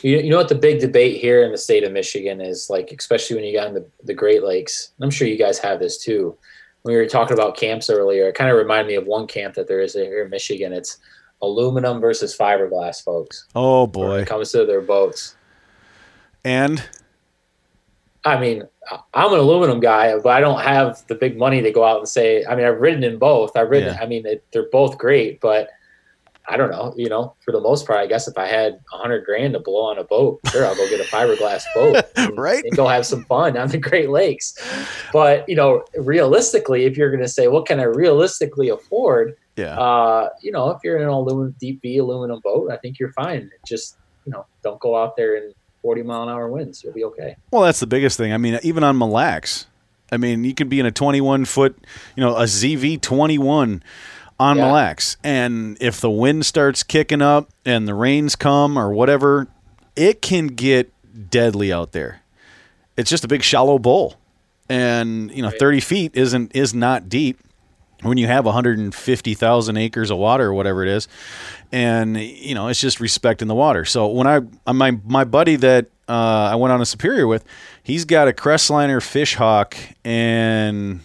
You, 0.08 0.20
you 0.20 0.30
know 0.30 0.38
what 0.38 0.48
the 0.48 0.56
big 0.56 0.80
debate 0.80 1.20
here 1.20 1.44
in 1.44 1.52
the 1.52 1.58
state 1.58 1.84
of 1.84 1.91
Michigan 1.91 2.39
is 2.39 2.70
like, 2.70 2.91
especially 2.98 3.36
when 3.36 3.46
you 3.46 3.54
got 3.58 3.68
in 3.68 3.74
the, 3.74 3.86
the 4.06 4.14
Great 4.14 4.44
Lakes. 4.44 4.91
I'm 5.02 5.10
sure 5.12 5.28
you 5.28 5.38
guys 5.38 5.60
have 5.60 5.80
this 5.80 5.98
too. 6.02 6.38
When 6.84 6.94
we 6.96 7.02
were 7.02 7.08
talking 7.08 7.34
about 7.34 7.58
camps 7.58 7.89
earlier, 7.89 8.28
it 8.30 8.36
kind 8.36 8.50
of 8.50 8.58
reminded 8.58 8.88
me 8.88 8.96
of 8.96 9.06
one 9.06 9.28
camp 9.28 9.56
that 9.56 9.68
there 9.68 9.82
is 9.82 9.94
here 9.94 10.24
in 10.24 10.30
Michigan. 10.30 10.72
It's 10.72 10.98
aluminum 11.41 12.00
versus 12.00 12.38
fiberglass, 12.38 13.04
folks. 13.04 13.48
oh 13.56 13.82
When 13.84 13.91
boy, 13.91 14.20
it 14.22 14.28
comes 14.28 14.52
to 14.54 14.66
their 14.66 14.82
boats. 14.82 15.36
and 16.46 16.84
I 18.26 18.39
mean, 18.39 18.64
I'm 19.14 19.34
an 19.34 19.39
aluminum 19.39 19.82
guy, 19.82 20.18
but 20.18 20.30
I 20.30 20.39
don't 20.39 20.62
have 20.62 21.06
the 21.08 21.16
big 21.16 21.38
money 21.38 21.62
to 21.62 21.72
go 21.72 21.84
out 21.84 22.00
and 22.00 22.08
say. 22.08 22.46
I 22.46 22.56
mean, 22.56 22.66
I've 22.66 22.80
ridden 22.80 23.04
in 23.04 23.18
both. 23.18 23.58
I've 23.58 23.70
ridden. 23.70 23.94
Yeah. 23.96 24.02
I 24.02 24.06
mean, 24.06 24.26
it, 24.26 24.46
they're 24.54 24.70
both 24.72 24.98
great, 24.98 25.41
but 25.41 25.68
I 26.48 26.58
don't 26.58 26.72
know. 26.72 26.94
You 26.98 27.08
know, 27.10 27.36
for 27.46 27.52
the 27.52 27.62
most 27.62 27.88
part, 27.88 28.00
I 28.00 28.06
guess 28.08 28.28
if 28.28 28.38
I 28.38 28.48
had 28.48 28.80
a 28.94 28.98
hundred 28.98 29.24
grand 29.26 29.54
to 29.54 29.60
blow 29.60 29.84
on 29.86 29.98
a 29.98 30.04
boat, 30.04 30.39
sure, 30.52 30.66
I'll 30.66 30.76
go 30.76 30.89
get 30.89 31.00
a 31.00 31.04
fiberglass 31.04 31.64
boat, 31.74 32.04
and, 32.18 32.38
Right. 32.38 32.64
and 32.66 32.76
go 32.76 32.88
have 32.88 33.06
some 33.06 33.24
fun 33.26 33.56
on 33.58 33.70
the 33.70 33.78
Great 33.78 34.10
Lakes. 34.10 34.54
But 35.14 35.48
you 35.48 35.56
know, 35.56 35.84
realistically, 35.96 36.86
if 36.86 36.98
you're 36.98 37.10
going 37.12 37.24
to 37.24 37.30
say, 37.30 37.48
what 37.48 37.66
can 37.66 37.80
I 37.80 37.84
realistically 37.84 38.70
afford? 38.70 39.36
yeah, 39.56 39.78
Uh, 39.80 40.30
you 40.41 40.52
know, 40.52 40.72
if 40.72 40.80
you're 40.84 40.98
in 40.98 41.04
an 41.04 41.10
aluminum 41.10 41.56
deep 41.60 41.82
V 41.82 41.98
aluminum 42.00 42.39
boat, 42.44 42.72
I 42.72 42.78
think 42.78 43.00
you're 43.00 43.12
fine. 43.14 43.50
Just 43.68 43.98
you 44.26 44.32
know, 44.32 44.46
don't 44.64 44.80
go 44.80 44.96
out 44.96 45.16
there 45.16 45.36
in 45.36 45.54
40 45.82 46.04
mile 46.04 46.24
an 46.24 46.30
hour 46.30 46.48
winds. 46.50 46.84
You'll 46.84 46.94
be 46.94 47.04
okay. 47.06 47.36
Well, 47.52 47.62
that's 47.62 47.80
the 47.80 47.88
biggest 47.88 48.18
thing. 48.18 48.32
I 48.34 48.38
mean, 48.38 48.58
even 48.64 48.84
on 48.84 48.98
Mille 48.98 49.10
Lacs, 49.12 49.68
I 50.12 50.18
mean, 50.18 50.44
you 50.44 50.54
could 50.54 50.70
be 50.70 50.80
in 50.80 50.86
a 50.86 50.91
21 50.91 51.46
foot, 51.46 51.76
you 52.16 52.22
know, 52.24 52.36
a 52.36 52.44
ZV 52.44 53.02
21 53.02 53.84
on 54.44 54.58
Yeah. 54.58 54.66
Mille 54.66 54.74
Lacs, 54.74 55.18
and 55.24 55.78
if 55.80 56.02
the 56.02 56.10
wind 56.10 56.46
starts 56.46 56.84
kicking 56.84 57.22
up 57.22 57.50
and 57.66 57.88
the 57.88 57.94
rains 57.94 58.36
come 58.36 58.78
or 58.78 58.91
whatever, 58.91 59.48
it 59.96 60.22
can 60.22 60.48
get 60.48 60.91
deadly 61.30 61.72
out 61.72 61.91
there. 61.94 62.22
It's 62.98 63.10
just 63.10 63.24
a 63.24 63.28
big 63.28 63.41
shallow 63.44 63.80
bowl, 63.80 64.16
and 64.70 65.32
you 65.32 65.41
know, 65.41 65.50
Right. 65.50 65.60
30 65.60 65.80
feet 65.80 66.12
isn't 66.16 66.56
is 66.56 66.74
not 66.74 67.10
deep. 67.10 67.39
When 68.02 68.18
you 68.18 68.28
have 68.28 68.44
150,000 68.46 69.78
acres 69.78 70.12
of 70.12 70.18
water 70.18 70.48
or 70.48 70.54
whatever 70.54 70.84
it 70.84 70.89
is, 70.89 71.08
and 71.72 72.18
you 72.18 72.54
know 72.54 72.68
it's 72.68 72.82
just 72.82 73.00
respecting 73.00 73.48
the 73.48 73.56
water. 73.56 73.86
So 73.86 74.08
when 74.08 74.28
I 74.28 74.41
uh, 74.68 74.74
my 74.74 75.00
my 75.06 75.24
buddy 75.24 75.56
that 75.56 75.86
uh, 76.10 76.50
I 76.52 76.56
went 76.56 76.74
on 76.74 76.82
a 76.82 76.86
Superior 76.86 77.28
with, 77.28 77.46
he's 77.82 78.04
got 78.04 78.28
a 78.28 78.34
Crestliner 78.34 79.02
fish 79.02 79.36
hawk, 79.36 79.78
and 80.04 81.00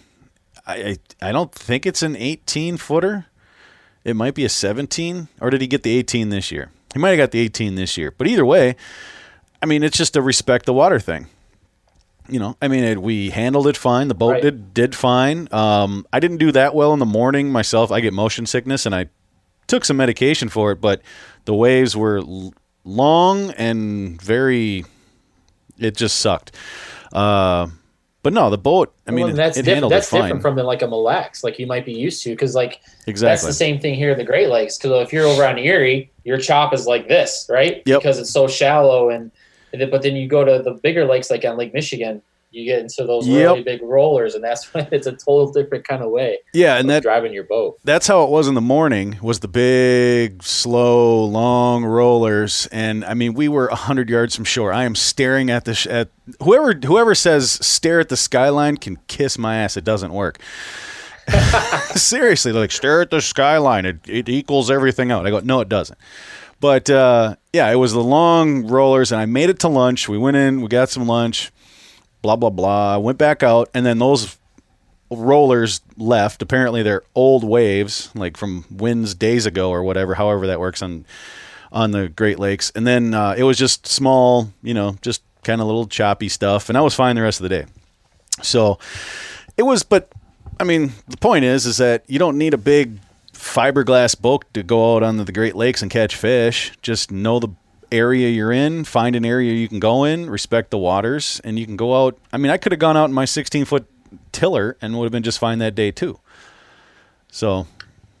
I 0.67 0.97
I 1.21 1.31
don't 1.31 1.53
think 1.53 1.85
it's 1.85 2.01
an 2.03 2.17
18 2.17 2.75
footer. 2.75 3.27
It 4.03 4.15
might 4.15 4.33
be 4.33 4.45
a 4.45 4.49
17, 4.49 5.27
or 5.41 5.49
did 5.49 5.61
he 5.61 5.67
get 5.67 5.83
the 5.83 5.95
18 5.97 6.29
this 6.29 6.51
year? 6.51 6.71
He 6.93 6.99
might 6.99 7.09
have 7.09 7.17
got 7.17 7.31
the 7.31 7.39
18 7.39 7.75
this 7.75 7.97
year. 7.97 8.13
But 8.17 8.27
either 8.27 8.45
way, 8.45 8.75
I 9.61 9.65
mean, 9.65 9.83
it's 9.83 9.97
just 9.97 10.15
a 10.15 10.21
respect 10.21 10.65
the 10.65 10.73
water 10.73 10.99
thing. 10.99 11.27
You 12.29 12.39
know, 12.39 12.55
I 12.61 12.67
mean, 12.67 12.83
it, 12.83 13.01
we 13.01 13.31
handled 13.31 13.67
it 13.67 13.75
fine. 13.75 14.07
The 14.07 14.13
boat 14.15 14.31
Right. 14.33 14.41
did 14.41 14.73
did 14.73 14.95
fine. 14.95 15.47
Um, 15.51 16.05
I 16.13 16.19
didn't 16.19 16.37
do 16.37 16.51
that 16.51 16.75
well 16.75 16.93
in 16.93 16.99
the 16.99 17.05
morning 17.05 17.51
myself. 17.51 17.91
I 17.91 17.99
get 18.01 18.13
motion 18.13 18.45
sickness, 18.45 18.85
and 18.85 18.93
I 18.93 19.07
took 19.67 19.83
some 19.83 19.97
medication 19.97 20.47
for 20.47 20.71
it. 20.71 20.79
But 20.79 21.01
the 21.45 21.53
waves 21.55 21.95
were 21.97 22.19
l- 22.19 22.53
long 22.83 23.49
and 23.51 24.21
very. 24.21 24.85
It 25.79 25.97
just 25.97 26.19
sucked. 26.19 26.55
Uh, 27.11 27.67
but 28.21 28.33
no, 28.33 28.49
the 28.49 28.57
boat. 28.57 28.93
I 29.07 29.11
mean, 29.11 29.27
well, 29.27 29.35
that's 29.35 29.57
it 29.57 29.61
different. 29.61 29.75
handled 29.75 29.91
That's 29.93 30.11
it 30.11 30.21
different 30.21 30.41
from 30.41 30.55
the, 30.55 30.63
like 30.63 30.81
a 30.81 30.87
Mille 30.87 31.03
Lacs, 31.03 31.43
like 31.43 31.57
you 31.59 31.67
might 31.67 31.85
be 31.85 31.93
used 31.93 32.21
to, 32.23 32.31
because 32.31 32.55
like 32.55 32.81
exactly 33.07 33.31
that's 33.31 33.45
the 33.45 33.53
same 33.53 33.79
thing 33.79 33.95
here 33.95 34.11
in 34.11 34.17
the 34.17 34.23
Great 34.23 34.49
Lakes. 34.49 34.77
Because 34.77 35.05
if 35.05 35.13
you're 35.13 35.25
over 35.25 35.45
on 35.45 35.57
Erie, 35.57 36.11
your 36.23 36.37
chop 36.37 36.73
is 36.73 36.85
like 36.85 37.07
this, 37.07 37.47
right? 37.49 37.81
Yep. 37.85 38.01
Because 38.01 38.19
it's 38.19 38.31
so 38.31 38.47
shallow, 38.47 39.09
and 39.09 39.31
but 39.71 40.01
then 40.01 40.15
you 40.15 40.27
go 40.27 40.43
to 40.43 40.61
the 40.63 40.71
bigger 40.81 41.05
lakes, 41.05 41.29
like 41.29 41.45
on 41.45 41.57
Lake 41.57 41.73
Michigan, 41.73 42.21
you 42.51 42.65
get 42.65 42.79
into 42.79 43.03
those 43.05 43.27
Yep. 43.27 43.43
really 43.49 43.63
big 43.63 43.81
rollers, 43.83 44.33
and 44.35 44.43
that's 44.43 44.73
when 44.73 44.87
it's 44.91 45.05
a 45.07 45.11
total 45.11 45.51
different 45.51 45.87
kind 45.87 46.01
of 46.01 46.09
way 46.09 46.39
yeah, 46.53 46.77
and 46.77 46.89
that 46.89 47.03
driving 47.03 47.31
your 47.33 47.43
boat. 47.43 47.77
that's 47.83 48.07
how 48.07 48.23
it 48.23 48.29
was 48.29 48.47
in 48.47 48.55
the 48.55 48.61
morning 48.61 49.17
was 49.21 49.39
the 49.41 49.47
big 49.47 50.41
slow 50.41 51.23
long 51.25 51.85
rollers. 51.85 52.67
And 52.71 53.05
i 53.05 53.13
mean 53.13 53.33
we 53.33 53.47
were 53.49 53.67
100 53.67 54.09
yards 54.09 54.35
from 54.35 54.45
shore. 54.45 54.73
I 54.73 54.83
am 54.85 54.95
staring 54.95 55.49
at 55.49 55.65
the 55.65 55.73
sh- 55.75 55.87
at 55.87 56.09
whoever 56.41 56.73
whoever 56.73 57.13
says 57.15 57.51
stare 57.51 57.99
at 57.99 58.09
the 58.09 58.17
skyline 58.17 58.77
can 58.77 58.97
kiss 59.07 59.37
my 59.37 59.57
ass. 59.57 59.77
It 59.77 59.83
doesn't 59.83 60.11
work. 60.13 60.39
Seriously 61.95 62.51
like 62.51 62.71
stare 62.71 63.01
at 63.01 63.11
the 63.11 63.21
skyline. 63.21 63.85
It, 63.85 63.97
it 64.07 64.29
equals 64.29 64.71
everything 64.71 65.11
out. 65.11 65.25
I 65.25 65.29
go 65.29 65.39
no 65.39 65.59
it 65.61 65.69
doesn't. 65.69 65.97
But 66.59 66.89
uh, 66.89 67.35
yeah 67.53 67.69
it 67.71 67.75
was 67.75 67.93
the 67.93 68.03
long 68.03 68.67
rollers 68.67 69.11
and 69.11 69.21
i 69.21 69.25
made 69.25 69.49
it 69.49 69.59
to 69.59 69.67
lunch. 69.67 70.09
We 70.09 70.17
went 70.17 70.37
in 70.37 70.61
we 70.61 70.67
got 70.67 70.89
some 70.89 71.07
lunch 71.07 71.51
blah 72.21 72.35
blah 72.35 72.49
blah 72.49 72.97
went 72.97 73.17
back 73.17 73.43
out 73.43 73.69
and 73.73 73.85
then 73.85 73.99
those 73.99 74.37
rollers 75.09 75.81
left. 75.97 76.41
Apparently, 76.41 76.83
they're 76.83 77.03
old 77.15 77.43
waves, 77.43 78.11
like 78.15 78.37
from 78.37 78.65
winds 78.69 79.15
days 79.15 79.45
ago 79.45 79.69
or 79.69 79.83
whatever. 79.83 80.15
However, 80.15 80.47
that 80.47 80.59
works 80.59 80.81
on 80.81 81.05
on 81.71 81.91
the 81.91 82.09
Great 82.09 82.39
Lakes. 82.39 82.71
And 82.75 82.85
then 82.85 83.13
uh, 83.13 83.35
it 83.37 83.43
was 83.43 83.57
just 83.57 83.85
small, 83.85 84.51
you 84.63 84.73
know, 84.73 84.97
just 85.01 85.21
kind 85.43 85.61
of 85.61 85.67
little 85.67 85.87
choppy 85.87 86.29
stuff, 86.29 86.69
and 86.69 86.77
I 86.77 86.81
was 86.81 86.93
fine 86.93 87.15
the 87.15 87.21
rest 87.21 87.39
of 87.39 87.43
the 87.43 87.49
day. 87.49 87.65
So 88.41 88.79
it 89.57 89.63
was, 89.63 89.83
but 89.83 90.11
I 90.59 90.63
mean, 90.63 90.93
the 91.07 91.17
point 91.17 91.45
is, 91.45 91.65
is 91.65 91.77
that 91.77 92.03
you 92.07 92.19
don't 92.19 92.37
need 92.37 92.53
a 92.53 92.57
big 92.57 92.99
fiberglass 93.33 94.19
boat 94.19 94.45
to 94.53 94.63
go 94.63 94.95
out 94.95 95.03
onto 95.03 95.23
the 95.23 95.31
Great 95.31 95.55
Lakes 95.55 95.81
and 95.81 95.89
catch 95.89 96.15
fish. 96.15 96.73
Just 96.81 97.11
know 97.11 97.39
the 97.39 97.49
area 97.91 98.29
you're 98.29 98.51
in, 98.51 98.83
find 98.83 99.15
an 99.15 99.25
area 99.25 99.53
you 99.53 99.67
can 99.67 99.79
go 99.79 100.03
in, 100.03 100.29
respect 100.29 100.71
the 100.71 100.77
waters, 100.77 101.41
and 101.43 101.57
you 101.59 101.65
can 101.65 101.75
go 101.75 102.05
out. 102.05 102.17
I 102.31 102.37
mean, 102.37 102.51
I 102.51 102.57
could 102.57 102.71
have 102.71 102.79
gone 102.79 102.95
out 102.97 103.05
in 103.05 103.13
my 103.13 103.25
16 103.25 103.65
foot 103.65 103.85
tiller 104.31 104.77
and 104.81 104.97
would 104.97 105.05
have 105.05 105.11
been 105.11 105.23
just 105.23 105.39
fine 105.39 105.59
that 105.59 105.75
day 105.75 105.91
too. 105.91 106.19
So 107.31 107.67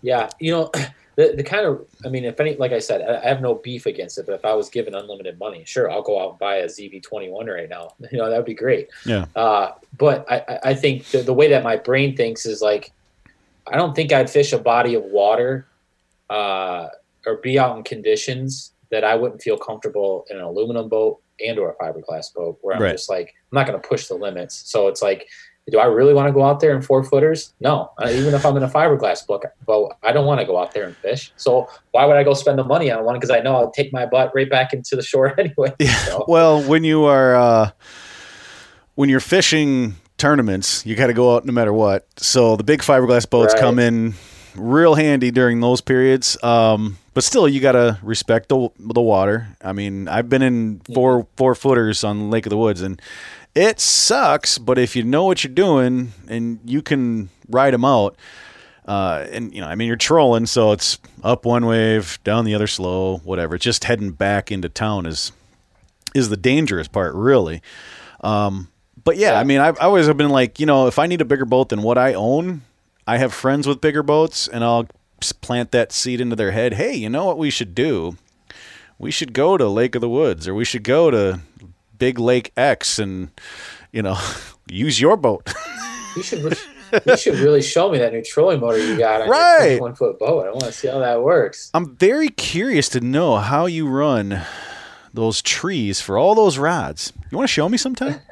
Yeah, 0.01 0.29
you 0.39 0.51
know, 0.51 0.71
the 1.15 1.33
the 1.35 1.43
kind 1.43 1.65
of 1.65 1.85
I 2.05 2.09
mean, 2.09 2.23
if 2.25 2.39
any, 2.39 2.55
like 2.55 2.71
I 2.71 2.79
said, 2.79 3.01
I 3.01 3.25
I 3.25 3.27
have 3.29 3.41
no 3.41 3.55
beef 3.55 3.85
against 3.85 4.17
it. 4.17 4.25
But 4.25 4.33
if 4.35 4.45
I 4.45 4.53
was 4.53 4.69
given 4.69 4.93
unlimited 4.95 5.37
money, 5.39 5.63
sure, 5.65 5.89
I'll 5.91 6.01
go 6.01 6.21
out 6.21 6.29
and 6.31 6.39
buy 6.39 6.57
a 6.57 6.65
ZV21 6.67 7.47
right 7.53 7.69
now. 7.69 7.93
You 8.11 8.17
know, 8.17 8.29
that 8.29 8.37
would 8.37 8.45
be 8.45 8.53
great. 8.53 8.89
yeah, 9.05 9.25
Uh, 9.35 9.71
but 9.97 10.25
I, 10.31 10.37
I- 10.47 10.59
I 10.69 10.73
think 10.73 11.05
the, 11.05 11.19
the 11.21 11.33
way 11.33 11.49
that 11.49 11.63
my 11.63 11.75
brain 11.77 12.15
thinks 12.15 12.45
is 12.45 12.61
like, 12.61 12.91
I 13.71 13.75
don't 13.77 13.95
think 13.95 14.11
I'd 14.11 14.29
fish 14.29 14.53
a 14.53 14.57
body 14.59 14.95
of 14.95 15.03
water 15.03 15.65
uh, 16.29 16.87
or 17.25 17.35
be 17.37 17.57
out 17.59 17.75
in 17.77 17.83
conditions 17.83 18.71
that 18.91 19.03
I 19.03 19.15
wouldn't 19.15 19.41
feel 19.41 19.57
comfortable 19.57 20.25
in 20.29 20.37
an 20.37 20.43
aluminum 20.43 20.89
boat 20.89 21.17
and 21.45 21.57
or 21.59 21.71
a 21.79 21.83
fiberglass 21.83 22.25
boat 22.35 22.57
where 22.61 22.75
I'm 22.75 22.81
Right. 22.81 22.91
just 22.91 23.09
like, 23.09 23.27
I'm 23.51 23.55
not 23.55 23.67
going 23.67 23.79
to 23.79 23.87
push 23.87 24.07
the 24.07 24.15
limits. 24.15 24.63
So 24.65 24.87
it's 24.87 25.01
like, 25.01 25.25
do 25.71 25.77
I 25.77 25.85
really 25.85 26.15
want 26.15 26.27
to 26.27 26.33
go 26.33 26.43
out 26.43 26.59
there 26.61 26.75
in 26.75 26.81
four 26.81 27.03
footers? 27.03 27.53
No, 27.59 27.89
uh, 28.01 28.09
even 28.09 28.33
if 28.33 28.43
I'm 28.43 28.57
in 28.57 28.63
a 28.63 28.67
fiberglass 28.67 29.19
boat, 29.27 29.91
I 30.03 30.11
don't 30.11 30.25
want 30.25 30.39
to 30.39 30.45
go 30.45 30.57
out 30.57 30.73
there 30.73 30.85
and 30.87 30.95
fish. 31.03 31.31
So 31.37 31.67
why 31.91 32.05
would 32.05 32.17
I 32.17 32.23
go 32.23 32.33
spend 32.33 32.57
the 32.57 32.63
money 32.63 32.89
on 32.89 33.05
one? 33.05 33.15
Because 33.15 33.29
I 33.29 33.39
know 33.41 33.55
I'll 33.55 33.71
take 33.71 33.93
my 33.93 34.07
butt 34.07 34.31
right 34.33 34.49
back 34.49 34.73
into 34.73 34.95
the 34.95 35.03
shore 35.03 35.35
anyway. 35.39 35.75
So, 36.05 36.25
Well, 36.27 36.63
when 36.63 36.83
you 36.83 37.03
are 37.05 37.35
uh, 37.35 37.69
when 38.95 39.09
you're 39.09 39.19
fishing 39.19 39.95
tournaments, 40.17 40.85
you 40.85 40.95
got 40.95 41.07
to 41.07 41.13
go 41.13 41.35
out 41.35 41.45
no 41.45 41.53
matter 41.53 41.71
what. 41.71 42.07
So 42.17 42.55
the 42.55 42.63
big 42.63 42.81
fiberglass 42.81 43.29
boats 43.29 43.53
Right. 43.53 43.59
come 43.61 43.77
in 43.79 44.15
real 44.55 44.95
handy 44.95 45.31
during 45.31 45.59
those 45.59 45.81
periods. 45.81 46.41
Um, 46.43 46.97
but 47.13 47.23
still, 47.23 47.47
you 47.47 47.59
got 47.59 47.73
to 47.73 47.99
respect 48.01 48.49
the 48.49 48.69
the 48.79 49.01
water. 49.01 49.55
I 49.61 49.73
mean, 49.73 50.07
I've 50.07 50.29
been 50.29 50.41
in 50.41 50.81
four 50.93 51.27
four 51.35 51.55
footers 51.55 52.03
on 52.03 52.29
Lake 52.29 52.45
of 52.45 52.49
the 52.49 52.57
Woods, 52.57 52.81
and 52.81 53.01
it 53.55 53.79
sucks. 53.79 54.57
But 54.57 54.77
if 54.77 54.95
you 54.95 55.03
know 55.03 55.25
what 55.25 55.43
you're 55.43 55.53
doing 55.53 56.13
and 56.27 56.59
you 56.65 56.81
can 56.81 57.29
ride 57.49 57.73
them 57.73 57.85
out. 57.85 58.15
Uh, 58.85 59.27
and 59.31 59.53
you 59.53 59.61
know, 59.61 59.67
I 59.67 59.75
mean, 59.75 59.87
you're 59.87 59.97
trolling, 59.97 60.47
so 60.47 60.71
it's 60.71 60.97
up 61.23 61.45
one 61.45 61.67
wave, 61.67 62.17
down 62.23 62.43
the 62.43 62.55
other 62.55 62.65
slow, 62.65 63.17
whatever. 63.17 63.55
Just 63.57 63.83
heading 63.83 64.11
back 64.11 64.51
into 64.51 64.67
town 64.67 65.05
is 65.05 65.31
is 66.15 66.29
the 66.29 66.37
dangerous 66.37 66.87
part, 66.87 67.13
really. 67.13 67.61
Um, 68.21 68.69
but 69.03 69.17
yeah, 69.17 69.39
I 69.39 69.43
mean, 69.43 69.59
I've 69.59 69.77
I 69.79 69.83
always 69.83 70.07
have 70.07 70.17
been 70.17 70.29
like, 70.29 70.59
you 70.59 70.65
know, 70.65 70.87
if 70.87 70.97
I 70.97 71.05
need 71.05 71.21
a 71.21 71.25
bigger 71.25 71.45
boat 71.45 71.69
than 71.69 71.83
what 71.83 71.99
I 71.99 72.15
own, 72.15 72.61
I 73.09 73.17
have 73.17 73.33
friends 73.33 73.67
with 73.67 73.81
bigger 73.81 74.03
boats, 74.03 74.47
and 74.47 74.63
I'll 74.63 74.87
plant 75.41 75.71
that 75.71 75.91
seed 75.91 76.21
into 76.21 76.35
their 76.35 76.51
head. 76.51 76.73
Hey, 76.73 76.93
you 76.93 77.09
know 77.09 77.25
what 77.25 77.39
we 77.39 77.49
should 77.49 77.73
do? 77.73 78.17
We 78.99 79.09
should 79.09 79.33
go 79.33 79.57
to 79.57 79.67
Lake 79.67 79.95
of 79.95 80.01
the 80.01 80.09
Woods, 80.09 80.47
or 80.47 80.53
we 80.53 80.63
should 80.63 80.83
go 80.83 81.09
to 81.09 81.39
Big 81.97 82.19
Lake 82.19 82.51
X, 82.55 82.99
and 82.99 83.31
you 83.91 84.03
know, 84.03 84.15
use 84.69 85.01
your 85.01 85.17
boat. 85.17 85.51
You 86.15 86.23
should 86.23 86.43
re- 86.43 87.01
you 87.05 87.17
should 87.17 87.35
really 87.35 87.61
show 87.61 87.91
me 87.91 87.99
that 87.99 88.11
new 88.11 88.23
trolling 88.23 88.59
motor 88.59 88.79
you 88.79 88.97
got 88.97 89.21
on 89.21 89.29
Right. 89.29 89.69
your 89.73 89.77
21 89.77 89.95
foot 89.95 90.19
boat. 90.19 90.47
I 90.47 90.49
want 90.49 90.63
to 90.63 90.71
see 90.71 90.87
how 90.87 90.97
that 90.99 91.21
works. 91.21 91.69
I'm 91.75 91.95
very 91.95 92.29
curious 92.29 92.89
to 92.89 92.99
know 92.99 93.37
how 93.37 93.67
you 93.67 93.87
run 93.87 94.41
those 95.13 95.43
trees 95.43 96.01
for 96.01 96.17
all 96.17 96.33
those 96.33 96.57
rods. 96.57 97.13
You 97.31 97.37
want 97.37 97.47
to 97.47 97.53
show 97.53 97.69
me 97.69 97.77
sometime? 97.77 98.19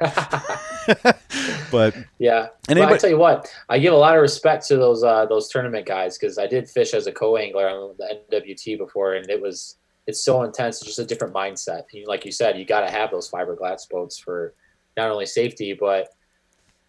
but 1.70 1.94
Yeah. 2.18 2.48
And 2.68 2.78
Well, 2.78 2.92
I 2.92 2.96
tell 2.96 3.10
you 3.10 3.18
what, 3.18 3.48
I 3.68 3.78
give 3.78 3.92
a 3.92 3.96
lot 3.96 4.14
of 4.14 4.22
respect 4.22 4.66
to 4.68 4.76
those 4.76 5.04
uh, 5.04 5.26
those 5.26 5.48
tournament 5.48 5.86
guys 5.86 6.18
because 6.18 6.38
I 6.38 6.46
did 6.46 6.68
fish 6.68 6.94
as 6.94 7.06
a 7.06 7.12
co-angler 7.12 7.68
on 7.68 7.94
the 7.98 8.20
NWT 8.30 8.78
before, 8.78 9.14
and 9.14 9.28
it 9.30 9.40
was 9.40 9.76
it's 10.06 10.22
so 10.22 10.42
intense. 10.42 10.78
It's 10.78 10.86
just 10.86 10.98
a 10.98 11.04
different 11.04 11.34
mindset. 11.34 11.82
Like 12.06 12.24
you 12.24 12.32
said, 12.32 12.58
you 12.58 12.64
got 12.64 12.80
to 12.80 12.90
have 12.90 13.10
those 13.10 13.30
fiberglass 13.30 13.88
boats 13.88 14.18
for 14.18 14.54
not 14.96 15.10
only 15.10 15.26
safety, 15.26 15.74
but 15.74 16.08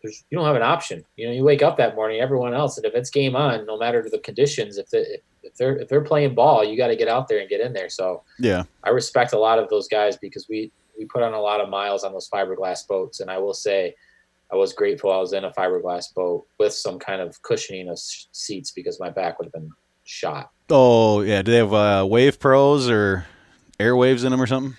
there's, 0.02 0.24
you 0.30 0.38
don't 0.38 0.48
have 0.48 0.56
an 0.56 0.62
option. 0.62 1.04
You 1.18 1.28
know, 1.28 1.34
you 1.34 1.44
wake 1.44 1.62
up 1.62 1.78
that 1.78 1.96
morning, 1.96 2.22
everyone 2.22 2.54
else, 2.54 2.78
and 2.78 2.86
if 2.86 2.96
it's 2.96 3.10
game 3.10 3.36
on, 3.36 3.66
no 3.66 3.78
matter 3.78 4.08
the 4.10 4.20
conditions, 4.20 4.78
if 4.78 4.90
the, 4.90 5.20
if 5.44 5.56
they're 5.56 5.78
if 5.78 5.90
they're 5.90 6.02
playing 6.02 6.36
ball, 6.36 6.64
you 6.64 6.78
got 6.78 6.88
to 6.88 6.96
get 6.96 7.08
out 7.08 7.28
there 7.28 7.40
and 7.40 7.50
get 7.50 7.62
in 7.62 7.74
there. 7.74 7.90
So 7.90 8.24
yeah, 8.40 8.64
I 8.84 8.90
respect 8.90 9.34
a 9.34 9.40
lot 9.40 9.60
of 9.60 9.70
those 9.70 9.88
guys 9.88 10.16
because 10.18 10.48
we 10.48 10.72
we 11.00 11.06
put 11.06 11.24
on 11.24 11.34
a 11.34 11.40
lot 11.40 11.62
of 11.62 11.70
miles 11.70 12.04
on 12.04 12.12
those 12.12 12.30
fiberglass 12.30 12.86
boats, 12.86 13.22
and 13.22 13.32
I 13.32 13.38
will 13.38 13.54
say, 13.54 13.96
I 14.52 14.56
was 14.56 14.74
grateful 14.74 15.12
I 15.12 15.18
was 15.18 15.34
in 15.34 15.46
a 15.46 15.52
fiberglass 15.52 16.14
boat 16.14 16.46
with 16.60 16.74
some 16.74 17.00
kind 17.00 17.22
of 17.22 17.42
cushioning 17.42 17.88
of 17.90 17.98
seats 17.98 18.72
because 18.72 19.00
my 19.00 19.10
back 19.10 19.40
would 19.40 19.46
have 19.46 19.54
been 19.54 19.72
shot. 20.04 20.52
Oh 20.70 21.22
yeah, 21.22 21.42
do 21.42 21.52
they 21.52 21.58
have 21.58 21.74
uh, 21.74 22.06
Wave 22.08 22.40
Pros 22.40 22.90
or 22.90 23.26
Airwaves 23.80 24.26
in 24.26 24.32
them 24.32 24.42
or 24.42 24.48
something? 24.48 24.76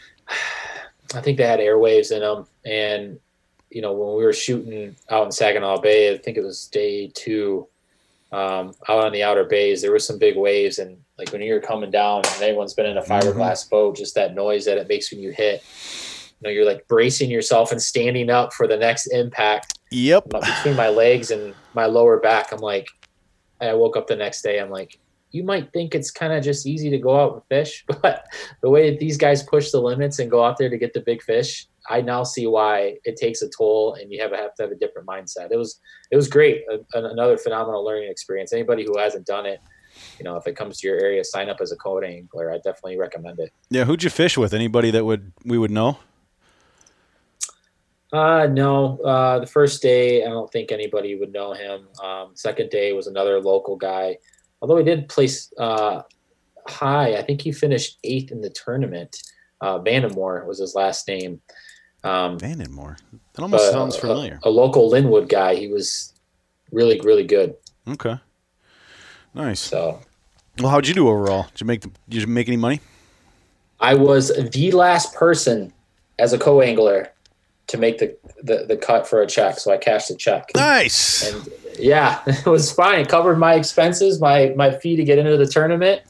I 1.14 1.21
think 1.21 1.39
they 1.39 1.47
had 1.47 1.59
airwaves 1.59 2.12
in 2.12 2.21
them, 2.21 2.47
and 2.64 3.18
you 3.71 3.83
know 3.83 3.93
when 3.93 4.16
we 4.16 4.25
were 4.25 4.33
shooting 4.33 4.95
out 5.09 5.25
in 5.25 5.33
Saginaw 5.33 5.81
Bay, 5.81 6.14
I 6.14 6.18
think 6.18 6.37
it 6.37 6.45
was 6.45 6.66
day 6.66 7.09
two, 7.09 7.66
um, 8.31 8.75
out 8.89 9.05
on 9.05 9.12
the 9.12 9.25
outer 9.25 9.45
bays, 9.45 9.83
there 9.83 9.91
were 9.91 9.99
some 9.99 10.18
big 10.18 10.37
waves, 10.37 10.79
and 10.79 10.99
like 11.18 11.33
when 11.33 11.43
you're 11.43 11.61
coming 11.61 11.91
down, 11.91 12.18
and 12.18 12.43
everyone's 12.43 12.75
been 12.75 12.87
in 12.87 12.99
a 12.99 13.03
fiberglass 13.03 13.68
boat, 13.68 13.97
just 13.97 14.14
that 14.14 14.35
noise 14.35 14.66
that 14.66 14.79
it 14.79 14.89
makes 14.89 15.11
when 15.11 15.21
you 15.21 15.31
hit. 15.31 15.64
You 16.41 16.49
know, 16.49 16.51
you're 16.51 16.64
like 16.64 16.86
bracing 16.88 17.30
yourself 17.30 17.70
and 17.72 17.80
standing 17.82 18.30
up 18.30 18.53
for 18.55 18.66
the 18.66 18.76
next 18.76 19.09
impact 19.09 19.78
Yep. 19.91 20.30
between 20.30 20.76
my 20.76 20.88
legs 20.88 21.30
and 21.30 21.55
my 21.74 21.86
lower 21.86 22.18
back. 22.18 22.53
I'm 22.53 22.61
like, 22.61 22.86
I 23.61 23.74
woke 23.74 23.97
up 23.97 24.07
the 24.07 24.16
next 24.16 24.41
day. 24.43 24.59
I'm 24.59 24.70
like, 24.70 24.99
you 25.32 25.45
might 25.45 25.72
think 25.72 25.95
it's 25.95 26.11
kind 26.11 26.32
of 26.32 26.43
just 26.43 26.66
easy 26.66 26.88
to 26.91 26.99
go 26.99 27.14
out 27.20 27.34
and 27.34 27.43
fish, 27.49 27.84
but 28.03 28.24
the 28.62 28.70
way 28.70 28.91
that 28.91 28.99
these 28.99 29.16
guys 29.16 29.43
push 29.43 29.70
the 29.70 29.80
limits 29.80 30.18
and 30.18 30.30
go 30.30 30.43
out 30.43 30.57
there 30.59 30.70
to 30.70 30.78
get 30.78 30.93
the 30.95 31.01
big 31.01 31.22
fish, 31.22 31.66
I 31.88 32.01
now 32.01 32.22
see 32.24 32.47
why 32.47 32.97
it 33.05 33.16
takes 33.16 33.43
a 33.43 33.49
toll, 33.49 33.95
and 33.95 34.11
you 34.11 34.20
have, 34.22 34.32
have 34.32 34.55
to 34.57 34.62
have 34.62 34.72
a 34.72 34.76
different 34.76 35.07
mindset. 35.07 35.51
It 35.51 35.57
was 35.57 35.80
it 36.11 36.16
was 36.16 36.26
great, 36.28 36.64
a, 36.70 36.74
an- 36.99 37.05
another 37.07 37.36
phenomenal 37.36 37.84
learning 37.84 38.11
experience. 38.11 38.53
Anybody 38.53 38.84
who 38.84 38.99
hasn't 38.99 39.26
done 39.26 39.47
it, 39.47 39.61
you 40.18 40.24
know, 40.24 40.36
if 40.36 40.47
it 40.47 40.57
comes 40.57 40.78
to 40.80 40.88
your 40.88 40.99
area, 40.99 41.22
sign 41.24 41.49
up 41.49 41.59
as 41.61 41.70
a 41.72 41.76
co-angler. 41.76 42.51
I 42.53 42.57
definitely 42.57 42.99
recommend 42.99 43.38
it. 43.41 43.53
Yeah, 43.70 43.84
who'd 43.84 44.03
you 44.03 44.11
fish 44.11 44.36
with? 44.38 44.53
Anybody 44.55 44.91
that 44.93 45.05
would 45.05 45.32
we 45.45 45.59
would 45.59 45.70
know? 45.70 45.99
Uh, 48.13 48.47
no. 48.51 48.99
Uh, 48.99 49.39
the 49.39 49.47
first 49.47 49.83
day, 49.83 50.25
I 50.25 50.29
don't 50.29 50.51
think 50.51 50.73
anybody 50.73 51.15
would 51.17 51.33
know 51.33 51.53
him. 51.53 51.89
Um, 52.03 52.31
second 52.35 52.71
day 52.71 52.93
was 52.93 53.07
another 53.07 53.41
local 53.41 53.77
guy, 53.77 54.19
although 54.61 54.77
he 54.77 54.85
did 54.85 55.09
place 55.09 55.53
uh, 55.59 56.03
high. 56.67 57.17
I 57.17 57.23
think 57.23 57.41
he 57.41 57.53
finished 57.53 57.99
eighth 58.05 58.33
in 58.33 58.41
the 58.41 58.51
tournament. 58.51 59.23
Uh, 59.61 59.79
Vandenmore 59.79 60.47
was 60.47 60.59
his 60.59 60.75
last 60.75 61.07
name. 61.07 61.41
Um, 62.03 62.39
Vandenmore. 62.39 62.97
That 63.35 63.43
almost 63.43 63.67
but 63.67 63.73
sounds 63.73 63.97
familiar. 63.97 64.41
A, 64.43 64.49
a 64.49 64.51
local 64.51 64.89
Linwood 64.89 65.29
guy. 65.29 65.55
He 65.55 65.69
was 65.69 66.15
really, 66.73 67.01
really 67.01 67.25
good. 67.25 67.55
Okay. 67.87 68.19
Nice. 69.35 69.61
So 69.61 70.01
Well, 70.59 70.71
how'd 70.71 70.89
you 70.89 70.95
do 70.95 71.09
overall? 71.09 71.47
Did 71.53 71.61
you 71.61 71.67
make 71.67 71.83
the, 71.83 71.91
did 72.09 72.23
you 72.23 72.27
make 72.27 72.49
any 72.49 72.57
money? 72.57 72.81
I 73.79 73.95
was 73.95 74.33
the 74.51 74.73
last 74.73 75.15
person 75.15 75.73
as 76.19 76.33
a 76.33 76.39
co-angler 76.39 77.13
to 77.71 77.79
make 77.79 77.99
the, 77.99 78.16
the, 78.43 78.64
the 78.66 78.77
cut 78.77 79.07
for 79.07 79.23
a 79.23 79.27
check. 79.29 79.57
So 79.61 79.73
I 79.73 79.77
cashed 79.77 80.09
the 80.09 80.16
check. 80.16 80.51
Nice. 80.57 81.33
and 81.33 81.49
yeah, 81.79 82.21
it 82.27 82.45
was 82.47 82.73
fine. 82.73 82.99
It 82.99 83.09
covered 83.09 83.39
my 83.39 83.55
expenses, 83.55 84.21
my 84.21 84.53
my 84.57 84.73
fee 84.73 84.97
to 84.97 85.05
get 85.05 85.18
into 85.18 85.37
the 85.37 85.47
tournament. 85.47 86.03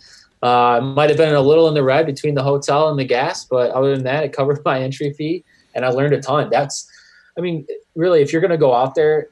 Uh, 0.43 0.81
might 0.83 1.11
have 1.11 1.19
been 1.19 1.35
a 1.35 1.41
little 1.41 1.69
in 1.69 1.75
the 1.75 1.83
red 1.83 2.07
between 2.07 2.35
the 2.35 2.43
hotel 2.43 2.89
and 2.89 2.99
the 2.99 3.05
gas, 3.05 3.45
but 3.45 3.71
other 3.73 3.95
than 3.95 4.05
that, 4.05 4.25
it 4.25 4.33
covered 4.33 4.59
my 4.65 4.81
entry 4.81 5.13
fee, 5.13 5.45
and 5.75 5.85
I 5.85 5.91
learned 5.91 6.15
a 6.15 6.21
ton. 6.23 6.49
That's, 6.51 6.91
I 7.37 7.43
mean, 7.43 7.67
really, 7.95 8.23
if 8.23 8.33
you're 8.33 8.41
going 8.41 8.51
to 8.51 8.57
go 8.57 8.75
out 8.75 8.95
there 8.95 9.29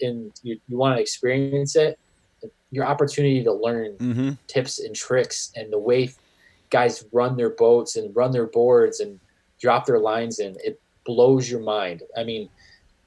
and 0.00 0.32
you, 0.44 0.60
you 0.68 0.76
want 0.76 0.96
to 0.96 1.02
experience 1.02 1.74
it, 1.74 1.98
your 2.70 2.84
opportunity 2.86 3.42
to 3.42 3.52
learn 3.52 3.96
Mm-hmm. 3.96 4.30
tips 4.46 4.78
and 4.78 4.94
tricks 4.94 5.50
and 5.56 5.72
the 5.72 5.78
way 5.78 6.12
guys 6.70 7.04
run 7.12 7.36
their 7.36 7.50
boats 7.50 7.96
and 7.96 8.14
run 8.14 8.30
their 8.30 8.46
boards 8.46 9.00
and 9.00 9.18
drop 9.60 9.86
their 9.86 9.98
lines 9.98 10.38
in 10.38 10.54
it 10.62 10.80
blows 11.06 11.50
your 11.50 11.60
mind. 11.60 12.02
I 12.16 12.24
mean 12.24 12.48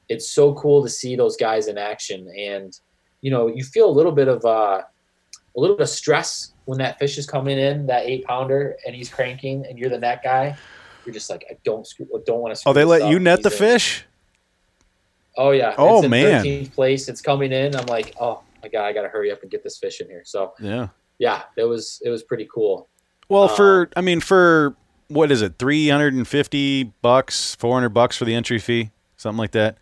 it's 0.08 0.32
so 0.32 0.56
cool 0.56 0.82
to 0.82 0.90
see 0.90 1.16
those 1.16 1.38
guys 1.38 1.68
in 1.68 1.78
action. 1.78 2.28
And 2.38 2.74
you 3.22 3.30
know 3.32 3.48
you 3.48 3.64
feel 3.64 3.88
a 3.90 3.92
little 4.00 4.12
bit 4.12 4.28
of 4.28 4.44
uh, 4.46 4.82
a 4.82 5.60
little 5.60 5.76
bit 5.76 5.84
of 5.84 5.90
stress 5.90 6.54
when 6.66 6.78
that 6.80 6.98
fish 7.00 7.18
is 7.18 7.26
coming 7.28 7.58
in 7.60 7.86
that 7.88 8.06
eight 8.06 8.24
pounder 8.26 8.76
and 8.86 8.96
he's 8.96 9.10
cranking 9.10 9.66
and 9.68 9.78
you're 9.78 9.90
the 9.90 9.98
net 10.00 10.22
guy. 10.24 10.58
You're 11.06 11.14
just 11.14 11.30
like 11.30 11.44
i 11.50 11.58
don't 11.64 11.86
screw, 11.88 12.08
don't 12.26 12.40
want 12.42 12.56
to 12.56 12.62
Oh, 12.70 12.74
they 12.74 12.86
let 12.86 13.10
you 13.10 13.20
net 13.20 13.42
the 13.44 13.50
fish? 13.50 14.06
oh 15.38 15.52
yeah. 15.52 15.74
Oh, 15.78 15.98
it's 15.98 16.06
in 16.06 16.12
man. 16.12 16.44
13th 16.44 16.74
place. 16.74 17.08
It's 17.08 17.22
coming 17.22 17.52
in. 17.52 17.76
I'm 17.76 17.86
like 17.88 18.14
oh 18.20 18.44
my 18.62 18.70
god 18.70 18.86
i 18.86 18.94
gotta 18.94 19.08
hurry 19.08 19.32
up 19.32 19.42
and 19.42 19.50
get 19.52 19.64
this 19.64 19.78
fish 19.78 20.02
in 20.02 20.08
here. 20.08 20.24
So 20.26 20.54
Yeah. 20.60 20.90
yeah 21.18 21.44
it 21.58 21.64
was 21.64 22.00
it 22.04 22.10
was 22.10 22.24
pretty 22.24 22.48
cool. 22.54 22.90
Well, 23.30 23.44
Um, 23.50 23.56
for 23.56 23.90
I 23.96 24.02
mean, 24.02 24.20
for 24.22 24.76
what 25.10 25.32
is 25.32 25.42
it? 25.42 25.58
Three 25.60 25.90
hundred 25.90 26.14
and 26.14 26.28
fifty 26.28 26.86
bucks, 27.02 27.56
four 27.56 27.74
hundred 27.76 27.90
bucks 27.90 28.16
for 28.18 28.26
the 28.26 28.34
entry 28.34 28.60
fee, 28.60 28.90
something 29.18 29.38
like 29.38 29.52
that. 29.52 29.78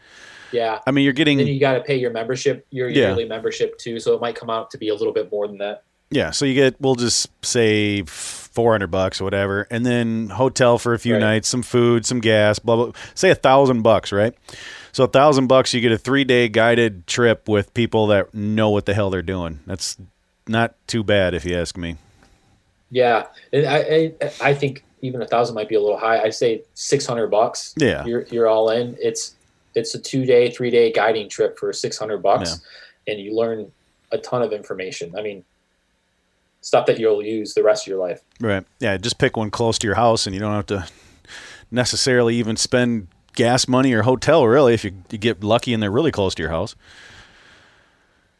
yeah 0.52 0.80
I 0.88 0.92
mean, 0.92 1.04
you're 1.04 1.14
getting 1.14 1.38
then 1.38 1.48
you 1.48 1.60
got 1.60 1.74
to 1.76 1.82
pay 1.82 1.98
your 1.98 2.12
membership, 2.12 2.66
your 2.72 2.90
Yeah. 2.90 3.08
yearly 3.08 3.26
membership 3.26 3.78
too. 3.78 4.00
So 4.00 4.14
it 4.16 4.22
might 4.22 4.36
come 4.36 4.50
out 4.50 4.72
to 4.72 4.78
be 4.78 4.90
a 4.90 4.96
little 4.96 5.14
bit 5.14 5.32
more 5.32 5.48
than 5.48 5.58
that. 5.60 5.84
yeah. 6.10 6.32
So 6.32 6.46
you 6.46 6.54
get 6.56 6.80
we'll 6.82 6.96
just 6.96 7.30
say 7.46 8.02
four 8.04 8.72
hundred 8.74 8.88
bucks 8.92 9.22
or 9.22 9.26
whatever, 9.26 9.68
and 9.70 9.86
then 9.86 10.30
hotel 10.30 10.78
for 10.80 10.94
a 10.94 11.00
few 11.00 11.14
Right. 11.14 11.20
nights, 11.20 11.48
some 11.48 11.62
food, 11.62 12.06
some 12.06 12.20
gas, 12.22 12.58
blah 12.60 12.76
blah. 12.78 12.92
Say 13.14 13.30
a 13.30 13.36
thousand 13.36 13.82
bucks, 13.84 14.12
right? 14.12 14.34
So 14.94 15.04
a 15.04 15.08
thousand 15.08 15.46
bucks, 15.48 15.74
you 15.76 15.82
get 15.82 15.92
a 15.92 15.98
three 15.98 16.24
day 16.24 16.48
guided 16.50 17.06
trip 17.06 17.48
with 17.48 17.74
people 17.76 18.08
that 18.08 18.34
know 18.34 18.70
what 18.72 18.86
the 18.88 18.94
hell 18.96 19.10
they're 19.12 19.22
doing. 19.22 19.60
That's 19.68 19.96
not 20.48 20.74
too 20.88 21.04
bad 21.04 21.34
if 21.36 21.44
you 21.46 21.56
ask 21.56 21.78
me. 21.78 21.98
Yeah, 22.90 23.26
and 23.52 23.66
I 23.68 23.78
I, 24.22 24.32
I 24.42 24.54
think 24.54 24.84
even 25.02 25.22
a 25.22 25.28
thousand 25.28 25.56
might 25.56 25.70
be 25.70 25.76
a 25.76 25.82
little 25.82 25.98
high. 25.98 26.22
I 26.22 26.30
say 26.30 26.64
six 26.74 27.06
hundred 27.06 27.28
bucks. 27.28 27.74
Yeah. 27.78 28.06
you're 28.06 28.24
you're 28.32 28.48
all 28.48 28.70
in. 28.70 28.98
It's 29.00 29.36
it's 29.76 29.94
a 29.96 30.00
two 30.00 30.26
day, 30.26 30.50
three 30.52 30.70
day 30.70 30.92
guiding 30.92 31.30
trip 31.30 31.58
for 31.58 31.72
six 31.74 31.98
hundred 31.98 32.24
bucks, 32.24 32.62
and 33.08 33.20
you 33.20 33.36
learn 33.36 33.72
a 34.12 34.18
ton 34.18 34.42
of 34.42 34.54
information. 34.54 35.14
I 35.18 35.22
mean, 35.22 35.44
stuff 36.62 36.86
that 36.88 37.00
you'll 37.00 37.24
use 37.24 37.54
the 37.54 37.64
rest 37.64 37.84
of 37.84 37.88
your 37.88 38.00
life. 38.00 38.22
Right. 38.40 38.66
Yeah. 38.80 38.98
Just 38.98 39.20
pick 39.20 39.38
one 39.38 39.52
close 39.52 39.78
to 39.80 39.88
your 39.88 39.96
house, 39.96 40.26
and 40.26 40.34
you 40.34 40.40
don't 40.40 40.54
have 40.54 40.66
to 40.68 40.88
necessarily 41.70 42.36
even 42.36 42.56
spend 42.56 43.08
gas 43.34 43.68
money 43.68 43.94
or 43.94 44.04
hotel. 44.04 44.48
Really, 44.48 44.74
if 44.74 44.84
you, 44.84 44.94
you 45.12 45.18
get 45.18 45.44
lucky 45.44 45.74
and 45.74 45.82
they're 45.84 45.92
really 45.92 46.12
close 46.12 46.34
to 46.36 46.42
your 46.42 46.52
house. 46.52 46.76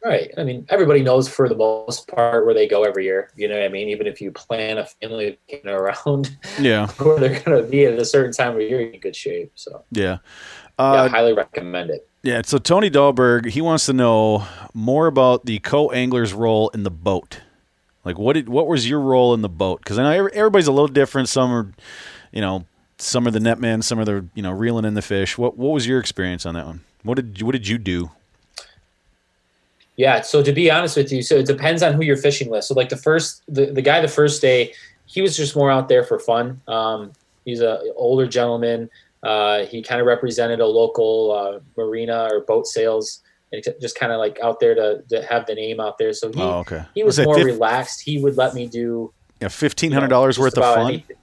Right. 0.08 0.30
I 0.38 0.44
mean, 0.44 0.64
everybody 0.70 1.02
knows 1.02 1.28
for 1.28 1.48
the 1.50 1.54
most 1.54 2.08
part 2.08 2.46
where 2.46 2.54
they 2.54 2.66
go 2.66 2.82
every 2.84 3.04
year. 3.04 3.30
You 3.36 3.46
know 3.48 3.56
what 3.56 3.64
I 3.64 3.68
mean? 3.68 3.88
Even 3.90 4.06
if 4.06 4.20
you 4.22 4.30
plan 4.32 4.78
a 4.78 4.86
family 4.86 5.38
around 5.66 6.36
Yeah. 6.58 6.86
where 6.98 7.18
they're 7.20 7.40
going 7.40 7.62
to 7.62 7.68
be 7.68 7.84
at 7.84 7.98
a 7.98 8.04
certain 8.06 8.32
time 8.32 8.54
of 8.54 8.60
year, 8.62 8.80
you're 8.80 8.90
in 8.90 9.00
good 9.00 9.14
shape. 9.14 9.52
So, 9.54 9.84
Yeah. 9.90 10.02
yeah, 10.02 10.16
Uh, 10.78 11.04
I 11.04 11.08
highly 11.08 11.34
recommend 11.34 11.90
it. 11.90 12.08
yeah. 12.22 12.40
So 12.44 12.56
Tony 12.56 12.90
Dahlberg, 12.90 13.50
he 13.50 13.60
wants 13.60 13.84
to 13.86 13.92
know 13.92 14.46
more 14.72 15.08
about 15.08 15.44
the 15.44 15.58
co-angler's 15.58 16.32
role 16.32 16.70
in 16.70 16.84
the 16.84 16.90
boat. 16.90 17.40
Like, 18.04 18.16
what 18.18 18.32
did 18.32 18.48
what 18.48 18.66
was 18.66 18.88
your 18.88 19.00
role 19.00 19.34
in 19.34 19.42
the 19.42 19.48
boat? 19.50 19.80
Because 19.80 19.98
I 19.98 20.02
know 20.04 20.26
everybody's 20.32 20.68
a 20.68 20.72
little 20.72 20.88
different. 20.88 21.28
Some 21.28 21.52
are, 21.52 21.70
you 22.32 22.40
know, 22.40 22.64
some 22.96 23.26
are 23.26 23.30
the 23.30 23.40
net 23.40 23.58
netman, 23.58 23.84
some 23.84 23.98
are 23.98 24.04
the 24.06 24.24
you 24.34 24.42
know 24.42 24.52
reeling 24.52 24.86
in 24.86 24.94
the 24.94 25.02
fish. 25.02 25.36
What 25.36 25.58
what 25.58 25.72
was 25.74 25.86
your 25.86 26.00
experience 26.00 26.46
on 26.46 26.54
that 26.54 26.64
one? 26.64 26.80
What 27.02 27.16
did 27.16 27.42
what 27.42 27.52
did 27.52 27.68
you 27.68 27.76
do? 27.76 28.10
Yeah. 29.98 30.20
So 30.20 30.42
to 30.44 30.52
be 30.52 30.70
honest 30.70 30.96
with 30.96 31.12
you, 31.12 31.22
so 31.22 31.34
it 31.34 31.46
depends 31.46 31.82
on 31.82 31.92
who 31.92 32.02
you're 32.02 32.16
fishing 32.16 32.48
with. 32.48 32.64
So 32.64 32.72
like 32.72 32.88
the 32.88 32.96
first, 32.96 33.42
the, 33.48 33.66
the 33.66 33.82
guy 33.82 34.00
the 34.00 34.08
first 34.08 34.40
day, 34.40 34.72
he 35.06 35.20
was 35.20 35.36
just 35.36 35.56
more 35.56 35.70
out 35.70 35.88
there 35.88 36.04
for 36.04 36.20
fun. 36.20 36.62
Um, 36.68 37.12
he's 37.44 37.60
a 37.60 37.82
older 37.96 38.26
gentleman. 38.28 38.88
Uh, 39.24 39.64
he 39.64 39.82
kind 39.82 40.00
of 40.00 40.06
represented 40.06 40.60
a 40.60 40.66
local 40.66 41.32
uh, 41.32 41.60
marina 41.76 42.28
or 42.30 42.42
boat 42.42 42.68
sales, 42.68 43.22
and 43.52 43.64
just 43.80 43.98
kind 43.98 44.12
of 44.12 44.18
like 44.18 44.38
out 44.40 44.60
there 44.60 44.76
to, 44.76 45.02
to 45.08 45.22
have 45.24 45.46
the 45.46 45.54
name 45.56 45.80
out 45.80 45.98
there. 45.98 46.12
So 46.12 46.30
he 46.30 46.40
oh, 46.40 46.58
okay. 46.60 46.84
he 46.94 47.02
was 47.02 47.16
that 47.16 47.24
more 47.24 47.34
fif- 47.34 47.46
relaxed. 47.46 48.00
He 48.00 48.22
would 48.22 48.36
let 48.36 48.54
me 48.54 48.68
do 48.68 49.12
yeah, 49.40 49.48
fifteen 49.48 49.90
you 49.90 49.94
know, 49.94 50.00
hundred 50.00 50.10
dollars 50.10 50.38
worth 50.38 50.56
of 50.56 50.62
fun. 50.62 50.86
anything. 50.86 51.16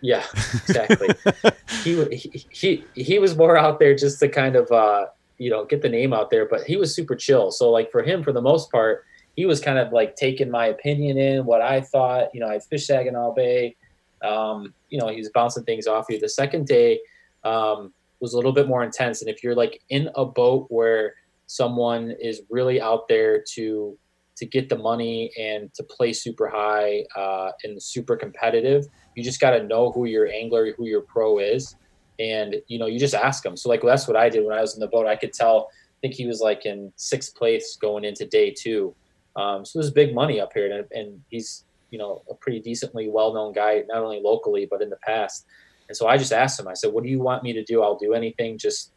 Yeah, 0.00 0.24
exactly. 0.34 1.08
he, 1.84 2.04
he 2.16 2.44
he 2.50 2.84
he 2.94 3.18
was 3.20 3.36
more 3.36 3.56
out 3.56 3.78
there 3.78 3.94
just 3.94 4.18
to 4.20 4.28
kind 4.28 4.56
of 4.56 4.72
uh, 4.72 5.06
you 5.38 5.50
know 5.50 5.64
get 5.64 5.82
the 5.82 5.88
name 5.88 6.12
out 6.12 6.30
there, 6.30 6.46
but 6.46 6.64
he 6.64 6.76
was 6.76 6.94
super 6.94 7.16
chill. 7.16 7.50
So 7.50 7.70
like 7.70 7.90
for 7.90 8.02
him, 8.02 8.22
for 8.22 8.32
the 8.32 8.42
most 8.42 8.70
part, 8.70 9.04
he 9.36 9.46
was 9.46 9.60
kind 9.60 9.78
of 9.78 9.92
like 9.92 10.16
taking 10.16 10.50
my 10.50 10.66
opinion 10.66 11.16
in, 11.16 11.44
what 11.44 11.62
I 11.62 11.80
thought. 11.80 12.34
You 12.34 12.40
know, 12.40 12.48
I 12.48 12.58
fish 12.58 12.86
Saginaw 12.86 13.34
Bay. 13.34 13.76
Um, 14.22 14.74
you 14.90 14.98
know, 14.98 15.08
he 15.08 15.18
was 15.18 15.30
bouncing 15.32 15.64
things 15.64 15.86
off 15.86 16.06
you. 16.08 16.18
The 16.18 16.28
second 16.28 16.66
day 16.66 17.00
um, 17.44 17.92
was 18.20 18.32
a 18.32 18.36
little 18.36 18.52
bit 18.52 18.66
more 18.66 18.82
intense, 18.82 19.22
and 19.22 19.30
if 19.30 19.42
you're 19.44 19.54
like 19.54 19.80
in 19.90 20.10
a 20.16 20.24
boat 20.24 20.66
where 20.70 21.14
someone 21.46 22.14
is 22.20 22.42
really 22.50 22.80
out 22.80 23.08
there 23.08 23.42
to 23.54 23.96
to 24.36 24.46
get 24.46 24.68
the 24.68 24.78
money 24.78 25.32
and 25.38 25.72
to 25.74 25.82
play 25.82 26.12
super 26.12 26.48
high 26.48 27.04
uh, 27.16 27.50
and 27.64 27.82
super 27.82 28.16
competitive, 28.16 28.86
you 29.16 29.24
just 29.24 29.40
got 29.40 29.50
to 29.50 29.64
know 29.64 29.90
who 29.90 30.04
your 30.04 30.28
angler, 30.28 30.72
who 30.76 30.86
your 30.86 31.00
pro 31.00 31.38
is, 31.38 31.74
and 32.18 32.56
you 32.66 32.78
know 32.78 32.86
you 32.86 32.98
just 32.98 33.14
ask 33.14 33.42
them. 33.42 33.56
So 33.56 33.68
like 33.68 33.82
that's 33.82 34.08
what 34.08 34.16
I 34.16 34.28
did 34.28 34.44
when 34.44 34.56
I 34.56 34.60
was 34.60 34.74
in 34.74 34.80
the 34.80 34.86
boat. 34.86 35.06
I 35.06 35.16
could 35.16 35.32
tell. 35.32 35.68
I 35.70 35.98
think 36.00 36.14
he 36.14 36.26
was 36.26 36.40
like 36.40 36.64
in 36.64 36.92
sixth 36.96 37.34
place 37.34 37.76
going 37.80 38.04
into 38.04 38.24
day 38.24 38.54
two. 38.56 38.94
Um, 39.34 39.64
so 39.64 39.78
there's 39.78 39.90
big 39.90 40.14
money 40.14 40.40
up 40.40 40.52
here, 40.52 40.70
and, 40.70 40.86
and 40.92 41.22
he's 41.30 41.64
you 41.90 41.98
know 41.98 42.22
a 42.30 42.34
pretty 42.34 42.60
decently 42.60 43.08
well-known 43.08 43.52
guy, 43.52 43.82
not 43.88 44.02
only 44.02 44.20
locally 44.20 44.66
but 44.70 44.82
in 44.82 44.90
the 44.90 44.98
past. 45.04 45.46
And 45.88 45.96
so 45.96 46.06
I 46.06 46.18
just 46.18 46.32
asked 46.32 46.60
him. 46.60 46.68
I 46.68 46.74
said, 46.74 46.92
"What 46.92 47.04
do 47.04 47.10
you 47.10 47.20
want 47.20 47.42
me 47.42 47.52
to 47.52 47.64
do? 47.64 47.82
I'll 47.82 47.98
do 47.98 48.14
anything. 48.14 48.58
Just 48.58 48.92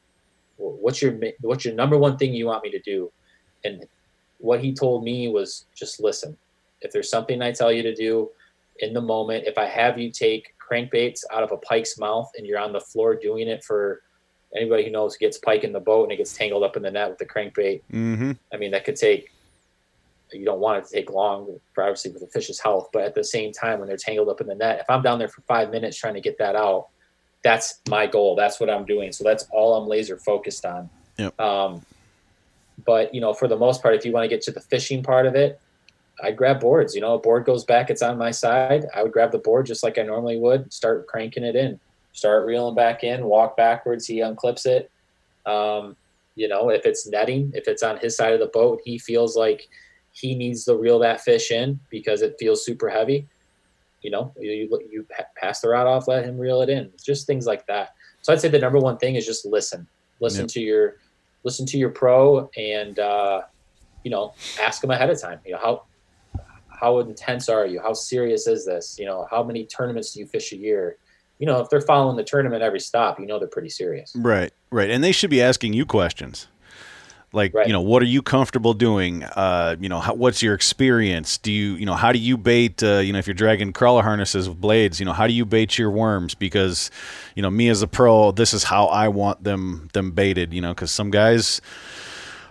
what's 0.57 1.02
your 1.02 1.18
what's 1.41 1.65
your 1.65 1.73
number 1.73 1.98
one 1.98 2.18
thing 2.18 2.34
you 2.34 2.48
want 2.48 2.64
me 2.64 2.72
to 2.72 2.80
do?" 2.80 3.11
And 3.64 3.85
what 4.39 4.60
he 4.60 4.73
told 4.73 5.03
me 5.03 5.27
was 5.30 5.65
just 5.76 6.02
listen. 6.02 6.38
If 6.81 6.91
there's 6.91 7.10
something 7.10 7.41
I 7.41 7.52
tell 7.52 7.72
you 7.72 7.84
to 7.84 7.95
do 7.95 8.31
in 8.80 8.93
the 8.93 9.02
moment, 9.02 9.45
if 9.45 9.57
I 9.57 9.65
have 9.65 9.99
you 9.99 10.11
take 10.11 10.53
crankbaits 10.72 11.22
out 11.31 11.43
of 11.43 11.52
a 11.52 11.57
pike's 11.57 11.98
mouth 11.98 12.31
and 12.38 12.45
you're 12.45 12.60
on 12.60 12.72
the 12.72 12.80
floor 12.80 13.15
doing 13.15 13.48
it 13.48 13.64
for 13.64 14.02
anybody 14.56 14.84
who 14.84 14.91
knows 14.91 15.18
gets 15.18 15.38
pike 15.38 15.64
in 15.64 15.72
the 15.72 15.80
boat 15.80 16.03
and 16.03 16.11
it 16.11 16.18
gets 16.18 16.35
tangled 16.35 16.64
up 16.64 16.76
in 16.77 16.84
the 16.84 16.91
net 16.91 17.10
with 17.10 17.18
the 17.18 17.26
crankbait, 17.26 17.81
Mm-hmm. 17.91 18.31
I 18.53 18.57
mean 18.57 18.72
that 18.72 18.85
could 18.85 18.95
take 18.95 19.31
you 20.34 20.45
don't 20.45 20.60
want 20.60 20.77
it 20.77 20.88
to 20.88 20.93
take 20.93 21.10
long 21.10 21.60
obviously 21.77 22.11
with 22.11 22.22
the 22.22 22.27
fish's 22.27 22.60
health, 22.60 22.89
but 22.93 23.03
at 23.03 23.15
the 23.15 23.23
same 23.23 23.52
time 23.52 23.80
when 23.80 23.88
they're 23.88 23.98
tangled 23.98 24.30
up 24.30 24.39
in 24.39 24.48
the 24.48 24.56
net, 24.56 24.80
if 24.80 24.89
I'm 24.89 25.02
down 25.02 25.19
there 25.19 25.27
for 25.27 25.41
five 25.41 25.72
minutes 25.72 25.98
trying 25.98 26.14
to 26.14 26.22
get 26.22 26.38
that 26.38 26.56
out, 26.56 26.88
that's 27.43 27.80
my 27.89 28.07
goal. 28.07 28.35
That's 28.35 28.60
what 28.60 28.69
I'm 28.69 28.85
doing. 28.85 29.11
So 29.11 29.23
that's 29.23 29.48
all 29.52 29.76
I'm 29.76 29.89
laser 29.89 30.18
focused 30.18 30.65
on. 30.65 30.89
Yep. 31.18 31.39
Um, 31.39 31.81
but 32.85 33.14
you 33.14 33.22
know, 33.22 33.34
for 33.34 33.48
the 33.48 33.57
most 33.57 33.81
part, 33.81 33.95
if 33.95 34.06
you 34.06 34.11
want 34.11 34.23
to 34.23 34.30
get 34.30 34.41
to 34.43 34.52
the 34.52 34.61
fishing 34.61 35.03
part 35.03 35.26
of 35.26 35.35
it, 35.35 35.60
I 36.22 36.31
grab 36.31 36.60
boards. 36.60 36.95
You 36.95 37.02
know, 37.02 37.15
a 37.15 37.19
board 37.19 37.45
goes 37.45 37.64
back, 37.64 37.89
it's 37.89 38.02
on 38.02 38.18
my 38.18 38.31
side. 38.31 38.85
I 38.95 39.03
would 39.03 39.11
grab 39.11 39.31
the 39.31 39.39
board 39.39 39.65
just 39.65 39.84
like 39.84 39.98
I 39.98 40.03
normally 40.03 40.38
would, 40.38 40.72
start 40.72 41.07
cranking 41.07 41.43
it 41.43 41.56
in, 41.56 41.80
start 42.14 42.45
reeling 42.45 42.76
back 42.76 43.03
in, 43.03 43.26
walk 43.26 43.57
backwards. 43.57 44.06
He 44.06 44.18
unclips 44.18 44.65
it. 44.65 44.91
Um, 45.45 45.95
you 46.35 46.48
know, 46.48 46.69
if 46.69 46.85
it's 46.85 47.07
netting, 47.07 47.52
if 47.56 47.68
it's 47.68 47.84
on 47.84 47.98
his 47.98 48.15
side 48.15 48.34
of 48.34 48.39
the 48.39 48.48
boat, 48.48 48.81
he 48.85 48.98
feels 48.98 49.35
like 49.35 49.68
he 50.14 50.35
needs 50.35 50.65
to 50.65 50.76
reel 50.76 50.99
that 50.99 51.22
fish 51.22 51.52
in 51.52 51.80
because 51.89 52.22
it 52.22 52.35
feels 52.39 52.65
super 52.65 52.89
heavy. 52.89 53.27
You 54.02 54.11
know, 54.11 54.34
you, 54.39 54.52
you, 54.52 54.80
you 54.91 55.07
pass 55.35 55.61
the 55.61 55.69
rod 55.69 55.88
off, 55.88 56.07
let 56.07 56.26
him 56.26 56.38
reel 56.38 56.61
it 56.61 56.69
in. 56.69 56.91
just 57.03 57.27
things 57.27 57.45
like 57.45 57.65
that. 57.68 57.93
So 58.22 58.34
I'd 58.34 58.41
say 58.41 58.49
the 58.49 58.60
number 58.60 58.80
one 58.80 58.98
thing 58.98 59.15
is 59.15 59.26
just 59.26 59.45
listen. 59.45 59.88
Listen 60.19 60.41
yep. 60.41 60.49
to 60.49 60.60
your 60.61 60.95
listen 61.43 61.65
to 61.65 61.77
your 61.77 61.89
pro 61.89 62.49
and 62.56 62.99
uh, 62.99 63.41
you 64.03 64.11
know 64.11 64.34
ask 64.61 64.81
them 64.81 64.91
ahead 64.91 65.10
of 65.10 65.19
time. 65.19 65.39
You 65.45 65.53
know 65.53 65.60
how 65.60 65.84
how 66.81 66.99
intense 66.99 67.47
are 67.47 67.65
you? 67.65 67.79
How 67.79 67.93
serious 67.93 68.47
is 68.47 68.65
this? 68.65 68.97
You 68.99 69.05
know 69.05 69.27
how 69.29 69.43
many 69.43 69.65
tournaments 69.65 70.13
do 70.13 70.19
you 70.19 70.25
fish 70.25 70.51
a 70.51 70.57
year? 70.57 70.97
You 71.39 71.45
know 71.47 71.61
if 71.61 71.69
they're 71.69 71.81
following 71.81 72.17
the 72.17 72.23
tournament 72.23 72.63
every 72.63 72.79
stop, 72.79 73.19
you 73.19 73.27
know 73.27 73.39
they're 73.39 73.47
pretty 73.47 73.69
serious. 73.69 74.11
Right, 74.15 74.51
right, 74.71 74.89
and 74.89 75.03
they 75.03 75.11
should 75.11 75.29
be 75.29 75.41
asking 75.41 75.73
you 75.73 75.85
questions 75.85 76.47
like 77.33 77.53
right. 77.53 77.67
you 77.67 77.73
know 77.73 77.81
what 77.81 78.01
are 78.01 78.07
you 78.07 78.21
comfortable 78.21 78.73
doing 78.73 79.23
uh, 79.23 79.75
you 79.79 79.89
know 79.89 79.99
how, 79.99 80.13
what's 80.13 80.41
your 80.41 80.53
experience 80.53 81.37
do 81.37 81.51
you 81.51 81.75
you 81.75 81.85
know 81.85 81.93
how 81.93 82.11
do 82.11 82.19
you 82.19 82.37
bait 82.37 82.83
uh, 82.83 82.97
you 82.97 83.13
know 83.13 83.19
if 83.19 83.27
you're 83.27 83.33
dragging 83.33 83.71
crawler 83.71 84.03
harnesses 84.03 84.49
with 84.49 84.59
blades 84.59 84.99
you 84.99 85.05
know 85.05 85.13
how 85.13 85.27
do 85.27 85.33
you 85.33 85.45
bait 85.45 85.77
your 85.77 85.89
worms 85.89 86.35
because 86.35 86.91
you 87.35 87.41
know 87.41 87.49
me 87.49 87.69
as 87.69 87.81
a 87.81 87.87
pro 87.87 88.31
this 88.31 88.53
is 88.53 88.63
how 88.63 88.85
i 88.87 89.07
want 89.07 89.43
them 89.43 89.89
them 89.93 90.11
baited 90.11 90.53
you 90.53 90.61
know 90.61 90.73
because 90.73 90.91
some 90.91 91.09
guys 91.11 91.61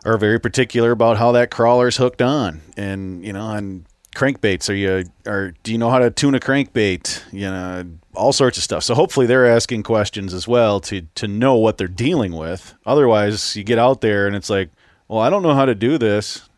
are 0.04 0.16
very 0.16 0.40
particular 0.40 0.92
about 0.92 1.18
how 1.18 1.32
that 1.32 1.50
crawler's 1.50 1.96
hooked 1.96 2.22
on 2.22 2.62
and 2.76 3.24
you 3.24 3.32
know 3.32 3.50
and 3.50 3.84
crankbaits. 4.14 4.68
Are 4.68 4.74
you 4.74 5.04
or 5.26 5.54
do 5.62 5.72
you 5.72 5.78
know 5.78 5.90
how 5.90 5.98
to 5.98 6.10
tune 6.10 6.34
a 6.34 6.40
crankbait? 6.40 7.22
You 7.32 7.42
know 7.42 7.84
all 8.14 8.32
sorts 8.32 8.58
of 8.58 8.64
stuff. 8.64 8.82
So 8.82 8.94
hopefully 8.94 9.26
they're 9.26 9.46
asking 9.46 9.82
questions 9.82 10.34
as 10.34 10.48
well 10.48 10.80
to 10.80 11.02
to 11.14 11.28
know 11.28 11.56
what 11.56 11.78
they're 11.78 11.88
dealing 11.88 12.32
with. 12.32 12.74
Otherwise 12.86 13.56
you 13.56 13.64
get 13.64 13.78
out 13.78 14.00
there 14.00 14.26
and 14.26 14.34
it's 14.34 14.50
like 14.50 14.70
well 15.08 15.20
i 15.20 15.30
don't 15.30 15.42
know 15.42 15.54
how 15.54 15.64
to 15.64 15.74
do 15.74 15.98
this. 15.98 16.48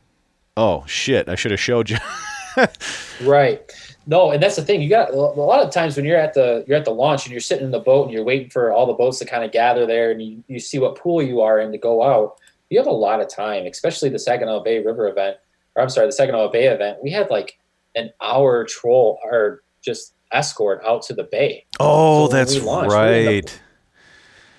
Oh 0.56 0.84
shit. 0.86 1.28
I 1.28 1.34
should 1.34 1.50
have 1.50 1.60
showed 1.60 1.90
you. 1.90 1.98
Right. 3.22 3.62
No 4.06 4.32
and 4.32 4.42
that's 4.42 4.56
the 4.56 4.62
thing. 4.62 4.82
You 4.82 4.88
got 4.88 5.10
a 5.10 5.16
lot 5.16 5.64
of 5.64 5.70
times 5.70 5.96
when 5.96 6.04
you're 6.04 6.18
at 6.18 6.34
the 6.34 6.64
you're 6.66 6.76
at 6.76 6.84
the 6.84 6.90
launch 6.90 7.24
and 7.24 7.32
you're 7.32 7.40
sitting 7.40 7.64
in 7.64 7.70
the 7.70 7.78
boat 7.78 8.04
and 8.04 8.12
you're 8.12 8.24
waiting 8.24 8.50
for 8.50 8.72
all 8.72 8.84
the 8.84 8.92
boats 8.92 9.18
to 9.20 9.24
kind 9.24 9.44
of 9.44 9.52
gather 9.52 9.86
there 9.86 10.10
and 10.10 10.20
you, 10.20 10.44
you 10.48 10.58
see 10.58 10.78
what 10.78 10.96
pool 10.96 11.22
you 11.22 11.40
are 11.40 11.60
in 11.60 11.72
to 11.72 11.78
go 11.78 12.02
out 12.02 12.36
you 12.68 12.78
have 12.78 12.86
a 12.86 12.90
lot 12.90 13.20
of 13.20 13.28
time 13.28 13.64
especially 13.66 14.08
the 14.08 14.18
saginaw 14.18 14.60
bay 14.62 14.82
river 14.82 15.08
event 15.08 15.36
or 15.76 15.82
I'm 15.82 15.88
sorry, 15.88 16.06
the 16.06 16.12
Saginaw 16.12 16.50
Bay 16.50 16.66
event, 16.66 16.98
we 17.02 17.10
had 17.10 17.30
like 17.30 17.58
an 17.94 18.10
hour 18.22 18.64
troll 18.64 19.18
or 19.24 19.62
just 19.82 20.14
escort 20.32 20.82
out 20.84 21.02
to 21.02 21.14
the 21.14 21.24
bay. 21.24 21.66
Oh, 21.80 22.26
so 22.26 22.32
that's 22.32 22.60
launched, 22.62 22.92
right. 22.92 23.26
We 23.26 23.40
the, 23.40 23.52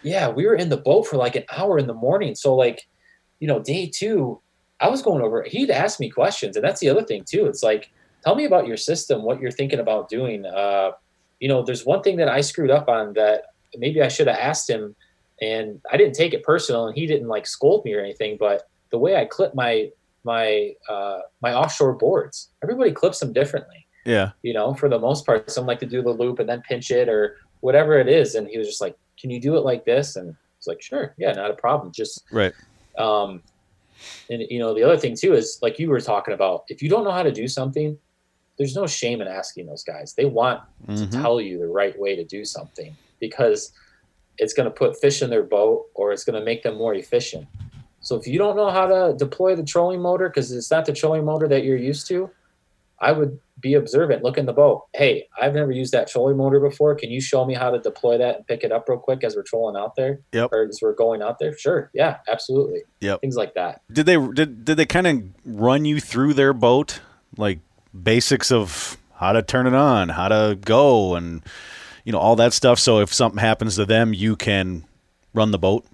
yeah, 0.04 0.30
we 0.30 0.46
were 0.46 0.56
in 0.56 0.70
the 0.70 0.78
boat 0.78 1.08
for 1.08 1.18
like 1.18 1.36
an 1.36 1.46
hour 1.56 1.80
in 1.80 1.88
the 1.88 1.94
morning. 1.94 2.36
So 2.36 2.56
like, 2.56 2.88
you 3.40 3.48
know, 3.48 3.60
day 3.60 3.90
two, 3.94 4.42
I 4.80 4.90
was 4.90 5.02
going 5.02 5.24
over. 5.24 5.44
He'd 5.44 5.72
ask 5.72 6.00
me 6.00 6.10
questions, 6.10 6.56
and 6.56 6.64
that's 6.64 6.82
the 6.82 6.90
other 6.90 7.04
thing 7.04 7.24
too. 7.26 7.46
It's 7.46 7.64
like, 7.64 7.90
tell 8.24 8.36
me 8.36 8.46
about 8.46 8.68
your 8.68 8.78
system, 8.78 9.24
what 9.24 9.40
you're 9.40 9.52
thinking 9.52 9.80
about 9.80 10.10
doing. 10.10 10.46
Uh, 10.46 10.92
you 11.40 11.48
know, 11.48 11.64
there's 11.64 11.86
one 11.86 12.02
thing 12.02 12.18
that 12.18 12.28
I 12.28 12.42
screwed 12.42 12.72
up 12.72 12.90
on 12.90 13.14
that 13.14 13.44
maybe 13.78 14.02
I 14.02 14.08
should 14.08 14.28
have 14.28 14.38
asked 14.38 14.70
him, 14.70 14.96
and 15.42 15.80
I 15.92 15.98
didn't 15.98 16.16
take 16.16 16.34
it 16.34 16.44
personal, 16.44 16.88
and 16.88 16.98
he 16.98 17.08
didn't 17.08 17.28
like 17.28 17.48
scold 17.48 17.86
me 17.86 17.94
or 17.94 18.02
anything. 18.02 18.38
But 18.38 18.64
the 18.92 18.98
way 18.98 19.16
I 19.16 19.26
clipped 19.26 19.56
my 19.56 19.90
my 20.24 20.74
uh, 20.90 21.20
my 21.42 21.54
offshore 21.54 21.94
boards. 21.94 22.50
Everybody 22.62 22.92
clips 22.92 23.20
them 23.20 23.34
differently. 23.34 23.88
Yeah. 24.06 24.32
You 24.42 24.54
know, 24.54 24.74
for 24.74 24.90
the 24.90 25.00
most 25.00 25.26
part, 25.26 25.50
some 25.50 25.66
like 25.66 25.80
to 25.80 25.86
do 25.86 26.02
the 26.02 26.12
loop 26.12 26.40
and 26.40 26.50
then 26.50 26.62
pinch 26.62 26.92
it 26.92 27.08
or 27.08 27.38
whatever 27.62 27.98
it 27.98 28.08
is. 28.08 28.36
And 28.36 28.48
he 28.48 28.58
was 28.58 28.68
just 28.68 28.82
like, 28.82 28.98
"Can 29.20 29.30
you 29.30 29.40
do 29.40 29.56
it 29.56 29.62
like 29.62 29.86
this?" 29.86 30.16
And 30.16 30.32
I 30.32 30.36
was 30.58 30.68
like, 30.68 30.82
"Sure, 30.82 31.14
yeah, 31.18 31.32
not 31.32 31.52
a 31.52 31.56
problem." 31.56 31.92
Just 31.92 32.24
right. 32.32 32.54
Um, 32.98 33.42
and 34.30 34.44
you 34.50 34.60
know, 34.60 34.74
the 34.74 34.84
other 34.84 34.98
thing 34.98 35.16
too 35.16 35.34
is 35.34 35.60
like 35.62 35.80
you 35.80 35.90
were 35.90 36.02
talking 36.02 36.34
about. 36.34 36.66
If 36.70 36.82
you 36.82 36.90
don't 36.90 37.04
know 37.04 37.12
how 37.12 37.24
to 37.24 37.32
do 37.32 37.48
something, 37.48 37.98
there's 38.58 38.76
no 38.76 38.88
shame 38.88 39.22
in 39.22 39.28
asking 39.28 39.66
those 39.66 39.84
guys. 39.84 40.14
They 40.14 40.26
want 40.26 40.62
mm-hmm. 40.86 40.96
to 40.96 41.08
tell 41.10 41.42
you 41.42 41.60
the 41.60 41.68
right 41.68 41.98
way 41.98 42.16
to 42.16 42.24
do 42.24 42.46
something 42.46 42.96
because 43.20 43.72
it's 44.38 44.54
going 44.54 44.66
to 44.66 44.72
put 44.72 45.00
fish 45.00 45.22
in 45.22 45.30
their 45.30 45.44
boat 45.44 45.86
or 45.94 46.12
it's 46.12 46.24
going 46.24 46.40
to 46.40 46.46
make 46.46 46.64
them 46.64 46.78
more 46.78 46.94
efficient. 46.94 47.48
So 48.04 48.16
if 48.18 48.28
you 48.28 48.38
don't 48.38 48.56
know 48.56 48.70
how 48.70 48.86
to 48.86 49.16
deploy 49.18 49.56
the 49.56 49.64
trolling 49.64 50.02
motor 50.02 50.30
because 50.30 50.52
it's 50.52 50.70
not 50.70 50.86
the 50.86 50.94
trolling 50.94 51.26
motor 51.26 51.48
that 51.48 51.64
you're 51.64 51.78
used 51.78 52.06
to, 52.08 52.30
I 53.00 53.12
would 53.12 53.40
be 53.60 53.74
observant. 53.76 54.24
Look 54.24 54.38
in 54.38 54.46
the 54.46 54.54
boat. 54.54 54.86
Hey, 54.94 55.28
I've 55.42 55.54
never 55.54 55.72
used 55.72 55.94
that 55.94 56.08
trolling 56.10 56.38
motor 56.38 56.60
before. 56.60 56.96
Can 56.96 57.12
you 57.12 57.22
show 57.22 57.46
me 57.46 57.54
how 57.54 57.72
to 57.72 57.80
deploy 57.80 58.18
that 58.18 58.36
and 58.36 58.48
pick 58.48 58.64
it 58.64 58.72
up 58.72 58.88
real 58.90 59.00
quick 59.00 59.24
as 59.24 59.36
we're 59.36 59.44
trolling 59.44 59.76
out 59.76 59.96
there? 59.96 60.20
Yep. 60.34 60.50
Or 60.52 60.64
as 60.64 60.80
we're 60.82 60.94
going 60.94 61.22
out 61.22 61.40
there? 61.40 61.58
Sure. 61.58 61.90
Yeah, 61.94 62.18
absolutely. 62.30 62.82
Yep. 63.00 63.22
Things 63.22 63.36
like 63.36 63.54
that. 63.54 63.82
Did 63.92 64.06
they 64.06 64.16
did 64.16 64.66
did 64.66 64.78
they 64.78 64.86
kind 64.86 65.08
of 65.08 65.24
run 65.46 65.86
you 65.86 66.00
through 66.00 66.34
their 66.34 66.54
boat, 66.54 67.00
like 67.38 67.60
basics 68.00 68.52
of 68.52 68.98
how 69.16 69.32
to 69.32 69.42
turn 69.42 69.66
it 69.66 69.74
on, 69.74 70.10
how 70.10 70.28
to 70.28 70.58
go, 70.60 71.16
and 71.16 71.42
you 72.04 72.12
know 72.12 72.20
all 72.20 72.36
that 72.36 72.54
stuff? 72.54 72.80
So 72.80 73.00
if 73.00 73.14
something 73.14 73.40
happens 73.40 73.76
to 73.78 73.86
them, 73.86 74.14
you 74.14 74.36
can 74.36 74.86
run 75.34 75.52
the 75.52 75.60
boat. 75.60 75.86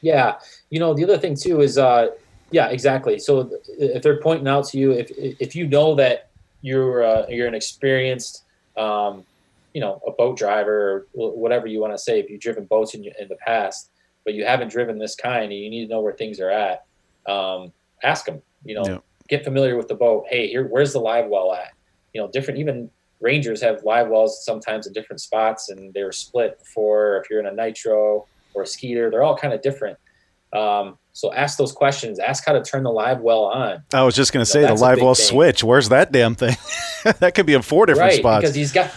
Yeah, 0.00 0.34
you 0.74 0.80
know 0.80 0.92
the 0.92 1.04
other 1.04 1.18
thing 1.18 1.36
too 1.36 1.60
is, 1.60 1.78
uh, 1.78 2.08
yeah, 2.50 2.66
exactly. 2.66 3.20
So 3.20 3.48
if 3.78 4.02
they're 4.02 4.20
pointing 4.20 4.48
out 4.48 4.64
to 4.70 4.78
you, 4.78 4.90
if 4.90 5.08
if 5.16 5.54
you 5.54 5.68
know 5.68 5.94
that 5.94 6.30
you're 6.62 7.04
uh, 7.04 7.26
you're 7.28 7.46
an 7.46 7.54
experienced, 7.54 8.42
um, 8.76 9.22
you 9.72 9.80
know, 9.80 10.02
a 10.04 10.10
boat 10.10 10.36
driver 10.36 11.06
or 11.14 11.30
whatever 11.30 11.68
you 11.68 11.80
want 11.80 11.92
to 11.92 11.98
say, 11.98 12.18
if 12.18 12.28
you've 12.28 12.40
driven 12.40 12.64
boats 12.64 12.94
in, 12.94 13.04
in 13.04 13.28
the 13.28 13.36
past, 13.36 13.90
but 14.24 14.34
you 14.34 14.44
haven't 14.44 14.72
driven 14.72 14.98
this 14.98 15.14
kind, 15.14 15.44
and 15.44 15.52
you 15.52 15.70
need 15.70 15.86
to 15.86 15.92
know 15.92 16.00
where 16.00 16.12
things 16.12 16.40
are 16.40 16.50
at, 16.50 16.84
um, 17.28 17.72
ask 18.02 18.24
them. 18.24 18.42
You 18.64 18.74
know, 18.74 18.84
yeah. 18.84 18.98
get 19.28 19.44
familiar 19.44 19.76
with 19.76 19.86
the 19.86 19.94
boat. 19.94 20.24
Hey, 20.28 20.48
here, 20.48 20.66
where's 20.66 20.92
the 20.92 20.98
live 20.98 21.28
well 21.28 21.52
at? 21.52 21.72
You 22.14 22.20
know, 22.20 22.28
different 22.32 22.58
even 22.58 22.90
rangers 23.20 23.62
have 23.62 23.84
live 23.84 24.08
wells 24.08 24.44
sometimes 24.44 24.88
in 24.88 24.92
different 24.92 25.20
spots, 25.20 25.68
and 25.68 25.94
they're 25.94 26.10
split 26.10 26.60
for 26.74 27.18
if 27.18 27.30
you're 27.30 27.38
in 27.38 27.46
a 27.46 27.54
nitro 27.54 28.26
or 28.54 28.62
a 28.62 28.66
skeeter. 28.66 29.08
They're 29.08 29.22
all 29.22 29.36
kind 29.36 29.54
of 29.54 29.62
different. 29.62 29.98
Um, 30.54 30.98
so 31.12 31.32
ask 31.32 31.58
those 31.58 31.72
questions. 31.72 32.18
Ask 32.18 32.44
how 32.44 32.52
to 32.52 32.62
turn 32.62 32.82
the 32.82 32.90
live 32.90 33.20
well 33.20 33.44
on. 33.44 33.82
I 33.92 34.02
was 34.02 34.16
just 34.16 34.32
going 34.32 34.44
to 34.44 34.50
say 34.50 34.62
know, 34.62 34.68
the 34.68 34.74
live 34.74 35.00
well 35.00 35.14
thing. 35.14 35.26
switch. 35.26 35.62
Where's 35.62 35.88
that 35.90 36.12
damn 36.12 36.34
thing? 36.34 36.56
that 37.04 37.34
could 37.34 37.46
be 37.46 37.54
in 37.54 37.62
four 37.62 37.86
different 37.86 38.10
right, 38.10 38.18
spots. 38.18 38.42
Because 38.42 38.54
he's 38.54 38.72
got, 38.72 38.92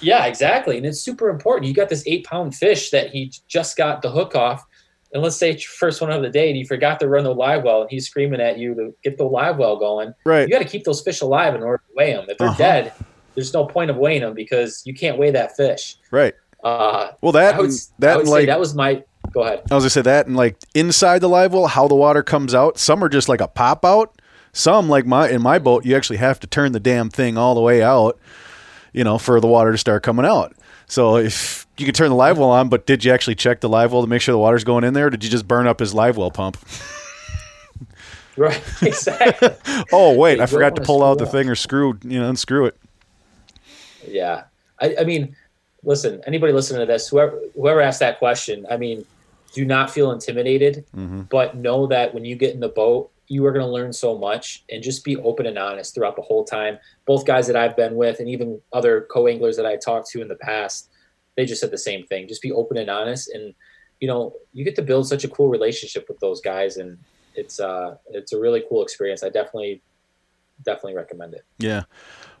yeah, 0.00 0.26
exactly, 0.26 0.76
and 0.76 0.84
it's 0.84 1.00
super 1.00 1.28
important. 1.28 1.66
You 1.66 1.74
got 1.74 1.88
this 1.88 2.02
eight 2.06 2.24
pound 2.24 2.54
fish 2.54 2.90
that 2.90 3.10
he 3.10 3.32
just 3.48 3.76
got 3.76 4.02
the 4.02 4.10
hook 4.10 4.34
off, 4.34 4.64
and 5.12 5.22
let's 5.22 5.36
say 5.36 5.50
it's 5.50 5.64
your 5.64 5.72
first 5.72 6.00
one 6.00 6.10
of 6.10 6.22
the 6.22 6.28
day, 6.28 6.48
and 6.48 6.56
he 6.56 6.64
forgot 6.64 7.00
to 7.00 7.08
run 7.08 7.24
the 7.24 7.34
live 7.34 7.62
well, 7.62 7.82
and 7.82 7.90
he's 7.90 8.06
screaming 8.06 8.40
at 8.40 8.58
you 8.58 8.74
to 8.74 8.94
get 9.02 9.16
the 9.16 9.24
live 9.24 9.56
well 9.56 9.76
going. 9.76 10.12
Right. 10.24 10.42
You 10.42 10.48
got 10.48 10.62
to 10.62 10.68
keep 10.68 10.84
those 10.84 11.02
fish 11.02 11.20
alive 11.22 11.54
in 11.54 11.62
order 11.62 11.78
to 11.78 11.94
weigh 11.96 12.12
them. 12.12 12.26
If 12.28 12.38
they're 12.38 12.48
uh-huh. 12.48 12.58
dead, 12.58 12.92
there's 13.34 13.54
no 13.54 13.64
point 13.64 13.90
of 13.90 13.96
weighing 13.96 14.22
them 14.22 14.34
because 14.34 14.82
you 14.84 14.92
can't 14.92 15.18
weigh 15.18 15.30
that 15.30 15.56
fish. 15.56 15.96
Right. 16.10 16.34
Uh, 16.64 17.12
well, 17.20 17.32
that 17.32 17.58
would, 17.58 17.70
that 18.00 18.26
like 18.26 18.46
that 18.46 18.58
was 18.58 18.74
my 18.74 19.04
go 19.32 19.42
ahead. 19.42 19.62
I 19.70 19.74
was 19.74 19.84
gonna 19.84 19.90
say 19.90 20.02
that, 20.02 20.26
and 20.26 20.36
like 20.36 20.56
inside 20.74 21.20
the 21.20 21.28
live 21.28 21.52
well, 21.52 21.66
how 21.66 21.88
the 21.88 21.94
water 21.94 22.22
comes 22.22 22.54
out. 22.54 22.78
Some 22.78 23.02
are 23.02 23.08
just 23.08 23.28
like 23.28 23.40
a 23.40 23.48
pop 23.48 23.84
out. 23.84 24.20
Some, 24.52 24.88
like 24.88 25.04
my 25.04 25.28
in 25.28 25.42
my 25.42 25.58
boat, 25.58 25.84
you 25.84 25.96
actually 25.96 26.16
have 26.16 26.40
to 26.40 26.46
turn 26.46 26.72
the 26.72 26.80
damn 26.80 27.10
thing 27.10 27.36
all 27.36 27.54
the 27.54 27.60
way 27.60 27.82
out, 27.82 28.18
you 28.92 29.04
know, 29.04 29.18
for 29.18 29.38
the 29.40 29.46
water 29.46 29.72
to 29.72 29.78
start 29.78 30.02
coming 30.02 30.24
out. 30.24 30.54
So 30.86 31.16
if 31.16 31.66
you 31.76 31.84
could 31.84 31.94
turn 31.94 32.08
the 32.08 32.16
live 32.16 32.38
well 32.38 32.50
on, 32.50 32.68
but 32.68 32.86
did 32.86 33.04
you 33.04 33.12
actually 33.12 33.34
check 33.34 33.60
the 33.60 33.68
live 33.68 33.92
well 33.92 34.02
to 34.02 34.08
make 34.08 34.22
sure 34.22 34.32
the 34.32 34.38
water's 34.38 34.64
going 34.64 34.84
in 34.84 34.94
there? 34.94 35.06
Or 35.06 35.10
did 35.10 35.24
you 35.24 35.30
just 35.30 35.46
burn 35.46 35.66
up 35.66 35.80
his 35.80 35.92
live 35.92 36.16
well 36.16 36.30
pump? 36.30 36.56
right, 38.36 38.62
exactly. 38.82 39.50
oh 39.92 40.14
wait, 40.14 40.40
I 40.40 40.46
forgot 40.46 40.76
to 40.76 40.82
pull 40.82 41.02
out 41.02 41.18
the 41.18 41.26
thing 41.26 41.48
or 41.48 41.54
screw, 41.54 41.98
you 42.02 42.20
know, 42.20 42.28
unscrew 42.28 42.66
it. 42.66 42.76
Yeah, 44.08 44.44
I, 44.80 44.96
I 45.00 45.04
mean, 45.04 45.34
listen, 45.82 46.22
anybody 46.26 46.52
listening 46.52 46.80
to 46.80 46.86
this, 46.86 47.08
whoever 47.08 47.38
whoever 47.54 47.80
asked 47.80 48.00
that 48.00 48.18
question, 48.18 48.66
I 48.70 48.76
mean, 48.76 49.04
do 49.56 49.64
not 49.64 49.90
feel 49.90 50.12
intimidated, 50.12 50.84
mm-hmm. 50.94 51.22
but 51.22 51.56
know 51.56 51.86
that 51.86 52.12
when 52.12 52.26
you 52.26 52.36
get 52.36 52.52
in 52.52 52.60
the 52.60 52.68
boat, 52.68 53.10
you 53.26 53.44
are 53.46 53.52
going 53.52 53.64
to 53.64 53.72
learn 53.72 53.90
so 53.90 54.18
much 54.18 54.62
and 54.70 54.82
just 54.82 55.02
be 55.02 55.16
open 55.16 55.46
and 55.46 55.56
honest 55.56 55.94
throughout 55.94 56.14
the 56.14 56.20
whole 56.20 56.44
time. 56.44 56.78
Both 57.06 57.24
guys 57.24 57.46
that 57.46 57.56
I've 57.56 57.74
been 57.74 57.94
with 57.94 58.20
and 58.20 58.28
even 58.28 58.60
other 58.74 59.06
co-anglers 59.10 59.56
that 59.56 59.64
I 59.64 59.76
talked 59.76 60.10
to 60.10 60.20
in 60.20 60.28
the 60.28 60.36
past, 60.36 60.90
they 61.38 61.46
just 61.46 61.62
said 61.62 61.70
the 61.70 61.78
same 61.78 62.04
thing. 62.04 62.28
Just 62.28 62.42
be 62.42 62.52
open 62.52 62.76
and 62.76 62.90
honest 62.90 63.30
and 63.30 63.54
you 63.98 64.06
know, 64.06 64.34
you 64.52 64.62
get 64.62 64.76
to 64.76 64.82
build 64.82 65.08
such 65.08 65.24
a 65.24 65.28
cool 65.28 65.48
relationship 65.48 66.04
with 66.06 66.20
those 66.20 66.42
guys 66.42 66.76
and 66.76 66.98
it's 67.34 67.58
uh 67.58 67.96
it's 68.10 68.34
a 68.34 68.38
really 68.38 68.62
cool 68.68 68.82
experience. 68.82 69.22
I 69.22 69.30
definitely 69.30 69.80
definitely 70.62 70.96
recommend 70.96 71.32
it. 71.32 71.46
Yeah. 71.56 71.84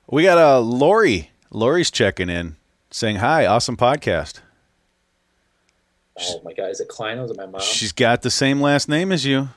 We 0.06 0.22
got 0.22 0.36
a 0.36 0.58
uh, 0.58 0.60
Lori. 0.60 1.30
Lori's 1.50 1.90
checking 1.90 2.28
in 2.28 2.56
saying 2.90 3.16
hi, 3.16 3.46
awesome 3.46 3.78
podcast. 3.78 4.40
Oh 6.18 6.40
my 6.44 6.52
god, 6.52 6.70
is 6.70 6.80
it 6.80 6.88
Kleinow? 6.88 7.24
Is 7.24 7.30
it 7.30 7.36
my 7.36 7.46
mom? 7.46 7.60
She's 7.60 7.92
got 7.92 8.22
the 8.22 8.30
same 8.30 8.60
last 8.60 8.88
name 8.88 9.12
as 9.12 9.24
you. 9.24 9.48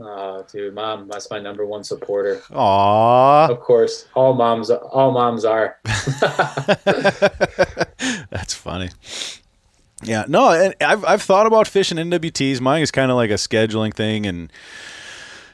Oh, 0.00 0.44
dude, 0.52 0.74
mom, 0.74 1.08
that's 1.08 1.30
my 1.30 1.40
number 1.40 1.66
one 1.66 1.82
supporter. 1.82 2.40
Aw. 2.52 3.48
Of 3.48 3.60
course, 3.60 4.06
all 4.14 4.34
moms, 4.34 4.70
all 4.70 5.10
moms 5.12 5.44
are. 5.44 5.78
that's 8.30 8.54
funny. 8.54 8.90
Yeah, 10.02 10.24
no, 10.28 10.50
and 10.50 10.74
I've 10.80 11.04
I've 11.04 11.22
thought 11.22 11.46
about 11.46 11.66
fishing 11.66 11.98
NWTs. 11.98 12.60
Mine 12.60 12.82
is 12.82 12.90
kind 12.92 13.10
of 13.10 13.16
like 13.16 13.30
a 13.30 13.34
scheduling 13.34 13.92
thing, 13.92 14.26
and 14.26 14.52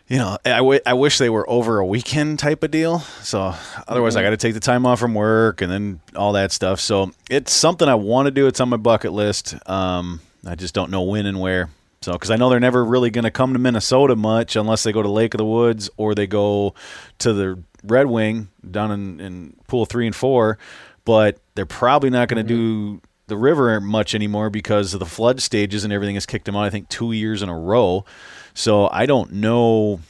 you 0.09 0.19
know, 0.19 0.37
I, 0.45 0.59
w- 0.59 0.81
I 0.85 0.95
wish 0.95 1.19
they 1.19 1.31
were 1.31 1.49
over 1.49 1.79
a 1.79 1.87
weekend 1.87 2.39
type 2.39 2.63
of 2.63 2.71
deal. 2.71 3.01
So 3.23 3.55
otherwise, 3.89 4.17
I 4.17 4.23
got 4.23 4.31
to 4.31 4.37
take 4.37 4.55
the 4.55 4.61
time 4.61 4.85
off 4.85 4.99
from 5.01 5.15
work 5.15 5.63
and 5.63 5.71
then 5.71 6.01
all 6.15 6.33
that 6.35 6.53
stuff. 6.53 6.81
So 6.81 7.13
it's 7.31 7.53
something 7.53 7.89
I 7.89 7.95
want 7.95 8.27
to 8.27 8.31
do. 8.31 8.47
It's 8.47 8.61
on 8.61 8.69
my 8.69 8.77
bucket 8.77 9.13
list. 9.13 9.55
Um, 9.69 10.21
I 10.47 10.55
just 10.57 10.75
don't 10.75 10.91
know 10.91 11.03
when 11.03 11.27
and 11.27 11.41
where. 11.41 11.71
So, 12.03 12.13
because 12.13 12.31
I 12.31 12.37
know 12.37 12.51
they're 12.51 12.61
never 12.61 12.85
really 12.85 13.09
going 13.09 13.25
to 13.25 13.31
come 13.31 13.55
to 13.55 13.59
Minnesota 13.59 14.15
much 14.15 14.57
unless 14.57 14.83
they 14.83 14.93
go 14.93 15.01
to 15.01 15.09
Lake 15.09 15.33
of 15.33 15.39
the 15.39 15.45
Woods 15.47 15.89
or 15.97 16.15
they 16.15 16.27
go 16.27 16.75
to 17.21 17.33
the 17.33 17.63
Red 17.83 18.07
Wing 18.09 18.49
down 18.71 18.91
in, 18.91 19.21
in 19.21 19.57
pool 19.69 19.87
three 19.87 20.07
and 20.07 20.15
four. 20.15 20.59
But 21.07 21.39
they're 21.55 21.65
probably 21.65 22.11
not 22.11 22.29
going 22.29 22.47
to 22.47 22.49
do 22.55 23.01
the 23.27 23.37
river 23.37 23.81
much 23.81 24.15
anymore 24.15 24.51
because 24.51 24.95
of 24.95 25.01
the 25.01 25.07
flood 25.07 25.41
stages 25.41 25.85
and 25.85 25.93
everything 25.93 26.15
has 26.15 26.27
kicked 26.27 26.45
them 26.45 26.57
out, 26.57 26.65
I 26.65 26.71
think, 26.71 26.89
two 26.89 27.13
years 27.13 27.43
in 27.43 27.49
a 27.49 27.59
row. 27.59 28.05
So 28.53 28.89
I 28.91 29.07
don't 29.07 29.33
know. 29.33 30.01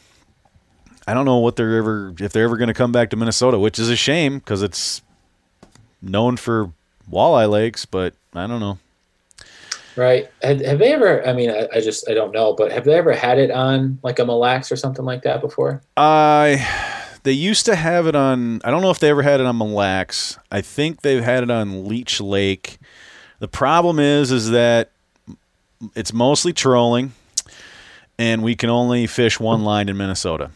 I 1.07 1.15
don't 1.15 1.25
know 1.25 1.39
what 1.39 1.57
they're 1.57 1.77
ever 1.77 2.15
if 2.19 2.33
they're 2.33 2.45
ever 2.45 2.57
going 2.57 2.69
to 2.69 2.75
come 2.75 2.93
back 2.93 3.11
to 3.11 3.17
Minnesota, 3.17 3.59
which 3.59 3.79
is 3.79 3.89
a 3.89 3.97
shame 3.97 4.39
because 4.39 4.63
it's 4.63 5.03
known 6.03 6.37
for 6.37 6.73
walleye 7.11 7.49
lakes, 7.49 7.85
but 7.85 8.15
I 8.35 8.47
don't 8.47 8.61
know. 8.61 8.79
Right. 9.97 10.29
Have, 10.43 10.61
have 10.61 10.79
they 10.79 10.93
ever? 10.93 11.27
I 11.27 11.33
mean, 11.33 11.51
I, 11.51 11.69
I 11.73 11.81
just 11.81 12.09
I 12.11 12.15
don't 12.15 12.33
know, 12.33 12.53
but 12.53 12.73
have 12.73 12.85
they 12.85 12.95
ever 12.95 13.13
had 13.13 13.39
it 13.39 13.51
on 13.51 13.99
like 14.03 14.19
a 14.19 14.25
Mille 14.25 14.39
Lacs 14.39 14.73
or 14.73 14.77
something 14.77 15.05
like 15.05 15.23
that 15.23 15.41
before? 15.41 15.83
I 15.97 16.67
they 17.23 17.33
used 17.33 17.65
to 17.67 17.77
have 17.77 18.07
it 18.07 18.17
on. 18.17 18.61
I 18.65 18.71
don't 18.71 18.83
know 18.83 18.91
if 18.91 18.99
they 18.99 19.11
ever 19.11 19.23
had 19.23 19.41
it 19.41 19.47
on 19.47 19.57
Mille 19.57 19.73
Lacs. 19.73 20.39
I 20.51 20.61
think 20.61 21.03
they've 21.03 21.23
had 21.23 21.43
it 21.43 21.51
on 21.51 21.87
Leech 21.87 22.21
Lake. 22.21 22.79
The 23.45 23.49
problem 23.49 23.99
is, 23.99 24.33
is 24.33 24.53
that 24.53 24.89
it's 25.95 26.15
mostly 26.15 26.55
trolling, 26.55 27.13
and 28.19 28.43
we 28.43 28.57
can 28.57 28.71
only 28.71 29.07
fish 29.07 29.39
one 29.39 29.65
line 29.65 29.91
in 29.91 29.99
Minnesota. 29.99 30.51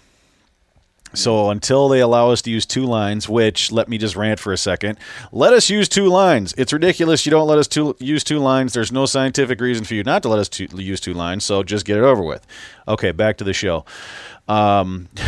So 1.12 1.50
until 1.50 1.90
they 1.90 2.00
allow 2.00 2.30
us 2.30 2.40
to 2.42 2.50
use 2.50 2.64
two 2.64 2.86
lines, 2.86 3.28
which 3.28 3.70
let 3.70 3.90
me 3.90 3.98
just 3.98 4.16
rant 4.16 4.40
for 4.40 4.54
a 4.54 4.56
second. 4.56 4.98
Let 5.32 5.52
us 5.52 5.68
use 5.68 5.86
two 5.86 6.06
lines. 6.06 6.54
It's 6.56 6.72
ridiculous. 6.72 7.26
You 7.26 7.30
don't 7.30 7.46
let 7.46 7.58
us 7.58 7.68
two, 7.68 7.94
use 7.98 8.24
two 8.24 8.38
lines. 8.38 8.72
There's 8.72 8.90
no 8.90 9.04
scientific 9.04 9.60
reason 9.60 9.84
for 9.84 9.92
you 9.92 10.02
not 10.02 10.22
to 10.22 10.30
let 10.30 10.38
us 10.38 10.48
two, 10.48 10.68
use 10.74 10.98
two 10.98 11.12
lines. 11.12 11.44
So 11.44 11.62
just 11.62 11.84
get 11.84 11.98
it 11.98 12.04
over 12.04 12.22
with. 12.22 12.46
Okay, 12.88 13.12
back 13.12 13.36
to 13.36 13.44
the 13.44 13.52
show. 13.52 13.84
Um, 14.48 15.08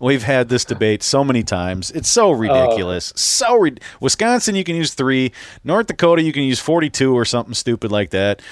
we've 0.00 0.22
had 0.22 0.48
this 0.48 0.64
debate 0.64 1.02
so 1.02 1.24
many 1.24 1.42
times. 1.42 1.90
It's 1.90 2.08
so 2.08 2.30
ridiculous. 2.30 3.12
So 3.16 3.56
re- 3.56 3.76
Wisconsin, 4.00 4.54
you 4.54 4.64
can 4.64 4.76
use 4.76 4.94
three. 4.94 5.32
North 5.64 5.86
Dakota, 5.86 6.22
you 6.22 6.32
can 6.32 6.42
use 6.42 6.58
42 6.60 7.14
or 7.16 7.24
something 7.24 7.54
stupid 7.54 7.90
like 7.90 8.10
that. 8.10 8.42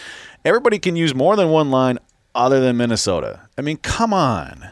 Everybody 0.44 0.78
can 0.78 0.96
use 0.96 1.14
more 1.14 1.36
than 1.36 1.50
one 1.50 1.70
line 1.70 1.98
other 2.34 2.60
than 2.60 2.76
Minnesota. 2.76 3.40
I 3.56 3.62
mean, 3.62 3.76
come 3.78 4.12
on. 4.12 4.70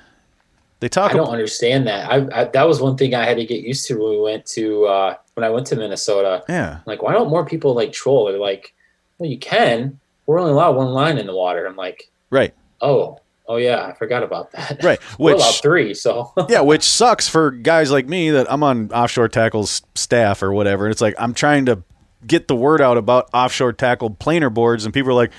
They 0.80 0.88
talk. 0.88 1.12
I 1.12 1.14
don't 1.14 1.28
understand 1.30 1.86
that. 1.86 2.10
I, 2.10 2.40
I, 2.40 2.44
that 2.46 2.66
was 2.66 2.80
one 2.80 2.96
thing 2.96 3.14
I 3.14 3.24
had 3.24 3.36
to 3.36 3.44
get 3.46 3.62
used 3.62 3.86
to 3.86 3.94
when 3.94 4.10
we 4.10 4.20
went 4.20 4.44
to 4.46 4.84
uh, 4.86 5.14
when 5.34 5.44
I 5.44 5.48
went 5.50 5.66
to 5.68 5.76
Minnesota. 5.76 6.42
Yeah. 6.48 6.80
Like, 6.86 7.02
why 7.02 7.12
don't 7.12 7.30
more 7.30 7.46
people 7.46 7.72
like 7.74 7.92
troll? 7.92 8.26
They're 8.26 8.38
like, 8.38 8.74
well, 9.18 9.30
you 9.30 9.38
can. 9.38 10.00
We're 10.26 10.40
only 10.40 10.50
allowed 10.52 10.74
one 10.74 10.88
line 10.88 11.18
in 11.18 11.26
the 11.26 11.36
water. 11.36 11.66
I'm 11.66 11.76
like, 11.76 12.10
Right. 12.30 12.52
oh, 12.80 13.20
oh 13.48 13.56
yeah, 13.56 13.86
I 13.86 13.94
forgot 13.94 14.22
about 14.22 14.52
that. 14.52 14.82
Right. 14.82 15.00
We're 15.18 15.32
Which 15.32 15.42
allowed 15.42 15.54
three, 15.62 15.94
so 15.94 16.32
yeah, 16.48 16.60
which 16.60 16.82
sucks 16.82 17.28
for 17.28 17.50
guys 17.50 17.90
like 17.90 18.06
me 18.06 18.30
that 18.30 18.50
I'm 18.50 18.62
on 18.62 18.90
offshore 18.92 19.28
tackles 19.28 19.82
staff 19.94 20.42
or 20.42 20.52
whatever. 20.52 20.86
And 20.86 20.92
It's 20.92 21.00
like 21.00 21.14
I'm 21.18 21.34
trying 21.34 21.66
to 21.66 21.82
get 22.26 22.48
the 22.48 22.56
word 22.56 22.80
out 22.80 22.96
about 22.98 23.28
offshore 23.34 23.72
tackle 23.72 24.10
planer 24.10 24.50
boards, 24.50 24.84
and 24.84 24.94
people 24.94 25.10
are 25.10 25.14
like, 25.14 25.32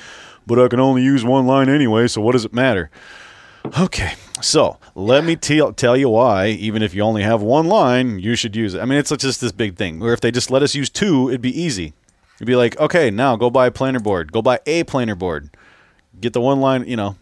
"But 0.46 0.60
I 0.60 0.68
can 0.68 0.80
only 0.80 1.04
use 1.04 1.24
one 1.24 1.48
line 1.48 1.70
anyway, 1.70 2.08
so 2.08 2.22
what 2.22 2.34
does 2.34 2.46
it 2.46 2.54
matter?" 2.54 2.90
Okay, 3.80 4.14
so 4.42 4.78
let 4.94 5.24
me 5.24 5.36
tell 5.36 5.72
tell 5.72 5.96
you 5.96 6.10
why. 6.10 6.48
Even 6.48 6.82
if 6.82 6.94
you 6.94 7.02
only 7.02 7.24
have 7.24 7.42
one 7.42 7.68
line, 7.68 8.20
you 8.20 8.36
should 8.36 8.56
use 8.56 8.74
it. 8.74 8.82
I 8.82 8.86
mean, 8.86 9.00
it's 9.00 9.10
just 9.16 9.40
this 9.40 9.52
big 9.54 9.78
thing. 9.78 10.00
Where 10.00 10.14
if 10.14 10.22
they 10.22 10.32
just 10.32 10.52
let 10.52 10.64
us 10.64 10.76
use 10.76 10.90
two, 10.90 11.30
it'd 11.30 11.42
be 11.42 11.62
easy. 11.62 11.94
It'd 12.38 12.48
be 12.48 12.56
like, 12.56 12.78
okay, 12.80 13.10
now 13.10 13.36
go 13.36 13.50
buy 13.50 13.68
a 13.68 13.72
planer 13.72 14.00
board. 14.00 14.32
Go 14.32 14.42
buy 14.42 14.60
a 14.66 14.84
planer 14.84 15.16
board. 15.16 15.56
Get 16.20 16.34
the 16.34 16.42
one 16.42 16.60
line, 16.60 16.86
you 16.88 16.98
know. 16.98 17.16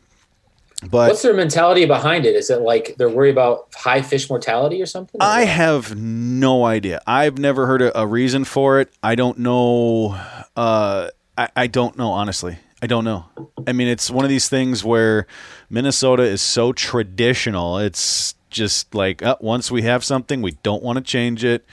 But 0.82 1.10
what's 1.10 1.22
their 1.22 1.36
mentality 1.36 1.86
behind 1.86 2.26
it? 2.26 2.36
Is 2.36 2.50
it 2.50 2.62
like 2.62 2.96
they're 2.98 3.10
worried 3.10 3.32
about 3.32 3.68
high 3.76 4.02
fish 4.02 4.30
mortality 4.30 4.82
or 4.82 4.88
something? 4.88 5.22
I 5.22 5.46
have 5.46 5.96
no 5.96 6.66
idea. 6.66 7.02
I've 7.06 7.38
never 7.38 7.68
heard 7.68 7.84
a, 7.84 8.00
a 8.00 8.08
reason 8.08 8.46
for 8.46 8.80
it. 8.80 8.92
I 9.04 9.14
don't 9.16 9.38
know. 9.40 10.20
Uh, 10.56 11.10
I, 11.38 11.50
I 11.56 11.68
don't 11.68 11.98
know, 11.98 12.12
honestly. 12.12 12.58
I 12.82 12.88
don't 12.88 13.04
know. 13.04 13.26
I 13.68 13.74
mean, 13.74 13.88
it's 13.88 14.10
one 14.10 14.26
of 14.26 14.30
these 14.30 14.50
things 14.50 14.84
where 14.84 15.28
Minnesota 15.70 16.24
is 16.24 16.42
so 16.42 16.74
traditional. 16.74 17.78
It's 17.78 18.34
just 18.50 18.96
like 18.96 19.22
uh, 19.22 19.36
once 19.40 19.70
we 19.70 19.84
have 19.84 20.04
something, 20.04 20.42
we 20.42 20.54
don't 20.64 20.82
want 20.82 20.98
to 20.98 21.04
change 21.04 21.44
it. 21.44 21.64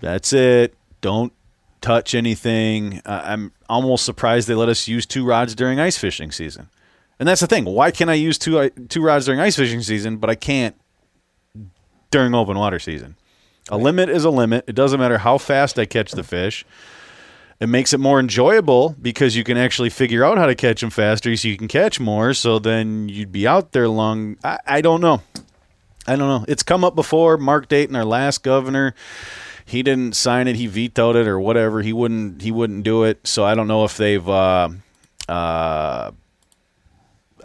That's 0.00 0.32
it. 0.32 0.74
Don't 1.02 1.34
touch 1.82 2.14
anything. 2.14 3.02
Uh, 3.04 3.20
I'm 3.24 3.52
almost 3.68 4.06
surprised 4.06 4.48
they 4.48 4.54
let 4.54 4.70
us 4.70 4.88
use 4.88 5.04
two 5.04 5.26
rods 5.26 5.54
during 5.54 5.78
ice 5.78 5.98
fishing 5.98 6.32
season. 6.32 6.70
And 7.18 7.28
that's 7.28 7.40
the 7.40 7.46
thing. 7.46 7.64
Why 7.64 7.90
can 7.90 8.08
I 8.08 8.14
use 8.14 8.38
two 8.38 8.58
uh, 8.58 8.70
two 8.88 9.02
rods 9.02 9.26
during 9.26 9.40
ice 9.40 9.56
fishing 9.56 9.82
season, 9.82 10.18
but 10.18 10.30
I 10.30 10.34
can't 10.34 10.76
during 12.10 12.34
open 12.34 12.56
water 12.56 12.78
season? 12.78 13.16
A 13.70 13.76
limit 13.76 14.08
is 14.08 14.24
a 14.24 14.30
limit. 14.30 14.64
It 14.66 14.74
doesn't 14.74 15.00
matter 15.00 15.18
how 15.18 15.36
fast 15.38 15.78
I 15.78 15.84
catch 15.84 16.12
the 16.12 16.22
fish. 16.22 16.64
It 17.60 17.68
makes 17.68 17.92
it 17.92 17.98
more 17.98 18.20
enjoyable 18.20 18.94
because 19.02 19.34
you 19.36 19.42
can 19.42 19.56
actually 19.56 19.90
figure 19.90 20.24
out 20.24 20.38
how 20.38 20.46
to 20.46 20.54
catch 20.54 20.80
them 20.80 20.90
faster, 20.90 21.34
so 21.36 21.48
you 21.48 21.56
can 21.56 21.66
catch 21.66 21.98
more. 21.98 22.32
So 22.34 22.60
then 22.60 23.08
you'd 23.08 23.32
be 23.32 23.48
out 23.48 23.72
there 23.72 23.88
long. 23.88 24.36
I, 24.44 24.58
I 24.64 24.80
don't 24.80 25.00
know. 25.00 25.22
I 26.06 26.14
don't 26.16 26.28
know. 26.28 26.44
It's 26.46 26.62
come 26.62 26.84
up 26.84 26.94
before. 26.94 27.36
Mark 27.36 27.68
Dayton, 27.68 27.96
our 27.96 28.04
last 28.04 28.44
governor, 28.44 28.94
he 29.66 29.82
didn't 29.82 30.14
sign 30.14 30.46
it. 30.46 30.54
He 30.54 30.68
vetoed 30.68 31.16
it 31.16 31.26
or 31.26 31.40
whatever. 31.40 31.82
He 31.82 31.92
wouldn't. 31.92 32.42
He 32.42 32.52
wouldn't 32.52 32.84
do 32.84 33.02
it. 33.02 33.26
So 33.26 33.44
I 33.44 33.54
don't 33.54 33.66
know 33.68 33.84
if 33.84 33.96
they've. 33.96 34.26
Uh, 34.26 34.68
uh, 35.28 36.12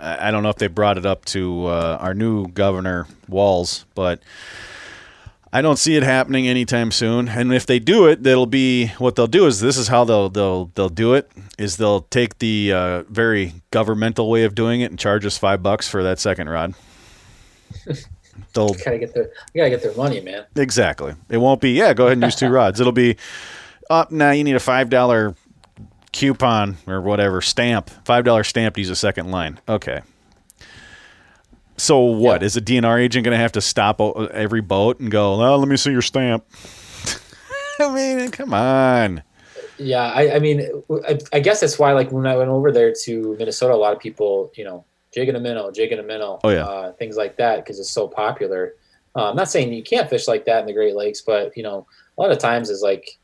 I 0.03 0.31
don't 0.31 0.43
know 0.43 0.49
if 0.49 0.57
they 0.57 0.67
brought 0.67 0.97
it 0.97 1.05
up 1.05 1.25
to 1.25 1.67
uh, 1.67 1.97
our 1.99 2.13
new 2.13 2.47
governor 2.47 3.07
Walz, 3.29 3.85
but 3.95 4.21
I 5.51 5.61
don't 5.61 5.77
see 5.77 5.95
it 5.95 6.03
happening 6.03 6.47
anytime 6.47 6.91
soon. 6.91 7.29
And 7.29 7.53
if 7.53 7.65
they 7.65 7.79
do 7.79 8.07
it, 8.07 8.23
that'll 8.23 8.45
be 8.45 8.87
what 8.97 9.15
they'll 9.15 9.27
do 9.27 9.45
is 9.45 9.59
this 9.61 9.77
is 9.77 9.87
how 9.87 10.03
they'll 10.03 10.29
they'll 10.29 10.65
they'll 10.75 10.89
do 10.89 11.13
it 11.13 11.31
is 11.57 11.77
they'll 11.77 12.01
take 12.01 12.39
the 12.39 12.73
uh, 12.73 13.03
very 13.03 13.53
governmental 13.71 14.29
way 14.29 14.43
of 14.43 14.55
doing 14.55 14.81
it 14.81 14.89
and 14.91 14.99
charge 14.99 15.25
us 15.25 15.37
five 15.37 15.61
bucks 15.63 15.87
for 15.87 16.03
that 16.03 16.19
second 16.19 16.49
rod. 16.49 16.73
They'll 18.53 18.73
gotta 18.73 18.97
get 18.99 19.13
their 19.13 19.31
gotta 19.55 19.69
get 19.69 19.81
their 19.83 19.95
money, 19.95 20.19
man. 20.19 20.45
exactly. 20.55 21.13
It 21.29 21.37
won't 21.37 21.61
be 21.61 21.71
yeah. 21.71 21.93
Go 21.93 22.05
ahead 22.05 22.17
and 22.17 22.23
use 22.23 22.35
two 22.35 22.49
rods. 22.49 22.79
It'll 22.79 22.91
be 22.91 23.17
up 23.89 24.11
now. 24.11 24.31
You 24.31 24.43
need 24.43 24.55
a 24.55 24.59
five 24.59 24.89
dollar 24.89 25.35
coupon 26.13 26.77
or 26.87 27.01
whatever 27.01 27.41
stamp. 27.41 27.89
Five 28.05 28.23
dollar 28.23 28.43
stamp 28.43 28.75
to 28.75 28.81
use 28.81 28.89
a 28.89 28.95
second 28.95 29.31
line. 29.31 29.59
Okay. 29.67 30.01
So 31.77 31.99
what 32.01 32.41
Yeah. 32.41 32.45
is 32.45 32.55
a 32.57 32.61
DNR 32.61 32.99
agent 33.01 33.23
going 33.25 33.33
to 33.35 33.41
have 33.41 33.51
to 33.53 33.61
stop 33.61 33.99
every 33.99 34.61
boat 34.61 34.99
and 34.99 35.09
go? 35.11 35.33
Oh, 35.43 35.57
let 35.57 35.67
me 35.67 35.75
see 35.75 35.91
your 35.91 36.01
stamp. 36.03 36.45
I 37.79 37.91
mean, 37.93 38.29
come 38.31 38.53
on. 38.53 39.23
Yeah, 39.79 40.03
I, 40.03 40.35
I 40.35 40.39
mean, 40.39 40.69
I, 41.07 41.17
I 41.33 41.39
guess 41.39 41.59
that's 41.61 41.79
why, 41.79 41.93
like, 41.93 42.11
when 42.11 42.27
I 42.27 42.37
went 42.37 42.49
over 42.49 42.71
there 42.71 42.93
to 43.05 43.35
Minnesota, 43.39 43.73
a 43.73 43.75
lot 43.75 43.91
of 43.93 43.99
people, 43.99 44.51
you 44.55 44.63
know, 44.63 44.85
jigging 45.11 45.35
a 45.35 45.39
minnow, 45.39 45.71
jigging 45.71 45.97
a 45.97 46.03
minnow, 46.03 46.39
Oh, 46.43 46.49
yeah. 46.49 46.63
uh, 46.63 46.91
things 46.93 47.17
like 47.17 47.37
that, 47.37 47.57
because 47.65 47.79
it's 47.79 47.89
so 47.89 48.07
popular. 48.07 48.75
Uh, 49.15 49.31
I'm 49.31 49.35
not 49.35 49.49
saying 49.49 49.73
you 49.73 49.81
can't 49.83 50.07
fish 50.09 50.27
like 50.27 50.45
that 50.45 50.59
in 50.61 50.65
the 50.67 50.73
Great 50.73 50.95
Lakes, 50.95 51.21
but 51.21 51.57
you 51.57 51.63
know, 51.63 51.87
a 52.17 52.21
lot 52.21 52.31
of 52.31 52.37
times 52.37 52.69
is 52.69 52.81
like 52.83 53.17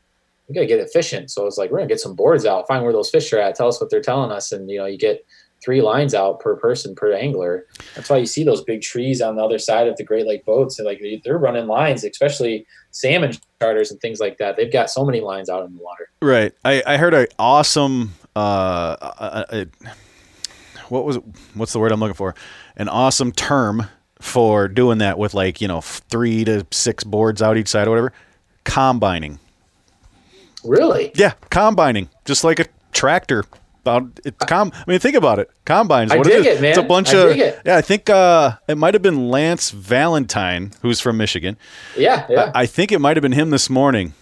we 0.50 0.54
gotta 0.54 0.66
get 0.66 0.80
efficient. 0.80 1.30
So 1.30 1.46
it's 1.46 1.56
like 1.56 1.70
we're 1.70 1.78
gonna 1.78 1.88
get 1.88 2.00
some 2.00 2.14
boards 2.14 2.44
out, 2.44 2.66
find 2.68 2.82
where 2.82 2.92
those 2.92 3.08
fish 3.08 3.32
are 3.32 3.38
at, 3.38 3.54
tell 3.54 3.68
us 3.68 3.80
what 3.80 3.88
they're 3.88 4.02
telling 4.02 4.30
us, 4.32 4.50
and 4.52 4.68
you 4.68 4.78
know, 4.78 4.86
you 4.86 4.98
get 4.98 5.24
three 5.64 5.80
lines 5.82 6.14
out 6.14 6.40
per 6.40 6.56
person 6.56 6.94
per 6.94 7.12
angler. 7.12 7.66
That's 7.94 8.08
why 8.10 8.16
you 8.16 8.26
see 8.26 8.42
those 8.44 8.64
big 8.64 8.80
trees 8.80 9.20
on 9.22 9.36
the 9.36 9.44
other 9.44 9.58
side 9.58 9.86
of 9.88 9.96
the 9.96 10.04
Great 10.04 10.26
Lake 10.26 10.44
boats, 10.44 10.78
and 10.78 10.86
like 10.86 10.98
they- 11.00 11.20
they're 11.24 11.38
running 11.38 11.66
lines, 11.66 12.02
especially 12.04 12.66
salmon 12.90 13.32
charters 13.62 13.90
and 13.92 14.00
things 14.00 14.18
like 14.20 14.38
that. 14.38 14.56
They've 14.56 14.72
got 14.72 14.90
so 14.90 15.04
many 15.04 15.20
lines 15.20 15.48
out 15.48 15.64
in 15.64 15.74
the 15.76 15.82
water. 15.82 16.08
Right. 16.20 16.52
I, 16.64 16.82
I 16.86 16.96
heard 16.96 17.14
an 17.14 17.26
awesome. 17.38 18.14
Uh, 18.34 19.64
what 20.88 21.04
was? 21.04 21.18
What's 21.54 21.72
the 21.72 21.78
word 21.78 21.92
I'm 21.92 22.00
looking 22.00 22.14
for? 22.14 22.34
An 22.76 22.88
awesome 22.88 23.30
term 23.30 23.86
for 24.20 24.66
doing 24.68 24.98
that 24.98 25.18
with 25.18 25.34
like 25.34 25.60
you 25.60 25.68
know 25.68 25.80
three 25.80 26.44
to 26.44 26.66
six 26.70 27.04
boards 27.04 27.40
out 27.42 27.56
each 27.56 27.68
side 27.68 27.86
or 27.86 27.90
whatever. 27.90 28.12
Combining. 28.64 29.38
Really? 30.64 31.12
Yeah, 31.14 31.32
combining, 31.50 32.08
just 32.24 32.44
like 32.44 32.60
a 32.60 32.66
tractor. 32.92 33.44
About 33.82 34.20
it's 34.26 34.44
com. 34.44 34.72
I 34.74 34.84
mean, 34.86 34.98
think 34.98 35.16
about 35.16 35.38
it. 35.38 35.50
Combines. 35.64 36.12
I 36.12 36.18
What 36.18 36.26
dig 36.26 36.40
is 36.40 36.46
it, 36.46 36.60
man. 36.60 36.70
It's 36.70 36.78
a 36.78 36.82
bunch 36.82 37.14
I 37.14 37.18
of. 37.18 37.30
it. 37.30 37.62
Yeah, 37.64 37.76
I 37.78 37.80
think 37.80 38.10
uh, 38.10 38.58
it 38.68 38.76
might 38.76 38.92
have 38.92 39.02
been 39.02 39.30
Lance 39.30 39.70
Valentine, 39.70 40.72
who's 40.82 41.00
from 41.00 41.16
Michigan. 41.16 41.56
Yeah, 41.96 42.26
yeah. 42.28 42.52
I, 42.54 42.62
I 42.62 42.66
think 42.66 42.92
it 42.92 43.00
might 43.00 43.16
have 43.16 43.22
been 43.22 43.32
him 43.32 43.48
this 43.48 43.70
morning. 43.70 44.12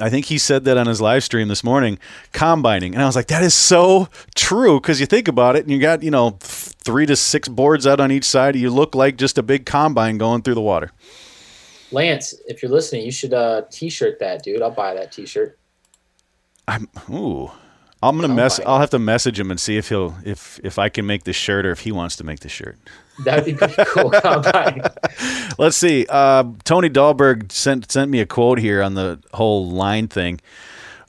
I 0.00 0.08
think 0.08 0.26
he 0.26 0.38
said 0.38 0.64
that 0.64 0.76
on 0.76 0.86
his 0.86 1.00
live 1.00 1.22
stream 1.22 1.48
this 1.48 1.62
morning, 1.62 1.98
combining. 2.32 2.94
And 2.94 3.02
I 3.02 3.06
was 3.06 3.14
like, 3.14 3.26
that 3.26 3.42
is 3.42 3.54
so 3.54 4.08
true 4.34 4.80
because 4.80 4.98
you 4.98 5.06
think 5.06 5.28
about 5.28 5.56
it 5.56 5.64
and 5.64 5.70
you 5.70 5.78
got, 5.78 6.02
you 6.02 6.10
know, 6.10 6.38
three 6.40 7.04
to 7.06 7.14
six 7.14 7.48
boards 7.48 7.86
out 7.86 8.00
on 8.00 8.10
each 8.10 8.24
side. 8.24 8.56
You 8.56 8.70
look 8.70 8.94
like 8.94 9.16
just 9.18 9.36
a 9.36 9.42
big 9.42 9.66
combine 9.66 10.16
going 10.16 10.42
through 10.42 10.54
the 10.54 10.62
water. 10.62 10.90
Lance, 11.92 12.34
if 12.46 12.62
you're 12.62 12.72
listening, 12.72 13.04
you 13.04 13.12
should 13.12 13.34
uh, 13.34 13.62
t-shirt 13.70 14.18
that, 14.20 14.42
dude. 14.42 14.62
I'll 14.62 14.70
buy 14.70 14.94
that 14.94 15.12
t-shirt. 15.12 15.58
I'm 16.66 16.88
ooh. 17.10 17.50
I'm 18.02 18.20
gonna 18.20 18.34
mess. 18.34 18.60
I'll 18.60 18.80
have 18.80 18.90
to 18.90 18.98
message 18.98 19.40
him 19.40 19.50
and 19.50 19.58
see 19.58 19.78
if 19.78 19.88
he'll 19.88 20.14
if 20.24 20.60
if 20.62 20.78
I 20.78 20.90
can 20.90 21.06
make 21.06 21.24
the 21.24 21.32
shirt 21.32 21.64
or 21.64 21.70
if 21.70 21.80
he 21.80 21.92
wants 21.92 22.16
to 22.16 22.24
make 22.24 22.40
the 22.40 22.50
shirt. 22.50 22.76
That'd 23.24 23.46
be 23.46 23.54
pretty 23.54 23.74
cool. 23.86 24.10
Let's 25.58 25.76
see. 25.76 26.04
Uh, 26.08 26.44
Tony 26.64 26.90
Dahlberg 26.90 27.50
sent 27.50 27.90
sent 27.90 28.10
me 28.10 28.20
a 28.20 28.26
quote 28.26 28.58
here 28.58 28.82
on 28.82 28.94
the 28.94 29.20
whole 29.32 29.70
line 29.70 30.08
thing. 30.08 30.40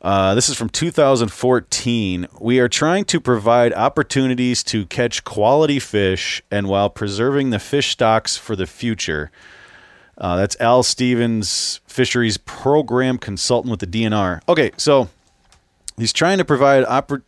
Uh, 0.01 0.35
this 0.35 0.49
is 0.49 0.55
from 0.55 0.69
2014. 0.69 2.27
We 2.39 2.59
are 2.59 2.69
trying 2.69 3.05
to 3.05 3.19
provide 3.19 3.73
opportunities 3.73 4.63
to 4.65 4.85
catch 4.85 5.23
quality 5.23 5.79
fish 5.79 6.43
and 6.51 6.67
while 6.67 6.89
preserving 6.89 7.49
the 7.49 7.59
fish 7.59 7.89
stocks 7.89 8.37
for 8.37 8.55
the 8.55 8.67
future. 8.67 9.31
Uh, 10.17 10.37
that's 10.37 10.55
Al 10.59 10.83
Stevens, 10.83 11.81
fisheries 11.87 12.37
program 12.37 13.17
consultant 13.17 13.71
with 13.71 13.79
the 13.79 13.87
DNR. 13.87 14.41
Okay, 14.47 14.71
so 14.77 15.09
he's 15.97 16.13
trying 16.13 16.37
to 16.37 16.45
provide 16.45 16.85
oppor- 16.85 17.23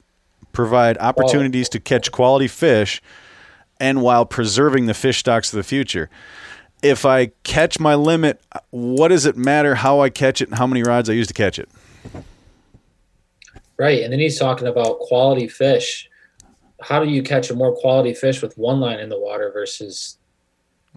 provide 0.53 0.97
opportunities 0.99 1.69
to 1.69 1.79
catch 1.79 2.11
quality 2.11 2.47
fish 2.47 3.01
and 3.79 4.01
while 4.01 4.25
preserving 4.25 4.85
the 4.85 4.93
fish 4.93 5.19
stocks 5.19 5.51
of 5.51 5.57
the 5.57 5.63
future. 5.63 6.09
If 6.81 7.05
I 7.05 7.27
catch 7.43 7.79
my 7.79 7.95
limit, 7.95 8.41
what 8.69 9.09
does 9.09 9.25
it 9.25 9.35
matter 9.35 9.75
how 9.75 9.99
I 9.99 10.09
catch 10.09 10.41
it 10.41 10.49
and 10.49 10.57
how 10.57 10.67
many 10.67 10.83
rods 10.83 11.09
I 11.09 11.13
use 11.13 11.27
to 11.27 11.33
catch 11.33 11.59
it? 11.59 11.69
Right. 13.77 14.03
And 14.03 14.11
then 14.11 14.19
he's 14.19 14.39
talking 14.39 14.67
about 14.67 14.99
quality 14.99 15.47
fish. 15.47 16.09
How 16.81 17.03
do 17.03 17.09
you 17.09 17.21
catch 17.21 17.49
a 17.49 17.55
more 17.55 17.75
quality 17.75 18.13
fish 18.13 18.41
with 18.41 18.57
one 18.57 18.79
line 18.79 18.99
in 18.99 19.09
the 19.09 19.19
water 19.19 19.51
versus 19.51 20.17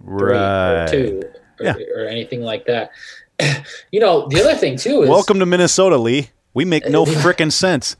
three 0.03 0.33
right. 0.33 0.85
or 0.85 0.89
two 0.89 1.23
or, 1.61 1.65
Yeah. 1.65 1.75
or 1.95 2.07
anything 2.07 2.43
like 2.43 2.67
that? 2.67 2.91
you 3.93 4.01
know, 4.01 4.29
the 4.29 4.41
other 4.41 4.55
thing 4.55 4.77
too 4.77 5.03
is 5.03 5.09
Welcome 5.09 5.39
to 5.39 5.47
Minnesota, 5.47 5.97
Lee. 5.97 6.31
We 6.55 6.65
make 6.65 6.89
no 6.89 7.05
freaking 7.25 7.53
sense. 7.53 7.97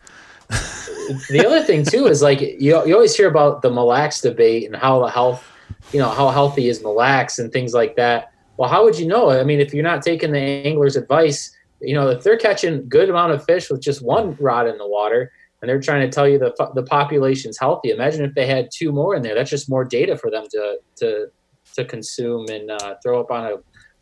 the 1.29 1.45
other 1.47 1.63
thing 1.63 1.85
too 1.85 2.07
is 2.07 2.23
like 2.23 2.41
you, 2.41 2.85
you 2.87 2.95
always 2.95 3.17
hear 3.17 3.29
about 3.29 3.63
the 3.63 3.71
Mille 3.71 3.87
Lacs 3.87 4.21
debate 4.21 4.67
and 4.67 4.77
how 4.77 5.01
the 5.01 5.11
health, 5.11 5.45
you 5.93 5.99
know, 6.01 6.09
how 6.11 6.29
healthy 6.31 6.69
is 6.69 6.83
Mille 6.83 6.95
Lacs 6.97 7.39
and 7.39 7.53
things 7.53 7.73
like 7.75 7.97
that. 7.97 8.33
Well, 8.57 8.69
how 8.69 8.85
would 8.85 8.99
you 8.99 9.07
know? 9.07 9.31
I 9.31 9.45
mean, 9.45 9.61
if 9.61 9.73
you're 9.73 9.85
not 9.85 10.03
taking 10.03 10.33
the 10.33 10.39
angler's 10.39 10.97
advice, 10.97 11.57
you 11.81 11.95
know, 11.95 12.09
if 12.09 12.23
they're 12.23 12.37
catching 12.37 12.87
good 12.89 13.09
amount 13.09 13.33
of 13.33 13.45
fish 13.45 13.71
with 13.71 13.81
just 13.81 14.03
one 14.03 14.37
rod 14.39 14.67
in 14.67 14.77
the 14.77 14.87
water 14.87 15.33
and 15.63 15.69
they're 15.69 15.81
trying 15.81 16.03
to 16.03 16.15
tell 16.15 16.29
you 16.29 16.39
the 16.39 16.53
the 16.75 16.83
population's 16.83 17.59
healthy, 17.59 17.91
imagine 17.91 18.25
if 18.25 18.35
they 18.35 18.47
had 18.47 18.69
two 18.71 18.93
more 18.93 19.15
in 19.15 19.23
there. 19.23 19.35
That's 19.35 19.51
just 19.51 19.69
more 19.71 19.85
data 19.85 20.17
for 20.17 20.31
them 20.31 20.45
to 20.51 20.79
to 20.97 21.31
to 21.75 21.85
consume 21.85 22.47
and 22.49 22.71
uh, 22.71 22.95
throw 23.03 23.21
up 23.21 23.31
on 23.31 23.47
a, 23.47 23.57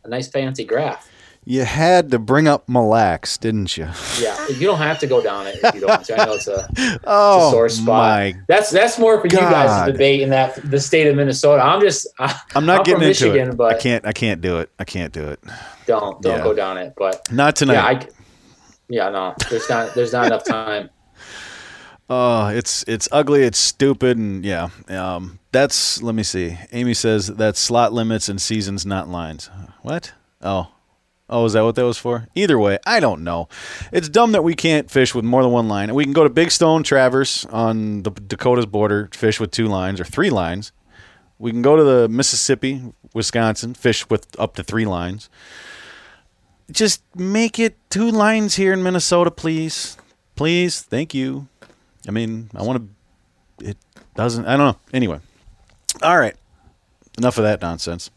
a 0.05 0.09
nice 0.09 0.29
fancy 0.29 0.65
graph. 0.65 1.09
You 1.45 1.65
had 1.65 2.11
to 2.11 2.19
bring 2.19 2.47
up 2.47 2.69
Mille 2.69 2.89
Lacs, 2.89 3.39
didn't 3.39 3.75
you? 3.79 3.89
Yeah, 4.21 4.49
you 4.49 4.67
don't 4.67 4.77
have 4.79 4.99
to 4.99 5.07
go 5.07 5.23
down 5.23 5.47
it 5.47 5.59
if 5.63 5.75
you 5.75 5.81
don't 5.81 5.89
want 5.89 6.05
to. 6.07 6.21
I 6.21 6.27
know 6.27 6.35
it's 6.35 6.47
a 6.47 6.69
Oh, 7.05 7.39
it's 7.47 7.49
a 7.49 7.51
sore 7.51 7.69
spot. 7.71 7.87
my! 7.87 8.35
That's 8.49 8.69
that's 8.71 8.99
more 8.99 9.19
for 9.19 9.29
you 9.29 9.31
guys 9.39 9.87
to 9.87 9.93
debate 9.93 10.21
in 10.21 10.29
that 10.31 10.57
the 10.71 10.79
state 10.79 11.07
of 11.07 11.17
Minnesota. 11.17 11.63
I'm 11.63 11.81
just 11.81 12.07
I'm 12.19 12.67
not 12.67 12.81
I'm 12.81 12.85
getting 12.85 12.95
from 12.97 13.03
into 13.03 13.07
Michigan, 13.09 13.49
it. 13.51 13.57
but 13.57 13.75
I 13.77 13.79
can't. 13.79 14.07
I 14.07 14.13
can't 14.13 14.43
do 14.43 14.59
it. 14.59 14.71
I 14.79 14.85
can't 14.85 15.13
do 15.13 15.29
it. 15.29 15.41
don't 15.87 16.21
don't 16.21 16.39
Yeah. 16.39 16.45
go 16.45 16.53
down 16.53 16.77
it. 16.77 16.93
But 16.99 17.33
Not 17.33 17.57
tonight. 17.57 17.75
yeah, 17.77 17.87
I 17.87 18.09
yeah 18.91 19.09
no, 19.09 19.35
there's 19.49 19.71
not 19.71 19.95
there's 19.95 20.13
not 20.13 20.27
enough 20.27 20.45
time. 20.45 20.91
Oh, 22.11 22.49
it's 22.49 22.85
it's 22.89 23.07
ugly, 23.13 23.43
it's 23.43 23.59
stupid, 23.59 24.17
and 24.17 24.45
yeah. 24.45 24.71
Um, 24.89 25.39
that's 25.53 26.03
let 26.03 26.15
me 26.15 26.23
see. 26.23 26.57
Amy 26.73 26.95
says 26.95 27.27
that's 27.27 27.61
slot 27.61 27.93
limits 27.93 28.29
and 28.29 28.41
seasons, 28.41 28.87
not 28.87 29.09
lines. 29.09 29.51
What? 29.83 30.13
Oh, 30.41 30.69
oh, 31.29 31.45
is 31.45 31.53
that 31.53 31.65
what 31.65 31.75
that 31.75 31.85
was 31.85 31.99
for? 31.99 32.27
Either 32.35 32.59
way, 32.59 32.79
I 32.87 33.01
don't 33.01 33.25
know. 33.25 33.49
It's 33.93 34.09
dumb 34.09 34.33
that 34.33 34.43
we 34.43 34.55
can't 34.55 34.91
fish 34.91 35.15
with 35.15 35.25
more 35.25 35.43
than 35.43 35.53
one 35.53 35.69
line. 35.69 35.95
We 35.95 36.05
can 36.05 36.15
go 36.15 36.25
to 36.25 36.31
Big 36.31 36.51
Stone 36.51 36.85
Traverse 36.85 37.45
on 37.47 38.05
the 38.05 38.11
Dakota's 38.11 38.67
border, 38.67 39.11
fish 39.13 39.39
with 39.39 39.51
two 39.51 39.67
lines 39.67 40.01
or 40.01 40.05
three 40.05 40.31
lines. 40.31 40.73
We 41.39 41.51
can 41.51 41.63
go 41.63 41.77
to 41.77 41.85
the 41.85 42.09
Mississippi, 42.09 42.83
Wisconsin, 43.15 43.75
fish 43.75 44.09
with 44.09 44.27
up 44.41 44.55
to 44.57 44.65
three 44.65 44.87
lines. 44.87 45.29
Just 46.71 47.03
make 47.15 47.59
it 47.59 47.77
two 47.91 48.11
lines 48.11 48.57
here 48.57 48.73
in 48.73 48.83
Minnesota, 48.83 49.31
please. 49.31 49.97
Please, 50.37 50.81
thank 50.83 51.15
you. 51.15 51.49
I 52.07 52.11
mean, 52.11 52.51
I 52.55 52.63
want 52.63 52.89
to. 53.59 53.71
It 53.71 53.77
doesn't. 54.15 54.47
I 54.47 54.57
don't 54.57 54.75
know. 54.75 54.79
Anyway, 54.93 55.21
all 56.03 56.19
right. 56.19 56.37
Enough 57.19 57.39
of 57.39 57.45
that 57.45 57.61
nonsense. 57.61 58.11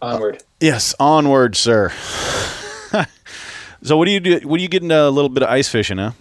Onward. 0.00 0.42
Yes, 0.60 0.94
onward, 0.98 1.56
sir. 1.56 1.90
so, 3.82 3.96
what 3.96 4.06
do 4.06 4.10
you 4.12 4.20
do? 4.20 4.40
What 4.48 4.58
are 4.58 4.62
you 4.62 4.68
getting 4.68 4.90
a 4.90 5.10
little 5.10 5.28
bit 5.28 5.42
of 5.42 5.48
ice 5.50 5.68
fishing, 5.68 5.98
huh? 5.98 6.12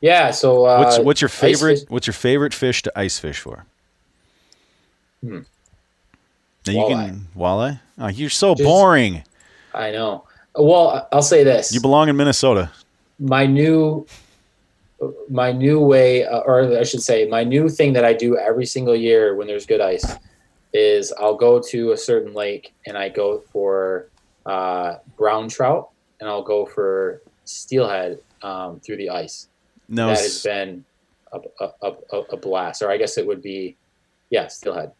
Yeah. 0.00 0.30
So 0.30 0.64
uh, 0.66 0.78
What's 0.84 0.98
what's 0.98 1.20
your 1.20 1.28
favorite? 1.28 1.84
What's 1.88 2.06
your 2.06 2.14
favorite 2.14 2.54
fish 2.54 2.82
to 2.82 2.92
ice 2.98 3.18
fish 3.18 3.38
for? 3.38 3.64
Hmm. 5.22 5.40
Now 6.66 6.72
you 6.72 6.86
can 6.94 7.26
walleye. 7.36 7.80
Oh, 7.98 8.08
you're 8.08 8.30
so 8.30 8.54
Just- 8.54 8.66
boring. 8.66 9.22
I 9.74 9.90
know. 9.92 10.24
Well, 10.54 11.06
I'll 11.12 11.22
say 11.22 11.44
this. 11.44 11.72
You 11.72 11.80
belong 11.80 12.08
in 12.08 12.16
Minnesota. 12.16 12.70
my 13.20 13.46
new 13.46 14.04
my 15.28 15.52
new 15.52 15.80
way 15.80 16.24
uh, 16.24 16.40
or 16.40 16.76
i 16.78 16.82
should 16.82 17.02
say 17.02 17.26
my 17.26 17.42
new 17.42 17.68
thing 17.68 17.92
that 17.92 18.04
i 18.04 18.12
do 18.12 18.36
every 18.36 18.66
single 18.66 18.94
year 18.94 19.34
when 19.34 19.46
there's 19.46 19.66
good 19.66 19.80
ice 19.80 20.04
is 20.72 21.12
i'll 21.18 21.36
go 21.36 21.60
to 21.60 21.92
a 21.92 21.96
certain 21.96 22.34
lake 22.34 22.74
and 22.86 22.96
i 22.98 23.08
go 23.08 23.42
for 23.52 24.10
uh, 24.46 24.94
brown 25.16 25.48
trout 25.48 25.90
and 26.20 26.28
i'll 26.28 26.42
go 26.42 26.66
for 26.66 27.22
steelhead 27.44 28.18
um, 28.42 28.80
through 28.80 28.96
the 28.96 29.10
ice 29.10 29.48
No, 29.88 30.08
that 30.08 30.18
has 30.18 30.42
been 30.42 30.84
a, 31.32 31.38
a, 31.60 31.92
a, 32.12 32.20
a 32.32 32.36
blast 32.36 32.82
or 32.82 32.90
i 32.90 32.96
guess 32.96 33.16
it 33.18 33.26
would 33.26 33.42
be 33.42 33.76
yeah 34.30 34.48
steelhead 34.48 34.92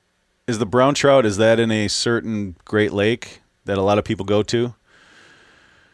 is 0.50 0.58
the 0.58 0.66
brown 0.66 0.94
trout? 0.94 1.24
Is 1.24 1.36
that 1.36 1.60
in 1.60 1.70
a 1.70 1.86
certain 1.86 2.56
Great 2.64 2.92
Lake 2.92 3.40
that 3.66 3.78
a 3.78 3.82
lot 3.82 3.98
of 3.98 4.04
people 4.04 4.26
go 4.26 4.42
to? 4.42 4.74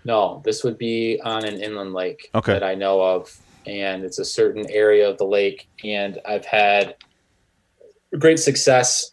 No, 0.02 0.40
this 0.46 0.64
would 0.64 0.78
be 0.78 1.20
on 1.22 1.44
an 1.44 1.60
inland 1.60 1.92
lake 1.92 2.30
Okay. 2.34 2.54
that 2.54 2.62
I 2.62 2.74
know 2.74 3.02
of, 3.02 3.38
and 3.66 4.04
it's 4.04 4.18
a 4.18 4.24
certain 4.24 4.68
area 4.70 5.08
of 5.08 5.18
the 5.18 5.24
lake. 5.24 5.68
And 5.84 6.20
I've 6.26 6.44
had 6.44 6.96
great 8.18 8.38
success 8.38 9.12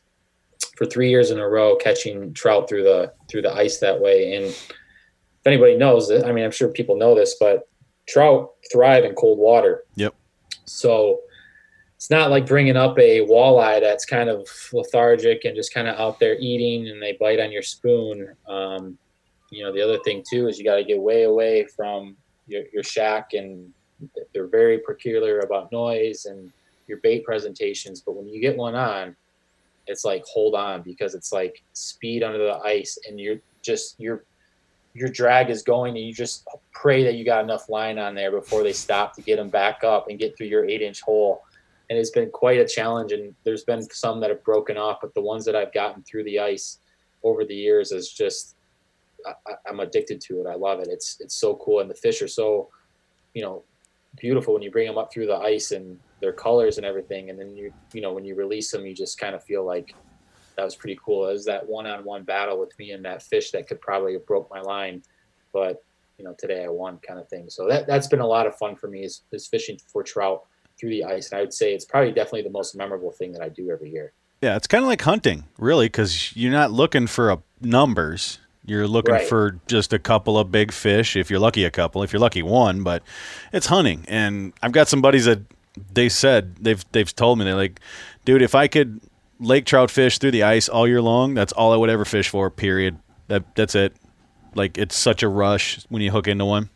for 0.78 0.86
three 0.86 1.10
years 1.10 1.32
in 1.32 1.40
a 1.40 1.48
row 1.48 1.76
catching 1.76 2.34
trout 2.34 2.70
through 2.70 2.84
the 2.84 3.14
through 3.30 3.44
the 3.44 3.54
ice 3.54 3.80
that 3.80 4.00
way. 4.00 4.36
And 4.36 4.46
if 4.46 4.72
anybody 5.46 5.78
knows 5.78 6.12
I 6.12 6.32
mean, 6.32 6.46
I'm 6.46 6.52
sure 6.52 6.70
people 6.70 6.98
know 6.98 7.16
this, 7.16 7.36
but 7.40 7.68
trout 8.08 8.52
thrive 8.72 9.04
in 9.04 9.14
cold 9.16 9.40
water. 9.40 9.84
Yep. 9.96 10.16
So 10.66 11.22
it's 11.96 12.10
not 12.10 12.32
like 12.32 12.46
bringing 12.46 12.76
up 12.76 12.98
a 13.00 13.22
walleye 13.22 13.80
that's 13.80 14.06
kind 14.06 14.30
of 14.30 14.48
lethargic 14.74 15.46
and 15.46 15.56
just 15.56 15.74
kind 15.74 15.88
of 15.88 15.98
out 15.98 16.20
there 16.20 16.38
eating, 16.40 16.90
and 16.90 17.02
they 17.02 17.18
bite 17.20 17.40
on 17.40 17.52
your 17.52 17.62
spoon. 17.62 18.36
Um, 18.48 18.98
you 19.52 19.64
know 19.64 19.72
the 19.72 19.82
other 19.82 20.00
thing 20.00 20.24
too 20.28 20.48
is 20.48 20.58
you 20.58 20.66
got 20.66 20.76
to 20.76 20.84
get 20.84 21.00
way 21.00 21.24
away 21.24 21.66
from 21.76 22.18
your, 22.48 22.64
your 22.74 22.84
shack 22.84 23.34
and 23.34 23.72
they're 24.34 24.48
very 24.48 24.80
peculiar 24.80 25.40
about 25.40 25.72
noise 25.72 26.26
and 26.26 26.52
your 26.88 26.98
bait 27.00 27.24
presentations 27.24 28.02
but 28.02 28.16
when 28.16 28.28
you 28.28 28.40
get 28.40 28.58
one 28.58 28.76
on 28.76 29.16
it's 29.88 30.06
like 30.06 30.24
hold 30.26 30.56
on 30.56 30.82
because 30.82 31.16
it's 31.16 31.32
like 31.32 31.62
speed 31.74 32.24
under 32.24 32.38
the 32.38 32.58
ice 32.60 32.98
and 33.08 33.20
you're 33.20 33.38
just 33.62 34.00
your 34.00 34.24
your 34.94 35.10
drag 35.10 35.50
is 35.50 35.64
going 35.64 35.96
and 35.98 36.06
you 36.06 36.14
just 36.14 36.48
pray 36.72 37.04
that 37.04 37.16
you 37.16 37.26
got 37.26 37.44
enough 37.44 37.68
line 37.70 37.98
on 37.98 38.14
there 38.14 38.32
before 38.32 38.64
they 38.64 38.74
stop 38.74 39.16
to 39.16 39.22
get 39.22 39.38
them 39.38 39.50
back 39.50 39.84
up 39.84 40.08
and 40.10 40.20
get 40.20 40.38
through 40.38 40.48
your 40.48 40.66
eight 40.66 40.82
inch 40.82 41.02
hole 41.02 41.42
and 41.90 42.00
it's 42.00 42.12
been 42.12 42.30
quite 42.30 42.60
a 42.60 42.68
challenge 42.68 43.12
and 43.12 43.34
there's 43.44 43.64
been 43.64 43.82
some 43.82 44.20
that 44.20 44.30
have 44.30 44.44
broken 44.44 44.78
off 44.78 45.00
but 45.02 45.14
the 45.14 45.22
ones 45.22 45.44
that 45.46 45.56
i've 45.56 45.74
gotten 45.74 46.04
through 46.04 46.24
the 46.24 46.40
ice 46.40 46.80
over 47.24 47.44
the 47.46 47.56
years 47.56 47.92
is 47.92 48.10
just 48.12 48.56
I, 49.26 49.54
I'm 49.68 49.80
addicted 49.80 50.22
to 50.22 50.42
it. 50.42 50.48
I 50.48 50.56
love 50.56 50.80
it. 50.80 50.88
It's 50.90 51.18
it's 51.20 51.36
so 51.36 51.56
cool, 51.56 51.80
and 51.80 51.90
the 51.90 51.96
fish 51.96 52.22
are 52.22 52.28
so, 52.28 52.70
you 53.34 53.42
know, 53.42 53.64
beautiful 54.18 54.54
when 54.54 54.64
you 54.64 54.72
bring 54.72 54.88
them 54.88 54.98
up 54.98 55.12
through 55.12 55.28
the 55.28 55.36
ice 55.36 55.72
and 55.72 56.00
their 56.20 56.34
colors 56.34 56.78
and 56.78 56.86
everything. 56.86 57.30
And 57.30 57.40
then 57.40 57.56
you 57.56 57.74
you 57.94 58.02
know 58.02 58.14
when 58.14 58.26
you 58.26 58.36
release 58.36 58.72
them, 58.72 58.86
you 58.86 58.94
just 58.94 59.20
kind 59.20 59.36
of 59.36 59.44
feel 59.44 59.66
like 59.66 59.96
that 60.56 60.64
was 60.64 60.76
pretty 60.76 61.00
cool. 61.04 61.28
It 61.28 61.34
was 61.34 61.46
that 61.46 61.68
one-on-one 61.68 62.24
battle 62.24 62.60
with 62.60 62.78
me 62.78 62.92
and 62.92 63.04
that 63.06 63.24
fish 63.24 63.52
that 63.52 63.68
could 63.68 63.82
probably 63.82 64.14
have 64.14 64.26
broke 64.26 64.50
my 64.52 64.62
line, 64.62 65.02
but 65.52 65.84
you 66.18 66.26
know 66.26 66.36
today 66.38 66.64
I 66.64 66.70
won 66.70 67.00
kind 67.06 67.20
of 67.20 67.28
thing. 67.28 67.50
So 67.50 67.68
that 67.68 67.88
that's 67.88 68.08
been 68.08 68.20
a 68.20 68.28
lot 68.28 68.48
of 68.48 68.56
fun 68.58 68.76
for 68.76 68.88
me 68.88 69.04
is 69.04 69.22
is 69.32 69.48
fishing 69.48 69.78
for 69.88 70.04
trout 70.04 70.44
through 70.80 70.90
the 70.90 71.04
ice, 71.04 71.32
and 71.32 71.40
I 71.40 71.42
would 71.42 71.54
say 71.54 71.74
it's 71.74 71.86
probably 71.86 72.12
definitely 72.12 72.44
the 72.44 72.50
most 72.50 72.76
memorable 72.76 73.12
thing 73.12 73.32
that 73.34 73.42
I 73.42 73.50
do 73.50 73.70
every 73.72 73.92
year. 73.92 74.14
Yeah, 74.42 74.58
it's 74.58 74.68
kind 74.68 74.84
of 74.84 74.90
like 74.90 75.02
hunting, 75.02 75.46
really, 75.58 75.86
because 75.86 76.36
you're 76.36 76.52
not 76.52 76.72
looking 76.72 77.08
for 77.08 77.32
a 77.32 77.42
numbers. 77.62 78.40
You're 78.66 78.88
looking 78.88 79.14
Right. 79.16 79.28
for 79.28 79.60
just 79.68 79.92
a 79.92 80.00
couple 80.00 80.38
of 80.38 80.52
big 80.52 80.72
fish, 80.72 81.16
if 81.18 81.30
you're 81.30 81.40
lucky, 81.40 81.66
a 81.66 81.72
couple. 81.72 82.02
If 82.04 82.14
you're 82.14 82.20
lucky, 82.22 82.42
one. 82.42 82.82
But 82.84 83.04
it's 83.52 83.66
hunting, 83.66 84.06
and 84.08 84.54
I've 84.62 84.72
got 84.72 84.88
some 84.88 85.02
buddies 85.02 85.26
that 85.26 85.40
they 85.94 86.08
said 86.08 86.56
they've 86.62 86.84
they've 86.94 87.14
told 87.14 87.40
me 87.40 87.46
they're 87.46 87.56
like, 87.56 87.80
dude, 88.26 88.42
if 88.42 88.56
I 88.56 88.68
could 88.68 89.02
lake 89.40 89.66
trout 89.66 89.92
fish 89.92 90.18
through 90.18 90.32
the 90.32 90.44
ice 90.44 90.70
all 90.70 90.88
year 90.88 91.02
long, 91.02 91.34
that's 91.34 91.52
all 91.52 91.74
I 91.74 91.76
would 91.76 91.90
ever 91.90 92.06
fish 92.06 92.30
for. 92.30 92.50
Period. 92.50 92.98
That 93.28 93.44
that's 93.56 93.76
it. 93.76 93.94
Like 94.56 94.78
it's 94.78 94.96
such 94.96 95.24
a 95.24 95.28
rush 95.28 95.84
when 95.90 96.02
you 96.02 96.12
hook 96.12 96.28
into 96.28 96.46
one. 96.46 96.70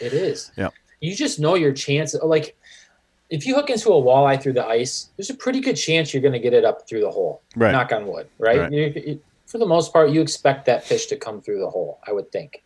It 0.00 0.14
is. 0.14 0.52
Yeah. 0.56 0.68
You 1.00 1.14
just 1.14 1.38
know 1.40 1.54
your 1.54 1.72
chance. 1.72 2.14
Like, 2.22 2.56
if 3.30 3.46
you 3.46 3.54
hook 3.54 3.68
into 3.68 3.88
a 3.90 4.00
walleye 4.02 4.40
through 4.42 4.52
the 4.54 4.64
ice, 4.66 5.08
there's 5.16 5.28
a 5.30 5.34
pretty 5.34 5.60
good 5.60 5.74
chance 5.76 6.14
you're 6.14 6.20
going 6.22 6.32
to 6.32 6.38
get 6.38 6.52
it 6.54 6.64
up 6.64 6.88
through 6.88 7.00
the 7.00 7.10
hole. 7.10 7.42
Right. 7.56 7.72
Knock 7.72 7.92
on 7.92 8.06
wood. 8.06 8.28
Right. 8.38 8.58
Right. 8.60 8.72
You- 8.72 8.92
you- 9.06 9.20
for 9.50 9.58
the 9.58 9.66
most 9.66 9.92
part, 9.92 10.10
you 10.10 10.20
expect 10.20 10.66
that 10.66 10.84
fish 10.84 11.06
to 11.06 11.16
come 11.16 11.40
through 11.40 11.60
the 11.60 11.68
hole. 11.70 11.98
I 12.06 12.12
would 12.12 12.30
think. 12.30 12.62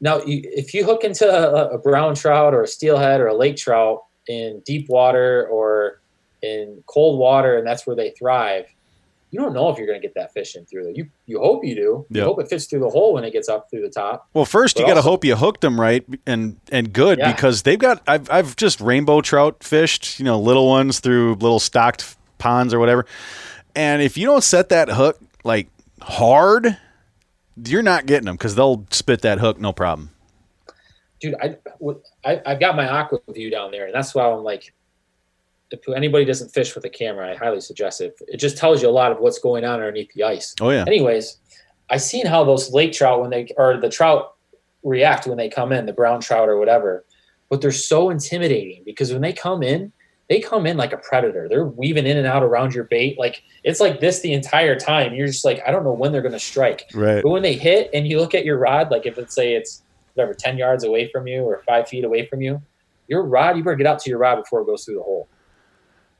Now, 0.00 0.20
you, 0.22 0.40
if 0.44 0.74
you 0.74 0.84
hook 0.84 1.04
into 1.04 1.28
a, 1.28 1.74
a 1.74 1.78
brown 1.78 2.14
trout 2.14 2.54
or 2.54 2.62
a 2.62 2.68
steelhead 2.68 3.20
or 3.20 3.26
a 3.26 3.34
lake 3.34 3.56
trout 3.56 4.04
in 4.28 4.62
deep 4.64 4.88
water 4.88 5.48
or 5.48 6.00
in 6.42 6.82
cold 6.86 7.18
water, 7.18 7.56
and 7.58 7.66
that's 7.66 7.86
where 7.86 7.96
they 7.96 8.10
thrive, 8.10 8.66
you 9.30 9.38
don't 9.40 9.52
know 9.52 9.68
if 9.68 9.76
you're 9.76 9.86
going 9.86 10.00
to 10.00 10.06
get 10.06 10.14
that 10.14 10.32
fish 10.32 10.56
in 10.56 10.64
through 10.64 10.84
there. 10.84 10.92
You 10.92 11.08
you 11.26 11.38
hope 11.38 11.64
you 11.64 11.74
do. 11.74 12.06
You 12.10 12.22
hope 12.22 12.40
it 12.40 12.48
fits 12.48 12.64
through 12.64 12.80
the 12.80 12.88
hole 12.88 13.12
when 13.12 13.24
it 13.24 13.32
gets 13.32 13.48
up 13.48 13.68
through 13.70 13.82
the 13.82 13.90
top. 13.90 14.26
Well, 14.32 14.46
first 14.46 14.78
you 14.78 14.86
got 14.86 14.94
to 14.94 15.02
hope 15.02 15.22
you 15.24 15.36
hooked 15.36 15.60
them 15.60 15.78
right 15.78 16.02
and 16.26 16.56
and 16.72 16.92
good 16.94 17.18
Yeah. 17.18 17.32
because 17.32 17.62
they've 17.62 17.78
got 17.78 18.00
I've 18.06 18.30
I've 18.30 18.56
just 18.56 18.80
rainbow 18.80 19.20
trout 19.20 19.62
fished, 19.62 20.18
you 20.18 20.24
know, 20.24 20.38
little 20.40 20.66
ones 20.66 21.00
through 21.00 21.34
little 21.34 21.58
stocked 21.60 22.16
ponds 22.38 22.72
or 22.72 22.78
whatever. 22.78 23.04
And 23.76 24.00
if 24.00 24.16
you 24.16 24.24
don't 24.24 24.42
set 24.44 24.70
that 24.70 24.88
hook 24.88 25.18
like 25.44 25.68
hard, 26.08 26.76
you're 27.64 27.82
not 27.82 28.06
getting 28.06 28.26
them 28.26 28.36
because 28.36 28.54
they'll 28.54 28.86
spit 28.90 29.22
that 29.22 29.38
hook 29.38 29.60
no 29.60 29.72
problem. 29.72 30.10
dude, 31.20 31.34
I, 31.40 31.56
I 32.24 32.42
I've 32.46 32.60
got 32.60 32.76
my 32.76 32.88
aqua 32.88 33.20
view 33.32 33.50
down 33.50 33.70
there, 33.70 33.86
and 33.86 33.94
that's 33.94 34.14
why 34.14 34.24
I'm 34.24 34.42
like, 34.42 34.72
if 35.70 35.80
anybody 35.94 36.24
doesn't 36.24 36.50
fish 36.50 36.74
with 36.74 36.84
a 36.84 36.88
camera, 36.88 37.30
I 37.30 37.36
highly 37.36 37.60
suggest 37.60 38.00
it. 38.00 38.18
It 38.26 38.38
just 38.38 38.56
tells 38.56 38.82
you 38.82 38.88
a 38.88 38.90
lot 38.90 39.12
of 39.12 39.18
what's 39.18 39.38
going 39.38 39.64
on 39.64 39.74
underneath 39.74 40.12
the 40.14 40.24
ice. 40.24 40.54
Oh 40.60 40.70
yeah, 40.70 40.84
Anyways, 40.86 41.38
I 41.90 41.98
seen 41.98 42.26
how 42.26 42.44
those 42.44 42.72
lake 42.72 42.92
trout 42.92 43.20
when 43.20 43.30
they 43.30 43.48
or 43.56 43.76
the 43.76 43.90
trout 43.90 44.34
react 44.82 45.26
when 45.26 45.36
they 45.36 45.48
come 45.48 45.72
in, 45.72 45.86
the 45.86 45.92
brown 45.92 46.20
trout 46.20 46.48
or 46.48 46.58
whatever. 46.58 47.04
But 47.50 47.60
they're 47.60 47.72
so 47.72 48.10
intimidating 48.10 48.82
because 48.84 49.12
when 49.12 49.22
they 49.22 49.32
come 49.32 49.62
in, 49.62 49.92
they 50.28 50.40
come 50.40 50.66
in 50.66 50.76
like 50.76 50.92
a 50.92 50.98
predator. 50.98 51.48
They're 51.48 51.64
weaving 51.64 52.06
in 52.06 52.16
and 52.16 52.26
out 52.26 52.42
around 52.42 52.74
your 52.74 52.84
bait. 52.84 53.18
Like 53.18 53.42
it's 53.64 53.80
like 53.80 54.00
this 54.00 54.20
the 54.20 54.32
entire 54.32 54.78
time. 54.78 55.14
You're 55.14 55.26
just 55.26 55.44
like, 55.44 55.60
I 55.66 55.70
don't 55.70 55.84
know 55.84 55.92
when 55.92 56.12
they're 56.12 56.22
gonna 56.22 56.38
strike. 56.38 56.84
right. 56.94 57.22
But 57.22 57.30
when 57.30 57.42
they 57.42 57.54
hit 57.54 57.90
and 57.94 58.06
you 58.06 58.18
look 58.20 58.34
at 58.34 58.44
your 58.44 58.58
rod, 58.58 58.90
like 58.90 59.06
if 59.06 59.16
let's 59.16 59.34
say 59.34 59.54
it's 59.54 59.82
whatever, 60.14 60.34
10 60.34 60.58
yards 60.58 60.84
away 60.84 61.08
from 61.10 61.26
you 61.26 61.42
or 61.42 61.62
five 61.66 61.88
feet 61.88 62.04
away 62.04 62.26
from 62.26 62.42
you, 62.42 62.60
your 63.06 63.22
rod, 63.24 63.56
you 63.56 63.64
better 63.64 63.76
get 63.76 63.86
out 63.86 64.00
to 64.00 64.10
your 64.10 64.18
rod 64.18 64.36
before 64.36 64.60
it 64.60 64.66
goes 64.66 64.84
through 64.84 64.96
the 64.96 65.02
hole. 65.02 65.28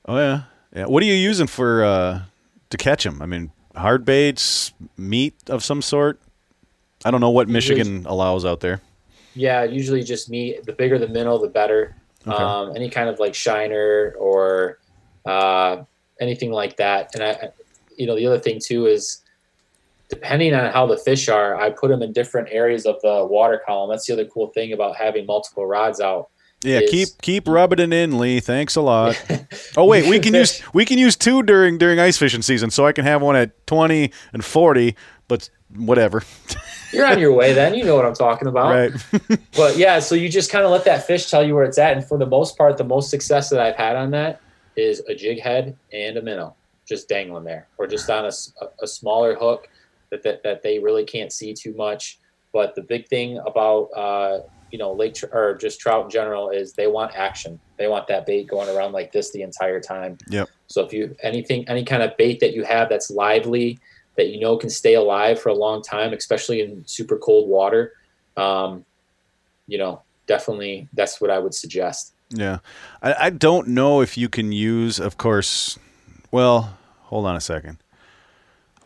Oh 0.07 0.17
yeah, 0.17 0.43
yeah. 0.75 0.87
What 0.87 1.03
are 1.03 1.07
you 1.07 1.13
using 1.15 1.47
for 1.47 1.85
uh, 1.85 2.23
to 2.71 2.77
catch 2.79 3.05
them? 3.05 3.21
I 3.21 3.27
mean, 3.27 3.51
hard 3.77 4.05
baits, 4.07 4.73
meat 4.97 5.35
of 5.49 5.63
some 5.63 5.83
sort. 5.83 6.19
I 7.05 7.11
don't 7.11 7.21
know 7.21 7.31
what 7.31 7.49
Usually- 7.49 7.77
Michigan 7.79 8.07
allows 8.07 8.45
out 8.47 8.61
there. 8.61 8.81
Yeah, 9.35 9.63
usually 9.65 10.03
just 10.03 10.31
meat. 10.31 10.65
The 10.65 10.73
bigger 10.73 10.99
the 10.99 11.07
minnow, 11.09 11.39
the 11.39 11.49
better. 11.49 11.95
Okay. 12.31 12.43
Um, 12.43 12.77
any 12.77 12.91
kind 12.91 13.09
of 13.09 13.19
like 13.19 13.35
shiner 13.35 14.15
or 14.19 14.79
uh, 15.27 15.83
anything 16.21 16.51
like 16.53 16.77
that. 16.77 17.11
And 17.15 17.23
I, 17.23 17.51
you 17.97 18.07
know, 18.07 18.17
the 18.17 18.27
other 18.27 18.39
thing 18.39 18.61
too 18.63 18.87
is 18.87 19.23
depending 20.09 20.55
on 20.55 20.73
how 20.73 20.87
the 20.87 20.97
fish 20.97 21.29
are, 21.29 21.57
I 21.57 21.71
put 21.71 21.89
them 21.89 22.03
in 22.03 22.13
different 22.13 22.49
areas 22.51 22.87
of 22.87 23.01
the 23.03 23.27
water 23.27 23.61
column. 23.65 23.91
That's 23.91 24.07
the 24.07 24.15
other 24.15 24.25
cool 24.27 24.49
thing 24.49 24.73
about 24.73 24.97
having 24.97 25.27
multiple 25.27 25.67
rods 25.67 26.01
out. 26.01 26.31
Yeah, 26.65 26.81
is- 26.81 26.91
keep 26.91 27.09
keep 27.23 27.47
rubbing 27.47 27.79
it 27.79 27.93
in, 27.93 28.19
Lee. 28.19 28.41
Thanks 28.41 28.77
a 28.77 28.81
lot. 28.81 29.21
Oh 29.77 29.85
wait, 29.85 30.09
we 30.09 30.19
can 30.19 30.35
use 30.43 30.61
we 30.73 30.85
can 30.85 30.99
use 30.99 31.15
two 31.15 31.43
during 31.43 31.79
during 31.79 32.01
ice 32.01 32.17
fishing 32.19 32.43
season, 32.43 32.71
so 32.71 32.85
I 32.87 32.93
can 32.93 33.05
have 33.05 33.23
one 33.23 33.37
at 33.37 33.67
twenty 33.67 34.13
and 34.33 34.45
forty, 34.45 34.97
but 35.29 35.51
whatever. 35.75 36.23
You're 36.93 37.07
on 37.07 37.19
your 37.19 37.33
way 37.33 37.53
then. 37.53 37.75
You 37.75 37.85
know 37.85 37.95
what 37.95 38.05
I'm 38.05 38.15
talking 38.15 38.49
about. 38.49 38.71
Right. 38.73 39.41
but 39.57 39.77
yeah, 39.77 39.99
so 39.99 40.15
you 40.15 40.29
just 40.29 40.51
kind 40.51 40.65
of 40.65 40.71
let 40.71 40.85
that 40.85 41.07
fish 41.07 41.31
tell 41.31 41.47
you 41.47 41.55
where 41.55 41.65
it's 41.65 41.79
at, 41.79 41.97
and 41.97 42.05
for 42.05 42.19
the 42.19 42.27
most 42.27 42.57
part, 42.57 42.77
the 42.77 42.85
most 42.85 43.11
success 43.11 43.51
that 43.51 43.61
I've 43.61 43.77
had 43.77 43.97
on 43.97 44.11
that 44.13 44.41
is 44.77 45.01
a 45.09 45.15
jig 45.15 45.41
head 45.41 45.77
and 45.93 46.17
a 46.17 46.23
minnow 46.23 46.55
just 46.87 47.09
dangling 47.09 47.45
there, 47.45 47.69
or 47.77 47.87
just 47.87 48.09
on 48.09 48.25
a 48.25 48.87
smaller 48.87 49.35
hook 49.35 49.69
that, 50.11 50.23
that 50.23 50.43
that 50.43 50.63
they 50.63 50.79
really 50.79 51.05
can't 51.05 51.33
see 51.33 51.53
too 51.53 51.75
much. 51.75 52.19
But 52.53 52.75
the 52.75 52.83
big 52.83 53.07
thing 53.09 53.39
about 53.47 53.85
uh, 53.95 54.41
you 54.71 54.79
know 54.79 54.93
lake 54.93 55.15
tr- 55.15 55.27
or 55.33 55.55
just 55.55 55.81
trout 55.81 56.05
in 56.05 56.11
general 56.11 56.51
is 56.51 56.73
they 56.73 56.87
want 56.87 57.15
action. 57.15 57.61
They 57.77 57.89
want 57.89 58.07
that 58.09 58.27
bait 58.27 58.49
going 58.49 58.75
around 58.75 58.93
like 58.93 59.13
this 59.13 59.31
the 59.33 59.43
entire 59.43 59.81
time. 59.81 60.19
Yep. 60.29 60.49
So 60.67 60.85
if 60.85 60.93
you 60.93 61.15
anything 61.23 61.69
any 61.69 61.85
kind 61.85 62.03
of 62.03 62.17
bait 62.17 62.41
that 62.41 62.55
you 62.55 62.65
have 62.65 62.89
that's 62.89 63.11
lively 63.11 63.79
that 64.19 64.29
you 64.29 64.41
know 64.41 64.57
can 64.57 64.69
stay 64.69 64.95
alive 64.95 65.41
for 65.41 65.49
a 65.49 65.55
long 65.55 65.81
time, 65.81 66.13
especially 66.13 66.61
in 66.61 66.85
super 66.87 67.17
cold 67.17 67.49
water, 67.49 67.93
um, 68.37 68.85
you 69.69 69.79
know, 69.79 70.03
definitely 70.27 70.89
that's 70.93 71.21
what 71.21 71.31
I 71.31 71.39
would 71.39 71.55
suggest. 71.55 72.13
Yeah. 72.31 72.59
I, 73.01 73.15
I 73.15 73.31
don't 73.31 73.69
know 73.69 74.03
if 74.03 74.19
you 74.19 74.29
can 74.29 74.53
use, 74.53 74.99
of 74.99 75.17
course, 75.17 75.79
well, 76.31 76.77
hold 77.05 77.27
on 77.27 77.37
a 77.37 77.41
second. 77.41 77.79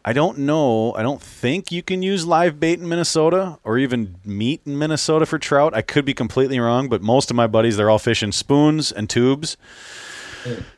I 0.04 0.12
don't 0.12 0.38
know. 0.38 0.92
I 0.94 1.02
don't 1.02 1.22
think 1.22 1.72
you 1.72 1.82
can 1.82 2.02
use 2.02 2.26
live 2.26 2.60
bait 2.60 2.78
in 2.78 2.88
Minnesota 2.88 3.58
or 3.64 3.78
even 3.78 4.16
meat 4.24 4.60
in 4.66 4.76
Minnesota 4.76 5.24
for 5.24 5.38
trout. 5.38 5.74
I 5.74 5.80
could 5.80 6.04
be 6.04 6.12
completely 6.12 6.58
wrong, 6.58 6.88
but 6.88 7.00
most 7.00 7.30
of 7.30 7.36
my 7.36 7.46
buddies, 7.46 7.76
they're 7.76 7.88
all 7.88 8.00
fishing 8.00 8.32
spoons 8.32 8.92
and 8.92 9.08
tubes. 9.08 9.56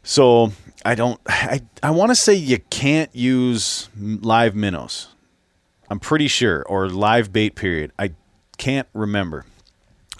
So 0.02 0.52
I 0.84 0.94
don't, 0.94 1.20
I, 1.26 1.60
I 1.82 1.90
want 1.90 2.10
to 2.10 2.14
say 2.14 2.34
you 2.34 2.58
can't 2.70 3.14
use 3.14 3.88
live 3.96 4.54
minnows. 4.54 5.08
I'm 5.90 6.00
pretty 6.00 6.28
sure, 6.28 6.62
or 6.62 6.88
live 6.88 7.32
bait 7.32 7.54
period. 7.54 7.92
I 7.98 8.12
can't 8.56 8.88
remember. 8.94 9.44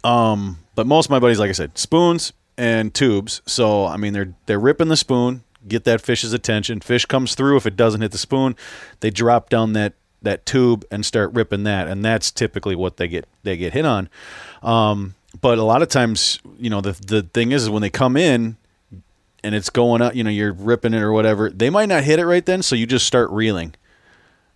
Um, 0.03 0.59
but 0.75 0.87
most 0.87 1.07
of 1.07 1.11
my 1.11 1.19
buddies, 1.19 1.39
like 1.39 1.49
I 1.49 1.55
said, 1.55 1.79
spoons 1.79 2.33
and 2.59 2.93
tubes. 2.93 3.43
So 3.47 3.87
I 3.87 3.97
mean, 3.97 4.13
they're 4.13 4.35
they're 4.47 4.61
ripping 4.61 4.89
the 4.89 4.97
spoon, 4.97 5.43
get 5.67 5.85
that 5.85 6.01
fish's 6.01 6.33
attention. 6.33 6.81
Fish 6.81 7.07
comes 7.07 7.35
through. 7.35 7.57
If 7.57 7.67
it 7.67 7.77
doesn't 7.77 8.03
hit 8.03 8.13
the 8.13 8.19
spoon, 8.19 8.57
they 9.01 9.11
drop 9.11 9.49
down 9.49 9.73
that 9.73 9.95
that 10.23 10.47
tube 10.47 10.85
and 10.91 11.05
start 11.05 11.33
ripping 11.33 11.65
that, 11.65 11.89
and 11.89 12.05
that's 12.05 12.31
typically 12.31 12.75
what 12.75 12.97
they 12.97 13.09
get 13.09 13.27
they 13.43 13.57
get 13.57 13.73
hit 13.73 13.87
on. 13.87 14.09
Um, 14.63 15.15
but 15.41 15.59
a 15.59 15.65
lot 15.65 15.83
of 15.83 15.89
times, 15.89 16.39
you 16.59 16.71
know, 16.71 16.81
the 16.81 16.93
the 16.93 17.23
thing 17.23 17.53
is, 17.53 17.65
is 17.65 17.71
when 17.71 17.83
they 17.83 17.91
come 17.91 18.17
in 18.17 18.57
and 19.45 19.55
it's 19.55 19.71
going 19.71 20.03
up, 20.03 20.15
you 20.17 20.25
know, 20.25 20.31
you're 20.31 20.53
ripping 20.53 20.95
it 20.95 21.03
or 21.03 21.13
whatever, 21.13 21.51
they 21.51 21.71
might 21.71 21.89
not 21.89 22.03
hit 22.05 22.19
it 22.19 22.27
right 22.27 22.45
then, 22.45 22.63
so 22.63 22.75
you 22.75 22.87
just 22.87 23.07
start 23.07 23.31
reeling 23.31 23.75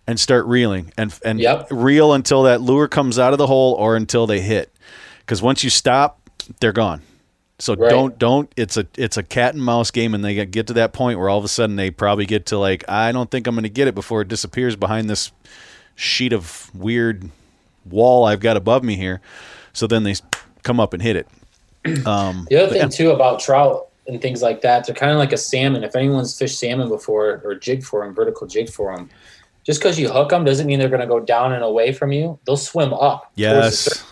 and 0.07 0.19
start 0.19 0.45
reeling 0.47 0.91
and 0.97 1.17
and 1.23 1.39
Yep. 1.39 1.67
reel 1.71 2.13
until 2.13 2.43
that 2.43 2.59
lure 2.61 2.87
comes 2.87 3.17
out 3.19 3.31
of 3.31 3.37
the 3.37 3.47
hole 3.47 3.73
or 3.75 3.95
until 3.95 4.25
they 4.27 4.41
hit. 4.41 4.73
Because 5.19 5.41
once 5.41 5.63
you 5.63 5.69
stop, 5.69 6.19
they're 6.59 6.73
gone. 6.73 7.01
So 7.59 7.75
Right. 7.75 7.89
don't 7.89 8.17
don't. 8.17 8.51
It's 8.57 8.77
a 8.77 8.87
it's 8.97 9.17
a 9.17 9.23
cat 9.23 9.53
and 9.53 9.63
mouse 9.63 9.91
game, 9.91 10.13
and 10.15 10.23
they 10.25 10.33
get, 10.33 10.49
get 10.51 10.67
to 10.67 10.73
that 10.73 10.93
point 10.93 11.19
where 11.19 11.29
all 11.29 11.37
of 11.37 11.43
a 11.45 11.49
sudden 11.49 11.75
they 11.75 11.91
probably 11.91 12.25
get 12.25 12.47
to 12.47 12.57
like 12.57 12.83
I 12.89 13.11
don't 13.11 13.29
think 13.29 13.45
I'm 13.47 13.53
going 13.55 13.63
to 13.63 13.69
get 13.69 13.87
it 13.87 13.93
before 13.95 14.21
it 14.21 14.27
disappears 14.29 14.75
behind 14.75 15.09
this 15.09 15.31
sheet 15.95 16.31
of 16.33 16.71
weird 16.73 17.29
wall 17.85 18.25
I've 18.25 18.39
got 18.39 18.55
above 18.57 18.83
me 18.83 18.95
here. 18.95 19.19
So 19.73 19.85
then 19.87 20.03
they 20.03 20.15
come 20.63 20.79
up 20.79 20.93
and 20.93 21.03
hit 21.03 21.15
it. 21.17 21.27
Um, 22.07 22.47
The 22.49 22.57
other 22.63 22.71
thing 22.71 22.81
yeah. 22.81 22.87
too 22.87 23.11
about 23.11 23.39
trout 23.41 23.88
and 24.09 24.21
things 24.21 24.41
like 24.41 24.61
that, 24.61 24.85
they're 24.85 24.95
kind 24.95 25.11
of 25.11 25.17
like 25.17 25.31
a 25.31 25.37
salmon. 25.37 25.83
If 25.83 25.95
anyone's 25.95 26.37
fished 26.37 26.59
salmon 26.59 26.89
before 26.89 27.41
or 27.43 27.55
jig 27.55 27.83
for 27.83 28.03
them, 28.03 28.13
vertical 28.13 28.47
jig 28.47 28.69
for 28.69 28.95
them, 28.95 29.09
just 29.63 29.79
because 29.79 29.99
you 29.99 30.09
hook 30.09 30.29
them 30.29 30.43
doesn't 30.43 30.65
mean 30.65 30.79
they're 30.79 30.89
going 30.89 31.01
to 31.01 31.07
go 31.07 31.19
down 31.19 31.53
and 31.53 31.63
away 31.63 31.93
from 31.93 32.11
you. 32.11 32.39
They'll 32.45 32.57
swim 32.57 32.93
up. 32.93 33.31
Yes. 33.35 34.03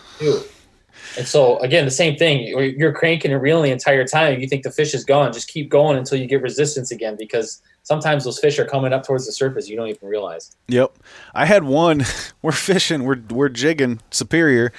And 1.16 1.26
so 1.26 1.58
again, 1.58 1.84
the 1.84 1.90
same 1.90 2.16
thing. 2.16 2.46
You're 2.46 2.62
you're 2.62 2.92
cranking 2.92 3.32
and 3.32 3.42
reeling 3.42 3.64
the 3.64 3.70
entire 3.72 4.06
time. 4.06 4.40
You 4.40 4.46
think 4.46 4.62
the 4.62 4.70
fish 4.70 4.94
is 4.94 5.04
gone. 5.04 5.32
Just 5.32 5.48
keep 5.48 5.68
going 5.68 5.96
until 5.98 6.18
you 6.18 6.26
get 6.26 6.42
resistance 6.42 6.90
again, 6.90 7.16
because 7.18 7.60
sometimes 7.82 8.24
those 8.24 8.38
fish 8.38 8.58
are 8.58 8.64
coming 8.64 8.92
up 8.92 9.04
towards 9.04 9.26
the 9.26 9.32
surface. 9.32 9.68
You 9.68 9.76
don't 9.76 9.88
even 9.88 10.06
realize. 10.06 10.54
Yep. 10.68 10.96
I 11.34 11.46
had 11.46 11.64
one. 11.64 12.04
We're 12.42 12.52
fishing. 12.52 13.02
We're 13.04 13.20
we're 13.30 13.48
jigging 13.48 14.00
Superior, 14.10 14.72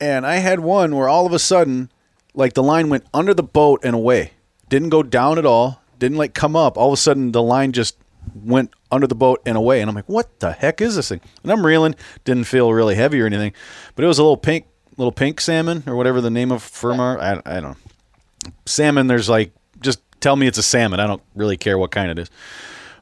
and 0.00 0.26
I 0.26 0.36
had 0.36 0.60
one 0.60 0.96
where 0.96 1.08
all 1.08 1.26
of 1.26 1.32
a 1.32 1.38
sudden, 1.38 1.92
like 2.34 2.54
the 2.54 2.62
line 2.62 2.88
went 2.88 3.04
under 3.14 3.34
the 3.34 3.44
boat 3.44 3.80
and 3.84 3.94
away. 3.94 4.32
Didn't 4.68 4.90
go 4.90 5.02
down 5.02 5.38
at 5.38 5.46
all. 5.46 5.82
Didn't 5.98 6.18
like 6.18 6.34
come 6.34 6.54
up. 6.54 6.76
All 6.76 6.88
of 6.88 6.92
a 6.92 6.96
sudden, 6.96 7.32
the 7.32 7.42
line 7.42 7.72
just 7.72 7.96
went 8.34 8.72
under 8.90 9.06
the 9.06 9.14
boat 9.14 9.42
and 9.46 9.56
away. 9.56 9.80
And 9.80 9.88
I'm 9.88 9.94
like, 9.94 10.08
what 10.08 10.40
the 10.40 10.52
heck 10.52 10.80
is 10.80 10.96
this 10.96 11.08
thing? 11.08 11.20
And 11.42 11.50
I'm 11.52 11.64
reeling. 11.64 11.94
Didn't 12.24 12.44
feel 12.44 12.72
really 12.72 12.94
heavy 12.94 13.20
or 13.20 13.26
anything, 13.26 13.52
but 13.94 14.04
it 14.04 14.08
was 14.08 14.18
a 14.18 14.22
little 14.22 14.36
pink, 14.36 14.66
little 14.96 15.12
pink 15.12 15.40
salmon 15.40 15.84
or 15.86 15.96
whatever 15.96 16.20
the 16.20 16.30
name 16.30 16.52
of 16.52 16.62
firm 16.62 17.00
are. 17.00 17.18
I, 17.18 17.42
I 17.44 17.60
don't 17.60 17.72
know. 17.72 18.52
Salmon. 18.66 19.06
There's 19.06 19.28
like 19.28 19.52
just 19.80 20.00
tell 20.20 20.36
me 20.36 20.46
it's 20.46 20.58
a 20.58 20.62
salmon. 20.62 21.00
I 21.00 21.06
don't 21.06 21.22
really 21.34 21.56
care 21.56 21.78
what 21.78 21.90
kind 21.90 22.10
it 22.10 22.18
is. 22.18 22.30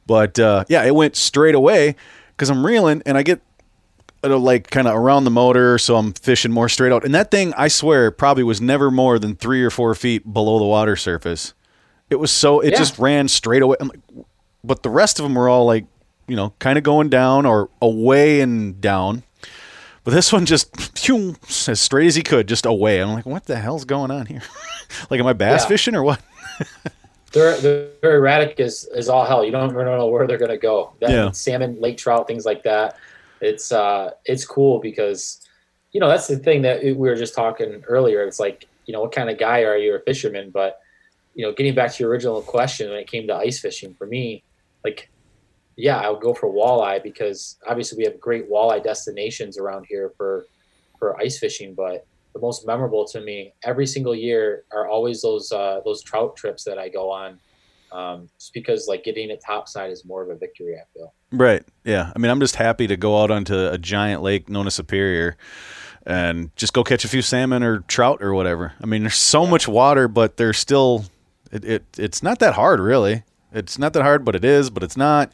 But 0.06 0.38
uh, 0.38 0.64
yeah, 0.68 0.84
it 0.84 0.94
went 0.94 1.16
straight 1.16 1.54
away 1.54 1.96
because 2.30 2.50
I'm 2.50 2.64
reeling 2.64 3.02
and 3.06 3.18
I 3.18 3.22
get 3.22 3.40
like 4.30 4.70
kind 4.70 4.86
of 4.88 4.94
around 4.94 5.24
the 5.24 5.30
motor, 5.30 5.78
so 5.78 5.96
I'm 5.96 6.12
fishing 6.12 6.52
more 6.52 6.68
straight 6.68 6.92
out. 6.92 7.04
And 7.04 7.14
that 7.14 7.30
thing, 7.30 7.52
I 7.56 7.68
swear, 7.68 8.10
probably 8.10 8.42
was 8.42 8.60
never 8.60 8.90
more 8.90 9.18
than 9.18 9.36
three 9.36 9.62
or 9.62 9.70
four 9.70 9.94
feet 9.94 10.32
below 10.32 10.58
the 10.58 10.64
water 10.64 10.96
surface. 10.96 11.54
It 12.10 12.16
was 12.16 12.30
so 12.30 12.60
it 12.60 12.72
Yeah. 12.72 12.78
just 12.78 12.98
ran 12.98 13.28
straight 13.28 13.62
away. 13.62 13.76
I'm 13.80 13.88
like, 13.88 14.00
but 14.64 14.82
the 14.82 14.90
rest 14.90 15.18
of 15.18 15.24
them 15.24 15.34
were 15.34 15.48
all 15.48 15.64
like, 15.66 15.86
you 16.28 16.36
know, 16.36 16.52
kind 16.58 16.76
of 16.78 16.84
going 16.84 17.08
down 17.08 17.46
or 17.46 17.70
away 17.80 18.40
and 18.40 18.80
down. 18.80 19.22
But 20.04 20.12
this 20.14 20.32
one 20.32 20.46
just 20.46 20.74
phew, 20.98 21.34
as 21.68 21.80
straight 21.80 22.06
as 22.06 22.14
he 22.14 22.22
could, 22.22 22.46
just 22.46 22.64
away. 22.66 23.00
I'm 23.02 23.12
like, 23.12 23.26
what 23.26 23.46
the 23.46 23.56
hell's 23.56 23.84
going 23.84 24.10
on 24.12 24.26
here? 24.26 24.42
like, 25.10 25.18
am 25.20 25.26
I 25.26 25.32
bass 25.32 25.62
Yeah. 25.62 25.68
fishing 25.68 25.94
or 25.96 26.02
what? 26.04 26.20
they're 27.32 27.56
they're 27.58 28.16
erratic 28.16 28.60
as, 28.60 28.84
as 28.94 29.08
all 29.08 29.24
hell. 29.24 29.44
You 29.44 29.50
don't 29.50 29.74
really 29.74 29.90
know 29.96 30.06
where 30.06 30.26
they're 30.26 30.38
gonna 30.38 30.56
go. 30.56 30.92
That, 31.00 31.10
Yeah. 31.10 31.30
Salmon, 31.32 31.80
lake 31.80 31.98
trout, 31.98 32.26
things 32.28 32.44
like 32.46 32.62
that. 32.62 32.96
It's 33.40 33.72
uh 33.72 34.10
it's 34.24 34.44
cool 34.44 34.78
because 34.78 35.40
you 35.92 36.00
know 36.00 36.08
that's 36.08 36.26
the 36.26 36.38
thing 36.38 36.62
that 36.62 36.82
we 36.82 36.94
were 36.94 37.16
just 37.16 37.34
talking 37.34 37.82
earlier. 37.86 38.24
It's 38.24 38.40
like 38.40 38.66
you 38.86 38.92
know 38.92 39.00
what 39.00 39.12
kind 39.12 39.30
of 39.30 39.38
guy 39.38 39.62
are 39.62 39.76
you, 39.76 39.94
a 39.94 40.00
fisherman? 40.00 40.50
But 40.50 40.78
you 41.34 41.44
know, 41.44 41.52
getting 41.52 41.74
back 41.74 41.92
to 41.92 42.02
your 42.02 42.10
original 42.10 42.40
question 42.40 42.88
when 42.90 42.98
it 42.98 43.10
came 43.10 43.26
to 43.26 43.34
ice 43.34 43.60
fishing, 43.60 43.94
for 43.94 44.06
me, 44.06 44.42
like 44.84 45.10
yeah, 45.76 45.98
I 45.98 46.08
would 46.08 46.22
go 46.22 46.32
for 46.32 46.50
walleye 46.50 47.02
because 47.02 47.58
obviously 47.68 47.98
we 47.98 48.04
have 48.04 48.18
great 48.18 48.50
walleye 48.50 48.82
destinations 48.82 49.58
around 49.58 49.86
here 49.88 50.12
for 50.16 50.46
for 50.98 51.20
ice 51.20 51.38
fishing, 51.38 51.74
but 51.74 52.06
the 52.32 52.40
most 52.40 52.66
memorable 52.66 53.06
to 53.06 53.20
me 53.20 53.52
every 53.62 53.86
single 53.86 54.14
year 54.14 54.64
are 54.72 54.88
always 54.88 55.22
those 55.22 55.52
uh, 55.52 55.80
those 55.84 56.02
trout 56.02 56.36
trips 56.36 56.64
that 56.64 56.78
I 56.78 56.88
go 56.88 57.10
on. 57.10 57.38
Um, 57.96 58.28
just 58.38 58.52
because 58.52 58.86
like 58.88 59.04
getting 59.04 59.30
it 59.30 59.42
topside 59.44 59.90
is 59.90 60.04
more 60.04 60.22
of 60.22 60.28
a 60.28 60.36
victory, 60.36 60.76
I 60.76 60.84
feel. 60.92 61.14
Right. 61.32 61.64
Yeah. 61.82 62.12
I 62.14 62.18
mean, 62.18 62.30
I'm 62.30 62.40
just 62.40 62.56
happy 62.56 62.86
to 62.88 62.96
go 62.96 63.22
out 63.22 63.30
onto 63.30 63.56
a 63.56 63.78
giant 63.78 64.20
lake 64.20 64.50
known 64.50 64.66
as 64.66 64.74
Superior 64.74 65.36
and 66.04 66.54
just 66.56 66.74
go 66.74 66.84
catch 66.84 67.06
a 67.06 67.08
few 67.08 67.22
salmon 67.22 67.62
or 67.62 67.80
trout 67.80 68.22
or 68.22 68.34
whatever. 68.34 68.74
I 68.82 68.86
mean, 68.86 69.02
there's 69.02 69.16
so 69.16 69.46
much 69.46 69.66
water, 69.66 70.08
but 70.08 70.36
there's 70.36 70.58
still 70.58 71.06
it, 71.50 71.64
it 71.64 71.84
it's 71.96 72.22
not 72.22 72.38
that 72.40 72.52
hard 72.52 72.80
really. 72.80 73.22
It's 73.50 73.78
not 73.78 73.94
that 73.94 74.02
hard, 74.02 74.26
but 74.26 74.36
it 74.36 74.44
is, 74.44 74.68
but 74.68 74.82
it's 74.82 74.98
not. 74.98 75.32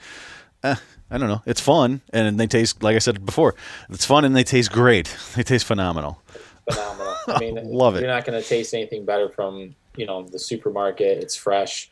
Eh, 0.62 0.76
I 1.10 1.18
don't 1.18 1.28
know. 1.28 1.42
It's 1.44 1.60
fun 1.60 2.00
and 2.12 2.38
they 2.38 2.46
taste 2.46 2.80
like 2.80 2.94
I 2.94 3.00
said 3.00 3.26
before. 3.26 3.56
It's 3.90 4.06
fun 4.06 4.24
and 4.24 4.36
they 4.36 4.44
taste 4.44 4.70
great. 4.70 5.14
They 5.34 5.42
taste 5.42 5.66
phenomenal. 5.66 6.22
Phenomenal. 6.70 7.16
I 7.26 7.38
mean, 7.40 7.58
Love 7.64 7.96
it. 7.96 8.02
You're 8.02 8.10
not 8.10 8.24
going 8.24 8.40
to 8.40 8.48
taste 8.48 8.72
anything 8.72 9.04
better 9.04 9.28
from 9.28 9.74
you 9.96 10.06
know 10.06 10.22
the 10.22 10.38
supermarket. 10.38 11.18
It's 11.18 11.34
fresh. 11.34 11.90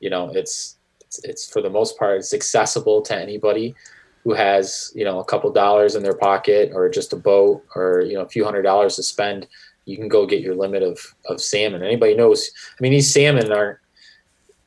You 0.00 0.10
know, 0.10 0.30
it's 0.34 0.76
it's, 1.02 1.18
it's 1.24 1.50
for 1.50 1.60
the 1.62 1.70
most 1.70 1.98
part 1.98 2.18
it's 2.18 2.34
accessible 2.34 3.02
to 3.02 3.16
anybody 3.16 3.74
who 4.24 4.34
has 4.34 4.92
you 4.94 5.04
know 5.04 5.18
a 5.20 5.24
couple 5.24 5.50
dollars 5.50 5.94
in 5.94 6.02
their 6.02 6.14
pocket 6.14 6.72
or 6.74 6.88
just 6.88 7.12
a 7.12 7.16
boat 7.16 7.64
or 7.74 8.02
you 8.02 8.14
know 8.14 8.22
a 8.22 8.28
few 8.28 8.44
hundred 8.44 8.62
dollars 8.62 8.96
to 8.96 9.02
spend. 9.02 9.46
You 9.86 9.96
can 9.96 10.08
go 10.08 10.26
get 10.26 10.40
your 10.40 10.54
limit 10.54 10.82
of 10.82 10.98
of 11.26 11.40
salmon. 11.40 11.82
Anybody 11.82 12.14
knows? 12.14 12.50
I 12.72 12.82
mean, 12.82 12.92
these 12.92 13.12
salmon 13.12 13.50
are 13.52 13.80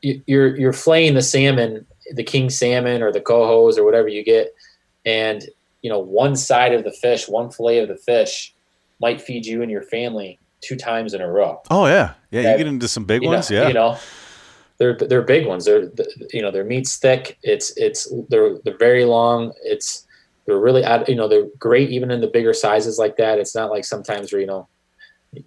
you- 0.01 0.21
you're 0.27 0.55
you're 0.57 0.73
flaying 0.73 1.13
the 1.13 1.21
salmon, 1.21 1.85
the 2.13 2.23
king 2.23 2.49
salmon 2.49 3.01
or 3.01 3.11
the 3.11 3.21
cohos 3.21 3.77
or 3.77 3.83
whatever 3.85 4.07
you 4.07 4.23
get, 4.23 4.53
and 5.05 5.45
you 5.81 5.89
know 5.89 5.99
one 5.99 6.35
side 6.35 6.73
of 6.73 6.83
the 6.83 6.91
fish, 6.91 7.27
one 7.29 7.49
fillet 7.51 7.79
of 7.79 7.87
the 7.87 7.97
fish 7.97 8.53
might 8.99 9.21
feed 9.21 9.45
you 9.45 9.61
and 9.61 9.71
your 9.71 9.83
family 9.83 10.39
two 10.61 10.75
times 10.75 11.13
in 11.13 11.21
a 11.21 11.29
row. 11.29 11.61
Oh 11.69 11.85
yeah. 11.87 12.13
Yeah, 12.31 12.51
you 12.51 12.57
get 12.57 12.67
into 12.67 12.87
some 12.87 13.05
big 13.05 13.21
ones, 13.23 13.49
know, 13.49 13.61
yeah. 13.61 13.67
You 13.67 13.73
know, 13.73 13.97
they're 14.83 15.07
they're 15.07 15.21
big 15.21 15.47
ones. 15.47 15.63
They're 15.63 15.89
you 16.33 16.41
know 16.41 16.51
their 16.51 16.65
meat's 16.65 16.97
thick. 16.97 17.37
It's 17.41 17.71
it's 17.77 18.13
they're 18.27 18.57
they're 18.65 18.77
very 18.77 19.05
long. 19.05 19.53
It's 19.63 20.05
they're 20.45 20.59
really 20.59 20.83
you 21.07 21.15
know 21.15 21.29
they're 21.29 21.47
great 21.57 21.89
even 21.89 22.11
in 22.11 22.19
the 22.19 22.27
bigger 22.27 22.53
sizes 22.53 22.99
like 22.99 23.15
that. 23.15 23.39
It's 23.39 23.55
not 23.55 23.71
like 23.71 23.85
sometimes 23.85 24.33
where 24.33 24.41
you 24.41 24.47
know 24.47 24.67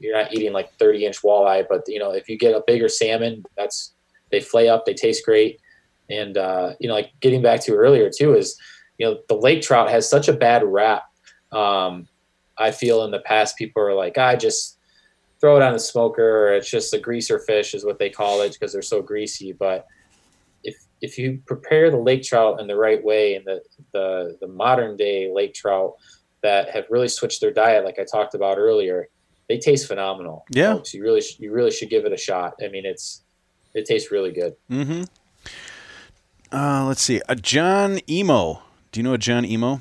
you're 0.01 0.17
not 0.17 0.33
eating 0.33 0.55
like 0.55 0.73
30 0.79 1.05
inch 1.05 1.21
walleye, 1.21 1.67
but 1.69 1.83
you 1.87 1.99
know 1.99 2.13
if 2.13 2.31
you 2.31 2.39
get 2.39 2.55
a 2.55 2.63
bigger 2.67 2.89
salmon, 2.89 3.45
that's 3.59 3.93
they 4.31 4.41
flay 4.41 4.71
up. 4.71 4.87
They 4.87 4.95
taste 4.95 5.27
great. 5.27 5.61
And 6.09 6.39
uh, 6.39 6.73
you 6.81 6.89
know, 6.89 6.95
like 6.95 7.11
getting 7.21 7.43
back 7.43 7.61
to 7.65 7.75
earlier 7.75 8.11
too 8.11 8.35
is 8.35 8.59
you 8.97 9.07
know 9.07 9.19
the 9.29 9.37
lake 9.37 9.61
trout 9.61 9.91
has 9.91 10.09
such 10.09 10.29
a 10.29 10.33
bad 10.33 10.65
rap. 10.65 11.05
Um, 11.53 12.09
I 12.57 12.71
feel 12.71 13.05
in 13.05 13.11
the 13.11 13.21
past 13.21 13.59
people 13.59 13.83
are 13.83 13.93
like, 13.93 14.17
I 14.17 14.37
just 14.37 14.76
throw 15.41 15.57
it 15.57 15.63
on 15.63 15.73
the 15.73 15.79
smoker 15.79 16.49
or 16.49 16.55
it's 16.55 16.71
just 16.71 16.95
a 16.95 16.99
greaser 16.99 17.39
fish 17.41 17.75
is 17.75 17.85
what 17.85 17.99
they 17.99 18.11
call 18.11 18.43
it 18.43 18.53
because 18.53 18.73
they're 18.73 18.83
so 18.83 19.03
greasy. 19.03 19.53
But 19.53 19.87
if 20.65 20.77
if 21.01 21.19
you 21.19 21.43
prepare 21.47 21.91
the 21.91 21.99
lake 21.99 22.23
trout 22.23 22.61
in 22.61 22.67
the 22.67 22.77
right 22.77 23.03
way 23.03 23.35
and 23.35 23.45
the 23.45 23.63
the, 23.93 24.39
the 24.41 24.49
modern 24.49 24.97
day 24.97 25.31
lake 25.33 25.55
trout 25.55 25.95
that 26.43 26.71
have 26.71 26.85
really 26.91 27.09
switched 27.09 27.41
their 27.41 27.53
diet, 27.53 27.85
like 27.85 27.99
I 27.99 28.05
talked 28.05 28.35
about 28.35 28.59
earlier, 28.59 29.09
they 29.49 29.59
taste 29.59 29.87
phenomenal. 29.87 30.45
Yeah. 30.51 30.75
folks. 30.75 30.95
you 30.95 31.03
really 31.03 31.21
sh- 31.21 31.39
you 31.39 31.53
really 31.53 31.71
should 31.71 31.91
give 31.91 32.05
it 32.05 32.13
a 32.13 32.17
shot. 32.17 32.55
I 32.63 32.69
mean, 32.69 32.87
it's 32.87 33.23
it 33.75 33.85
tastes 33.85 34.11
really 34.11 34.33
good. 34.33 34.57
Mm-hmm. 34.71 35.03
Uh, 36.53 36.87
let's 36.87 37.03
see. 37.03 37.21
Uh, 37.29 37.35
John 37.35 37.99
Emo. 38.09 38.63
Do 38.93 39.01
you 39.01 39.05
know 39.05 39.13
a 39.13 39.19
John 39.19 39.45
Emo? 39.45 39.81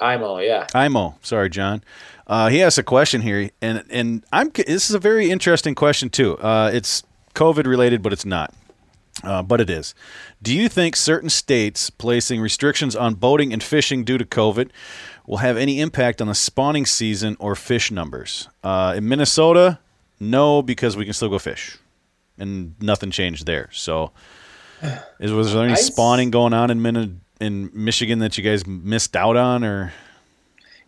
IMO, 0.00 0.38
yeah. 0.38 0.66
Imo. 0.74 1.16
Sorry, 1.22 1.48
John. 1.48 1.82
Uh, 2.26 2.48
he 2.48 2.62
asked 2.62 2.78
a 2.78 2.82
question 2.82 3.20
here, 3.20 3.50
and 3.60 3.84
and 3.90 4.24
I'm. 4.32 4.50
This 4.50 4.88
is 4.88 4.94
a 4.94 4.98
very 4.98 5.30
interesting 5.30 5.74
question 5.74 6.08
too. 6.08 6.38
Uh, 6.38 6.70
it's 6.72 7.02
COVID 7.34 7.66
related, 7.66 8.02
but 8.02 8.12
it's 8.12 8.24
not. 8.24 8.54
Uh, 9.22 9.42
but 9.42 9.60
it 9.60 9.70
is. 9.70 9.94
Do 10.42 10.54
you 10.54 10.68
think 10.68 10.96
certain 10.96 11.30
states 11.30 11.88
placing 11.88 12.40
restrictions 12.40 12.96
on 12.96 13.14
boating 13.14 13.52
and 13.52 13.62
fishing 13.62 14.04
due 14.04 14.18
to 14.18 14.24
COVID 14.24 14.70
will 15.26 15.38
have 15.38 15.56
any 15.56 15.80
impact 15.80 16.20
on 16.20 16.26
the 16.26 16.34
spawning 16.34 16.84
season 16.84 17.36
or 17.38 17.54
fish 17.54 17.90
numbers? 17.90 18.48
Uh, 18.62 18.94
in 18.96 19.08
Minnesota, 19.08 19.78
no, 20.18 20.62
because 20.62 20.96
we 20.96 21.04
can 21.04 21.14
still 21.14 21.28
go 21.28 21.38
fish, 21.38 21.78
and 22.38 22.74
nothing 22.80 23.10
changed 23.10 23.46
there. 23.46 23.68
So, 23.72 24.12
is 25.20 25.32
was 25.32 25.52
there 25.52 25.64
any 25.64 25.76
spawning 25.76 26.30
going 26.30 26.52
on 26.52 26.70
in 26.70 27.20
in 27.40 27.70
Michigan 27.72 28.18
that 28.20 28.36
you 28.38 28.44
guys 28.44 28.66
missed 28.66 29.14
out 29.14 29.36
on, 29.36 29.62
or? 29.62 29.92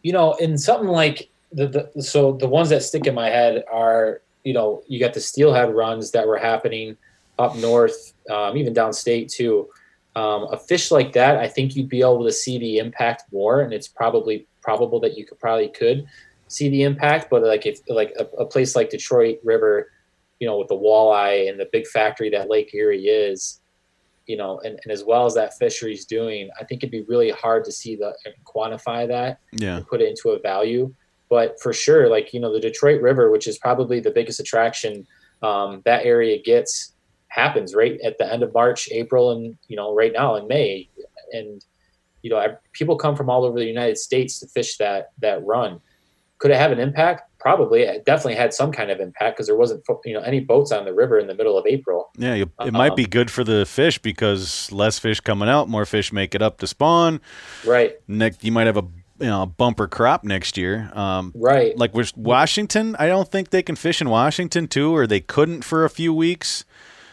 You 0.06 0.12
know, 0.12 0.34
in 0.34 0.56
something 0.56 0.86
like 0.86 1.28
the, 1.50 1.90
the 1.94 2.00
so 2.00 2.30
the 2.34 2.46
ones 2.46 2.68
that 2.68 2.84
stick 2.84 3.08
in 3.08 3.14
my 3.16 3.28
head 3.28 3.64
are 3.72 4.20
you 4.44 4.54
know 4.54 4.84
you 4.86 5.00
got 5.00 5.14
the 5.14 5.20
steelhead 5.20 5.74
runs 5.74 6.12
that 6.12 6.28
were 6.28 6.36
happening 6.36 6.96
up 7.40 7.56
north, 7.56 8.14
um, 8.30 8.56
even 8.56 8.72
downstate 8.72 9.28
too. 9.32 9.68
Um, 10.14 10.46
a 10.52 10.58
fish 10.58 10.92
like 10.92 11.12
that, 11.14 11.38
I 11.38 11.48
think 11.48 11.74
you'd 11.74 11.88
be 11.88 12.02
able 12.02 12.24
to 12.24 12.30
see 12.30 12.56
the 12.56 12.78
impact 12.78 13.24
more, 13.32 13.62
and 13.62 13.72
it's 13.72 13.88
probably 13.88 14.46
probable 14.62 15.00
that 15.00 15.18
you 15.18 15.26
could 15.26 15.40
probably 15.40 15.70
could 15.70 16.06
see 16.46 16.68
the 16.68 16.84
impact. 16.84 17.28
But 17.28 17.42
like 17.42 17.66
if 17.66 17.80
like 17.88 18.14
a, 18.16 18.26
a 18.42 18.46
place 18.46 18.76
like 18.76 18.90
Detroit 18.90 19.40
River, 19.42 19.90
you 20.38 20.46
know, 20.46 20.56
with 20.56 20.68
the 20.68 20.76
walleye 20.76 21.50
and 21.50 21.58
the 21.58 21.68
big 21.72 21.84
factory 21.88 22.30
that 22.30 22.48
Lake 22.48 22.72
Erie 22.72 23.06
is, 23.06 23.60
you 24.26 24.36
know, 24.36 24.58
and, 24.64 24.78
and 24.82 24.92
as 24.92 25.04
well 25.04 25.26
as 25.26 25.34
that 25.34 25.56
fishery's 25.58 26.04
doing, 26.04 26.50
I 26.60 26.64
think 26.64 26.82
it'd 26.82 26.90
be 26.90 27.02
really 27.02 27.30
hard 27.30 27.64
to 27.64 27.72
see 27.72 27.96
the 27.96 28.14
and 28.24 28.34
quantify 28.44 29.06
that 29.08 29.38
Yeah. 29.52 29.76
and 29.76 29.86
put 29.86 30.00
it 30.00 30.08
into 30.08 30.30
a 30.30 30.38
value. 30.40 30.92
But 31.28 31.60
for 31.60 31.72
sure, 31.72 32.08
like 32.08 32.32
you 32.32 32.40
know, 32.40 32.52
the 32.52 32.60
Detroit 32.60 33.00
River, 33.02 33.30
which 33.30 33.46
is 33.46 33.58
probably 33.58 34.00
the 34.00 34.10
biggest 34.10 34.40
attraction 34.40 35.06
um, 35.42 35.82
that 35.84 36.04
area 36.04 36.40
gets, 36.42 36.92
happens 37.28 37.74
right 37.74 38.00
at 38.02 38.16
the 38.18 38.32
end 38.32 38.42
of 38.42 38.54
March, 38.54 38.88
April, 38.92 39.32
and 39.32 39.56
you 39.68 39.76
know, 39.76 39.94
right 39.94 40.12
now 40.12 40.36
in 40.36 40.46
May, 40.48 40.88
and 41.32 41.64
you 42.22 42.30
know, 42.30 42.38
I, 42.38 42.56
people 42.72 42.96
come 42.96 43.14
from 43.14 43.28
all 43.30 43.44
over 43.44 43.58
the 43.58 43.66
United 43.66 43.98
States 43.98 44.40
to 44.40 44.46
fish 44.48 44.76
that 44.78 45.10
that 45.18 45.44
run. 45.44 45.80
Could 46.38 46.50
it 46.50 46.56
have 46.58 46.72
an 46.72 46.78
impact? 46.78 47.30
Probably. 47.46 47.82
It 47.82 48.04
definitely 48.04 48.34
had 48.34 48.52
some 48.52 48.72
kind 48.72 48.90
of 48.90 48.98
impact 48.98 49.36
because 49.36 49.46
there 49.46 49.54
wasn't 49.54 49.84
you 50.04 50.14
know 50.14 50.20
any 50.22 50.40
boats 50.40 50.72
on 50.72 50.84
the 50.84 50.92
river 50.92 51.16
in 51.16 51.28
the 51.28 51.34
middle 51.34 51.56
of 51.56 51.64
April. 51.64 52.10
Yeah, 52.18 52.34
you, 52.34 52.50
it 52.64 52.72
might 52.72 52.90
Um, 52.90 52.96
be 52.96 53.06
good 53.06 53.30
for 53.30 53.44
the 53.44 53.64
fish 53.64 53.98
because 53.98 54.72
less 54.72 54.98
fish 54.98 55.20
coming 55.20 55.48
out, 55.48 55.68
more 55.68 55.86
fish 55.86 56.12
make 56.12 56.34
it 56.34 56.42
up 56.42 56.58
to 56.58 56.66
spawn. 56.66 57.20
Right. 57.64 57.94
Next, 58.08 58.42
you 58.42 58.50
might 58.50 58.66
have 58.66 58.76
a 58.76 58.82
you 59.20 59.26
know 59.26 59.42
a 59.42 59.46
bumper 59.46 59.86
crop 59.86 60.24
next 60.24 60.56
year. 60.58 60.90
Um, 60.92 61.30
Right. 61.36 61.78
like 61.78 61.94
with 61.94 62.16
Washington, 62.16 62.96
I 62.98 63.06
don't 63.06 63.30
think 63.30 63.50
they 63.50 63.62
can 63.62 63.76
fish 63.76 64.00
in 64.00 64.08
Washington 64.10 64.66
too, 64.66 64.92
or 64.96 65.06
they 65.06 65.20
couldn't 65.20 65.62
for 65.62 65.84
a 65.84 65.88
few 65.90 66.12
weeks 66.12 66.64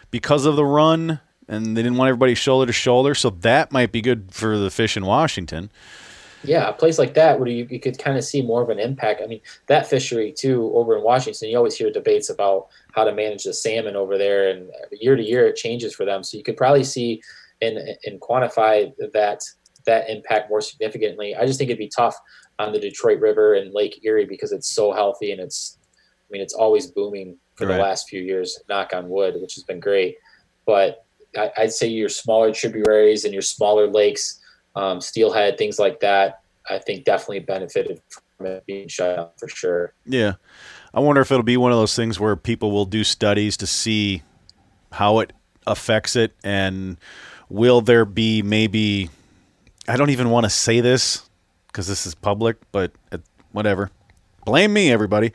because 0.10 0.48
of 0.48 0.56
the 0.56 0.66
run, 0.66 1.20
and 1.48 1.78
they 1.78 1.84
didn't 1.84 1.98
want 2.00 2.10
everybody 2.10 2.34
shoulder 2.34 2.66
to 2.66 2.74
shoulder. 2.74 3.14
So 3.14 3.30
that 3.30 3.72
might 3.72 3.92
be 3.92 4.02
good 4.02 4.30
for 4.32 4.58
the 4.58 4.72
fish 4.72 4.98
in 4.98 5.06
Washington. 5.06 5.70
Yeah, 6.44 6.68
a 6.70 6.74
place 6.74 7.00
like 7.00 7.14
that 7.14 7.40
where 7.40 7.48
you, 7.48 7.68
you 7.70 7.80
could 7.80 7.98
kind 7.98 8.18
of 8.18 8.24
see 8.24 8.42
more 8.42 8.62
of 8.62 8.70
an 8.70 8.80
impact. 8.80 9.22
I 9.24 9.28
mean, 9.28 9.42
that 9.68 9.88
fishery 9.88 10.32
too 10.32 10.72
over 10.76 10.98
in 10.98 11.04
Washington, 11.04 11.50
you 11.50 11.58
always 11.58 11.76
hear 11.76 11.92
debates 11.92 12.30
about 12.30 12.68
how 12.92 13.04
to 13.04 13.14
manage 13.14 13.44
the 13.46 13.54
salmon 13.54 13.96
over 13.96 14.18
there, 14.18 14.50
and 14.50 14.70
year 14.92 15.16
to 15.16 15.24
year 15.24 15.48
it 15.48 15.56
changes 15.56 15.94
for 15.96 16.06
them. 16.06 16.24
So 16.24 16.38
you 16.38 16.44
could 16.44 16.58
probably 16.58 16.84
see 16.84 17.22
and 17.62 17.78
and 18.06 18.20
quantify 18.20 18.92
that 19.14 19.42
that 19.86 20.10
impact 20.10 20.50
more 20.50 20.62
significantly. 20.62 21.36
I 21.36 21.46
just 21.46 21.60
think 21.60 21.70
it'd 21.70 21.78
be 21.78 21.90
tough 21.94 22.16
on 22.60 22.72
the 22.72 22.80
Detroit 22.80 23.20
River 23.20 23.56
and 23.56 23.74
Lake 23.74 24.00
Erie 24.04 24.26
because 24.26 24.52
it's 24.52 24.70
so 24.74 24.94
healthy 24.94 25.32
and 25.32 25.42
it's, 25.42 25.78
I 25.90 26.28
mean, 26.32 26.42
it's 26.42 26.54
always 26.54 26.88
booming 26.88 27.38
for 27.56 27.68
Right. 27.68 27.76
the 27.76 27.82
last 27.82 28.08
few 28.08 28.22
years. 28.22 28.60
Knock 28.70 28.94
on 28.94 29.10
wood, 29.10 29.36
which 29.42 29.56
has 29.56 29.64
been 29.64 29.80
great, 29.80 30.18
but 30.66 31.06
I, 31.38 31.52
I'd 31.58 31.74
say 31.74 31.88
your 31.88 32.10
smaller 32.10 32.54
tributaries 32.54 33.26
and 33.26 33.34
your 33.34 33.42
smaller 33.42 33.88
lakes, 33.88 34.40
um, 34.76 35.02
steelhead, 35.02 35.58
things 35.58 35.80
like 35.80 36.00
that. 36.02 36.42
I 36.70 36.80
think 36.80 37.04
definitely 37.04 37.40
benefited 37.40 38.02
from 38.38 38.48
it 38.48 38.66
being 38.66 38.88
shut 38.88 39.18
down 39.18 39.30
for 39.38 39.48
sure. 39.48 39.94
Yeah. 40.06 40.34
I 40.94 41.00
wonder 41.00 41.22
if 41.22 41.32
it'll 41.32 41.44
be 41.44 41.58
one 41.58 41.72
of 41.72 41.78
those 41.78 41.96
things 41.96 42.20
where 42.20 42.36
people 42.36 42.72
will 42.72 42.86
do 42.86 43.04
studies 43.04 43.58
to 43.58 43.68
see 43.68 44.22
how 44.92 45.20
it 45.20 45.34
affects 45.66 46.16
it 46.16 46.34
and 46.44 46.98
will 47.50 47.82
there 47.82 48.06
be 48.06 48.42
maybe 48.42 49.10
I 49.88 49.98
don't 49.98 50.12
even 50.12 50.30
want 50.30 50.46
to 50.46 50.50
say 50.50 50.82
this 50.82 51.28
because 51.68 51.88
this 51.88 52.06
is 52.06 52.16
public, 52.16 52.58
but 52.72 52.92
uh, 53.12 53.18
whatever. 53.52 53.90
Blame 54.46 54.74
me, 54.74 54.92
everybody. 54.92 55.34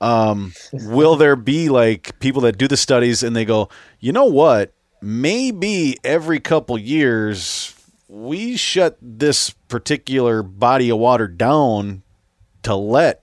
Um, 0.00 0.52
will 0.72 1.16
there 1.16 1.36
be 1.36 1.68
like 1.68 2.18
people 2.20 2.42
that 2.42 2.58
do 2.58 2.68
the 2.68 2.76
studies 2.76 3.22
and 3.22 3.34
they 3.34 3.44
go, 3.44 3.68
you 3.98 4.12
know 4.12 4.26
what? 4.26 4.72
Maybe 5.02 5.96
every 6.04 6.40
couple 6.40 6.78
years 6.78 7.74
we 8.10 8.56
shut 8.56 8.98
this 9.00 9.50
particular 9.68 10.42
body 10.42 10.90
of 10.90 10.98
water 10.98 11.28
down 11.28 12.02
to 12.64 12.74
let 12.74 13.22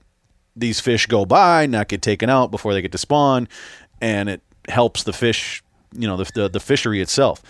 these 0.56 0.80
fish 0.80 1.06
go 1.06 1.26
by, 1.26 1.66
not 1.66 1.88
get 1.88 2.00
taken 2.00 2.30
out 2.30 2.50
before 2.50 2.72
they 2.72 2.80
get 2.80 2.92
to 2.92 2.98
spawn, 2.98 3.48
and 4.00 4.30
it 4.30 4.40
helps 4.66 5.02
the 5.02 5.12
fish, 5.12 5.62
you 5.92 6.08
know, 6.08 6.16
the, 6.16 6.30
the, 6.32 6.48
the 6.48 6.60
fishery 6.60 7.02
itself. 7.02 7.42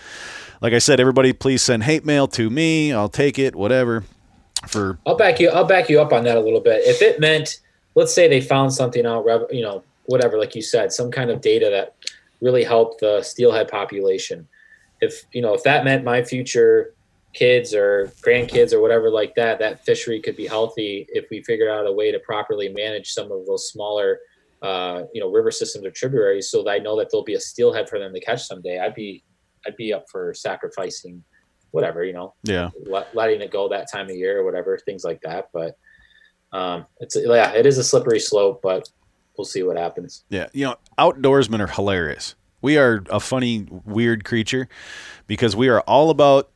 Like 0.61 0.73
I 0.73 0.79
said, 0.79 0.99
everybody 0.99 1.31
please 1.31 1.61
send 1.61 1.83
hate 1.83 2.03
mail 2.03 2.27
to 2.27 2.49
me. 2.49 2.91
I'll 2.91 3.07
take 3.07 3.39
it, 3.39 3.55
whatever. 3.55 4.03
For 4.67 4.99
I'll 5.05 5.15
back 5.15 5.39
you. 5.39 5.49
I'll 5.49 5.63
back 5.63 5.89
you 5.89 6.01
up 6.01 6.11
on 6.11 6.25
that 6.25 6.35
a 6.35 6.41
little 6.41 6.59
bit. 6.59 6.81
If 6.83 7.01
it 7.01 7.21
meant, 7.21 7.61
let's 7.95 8.13
say 8.13 8.27
they 8.27 8.41
found 8.41 8.73
something 8.73 9.05
out, 9.05 9.25
you 9.49 9.61
know, 9.61 9.81
whatever, 10.07 10.37
like 10.37 10.55
you 10.55 10.61
said, 10.61 10.91
some 10.91 11.09
kind 11.09 11.29
of 11.29 11.39
data 11.39 11.69
that 11.71 11.95
really 12.41 12.65
helped 12.65 12.99
the 12.99 13.23
steelhead 13.23 13.69
population. 13.69 14.45
If 14.99 15.23
you 15.31 15.41
know, 15.41 15.53
if 15.53 15.63
that 15.63 15.85
meant 15.85 16.03
my 16.03 16.21
future 16.21 16.93
kids 17.33 17.73
or 17.73 18.11
grandkids 18.21 18.73
or 18.73 18.81
whatever 18.81 19.09
like 19.09 19.35
that, 19.35 19.59
that 19.59 19.85
fishery 19.85 20.19
could 20.19 20.35
be 20.35 20.47
healthy 20.47 21.05
if 21.09 21.25
we 21.29 21.43
figured 21.43 21.69
out 21.69 21.85
a 21.85 21.91
way 21.91 22.11
to 22.11 22.19
properly 22.19 22.69
manage 22.69 23.11
some 23.11 23.31
of 23.31 23.45
those 23.45 23.69
smaller, 23.69 24.19
uh, 24.61 25.03
you 25.13 25.21
know, 25.21 25.29
river 25.31 25.51
systems 25.51 25.85
or 25.85 25.91
tributaries, 25.91 26.49
so 26.49 26.63
that 26.63 26.71
I 26.71 26.77
know 26.79 26.97
that 26.97 27.09
there'll 27.11 27.23
be 27.23 27.35
a 27.35 27.39
steelhead 27.39 27.87
for 27.87 27.99
them 27.99 28.13
to 28.13 28.19
catch 28.19 28.43
someday. 28.45 28.79
I'd 28.79 28.95
be, 28.95 29.23
I'd 29.65 29.75
be 29.75 29.93
up 29.93 30.05
for 30.09 30.33
sacrificing, 30.33 31.23
whatever, 31.71 32.03
you 32.03 32.13
know, 32.13 32.33
yeah, 32.43 32.69
let, 32.85 33.13
letting 33.15 33.41
it 33.41 33.51
go 33.51 33.69
that 33.69 33.91
time 33.91 34.09
of 34.09 34.15
year 34.15 34.39
or 34.39 34.43
whatever, 34.43 34.77
things 34.79 35.03
like 35.03 35.21
that. 35.21 35.49
But 35.53 35.77
um, 36.51 36.87
it's 36.99 37.15
yeah, 37.15 37.51
it 37.51 37.65
is 37.65 37.77
a 37.77 37.83
slippery 37.83 38.19
slope, 38.19 38.61
but 38.63 38.89
we'll 39.37 39.45
see 39.45 39.61
what 39.61 39.77
happens. 39.77 40.23
Yeah, 40.29 40.47
you 40.51 40.65
know, 40.65 40.77
outdoorsmen 40.97 41.59
are 41.59 41.67
hilarious. 41.67 42.35
We 42.61 42.77
are 42.77 43.03
a 43.09 43.19
funny, 43.19 43.67
weird 43.85 44.25
creature 44.25 44.67
because 45.27 45.55
we 45.55 45.69
are 45.69 45.81
all 45.81 46.09
about 46.09 46.49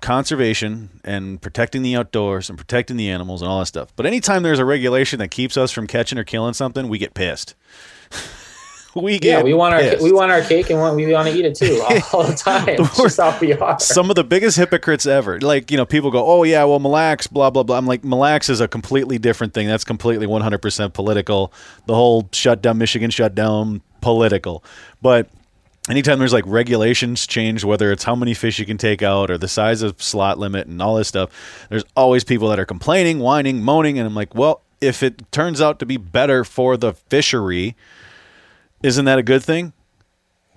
conservation 0.00 1.00
and 1.04 1.40
protecting 1.40 1.82
the 1.82 1.96
outdoors 1.96 2.48
and 2.48 2.58
protecting 2.58 2.96
the 2.96 3.10
animals 3.10 3.42
and 3.42 3.50
all 3.50 3.60
that 3.60 3.66
stuff. 3.66 3.92
But 3.96 4.06
anytime 4.06 4.42
there's 4.42 4.58
a 4.58 4.64
regulation 4.64 5.18
that 5.18 5.30
keeps 5.30 5.56
us 5.56 5.72
from 5.72 5.86
catching 5.86 6.18
or 6.18 6.24
killing 6.24 6.54
something, 6.54 6.88
we 6.88 6.98
get 6.98 7.14
pissed. 7.14 7.54
we 8.94 9.18
get 9.18 9.38
yeah, 9.38 9.42
we 9.42 9.54
want 9.54 9.78
pissed. 9.78 9.98
our 9.98 10.04
we 10.04 10.12
want 10.12 10.30
our 10.30 10.40
cake 10.42 10.70
and 10.70 10.96
we 10.96 11.12
want 11.12 11.28
to 11.28 11.34
eat 11.34 11.44
it 11.44 11.54
too 11.54 11.82
all, 11.82 11.98
all 12.20 12.26
the 12.26 12.34
time. 12.34 12.68
It's 12.68 12.96
just 12.96 13.18
how 13.18 13.36
we 13.40 13.52
are. 13.54 13.78
Some 13.80 14.10
of 14.10 14.16
the 14.16 14.24
biggest 14.24 14.56
hypocrites 14.56 15.06
ever. 15.06 15.40
Like 15.40 15.70
you 15.70 15.76
know, 15.76 15.86
people 15.86 16.10
go, 16.10 16.24
"Oh 16.24 16.44
yeah, 16.44 16.64
well, 16.64 16.78
Mille 16.78 16.92
Lacs, 16.92 17.26
blah 17.26 17.50
blah 17.50 17.62
blah." 17.62 17.76
I'm 17.76 17.86
like, 17.86 18.04
Mille 18.04 18.18
Lacs 18.18 18.48
is 18.48 18.60
a 18.60 18.68
completely 18.68 19.18
different 19.18 19.52
thing. 19.52 19.66
That's 19.66 19.84
completely 19.84 20.26
100% 20.26 20.92
political. 20.92 21.52
The 21.86 21.94
whole 21.94 22.28
shutdown, 22.32 22.78
Michigan 22.78 23.10
shutdown, 23.10 23.82
political. 24.00 24.64
But 25.02 25.28
anytime 25.88 26.18
there's 26.18 26.32
like 26.32 26.44
regulations 26.46 27.26
change, 27.26 27.64
whether 27.64 27.90
it's 27.92 28.04
how 28.04 28.14
many 28.14 28.34
fish 28.34 28.58
you 28.58 28.66
can 28.66 28.78
take 28.78 29.02
out 29.02 29.30
or 29.30 29.38
the 29.38 29.48
size 29.48 29.82
of 29.82 30.02
slot 30.02 30.38
limit 30.38 30.66
and 30.66 30.80
all 30.80 30.96
this 30.96 31.08
stuff, 31.08 31.30
there's 31.68 31.84
always 31.96 32.24
people 32.24 32.48
that 32.48 32.58
are 32.58 32.66
complaining, 32.66 33.18
whining, 33.18 33.62
moaning, 33.62 33.98
and 33.98 34.06
I'm 34.06 34.14
like, 34.14 34.34
well, 34.34 34.62
if 34.80 35.02
it 35.02 35.30
turns 35.32 35.60
out 35.60 35.78
to 35.80 35.86
be 35.86 35.96
better 35.96 36.44
for 36.44 36.76
the 36.76 36.92
fishery, 36.92 37.76
isn't 38.82 39.04
that 39.04 39.18
a 39.18 39.22
good 39.22 39.42
thing? 39.42 39.72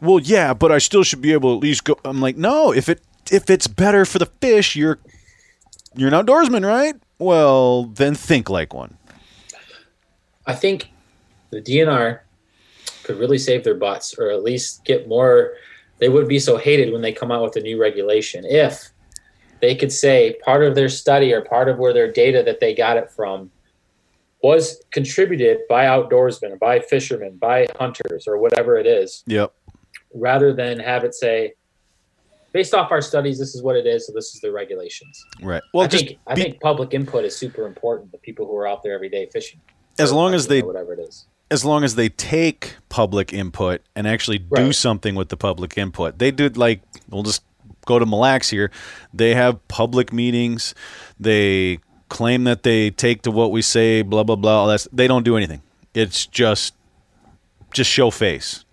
Well, 0.02 0.20
yeah, 0.20 0.53
but 0.53 0.72
I 0.72 0.80
still 0.80 1.03
should 1.03 1.22
be 1.22 1.34
able 1.34 1.52
to 1.52 1.58
at 1.58 1.64
least 1.64 1.84
go. 1.84 1.98
I'm 2.03 2.22
like, 2.22 2.38
no, 2.38 2.72
if 2.72 2.90
it 2.90 3.02
if 3.32 3.49
it's 3.49 3.68
better 3.68 4.03
for 4.06 4.20
the 4.20 4.26
fish, 4.26 4.76
you're 4.76 4.99
you're 5.95 6.14
an 6.14 6.26
outdoorsman, 6.26 6.66
right? 6.66 6.95
Well, 7.20 7.86
then 7.86 8.16
think 8.16 8.49
like 8.49 8.74
one. 8.74 8.98
I 10.45 10.56
think 10.56 10.90
the 11.52 11.62
DNR 11.62 12.22
could 13.12 13.20
really 13.20 13.38
save 13.38 13.64
their 13.64 13.76
butts 13.76 14.18
or 14.18 14.30
at 14.30 14.44
least 14.44 14.84
get 14.86 15.08
more 15.08 15.54
they 16.00 16.10
wouldn't 16.10 16.30
be 16.30 16.40
so 16.40 16.58
hated 16.58 16.92
when 16.92 17.02
they 17.02 17.12
come 17.12 17.32
out 17.32 17.44
with 17.44 17.56
a 17.58 17.62
new 17.62 17.80
regulation 17.80 18.44
if 18.46 18.92
they 19.62 19.76
could 19.76 19.92
say 19.92 20.36
part 20.44 20.64
of 20.64 20.76
their 20.76 20.90
study 20.90 21.32
or 21.34 21.42
part 21.42 21.70
of 21.70 21.78
where 21.78 21.94
their 21.94 22.12
data 22.12 22.44
that 22.44 22.60
they 22.60 22.74
got 22.74 22.98
it 22.98 23.10
from 23.12 23.52
was 24.44 24.84
contributed 24.92 25.60
by 25.70 25.86
outdoorsmen 25.86 26.58
by 26.60 26.80
fishermen 26.80 27.38
by 27.38 27.68
hunters 27.78 28.28
or 28.28 28.40
whatever 28.40 28.78
it 28.78 28.88
is. 28.88 29.24
Yep. 29.28 29.54
Rather 30.16 30.52
than 30.52 30.80
have 30.80 31.04
it 31.04 31.14
say 31.14 31.54
based 32.52 32.74
off 32.74 32.92
our 32.92 33.02
studies 33.02 33.38
this 33.38 33.54
is 33.54 33.62
what 33.62 33.76
it 33.76 33.86
is 33.86 34.08
so 34.08 34.14
this 34.14 34.34
is 34.34 34.42
the 34.42 34.52
regulations. 34.52 35.24
Right. 35.42 35.62
Well 35.74 35.86
i 35.86 35.88
think 35.88 36.18
i 36.26 36.34
think 36.34 36.60
public 36.60 36.96
input 36.96 37.24
is 37.24 37.36
super 37.36 37.68
important 37.68 38.12
the 38.12 38.18
people 38.18 38.48
who 38.48 38.56
are 38.58 38.68
out 38.68 38.82
there 38.82 38.94
every 38.94 39.10
day 39.10 39.28
fishing. 39.32 39.62
As 40.00 40.12
long 40.12 40.34
as 40.34 40.48
they 40.48 40.64
whatever 40.64 40.94
it 40.94 41.00
is 41.00 41.28
as 41.52 41.65
long 41.65 41.84
as 41.84 41.95
they 41.95 42.07
take 42.07 42.76
public 42.88 43.34
input 43.34 43.82
and 43.94 44.07
actually 44.07 44.40
do 44.40 44.48
right. 44.65 44.76
something 44.76 45.15
with 45.15 45.28
the 45.30 45.38
public 45.38 45.78
input. 45.78 46.18
They 46.18 46.32
did 46.32 46.56
like 46.57 46.82
we'll 47.10 47.23
just 47.23 47.44
go 47.86 47.99
to 47.99 48.06
Mille 48.06 48.19
Lacs 48.19 48.49
here. 48.49 48.72
They 49.14 49.36
have 49.36 49.68
public 49.68 50.14
meetings. 50.14 50.73
They 51.19 51.80
claim 52.07 52.45
that 52.45 52.64
they 52.64 52.90
take 52.90 53.23
to 53.23 53.32
what 53.32 53.52
we 53.52 53.61
say, 53.61 54.02
blah 54.02 54.23
blah 54.23 54.38
blah. 54.38 54.68
That's 54.68 54.88
they 54.94 55.07
don't 55.07 55.23
do 55.23 55.36
anything. 55.36 55.61
It's 55.94 56.26
just 56.26 56.73
just 57.73 57.91
show 57.91 58.10
face. 58.11 58.64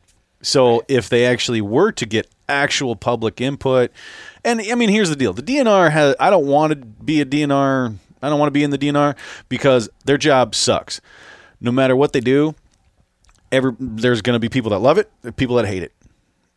So 0.41 0.85
if 0.87 1.09
they 1.09 1.27
actually 1.27 1.61
were 1.61 1.91
to 1.93 2.07
get 2.07 2.29
actual 2.49 2.95
public 2.95 3.41
input, 3.41 3.91
and 4.45 4.61
I 4.61 4.77
mean, 4.77 4.89
here's 4.89 5.11
the 5.11 5.17
deal: 5.17 5.33
the 5.33 5.43
DNR 5.43 5.91
has. 5.91 6.15
I 6.21 6.31
don't 6.31 6.47
want 6.47 6.71
to 6.71 6.77
be 6.77 7.21
a 7.21 7.27
DNR. 7.27 7.97
I 8.23 8.29
don't 8.29 8.39
want 8.39 8.49
to 8.49 8.53
be 8.53 8.63
in 8.63 8.71
the 8.71 8.79
DNR 8.79 9.17
because 9.49 9.89
their 10.05 10.17
job 10.17 10.55
sucks. 10.55 11.01
No 11.61 11.73
matter 11.73 11.97
what 11.97 12.13
they 12.13 12.21
do, 12.21 12.55
every 13.53 13.73
there's 13.79 14.23
going 14.23 14.35
to 14.35 14.41
be 14.41 14.49
people 14.49 14.71
that 14.71 14.79
love 14.79 14.99
it, 14.99 15.11
people 15.37 15.57
that 15.57 15.67
hate 15.67 15.83
it. 15.83 15.93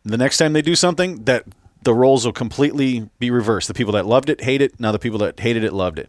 The 0.04 0.18
next 0.18 0.38
time 0.38 0.52
they 0.52 0.62
do 0.62 0.74
something, 0.74 1.24
that 1.24 1.44
the 1.82 1.94
roles 1.94 2.24
will 2.24 2.32
completely 2.32 3.08
be 3.18 3.30
reversed. 3.30 3.68
The 3.68 3.74
people 3.74 3.92
that 3.92 4.06
loved 4.06 4.28
it 4.28 4.40
hate 4.40 4.62
it. 4.62 4.78
Now 4.78 4.92
the 4.92 4.98
people 4.98 5.18
that 5.20 5.38
hated 5.38 5.64
it 5.64 5.72
loved 5.72 5.98
it. 5.98 6.08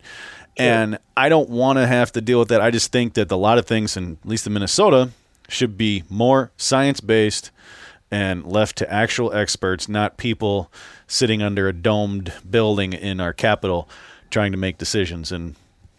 Sure. 0.58 0.68
And 0.68 0.98
I 1.18 1.30
don't 1.30 1.50
want 1.50 1.78
to 1.78 1.88
have 1.88 2.12
to 2.12 2.22
deal 2.22 2.40
with 2.40 2.50
that. 2.50 2.62
I 2.62 2.70
just 2.70 2.92
think 2.92 3.16
that 3.16 3.32
a 3.32 3.36
lot 3.36 3.58
of 3.58 3.66
things, 3.66 3.98
in, 3.98 4.18
at 4.24 4.30
least 4.30 4.46
in 4.46 4.54
Minnesota, 4.54 5.10
should 5.50 5.78
be 5.78 6.04
more 6.10 6.52
science 6.58 7.02
based 7.02 7.52
and 8.12 8.46
left 8.46 8.78
to 8.78 8.94
actual 8.94 9.34
experts, 9.34 9.90
not 9.90 10.18
people 10.18 10.72
sitting 11.08 11.42
under 11.42 11.68
a 11.68 11.74
domed 11.74 12.32
building 12.50 12.94
in 12.94 13.20
our 13.20 13.34
capital 13.34 13.90
trying 14.30 14.52
to 14.52 14.58
make 14.58 14.78
decisions 14.78 15.32
and 15.32 15.56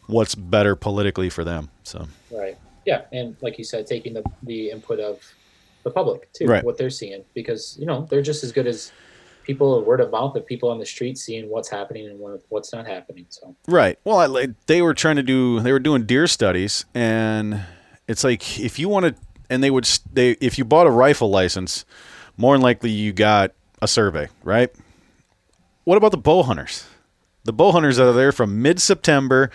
what's 0.07 0.35
better 0.35 0.77
politically 0.77 1.29
for 1.29 1.43
them. 1.43 1.71
So 1.83 2.07
right. 2.31 2.57
Yeah, 2.87 3.03
and 3.13 3.37
like 3.41 3.59
you 3.59 3.65
said, 3.65 3.87
taking 3.87 4.15
the 4.15 4.25
the 4.43 4.71
input 4.71 5.01
of 5.01 5.23
the 5.85 5.91
public 5.91 6.33
too, 6.33 6.47
right. 6.47 6.65
what 6.65 6.79
they're 6.79 6.91
seeing, 6.91 7.25
because 7.35 7.77
you 7.79 7.87
know 7.87 8.07
they're 8.11 8.23
just 8.23 8.45
as 8.45 8.53
good 8.53 8.67
as 8.67 8.93
people 9.45 9.83
word 9.83 10.01
of 10.01 10.11
mouth 10.11 10.35
of 10.35 10.47
people 10.47 10.71
on 10.71 10.79
the 10.79 10.87
street 10.87 11.19
seeing 11.19 11.49
what's 11.51 11.69
happening 11.69 12.09
and 12.09 12.41
what's 12.49 12.73
not 12.73 12.87
happening. 12.87 13.27
So 13.29 13.55
right. 13.69 13.99
Well, 14.05 14.37
I, 14.37 14.49
they 14.67 14.83
were 14.83 14.95
trying 14.95 15.17
to 15.17 15.23
do 15.23 15.61
they 15.61 15.73
were 15.73 15.79
doing 15.79 16.05
deer 16.07 16.27
studies, 16.27 16.85
and 16.95 17.61
it's 18.09 18.25
like 18.25 18.59
if 18.59 18.79
you 18.79 18.89
want 18.89 19.07
to, 19.07 19.15
and 19.49 19.63
they 19.63 19.71
would 19.71 19.89
they 20.13 20.33
if 20.41 20.59
you 20.59 20.65
bought 20.65 20.87
a 20.87 20.91
rifle 20.91 21.31
license, 21.31 21.85
more 22.37 22.55
than 22.55 22.63
likely 22.63 22.91
you 22.91 23.13
got 23.13 23.53
a 23.81 23.87
survey, 23.89 24.29
right? 24.43 24.71
What 25.85 25.97
about 25.97 26.11
the 26.11 26.19
bow 26.19 26.43
hunters? 26.43 26.87
The 27.45 27.53
bow 27.53 27.73
hunters 27.73 27.99
are 27.99 28.13
there 28.13 28.33
from 28.33 28.63
mid 28.63 28.81
September. 28.81 29.51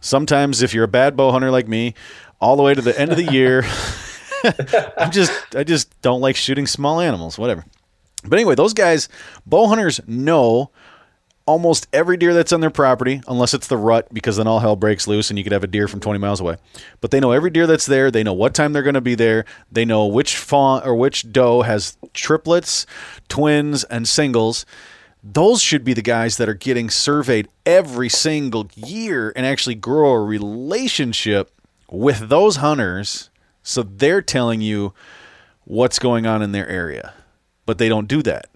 Sometimes, 0.00 0.62
if 0.62 0.72
you're 0.72 0.84
a 0.84 0.88
bad 0.88 1.16
bow 1.16 1.32
hunter 1.32 1.50
like 1.50 1.68
me, 1.68 1.94
all 2.40 2.56
the 2.56 2.62
way 2.62 2.74
to 2.74 2.82
the 2.82 2.98
end 2.98 3.10
of 3.10 3.16
the 3.16 3.32
year. 3.32 3.64
I'm 4.96 5.10
just 5.10 5.32
I 5.54 5.64
just 5.64 6.00
don't 6.02 6.20
like 6.20 6.36
shooting 6.36 6.66
small 6.66 7.00
animals, 7.00 7.38
whatever. 7.38 7.64
But 8.24 8.38
anyway, 8.38 8.54
those 8.54 8.74
guys, 8.74 9.08
bow 9.46 9.68
hunters 9.68 10.00
know 10.06 10.70
almost 11.46 11.88
every 11.94 12.18
deer 12.18 12.34
that's 12.34 12.52
on 12.52 12.60
their 12.60 12.68
property, 12.70 13.22
unless 13.26 13.54
it's 13.54 13.68
the 13.68 13.76
rut, 13.78 14.12
because 14.12 14.36
then 14.36 14.46
all 14.46 14.60
hell 14.60 14.76
breaks 14.76 15.08
loose 15.08 15.30
and 15.30 15.38
you 15.38 15.44
could 15.44 15.52
have 15.52 15.64
a 15.64 15.68
deer 15.68 15.88
from 15.88 15.98
20 15.98 16.18
miles 16.18 16.40
away. 16.40 16.56
But 17.00 17.10
they 17.10 17.20
know 17.20 17.32
every 17.32 17.48
deer 17.48 17.66
that's 17.66 17.86
there. 17.86 18.10
They 18.10 18.22
know 18.22 18.34
what 18.34 18.54
time 18.54 18.74
they're 18.74 18.82
going 18.82 18.94
to 18.94 19.00
be 19.00 19.14
there. 19.14 19.46
They 19.72 19.86
know 19.86 20.06
which 20.06 20.36
fawn 20.36 20.82
or 20.84 20.94
which 20.94 21.32
doe 21.32 21.62
has 21.62 21.96
triplets, 22.12 22.84
twins, 23.28 23.82
and 23.84 24.06
singles. 24.06 24.66
Those 25.22 25.62
should 25.62 25.84
be 25.84 25.94
the 25.94 26.02
guys 26.02 26.36
that 26.36 26.50
are 26.50 26.54
getting 26.54 26.90
surveyed 26.90 27.48
every 27.64 28.10
single 28.10 28.68
year 28.76 29.32
and 29.34 29.46
actually 29.46 29.74
grow 29.74 30.12
a 30.12 30.20
relationship 30.20 31.50
with 31.90 32.28
those 32.28 32.56
hunters 32.56 33.30
so 33.62 33.82
they're 33.82 34.22
telling 34.22 34.60
you 34.60 34.92
what's 35.64 35.98
going 35.98 36.26
on 36.26 36.42
in 36.42 36.52
their 36.52 36.68
area 36.68 37.12
but 37.66 37.78
they 37.78 37.88
don't 37.88 38.08
do 38.08 38.22
that 38.22 38.48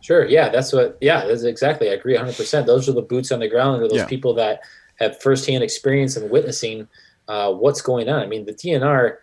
sure 0.00 0.26
yeah 0.26 0.48
that's 0.48 0.72
what 0.72 0.96
yeah 1.00 1.24
that's 1.26 1.44
exactly 1.44 1.90
i 1.90 1.92
agree 1.92 2.16
100% 2.16 2.66
those 2.66 2.88
are 2.88 2.92
the 2.92 3.02
boots 3.02 3.32
on 3.32 3.40
the 3.40 3.48
ground 3.48 3.82
or 3.82 3.88
those 3.88 3.98
yeah. 3.98 4.06
people 4.06 4.34
that 4.34 4.60
have 5.00 5.20
firsthand 5.20 5.64
experience 5.64 6.16
and 6.16 6.30
witnessing 6.30 6.86
uh, 7.30 7.52
what's 7.52 7.80
going 7.80 8.08
on. 8.08 8.20
I 8.20 8.26
mean, 8.26 8.44
the 8.44 8.52
DNR, 8.52 9.16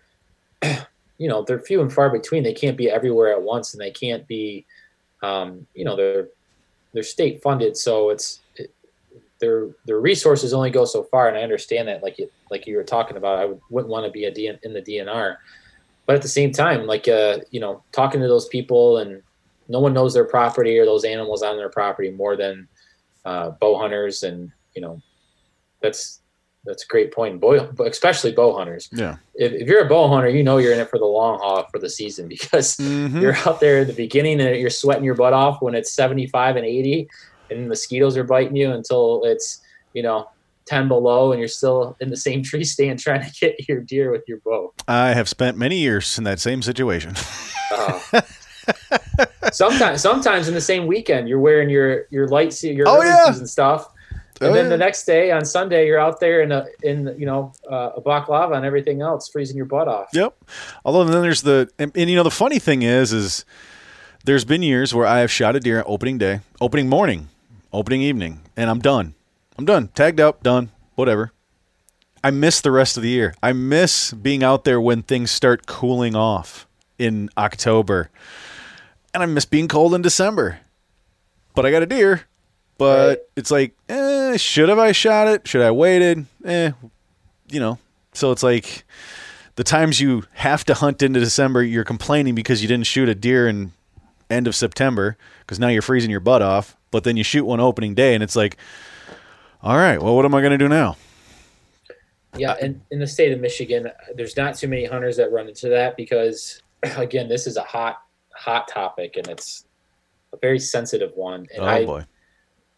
you 1.18 1.28
know, 1.28 1.44
they're 1.44 1.60
few 1.60 1.82
and 1.82 1.92
far 1.92 2.10
between. 2.10 2.44
They 2.44 2.54
can't 2.54 2.78
be 2.78 2.90
everywhere 2.90 3.32
at 3.32 3.42
once, 3.42 3.74
and 3.74 3.82
they 3.82 3.92
can't 3.92 4.26
be, 4.28 4.66
um, 5.22 5.68
you 5.76 5.84
know, 5.84 5.96
they're 5.96 6.30
they're 6.94 7.04
state 7.04 7.42
funded, 7.44 7.76
so 7.76 8.10
it's 8.10 8.40
it, 8.47 8.47
their 9.40 9.70
their 9.86 10.00
resources 10.00 10.54
only 10.54 10.70
go 10.70 10.86
so 10.86 11.04
far. 11.04 11.28
And 11.28 11.38
I 11.38 11.42
understand 11.42 11.88
that, 11.88 12.04
like 12.04 12.18
you 12.18 12.30
like 12.52 12.68
you 12.68 12.78
were 12.78 12.84
talking 12.84 13.18
about, 13.18 13.40
I 13.40 13.46
would, 13.46 13.60
wouldn't 13.70 13.92
want 13.92 14.06
to 14.06 14.12
be 14.12 14.26
a 14.26 14.32
DN, 14.32 14.60
in 14.64 14.74
the 14.74 14.82
DNR, 14.82 15.38
but 16.06 16.16
at 16.16 16.22
the 16.22 16.28
same 16.28 16.52
time, 16.52 16.86
like 16.86 17.08
uh, 17.08 17.40
you 17.52 17.60
know, 17.60 17.84
talking 17.92 18.22
to 18.22 18.28
those 18.28 18.48
people 18.48 18.98
and 18.98 19.22
no 19.68 19.80
one 19.80 19.94
knows 19.94 20.14
their 20.14 20.26
property 20.26 20.78
or 20.80 20.86
those 20.86 21.04
animals 21.04 21.44
on 21.44 21.58
their 21.58 21.70
property 21.70 22.10
more 22.10 22.36
than 22.36 22.68
uh, 23.26 23.52
bow 23.52 23.78
hunters, 23.78 24.24
and 24.24 24.52
you 24.76 24.82
know, 24.82 25.02
that's 25.82 26.22
that's 26.66 26.84
a 26.84 26.88
great 26.88 27.14
point. 27.14 27.40
Boy, 27.40 27.60
especially 27.86 28.32
bow 28.32 28.56
hunters. 28.58 28.90
Yeah. 28.92 29.18
If, 29.36 29.54
if, 29.54 29.68
you're 29.68 29.86
a 29.86 29.90
bow 29.90 30.08
hunter, 30.10 30.30
you 30.30 30.44
know 30.44 30.58
you're 30.58 30.74
in 30.74 30.80
it 30.80 30.90
for 30.90 31.00
the 31.00 31.06
long 31.06 31.40
haul 31.40 31.66
for 31.72 31.80
the 31.80 31.90
season 31.90 32.28
because 32.28 32.76
mm-hmm. 32.78 33.20
you're 33.20 33.36
out 33.46 33.60
there 33.60 33.80
at 33.80 33.88
the 33.88 33.94
beginning 33.94 34.42
and 34.42 34.60
you're 34.60 34.70
sweating 34.70 35.04
your 35.04 35.16
butt 35.16 35.34
off 35.34 35.62
when 35.62 35.76
it's 35.76 35.92
75 35.92 36.58
and 36.58 36.66
80 36.66 37.08
and 37.50 37.68
mosquitoes 37.68 38.18
are 38.18 38.24
biting 38.24 38.56
you 38.56 38.72
until 38.72 39.24
it's, 39.24 39.62
you 39.94 40.04
know, 40.04 40.30
10 40.66 40.88
below 40.88 41.32
and 41.32 41.40
you're 41.40 41.48
still 41.48 41.96
in 42.00 42.10
the 42.10 42.18
same 42.18 42.44
tree 42.44 42.64
stand 42.64 43.00
trying 43.00 43.24
to 43.24 43.32
get 43.40 43.68
your 43.68 43.82
deer 43.82 44.12
with 44.12 44.24
your 44.28 44.40
bow. 44.40 44.74
I 44.88 45.10
have 45.10 45.30
spent 45.30 45.58
many 45.58 45.78
years 45.78 46.18
in 46.18 46.24
that 46.26 46.40
same 46.40 46.62
situation. 46.62 47.16
uh, 47.72 48.22
sometimes, 49.52 50.02
sometimes 50.02 50.48
in 50.48 50.54
the 50.54 50.62
same 50.62 50.88
weekend, 50.88 51.30
you're 51.30 51.40
wearing 51.40 51.70
your, 51.70 52.06
your 52.10 52.28
light, 52.28 52.62
your 52.64 52.88
oh, 52.88 53.02
yeah. 53.02 53.28
and 53.28 53.50
stuff 53.50 53.90
and 54.42 54.52
oh, 54.52 54.54
then 54.54 54.66
yeah. 54.66 54.70
the 54.70 54.78
next 54.78 55.06
day 55.06 55.32
on 55.32 55.46
Sunday, 55.46 55.88
you're 55.88 56.00
out 56.00 56.20
there 56.20 56.42
in 56.42 56.52
a 56.52 56.66
in 56.84 57.16
you 57.18 57.26
know 57.26 57.54
uh, 57.70 57.92
a 57.96 58.02
baklava 58.02 58.56
and 58.56 58.66
everything 58.66 59.02
else, 59.02 59.30
freezing 59.30 59.58
your 59.58 59.66
butt 59.66 59.88
off. 59.88 60.10
Yep. 60.14 60.38
Although 60.86 61.06
then 61.06 61.22
there's 61.22 61.42
the 61.42 61.70
and, 61.80 61.92
and, 61.96 62.10
you 62.10 62.16
know 62.16 62.24
the 62.24 62.32
funny 62.32 62.60
thing 62.60 62.84
is 62.84 63.14
is 63.14 63.46
there's 64.26 64.46
been 64.46 64.62
years 64.62 64.94
where 64.94 65.08
I 65.08 65.20
have 65.20 65.32
shot 65.32 65.56
a 65.56 65.60
deer 65.60 65.84
opening 65.88 66.18
day, 66.18 66.42
opening 66.62 66.88
morning, 66.88 67.30
opening 67.78 68.02
evening, 68.02 68.42
and 68.56 68.70
I'm 68.70 68.80
done. 68.80 69.14
I'm 69.58 69.66
done. 69.66 69.90
Tagged 69.90 70.20
up, 70.20 70.44
done. 70.44 70.70
Whatever. 70.96 71.32
I 72.24 72.32
miss 72.32 72.62
the 72.62 72.72
rest 72.72 72.98
of 72.98 73.04
the 73.04 73.10
year. 73.10 73.34
I 73.42 73.54
miss 73.54 74.12
being 74.12 74.44
out 74.44 74.64
there 74.64 74.82
when 74.82 75.04
things 75.04 75.32
start 75.32 75.66
cooling 75.66 76.16
off 76.16 76.68
in 76.98 77.30
October, 77.38 78.10
and 79.14 79.24
I 79.24 79.26
miss 79.26 79.46
being 79.46 79.68
cold 79.68 79.94
in 79.94 80.02
December. 80.02 80.60
But 81.56 81.66
I 81.66 81.72
got 81.72 81.84
a 81.84 81.88
deer 81.88 82.26
but 82.78 83.08
right. 83.08 83.20
it's 83.36 83.52
like, 83.52 83.76
eh, 83.90 84.38
should 84.38 84.70
have 84.70 84.80
I 84.80 84.92
shot 84.92 85.28
it? 85.28 85.48
Should 85.48 85.62
I 85.62 85.72
waited? 85.72 86.26
Eh, 86.46 86.72
you 87.50 87.60
know. 87.60 87.80
So 88.14 88.32
it's 88.32 88.44
like 88.44 88.86
the 89.56 89.64
times 89.64 90.00
you 90.00 90.24
have 90.34 90.64
to 90.66 90.74
hunt 90.76 91.02
into 91.02 91.20
December, 91.20 91.64
you're 91.64 91.84
complaining 91.84 92.36
because 92.36 92.62
you 92.62 92.68
didn't 92.68 92.88
shoot 92.88 93.10
a 93.10 93.16
deer 93.16 93.48
in 93.48 93.74
end 94.30 94.48
of 94.48 94.56
September 94.56 95.18
because 95.40 95.60
now 95.60 95.68
you're 95.68 95.82
freezing 95.82 96.12
your 96.12 96.20
butt 96.20 96.42
off. 96.42 96.77
But 96.92 97.04
then 97.04 97.18
you 97.18 97.24
shoot 97.24 97.46
one 97.46 97.60
opening 97.60 97.96
day, 97.96 98.14
and 98.14 98.24
it's 98.24 98.36
like, 98.36 98.58
all 99.62 99.78
right, 99.78 100.02
well, 100.02 100.16
what 100.16 100.26
am 100.26 100.34
I 100.34 100.42
going 100.42 100.52
to 100.52 100.58
do 100.58 100.70
now? 100.70 100.96
Yeah, 102.38 102.56
and 102.62 102.82
in 102.92 103.00
the 103.00 103.08
state 103.08 103.32
of 103.32 103.40
Michigan, 103.40 103.90
there's 104.16 104.38
not 104.38 104.56
too 104.56 104.68
many 104.68 104.86
hunters 104.86 105.18
that 105.18 105.32
run 105.32 105.48
into 105.48 105.70
that 105.70 105.98
because, 105.98 106.62
again, 106.84 107.28
this 107.28 107.48
is 107.48 107.58
a 107.58 107.64
hot, 107.64 107.98
hot 108.36 108.68
topic, 108.68 109.18
and 109.18 109.28
it's 109.28 109.66
a 110.34 110.38
very 110.38 110.60
sensitive 110.60 111.12
one. 111.16 111.48
And 111.54 111.64
oh 111.64 111.66
I, 111.66 111.86
boy 111.86 112.06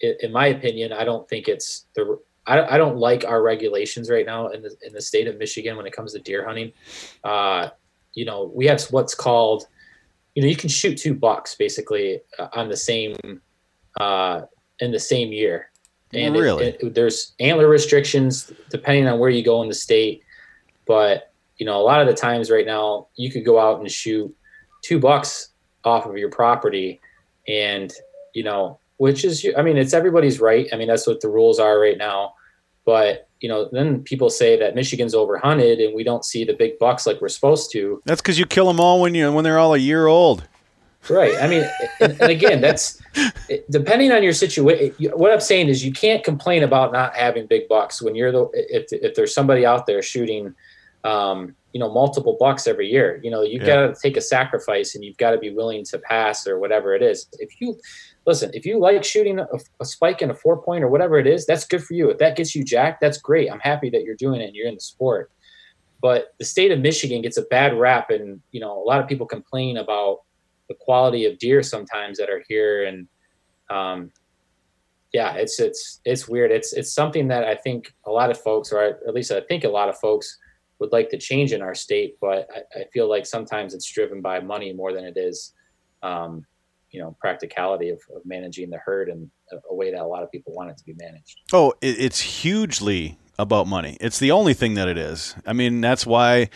in 0.01 0.31
my 0.31 0.47
opinion, 0.47 0.93
I 0.93 1.03
don't 1.03 1.27
think 1.27 1.47
it's 1.47 1.85
the. 1.95 2.19
I, 2.47 2.75
I 2.75 2.77
don't 2.77 2.97
like 2.97 3.25
our 3.25 3.43
regulations 3.43 4.09
right 4.09 4.25
now 4.25 4.47
in 4.47 4.61
the 4.61 4.75
in 4.81 4.93
the 4.93 5.01
state 5.01 5.27
of 5.27 5.37
Michigan 5.37 5.77
when 5.77 5.85
it 5.85 5.93
comes 5.93 6.13
to 6.13 6.19
deer 6.19 6.45
hunting. 6.45 6.71
Uh, 7.23 7.69
you 8.13 8.25
know, 8.25 8.51
we 8.53 8.65
have 8.65 8.81
what's 8.89 9.13
called, 9.13 9.67
you 10.35 10.41
know, 10.41 10.47
you 10.47 10.55
can 10.55 10.69
shoot 10.69 10.97
two 10.97 11.13
bucks 11.13 11.55
basically 11.55 12.21
uh, 12.39 12.47
on 12.53 12.69
the 12.69 12.77
same, 12.77 13.15
uh, 13.99 14.41
in 14.79 14.91
the 14.91 14.99
same 14.99 15.31
year. 15.31 15.69
And 16.13 16.35
really, 16.35 16.65
it, 16.65 16.77
it, 16.81 16.95
there's 16.95 17.33
antler 17.39 17.67
restrictions 17.67 18.51
depending 18.71 19.07
on 19.07 19.19
where 19.19 19.29
you 19.29 19.43
go 19.43 19.61
in 19.61 19.67
the 19.67 19.75
state, 19.75 20.23
but 20.87 21.31
you 21.57 21.65
know, 21.65 21.79
a 21.79 21.83
lot 21.83 22.01
of 22.01 22.07
the 22.07 22.15
times 22.15 22.49
right 22.49 22.65
now 22.65 23.07
you 23.15 23.29
could 23.29 23.45
go 23.45 23.59
out 23.59 23.79
and 23.79 23.91
shoot 23.91 24.35
two 24.81 24.97
bucks 24.97 25.49
off 25.83 26.05
of 26.05 26.17
your 26.17 26.31
property, 26.31 26.99
and 27.47 27.93
you 28.33 28.43
know, 28.43 28.79
which 28.97 29.23
is 29.23 29.45
i 29.55 29.61
mean 29.61 29.77
it's 29.77 29.93
everybody's 29.93 30.39
right. 30.39 30.67
I 30.73 30.77
mean 30.77 30.87
that's 30.87 31.05
what 31.05 31.21
the 31.21 31.29
rules 31.29 31.59
are 31.59 31.79
right 31.79 31.97
now. 31.97 32.33
But 32.85 33.27
you 33.39 33.47
know 33.47 33.69
then 33.71 34.01
people 34.01 34.31
say 34.31 34.57
that 34.57 34.73
michigan's 34.73 35.13
overhunted 35.13 35.85
and 35.85 35.95
we 35.95 36.03
don't 36.03 36.25
see 36.25 36.43
the 36.43 36.53
big 36.53 36.79
bucks 36.79 37.05
like 37.05 37.21
we're 37.21 37.29
supposed 37.29 37.71
to. 37.73 38.01
That's 38.05 38.21
because 38.21 38.39
you 38.39 38.47
kill 38.47 38.65
them 38.65 38.79
all 38.79 38.99
when 38.99 39.13
you 39.13 39.31
when 39.31 39.43
they're 39.43 39.59
all 39.59 39.75
a 39.75 39.77
year 39.77 40.07
old 40.07 40.47
right 41.09 41.35
i 41.41 41.47
mean 41.47 41.63
and, 42.01 42.19
and 42.19 42.31
again 42.31 42.61
that's 42.61 43.01
depending 43.69 44.11
on 44.11 44.21
your 44.21 44.33
situation 44.33 44.93
what 45.13 45.31
i'm 45.31 45.39
saying 45.39 45.67
is 45.67 45.83
you 45.83 45.91
can't 45.91 46.23
complain 46.23 46.63
about 46.63 46.91
not 46.91 47.15
having 47.15 47.47
big 47.47 47.67
bucks 47.67 48.01
when 48.01 48.15
you're 48.15 48.31
the 48.31 48.49
if, 48.53 48.91
if 48.91 49.15
there's 49.15 49.33
somebody 49.33 49.65
out 49.65 49.85
there 49.85 50.01
shooting 50.01 50.53
um, 51.05 51.55
you 51.71 51.79
know 51.79 51.91
multiple 51.91 52.35
bucks 52.39 52.67
every 52.67 52.89
year 52.89 53.21
you 53.23 53.31
know 53.31 53.41
you 53.41 53.59
yeah. 53.59 53.65
got 53.65 53.95
to 53.95 54.01
take 54.01 54.17
a 54.17 54.21
sacrifice 54.21 54.95
and 54.95 55.03
you've 55.03 55.17
got 55.17 55.31
to 55.31 55.37
be 55.37 55.49
willing 55.49 55.85
to 55.85 55.97
pass 55.99 56.45
or 56.45 56.59
whatever 56.59 56.93
it 56.93 57.01
is 57.01 57.27
if 57.39 57.61
you 57.61 57.79
listen, 58.29 58.51
if 58.53 58.65
you 58.65 58.79
like 58.79 59.03
shooting 59.03 59.39
a, 59.39 59.47
a, 59.79 59.85
spike 59.85 60.21
in 60.21 60.29
a 60.29 60.33
four 60.33 60.61
point 60.61 60.83
or 60.83 60.87
whatever 60.87 61.17
it 61.17 61.27
is, 61.27 61.45
that's 61.45 61.65
good 61.65 61.83
for 61.83 61.95
you. 61.95 62.09
If 62.09 62.19
that 62.19 62.37
gets 62.37 62.55
you 62.55 62.63
jacked, 62.63 63.01
that's 63.01 63.17
great. 63.17 63.51
I'm 63.51 63.59
happy 63.59 63.89
that 63.89 64.03
you're 64.03 64.15
doing 64.15 64.39
it 64.39 64.45
and 64.45 64.55
you're 64.55 64.67
in 64.67 64.75
the 64.75 64.81
sport. 64.81 65.31
But 66.01 66.33
the 66.37 66.45
state 66.45 66.71
of 66.71 66.79
Michigan 66.79 67.21
gets 67.21 67.37
a 67.37 67.41
bad 67.41 67.73
rap, 67.77 68.09
and 68.09 68.39
you 68.51 68.61
know 68.61 68.81
a 68.81 68.85
lot 68.85 69.01
of 69.01 69.07
people 69.07 69.25
complain 69.25 69.77
about 69.77 70.19
the 70.69 70.75
quality 70.75 71.25
of 71.25 71.37
deer 71.39 71.61
sometimes 71.61 72.17
that 72.19 72.29
are 72.29 72.43
here, 72.47 72.85
and 72.85 73.07
um, 73.69 74.11
yeah, 75.11 75.33
it's 75.33 75.59
it's 75.59 75.99
it's 76.05 76.27
weird. 76.27 76.51
It's 76.51 76.71
it's 76.71 76.93
something 76.93 77.27
that 77.27 77.43
I 77.43 77.55
think 77.55 77.93
a 78.05 78.11
lot 78.11 78.29
of 78.29 78.39
folks, 78.39 78.71
or 78.71 78.81
at 78.81 79.13
least 79.13 79.31
I 79.31 79.41
think 79.41 79.65
a 79.65 79.69
lot 79.69 79.89
of 79.89 79.97
folks, 79.97 80.37
would 80.79 80.91
like 80.91 81.09
to 81.09 81.17
change 81.17 81.51
in 81.51 81.61
our 81.61 81.75
state, 81.75 82.15
but 82.21 82.47
I, 82.55 82.79
I 82.79 82.83
feel 82.93 83.09
like 83.09 83.25
sometimes 83.25 83.73
it's 83.73 83.91
driven 83.91 84.21
by 84.21 84.39
money 84.39 84.71
more 84.71 84.93
than 84.93 85.03
it 85.03 85.17
is 85.17 85.53
um, 86.03 86.45
you 86.91 87.01
know 87.01 87.15
practicality 87.19 87.89
of, 87.89 87.99
of 88.15 88.21
managing 88.25 88.69
the 88.69 88.77
herd 88.77 89.09
in 89.09 89.29
a, 89.69 89.73
way 89.73 89.91
that 89.91 90.01
a 90.01 90.05
lot 90.05 90.23
of 90.23 90.31
people 90.31 90.53
want 90.53 90.69
it 90.69 90.77
to 90.77 90.85
be 90.85 90.93
managed. 90.93 91.41
Oh, 91.51 91.73
it, 91.81 91.99
it's 91.99 92.21
hugely 92.21 93.17
about 93.37 93.67
money. 93.67 93.97
It's 93.99 94.19
the 94.19 94.31
only 94.31 94.53
thing 94.53 94.73
that 94.75 94.87
it 94.87 94.97
is. 94.97 95.35
I 95.45 95.53
mean, 95.53 95.81
that's 95.81 96.05
why 96.05 96.49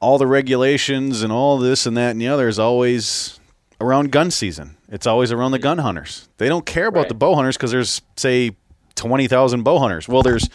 all 0.00 0.18
the 0.18 0.26
regulations 0.26 1.22
and 1.22 1.32
all 1.32 1.58
this 1.58 1.86
and 1.86 1.96
that 1.96 2.10
and 2.10 2.20
the 2.20 2.28
other 2.28 2.48
is 2.48 2.58
always 2.58 3.35
around 3.80 4.12
gun 4.12 4.30
season. 4.30 4.76
It's 4.88 5.06
always 5.06 5.32
around 5.32 5.52
the 5.52 5.58
gun 5.58 5.78
hunters. 5.78 6.28
They 6.38 6.48
don't 6.48 6.66
care 6.66 6.86
about 6.86 7.00
right. 7.00 7.08
the 7.08 7.14
bow 7.14 7.34
hunters 7.34 7.56
because 7.56 7.70
there's 7.70 8.02
say 8.16 8.52
twenty 8.94 9.26
thousand 9.26 9.62
bow 9.62 9.78
hunters. 9.78 10.08
Well, 10.08 10.22
there's 10.22 10.48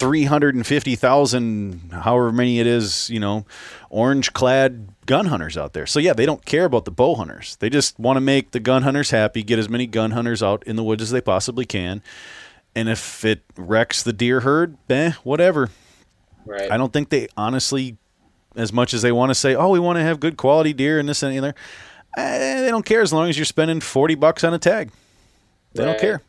350,000, 0.00 1.92
however 1.92 2.32
many 2.32 2.58
it 2.58 2.66
is, 2.66 3.10
you 3.10 3.20
know, 3.20 3.44
orange 3.90 4.32
clad 4.32 4.88
gun 5.04 5.26
hunters 5.26 5.58
out 5.58 5.74
there. 5.74 5.84
So, 5.86 6.00
yeah, 6.00 6.14
they 6.14 6.24
don't 6.24 6.42
care 6.46 6.64
about 6.64 6.86
the 6.86 6.90
bow 6.90 7.14
hunters. 7.16 7.56
They 7.56 7.68
just 7.68 7.98
want 7.98 8.16
to 8.16 8.22
make 8.22 8.52
the 8.52 8.60
gun 8.60 8.82
hunters 8.82 9.10
happy, 9.10 9.42
get 9.42 9.58
as 9.58 9.68
many 9.68 9.86
gun 9.86 10.12
hunters 10.12 10.42
out 10.42 10.62
in 10.66 10.76
the 10.76 10.82
woods 10.82 11.02
as 11.02 11.10
they 11.10 11.20
possibly 11.20 11.66
can. 11.66 12.02
And 12.74 12.88
if 12.88 13.26
it 13.26 13.42
wrecks 13.58 14.02
the 14.02 14.14
deer 14.14 14.40
herd, 14.40 14.78
eh, 14.88 15.12
whatever. 15.22 15.68
Right. 16.46 16.70
I 16.70 16.78
don't 16.78 16.94
think 16.94 17.10
they 17.10 17.28
honestly, 17.36 17.98
as 18.56 18.72
much 18.72 18.94
as 18.94 19.02
they 19.02 19.12
want 19.12 19.28
to 19.28 19.34
say, 19.34 19.54
oh, 19.54 19.68
we 19.68 19.80
want 19.80 19.98
to 19.98 20.02
have 20.02 20.18
good 20.18 20.38
quality 20.38 20.72
deer 20.72 20.98
and 20.98 21.06
this 21.06 21.22
and 21.22 21.30
the 21.30 21.38
other, 21.38 21.54
eh, 22.16 22.60
they 22.62 22.70
don't 22.70 22.84
care 22.84 23.02
as 23.02 23.12
long 23.12 23.28
as 23.28 23.38
you're 23.38 23.44
spending 23.44 23.80
40 23.80 24.14
bucks 24.16 24.44
on 24.44 24.54
a 24.54 24.58
tag. 24.58 24.90
They 25.74 25.84
right. 25.84 25.92
don't 25.92 26.00
care. 26.00 26.22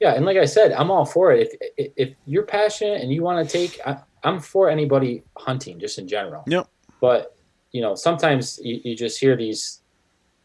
Yeah, 0.00 0.14
and 0.14 0.26
like 0.26 0.36
I 0.36 0.44
said, 0.44 0.72
I'm 0.72 0.90
all 0.90 1.06
for 1.06 1.32
it. 1.32 1.56
If 1.76 1.92
if 1.96 2.14
you're 2.26 2.42
passionate 2.42 3.00
and 3.00 3.12
you 3.12 3.22
want 3.22 3.48
to 3.48 3.50
take, 3.50 3.80
I, 3.86 3.98
am 4.24 4.40
for 4.40 4.68
anybody 4.68 5.22
hunting 5.38 5.80
just 5.80 5.98
in 5.98 6.06
general. 6.06 6.44
Yep. 6.46 6.68
But 7.00 7.34
you 7.72 7.80
know, 7.80 7.94
sometimes 7.94 8.60
you, 8.62 8.80
you 8.84 8.94
just 8.94 9.18
hear 9.18 9.36
these 9.36 9.80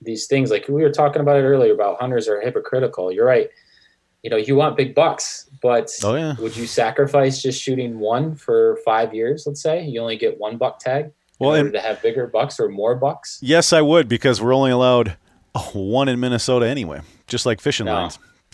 these 0.01 0.25
things 0.27 0.51
like 0.51 0.67
we 0.67 0.81
were 0.81 0.91
talking 0.91 1.21
about 1.21 1.37
it 1.37 1.43
earlier 1.43 1.73
about 1.73 1.99
hunters 1.99 2.27
are 2.27 2.39
hypocritical. 2.39 3.11
You're 3.11 3.25
right. 3.25 3.49
You 4.23 4.29
know, 4.29 4.37
you 4.37 4.55
want 4.55 4.77
big 4.77 4.93
bucks, 4.93 5.49
but 5.61 5.89
oh, 6.03 6.15
yeah. 6.15 6.35
would 6.39 6.55
you 6.55 6.67
sacrifice 6.67 7.41
just 7.41 7.61
shooting 7.61 7.99
one 7.99 8.35
for 8.35 8.77
five 8.85 9.13
years? 9.13 9.45
Let's 9.47 9.61
say 9.61 9.83
you 9.83 9.99
only 9.99 10.15
get 10.15 10.39
one 10.39 10.57
buck 10.57 10.79
tag. 10.79 11.11
Well, 11.41 11.55
in 11.55 11.65
order 11.65 11.71
to 11.71 11.81
have 11.81 12.01
bigger 12.03 12.27
bucks 12.27 12.59
or 12.59 12.69
more 12.69 12.93
bucks. 12.93 13.39
Yes, 13.41 13.73
I 13.73 13.81
would 13.81 14.07
because 14.07 14.39
we're 14.39 14.53
only 14.53 14.69
allowed 14.69 15.17
one 15.73 16.07
in 16.07 16.19
Minnesota 16.19 16.67
anyway, 16.67 17.01
just 17.25 17.47
like 17.47 17.59
fishing 17.59 17.87
no. 17.87 17.93
lines. 17.93 18.19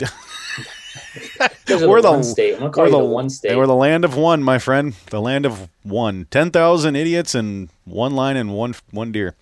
we're 1.68 2.00
the, 2.00 2.10
one 2.10 2.24
state. 2.24 2.54
I'm 2.54 2.62
you 2.62 2.70
the, 2.70 2.90
the, 2.90 3.04
one 3.04 3.28
state. 3.28 3.56
We're 3.56 3.66
the 3.66 3.74
land 3.74 4.06
of 4.06 4.16
one, 4.16 4.42
my 4.42 4.58
friend. 4.58 4.94
The 5.10 5.20
land 5.20 5.44
of 5.44 5.68
one. 5.82 6.28
Ten 6.30 6.50
thousand 6.50 6.96
idiots 6.96 7.34
and 7.34 7.68
one 7.84 8.14
line 8.14 8.38
and 8.38 8.54
one 8.54 8.74
one 8.90 9.12
deer. 9.12 9.34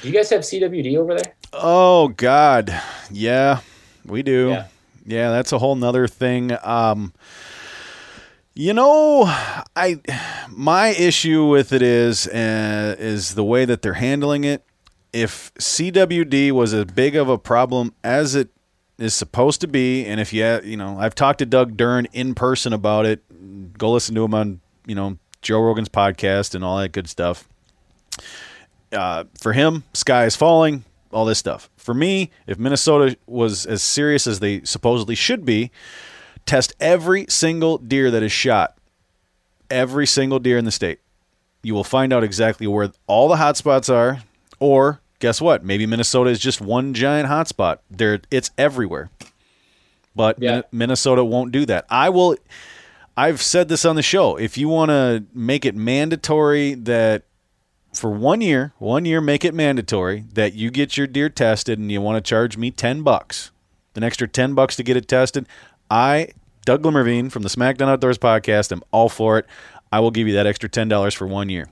Do 0.00 0.08
you 0.08 0.14
guys 0.14 0.30
have 0.30 0.40
CWD 0.40 0.96
over 0.96 1.14
there? 1.14 1.34
Oh 1.52 2.08
God, 2.08 2.74
yeah, 3.10 3.60
we 4.06 4.22
do. 4.22 4.48
Yeah, 4.48 4.66
yeah 5.04 5.30
that's 5.30 5.52
a 5.52 5.58
whole 5.58 5.76
nother 5.76 6.08
thing. 6.08 6.56
Um, 6.62 7.12
You 8.60 8.74
know, 8.74 9.22
I 9.74 10.02
my 10.50 10.88
issue 10.88 11.46
with 11.46 11.72
it 11.72 11.80
is 11.80 12.26
uh, 12.26 12.94
is 12.98 13.34
the 13.34 13.42
way 13.42 13.64
that 13.64 13.80
they're 13.80 13.94
handling 13.94 14.44
it. 14.44 14.62
If 15.14 15.54
CWD 15.54 16.52
was 16.52 16.74
as 16.74 16.84
big 16.84 17.16
of 17.16 17.30
a 17.30 17.38
problem 17.38 17.94
as 18.04 18.34
it 18.34 18.50
is 18.98 19.14
supposed 19.14 19.62
to 19.62 19.66
be, 19.66 20.04
and 20.04 20.20
if 20.20 20.34
you 20.34 20.60
you 20.62 20.76
know, 20.76 20.98
I've 20.98 21.14
talked 21.14 21.38
to 21.38 21.46
Doug 21.46 21.78
Duren 21.78 22.06
in 22.12 22.34
person 22.34 22.74
about 22.74 23.06
it. 23.06 23.22
Go 23.78 23.92
listen 23.92 24.14
to 24.16 24.24
him 24.24 24.34
on 24.34 24.60
you 24.84 24.94
know 24.94 25.16
Joe 25.40 25.62
Rogan's 25.62 25.88
podcast 25.88 26.54
and 26.54 26.62
all 26.62 26.76
that 26.80 26.92
good 26.92 27.08
stuff. 27.08 27.48
Uh, 28.92 29.24
for 29.40 29.54
him, 29.54 29.84
sky 29.94 30.26
is 30.26 30.36
falling, 30.36 30.84
all 31.10 31.24
this 31.24 31.38
stuff. 31.38 31.70
For 31.78 31.94
me, 31.94 32.30
if 32.46 32.58
Minnesota 32.58 33.16
was 33.26 33.64
as 33.64 33.82
serious 33.82 34.26
as 34.26 34.40
they 34.40 34.60
supposedly 34.64 35.14
should 35.14 35.46
be, 35.46 35.70
test 36.50 36.74
every 36.80 37.26
single 37.28 37.78
deer 37.78 38.10
that 38.10 38.24
is 38.24 38.32
shot, 38.32 38.76
every 39.70 40.06
single 40.06 40.40
deer 40.40 40.58
in 40.58 40.64
the 40.64 40.72
state. 40.72 40.98
You 41.62 41.74
will 41.74 41.84
find 41.84 42.12
out 42.12 42.24
exactly 42.24 42.66
where 42.66 42.90
all 43.06 43.28
the 43.28 43.36
hot 43.36 43.56
spots 43.56 43.88
are, 43.88 44.22
or 44.58 45.00
guess 45.20 45.40
what? 45.40 45.64
Maybe 45.64 45.86
Minnesota 45.86 46.28
is 46.30 46.40
just 46.40 46.60
one 46.60 46.92
giant 46.92 47.28
hotspot. 47.28 47.78
There, 47.88 48.20
it's 48.32 48.50
everywhere. 48.58 49.10
But 50.16 50.42
Yeah. 50.42 50.62
Minnesota 50.72 51.22
won't 51.24 51.52
do 51.52 51.64
that. 51.66 51.86
I 51.88 52.08
will. 52.08 52.36
I've 53.16 53.40
said 53.40 53.68
this 53.68 53.84
on 53.84 53.94
the 53.94 54.02
show. 54.02 54.36
If 54.36 54.58
you 54.58 54.68
want 54.68 54.90
to 54.90 55.24
make 55.32 55.64
it 55.64 55.76
mandatory 55.76 56.74
that 56.74 57.22
for 57.92 58.10
one 58.10 58.40
year, 58.40 58.72
one 58.78 59.04
year, 59.04 59.20
make 59.20 59.44
it 59.44 59.54
mandatory 59.54 60.24
that 60.32 60.54
you 60.54 60.70
get 60.70 60.96
your 60.96 61.06
deer 61.06 61.28
tested, 61.28 61.78
and 61.78 61.92
you 61.92 62.00
want 62.00 62.16
to 62.16 62.28
charge 62.28 62.56
me 62.56 62.72
ten 62.72 63.02
bucks, 63.02 63.52
an 63.94 64.02
extra 64.02 64.26
ten 64.26 64.54
bucks 64.54 64.74
to 64.76 64.82
get 64.82 64.96
it 64.96 65.06
tested. 65.06 65.46
I, 65.90 66.28
Doug 66.64 66.82
Glimmervine 66.82 67.30
from 67.30 67.42
the 67.42 67.48
SmackDown 67.48 67.88
Outdoors 67.88 68.18
podcast, 68.18 68.72
I'm 68.72 68.82
all 68.90 69.08
for 69.08 69.38
it. 69.38 69.46
I 69.92 70.00
will 70.00 70.10
give 70.10 70.28
you 70.28 70.34
that 70.34 70.46
extra 70.46 70.68
ten 70.68 70.88
dollars 70.88 71.14
for 71.14 71.26
one 71.26 71.48
year. 71.48 71.66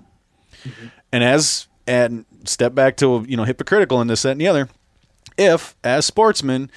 Mm-hmm. 0.65 0.87
And 1.13 1.25
as 1.25 1.69
and 1.87 2.25
step 2.45 2.75
back 2.75 2.97
to 2.99 3.25
you 3.29 3.37
know 3.37 3.45
hypocritical 3.45 4.01
in 4.01 4.09
this, 4.09 4.23
that, 4.23 4.33
and 4.33 4.41
the 4.41 4.49
other. 4.49 4.69
If 5.37 5.77
as 5.85 6.05
sportsmen 6.05 6.71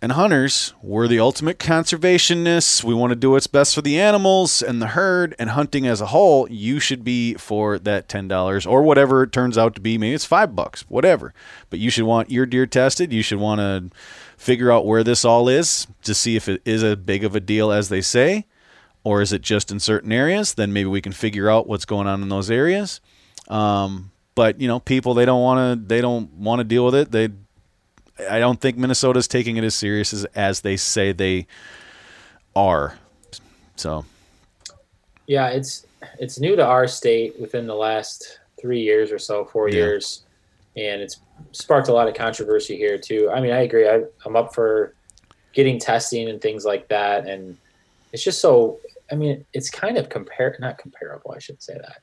and 0.00 0.12
hunters, 0.12 0.74
we're 0.82 1.06
the 1.06 1.20
ultimate 1.20 1.58
conservationists. 1.58 2.82
We 2.82 2.94
want 2.94 3.12
to 3.12 3.16
do 3.16 3.30
what's 3.30 3.46
best 3.46 3.74
for 3.76 3.82
the 3.82 4.00
animals 4.00 4.60
and 4.60 4.82
the 4.82 4.88
herd 4.88 5.36
and 5.38 5.50
hunting 5.50 5.86
as 5.86 6.00
a 6.00 6.06
whole. 6.06 6.50
You 6.50 6.80
should 6.80 7.04
be 7.04 7.34
for 7.34 7.78
that 7.78 8.08
ten 8.08 8.26
dollars 8.26 8.66
or 8.66 8.82
whatever 8.82 9.22
it 9.22 9.32
turns 9.32 9.56
out 9.56 9.74
to 9.76 9.80
be. 9.80 9.96
Maybe 9.98 10.14
it's 10.14 10.24
five 10.24 10.56
bucks, 10.56 10.82
whatever. 10.88 11.32
But 11.70 11.78
you 11.78 11.90
should 11.90 12.04
want 12.04 12.30
your 12.30 12.46
deer 12.46 12.66
tested. 12.66 13.12
You 13.12 13.22
should 13.22 13.38
want 13.38 13.60
to 13.60 13.96
figure 14.42 14.72
out 14.72 14.84
where 14.84 15.04
this 15.04 15.24
all 15.24 15.48
is 15.48 15.86
to 16.02 16.12
see 16.12 16.34
if 16.34 16.48
it 16.48 16.60
is 16.64 16.82
as 16.82 16.96
big 16.96 17.22
of 17.22 17.36
a 17.36 17.40
deal 17.40 17.70
as 17.70 17.88
they 17.88 18.00
say, 18.00 18.44
or 19.04 19.22
is 19.22 19.32
it 19.32 19.40
just 19.40 19.70
in 19.70 19.78
certain 19.78 20.10
areas? 20.10 20.54
Then 20.54 20.72
maybe 20.72 20.88
we 20.88 21.00
can 21.00 21.12
figure 21.12 21.48
out 21.48 21.68
what's 21.68 21.84
going 21.84 22.08
on 22.08 22.22
in 22.22 22.28
those 22.28 22.50
areas. 22.50 23.00
Um, 23.46 24.10
but 24.34 24.60
you 24.60 24.66
know, 24.66 24.80
people 24.80 25.14
they 25.14 25.24
don't 25.24 25.42
want 25.42 25.80
to 25.80 25.86
they 25.86 26.00
don't 26.00 26.28
want 26.32 26.58
to 26.58 26.64
deal 26.64 26.84
with 26.84 26.96
it. 26.96 27.12
They 27.12 27.28
I 28.28 28.40
don't 28.40 28.60
think 28.60 28.76
Minnesota's 28.76 29.28
taking 29.28 29.56
it 29.58 29.64
as 29.64 29.76
serious 29.76 30.12
as, 30.12 30.24
as 30.34 30.60
they 30.62 30.76
say 30.76 31.12
they 31.12 31.46
are. 32.56 32.98
So 33.76 34.04
Yeah, 35.28 35.48
it's 35.48 35.86
it's 36.18 36.40
new 36.40 36.56
to 36.56 36.66
our 36.66 36.88
state 36.88 37.38
within 37.40 37.68
the 37.68 37.76
last 37.76 38.40
three 38.60 38.80
years 38.80 39.12
or 39.12 39.18
so, 39.20 39.44
four 39.44 39.68
Yeah. 39.68 39.76
years, 39.76 40.24
and 40.76 41.00
it's 41.00 41.20
sparked 41.52 41.88
a 41.88 41.92
lot 41.92 42.08
of 42.08 42.14
controversy 42.14 42.76
here 42.76 42.98
too. 42.98 43.30
I 43.32 43.40
mean, 43.40 43.52
I 43.52 43.62
agree. 43.62 43.88
I, 43.88 44.02
I'm 44.24 44.36
up 44.36 44.54
for 44.54 44.94
getting 45.52 45.78
testing 45.78 46.28
and 46.28 46.40
things 46.40 46.64
like 46.64 46.88
that, 46.88 47.26
and 47.26 47.56
it's 48.12 48.22
just 48.22 48.40
so. 48.40 48.78
I 49.10 49.14
mean, 49.14 49.44
it's 49.52 49.68
kind 49.68 49.98
of 49.98 50.08
compare 50.08 50.56
not 50.58 50.78
comparable. 50.78 51.32
I 51.32 51.38
should 51.38 51.62
say 51.62 51.74
that 51.74 51.98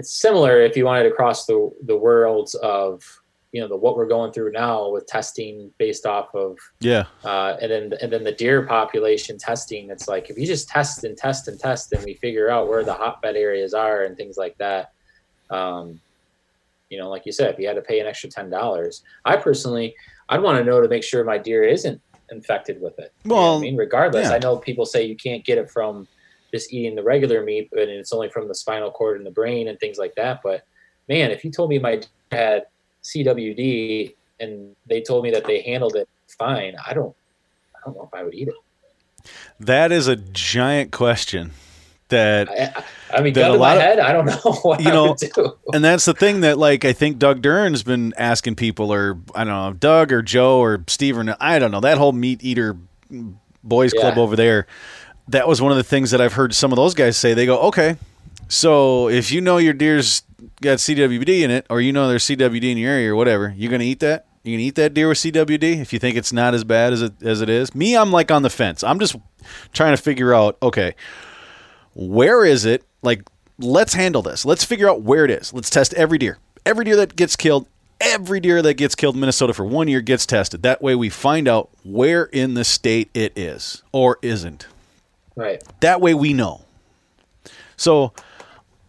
it's 0.00 0.18
similar 0.18 0.62
if 0.62 0.78
you 0.78 0.86
wanted 0.86 1.04
to 1.04 1.10
cross 1.10 1.44
the 1.44 1.70
the 1.84 1.96
worlds 1.96 2.54
of 2.54 3.04
you 3.52 3.60
know 3.60 3.68
the 3.68 3.76
what 3.76 3.98
we're 3.98 4.08
going 4.08 4.32
through 4.32 4.50
now 4.50 4.88
with 4.88 5.06
testing 5.06 5.70
based 5.76 6.06
off 6.06 6.34
of 6.34 6.56
yeah, 6.80 7.04
uh, 7.22 7.56
and 7.60 7.70
then 7.70 7.92
and 8.00 8.10
then 8.10 8.24
the 8.24 8.32
deer 8.32 8.64
population 8.64 9.36
testing. 9.36 9.90
It's 9.90 10.08
like 10.08 10.30
if 10.30 10.38
you 10.38 10.46
just 10.46 10.70
test 10.70 11.04
and 11.04 11.18
test 11.18 11.48
and 11.48 11.60
test, 11.60 11.92
and 11.92 12.02
we 12.02 12.14
figure 12.14 12.48
out 12.48 12.66
where 12.66 12.82
the 12.82 12.94
hotbed 12.94 13.36
areas 13.36 13.74
are 13.74 14.04
and 14.04 14.16
things 14.16 14.38
like 14.38 14.56
that. 14.56 14.92
Um, 15.50 16.00
you 16.90 16.98
know, 16.98 17.08
like 17.08 17.24
you 17.24 17.32
said, 17.32 17.54
if 17.54 17.58
you 17.58 17.66
had 17.66 17.76
to 17.76 17.82
pay 17.82 18.00
an 18.00 18.06
extra 18.06 18.28
ten 18.28 18.50
dollars, 18.50 19.02
I 19.24 19.36
personally, 19.36 19.94
I'd 20.28 20.42
want 20.42 20.58
to 20.58 20.64
know 20.64 20.80
to 20.80 20.88
make 20.88 21.04
sure 21.04 21.24
my 21.24 21.38
deer 21.38 21.62
isn't 21.62 22.00
infected 22.30 22.80
with 22.80 22.98
it. 22.98 23.12
You 23.24 23.30
know 23.30 23.36
Well, 23.36 23.56
I 23.58 23.60
mean, 23.60 23.76
regardless, 23.76 24.28
yeah. 24.28 24.34
I 24.34 24.38
know 24.38 24.56
people 24.56 24.84
say 24.84 25.04
you 25.04 25.16
can't 25.16 25.44
get 25.44 25.56
it 25.56 25.70
from 25.70 26.06
just 26.52 26.72
eating 26.72 26.96
the 26.96 27.02
regular 27.02 27.42
meat, 27.42 27.68
but 27.72 27.88
it's 27.88 28.12
only 28.12 28.28
from 28.28 28.48
the 28.48 28.54
spinal 28.54 28.90
cord 28.90 29.16
and 29.16 29.26
the 29.26 29.30
brain 29.30 29.68
and 29.68 29.78
things 29.78 29.98
like 29.98 30.14
that. 30.16 30.40
But 30.42 30.64
man, 31.08 31.30
if 31.30 31.44
you 31.44 31.50
told 31.50 31.70
me 31.70 31.78
my 31.78 31.96
deer 31.96 32.08
had 32.32 32.66
CWD 33.04 34.14
and 34.40 34.74
they 34.86 35.00
told 35.00 35.24
me 35.24 35.30
that 35.30 35.44
they 35.44 35.62
handled 35.62 35.96
it 35.96 36.08
fine, 36.38 36.74
I 36.84 36.92
don't, 36.92 37.14
I 37.76 37.78
don't 37.84 37.96
know 37.96 38.08
if 38.12 38.14
I 38.14 38.24
would 38.24 38.34
eat 38.34 38.48
it. 38.48 39.30
that 39.60 39.92
is 39.92 40.08
a 40.08 40.16
giant 40.16 40.90
question. 40.90 41.52
That 42.10 42.48
I, 42.50 43.16
I, 43.18 43.20
mean, 43.22 43.32
That 43.34 43.40
gun 43.42 43.50
a 43.52 43.54
lot 43.54 43.76
of- 43.76 43.82
head, 43.82 43.98
I 43.98 44.12
don't 44.12 44.26
know 44.44 44.52
what 44.62 44.80
You 44.82 44.90
I 44.90 44.92
know, 44.92 45.16
and 45.72 45.82
that's 45.84 46.04
the 46.04 46.14
thing 46.14 46.40
that 46.42 46.58
like 46.58 46.84
I 46.84 46.92
think 46.92 47.18
Doug 47.18 47.40
Duren's 47.42 47.82
been 47.82 48.12
asking 48.16 48.56
people, 48.56 48.92
or 48.92 49.18
I 49.34 49.44
don't 49.44 49.52
know, 49.52 49.72
Doug 49.72 50.12
or 50.12 50.22
Joe 50.22 50.58
or 50.58 50.84
Steve 50.88 51.16
or 51.18 51.36
I 51.40 51.58
don't 51.58 51.70
know 51.70 51.80
that 51.80 51.98
whole 51.98 52.12
meat 52.12 52.42
eater 52.44 52.76
boys 53.64 53.92
club 53.92 54.14
Yeah. 54.16 54.22
over 54.22 54.36
there. 54.36 54.66
That 55.28 55.46
was 55.48 55.62
one 55.62 55.70
of 55.70 55.76
the 55.76 55.84
things 55.84 56.10
that 56.10 56.20
I've 56.20 56.32
heard 56.34 56.54
some 56.54 56.72
of 56.72 56.76
those 56.76 56.94
guys 56.94 57.16
say. 57.16 57.34
They 57.34 57.46
go, 57.46 57.58
okay, 57.68 57.96
so 58.48 59.08
if 59.08 59.30
you 59.30 59.40
know 59.40 59.58
your 59.58 59.74
deer's 59.74 60.22
got 60.60 60.78
CWD 60.78 61.42
in 61.42 61.50
it, 61.50 61.66
or 61.70 61.80
you 61.80 61.92
know 61.92 62.08
there's 62.08 62.24
CWD 62.24 62.72
in 62.72 62.78
your 62.78 62.90
area 62.92 63.12
or 63.12 63.16
whatever, 63.16 63.54
you're 63.56 63.70
gonna 63.70 63.84
eat 63.84 64.00
that. 64.00 64.26
You 64.42 64.54
can 64.54 64.60
eat 64.60 64.74
that 64.76 64.94
deer 64.94 65.06
with 65.08 65.18
CWD 65.18 65.80
if 65.82 65.92
you 65.92 65.98
think 65.98 66.16
it's 66.16 66.32
not 66.32 66.54
as 66.54 66.64
bad 66.64 66.92
as 66.94 67.02
it 67.02 67.12
as 67.22 67.42
it 67.42 67.48
is. 67.50 67.74
Me, 67.74 67.94
I'm 67.96 68.10
like 68.10 68.30
on 68.30 68.42
the 68.42 68.48
fence. 68.50 68.82
I'm 68.82 68.98
just 68.98 69.14
trying 69.74 69.94
to 69.94 70.02
figure 70.02 70.32
out. 70.34 70.56
Okay, 70.62 70.94
where 71.94 72.44
is 72.44 72.64
it? 72.64 72.84
Like, 73.02 73.22
let's 73.58 73.94
handle 73.94 74.22
this. 74.22 74.44
Let's 74.44 74.64
figure 74.64 74.88
out 74.88 75.02
where 75.02 75.24
it 75.24 75.30
is. 75.30 75.52
Let's 75.52 75.70
test 75.70 75.94
every 75.94 76.18
deer. 76.18 76.38
Every 76.64 76.84
deer 76.84 76.96
that 76.96 77.16
gets 77.16 77.36
killed, 77.36 77.66
every 78.00 78.40
deer 78.40 78.62
that 78.62 78.74
gets 78.74 78.94
killed 78.94 79.14
in 79.14 79.20
Minnesota 79.20 79.54
for 79.54 79.64
one 79.64 79.88
year 79.88 80.00
gets 80.00 80.26
tested. 80.26 80.62
That 80.62 80.82
way 80.82 80.94
we 80.94 81.08
find 81.08 81.48
out 81.48 81.70
where 81.84 82.24
in 82.24 82.54
the 82.54 82.64
state 82.64 83.10
it 83.14 83.36
is 83.36 83.82
or 83.92 84.18
isn't. 84.22 84.66
Right. 85.36 85.62
That 85.80 86.00
way 86.00 86.14
we 86.14 86.32
know. 86.32 86.62
So 87.76 88.12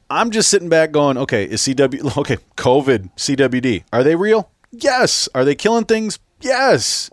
I'm 0.10 0.32
just 0.32 0.49
sitting 0.49 0.69
back 0.69 0.91
going, 0.91 1.18
okay, 1.18 1.45
is 1.45 1.61
CW, 1.61 2.18
okay, 2.18 2.38
COVID, 2.57 3.15
CWD, 3.15 3.84
are 3.94 4.03
they 4.03 4.15
real? 4.15 4.49
Yes. 4.72 5.30
Are 5.34 5.45
they 5.45 5.56
killing 5.56 5.86
things? 5.86 6.19
Yes. 6.41 7.10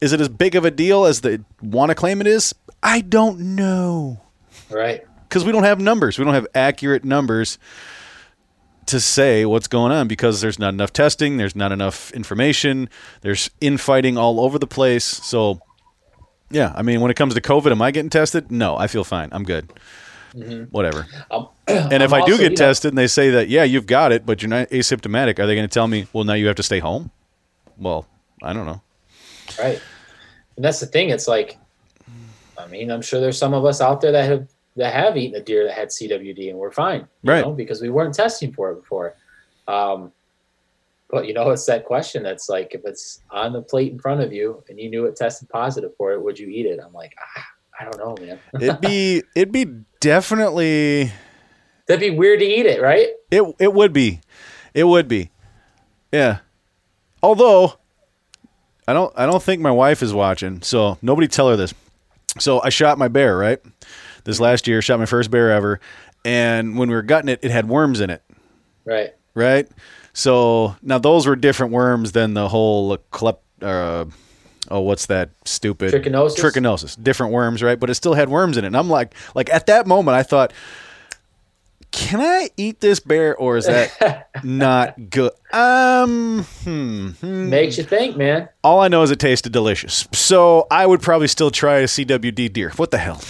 Is 0.00 0.14
it 0.14 0.20
as 0.20 0.30
big 0.30 0.54
of 0.54 0.64
a 0.64 0.70
deal 0.70 1.04
as 1.04 1.20
they 1.20 1.40
want 1.62 1.90
to 1.90 1.94
claim 1.94 2.22
it 2.22 2.26
is? 2.26 2.54
I 2.82 3.02
don't 3.02 3.54
know 3.54 4.22
Right. 4.70 5.04
Because 5.30 5.44
we 5.44 5.52
don't 5.52 5.62
have 5.62 5.80
numbers. 5.80 6.18
We 6.18 6.24
don't 6.24 6.34
have 6.34 6.48
accurate 6.54 7.04
numbers 7.04 7.56
to 8.86 8.98
say 8.98 9.46
what's 9.46 9.68
going 9.68 9.92
on 9.92 10.08
because 10.08 10.40
there's 10.40 10.58
not 10.58 10.74
enough 10.74 10.92
testing. 10.92 11.36
There's 11.36 11.54
not 11.54 11.70
enough 11.70 12.10
information. 12.12 12.90
There's 13.20 13.48
infighting 13.60 14.18
all 14.18 14.40
over 14.40 14.58
the 14.58 14.66
place. 14.66 15.04
So, 15.04 15.60
yeah, 16.50 16.72
I 16.74 16.82
mean, 16.82 17.00
when 17.00 17.12
it 17.12 17.14
comes 17.14 17.34
to 17.34 17.40
COVID, 17.40 17.70
am 17.70 17.80
I 17.80 17.92
getting 17.92 18.10
tested? 18.10 18.50
No, 18.50 18.76
I 18.76 18.88
feel 18.88 19.04
fine. 19.04 19.28
I'm 19.30 19.44
good. 19.44 19.72
Whatever. 20.70 21.06
Um, 21.30 21.48
And 21.68 22.02
if 22.02 22.12
I'm 22.12 22.22
I 22.22 22.26
do 22.26 22.32
also, 22.32 22.42
get 22.42 22.42
you 22.42 22.48
know, 22.50 22.66
tested 22.66 22.88
and 22.90 22.98
they 22.98 23.06
say 23.06 23.30
that, 23.30 23.48
yeah, 23.48 23.62
you've 23.62 23.86
got 23.86 24.10
it, 24.10 24.26
but 24.26 24.42
you're 24.42 24.48
not 24.48 24.68
asymptomatic, 24.70 25.38
are 25.38 25.46
they 25.46 25.54
going 25.54 25.68
to 25.68 25.72
tell 25.72 25.86
me, 25.86 26.08
well, 26.12 26.24
now 26.24 26.34
you 26.34 26.48
have 26.48 26.56
to 26.56 26.62
stay 26.64 26.80
home? 26.80 27.12
Well, 27.78 28.06
I 28.42 28.52
don't 28.52 28.66
know. 28.66 28.82
right. 29.58 29.80
And 30.56 30.64
that's 30.64 30.80
the 30.80 30.86
thing. 30.86 31.10
It's 31.10 31.28
like, 31.28 31.56
I 32.58 32.66
mean, 32.66 32.90
I'm 32.90 33.02
sure 33.02 33.20
there's 33.20 33.38
some 33.38 33.54
of 33.54 33.64
us 33.64 33.80
out 33.80 34.00
there 34.00 34.12
that 34.12 34.24
have 34.28 34.48
that 34.76 34.92
have 34.94 35.16
eaten 35.16 35.40
a 35.40 35.44
deer 35.44 35.64
that 35.66 35.74
had 35.74 35.88
CWD 35.88 36.50
and 36.50 36.58
we're 36.58 36.70
fine, 36.70 37.00
you 37.22 37.32
Right. 37.32 37.44
know, 37.44 37.52
because 37.52 37.82
we 37.82 37.90
weren't 37.90 38.14
testing 38.14 38.52
for 38.52 38.70
it 38.72 38.76
before. 38.80 39.14
Um, 39.68 40.12
but 41.10 41.26
you 41.26 41.34
know, 41.34 41.50
it's 41.50 41.66
that 41.66 41.84
question 41.84 42.22
that's 42.22 42.48
like, 42.48 42.74
if 42.74 42.82
it's 42.84 43.20
on 43.30 43.52
the 43.52 43.62
plate 43.62 43.92
in 43.92 43.98
front 43.98 44.20
of 44.20 44.32
you 44.32 44.62
and 44.68 44.78
you 44.78 44.88
knew 44.88 45.06
it 45.06 45.16
tested 45.16 45.48
positive 45.48 45.90
for 45.96 46.12
it, 46.12 46.22
would 46.22 46.38
you 46.38 46.48
eat 46.48 46.66
it? 46.66 46.78
I'm 46.84 46.92
like, 46.92 47.14
ah, 47.36 47.46
I 47.80 47.84
don't 47.84 47.98
know, 47.98 48.24
man. 48.26 48.38
It'd 48.60 48.80
be, 48.80 49.22
it'd 49.34 49.52
be 49.52 49.66
definitely 50.00 51.10
That'd 51.86 52.00
be 52.00 52.10
weird 52.16 52.38
to 52.38 52.46
eat 52.46 52.66
it, 52.66 52.80
right? 52.80 53.08
It 53.32 53.42
it 53.58 53.72
would 53.72 53.92
be, 53.92 54.20
it 54.74 54.84
would 54.84 55.08
be, 55.08 55.30
yeah. 56.12 56.38
Although, 57.22 57.74
I 58.86 58.92
don't 58.92 59.12
I 59.16 59.26
don't 59.26 59.42
think 59.42 59.60
my 59.60 59.72
wife 59.72 60.00
is 60.02 60.14
watching, 60.14 60.62
so 60.62 60.98
nobody 61.02 61.26
tell 61.26 61.48
her 61.48 61.56
this. 61.56 61.74
So 62.38 62.60
I 62.62 62.68
shot 62.68 62.96
my 62.98 63.08
bear 63.08 63.36
right 63.36 63.60
this 64.24 64.40
last 64.40 64.66
year, 64.66 64.80
shot 64.82 64.98
my 64.98 65.06
first 65.06 65.30
bear 65.30 65.50
ever, 65.50 65.80
and 66.24 66.78
when 66.78 66.88
we 66.88 66.94
were 66.94 67.02
gutting 67.02 67.28
it, 67.28 67.40
it 67.42 67.50
had 67.50 67.68
worms 67.68 68.00
in 68.00 68.10
it, 68.10 68.22
Right. 68.84 69.14
right? 69.34 69.68
So 70.12 70.76
now 70.82 70.98
those 70.98 71.26
were 71.26 71.36
different 71.36 71.72
worms 71.72 72.12
than 72.12 72.34
the 72.34 72.48
whole 72.48 72.96
clep, 73.12 73.38
uh, 73.62 74.04
oh, 74.70 74.80
what's 74.80 75.06
that 75.06 75.30
stupid 75.44 75.92
Trichinosis? 75.94 76.36
Trichinosis, 76.36 77.02
different 77.02 77.32
worms, 77.32 77.62
right? 77.62 77.78
But 77.78 77.90
it 77.90 77.94
still 77.94 78.14
had 78.14 78.28
worms 78.28 78.56
in 78.56 78.64
it. 78.64 78.68
And 78.68 78.76
I'm 78.76 78.90
like, 78.90 79.14
like 79.34 79.48
at 79.50 79.66
that 79.66 79.86
moment, 79.86 80.16
I 80.16 80.22
thought, 80.22 80.52
can 81.92 82.20
I 82.20 82.50
eat 82.56 82.80
this 82.80 83.00
bear 83.00 83.34
or 83.36 83.56
is 83.56 83.66
that 83.66 84.28
not 84.44 85.10
good? 85.10 85.32
Um, 85.52 86.44
hmm, 86.64 87.08
hmm. 87.08 87.50
Makes 87.50 87.78
you 87.78 87.84
think, 87.84 88.16
man. 88.16 88.48
All 88.62 88.80
I 88.80 88.88
know 88.88 89.02
is 89.02 89.10
it 89.10 89.18
tasted 89.18 89.52
delicious. 89.52 90.06
So 90.12 90.66
I 90.70 90.86
would 90.86 91.02
probably 91.02 91.26
still 91.28 91.50
try 91.50 91.78
a 91.78 91.84
CWD 91.86 92.52
deer. 92.52 92.70
What 92.76 92.90
the 92.92 92.98
hell? 92.98 93.20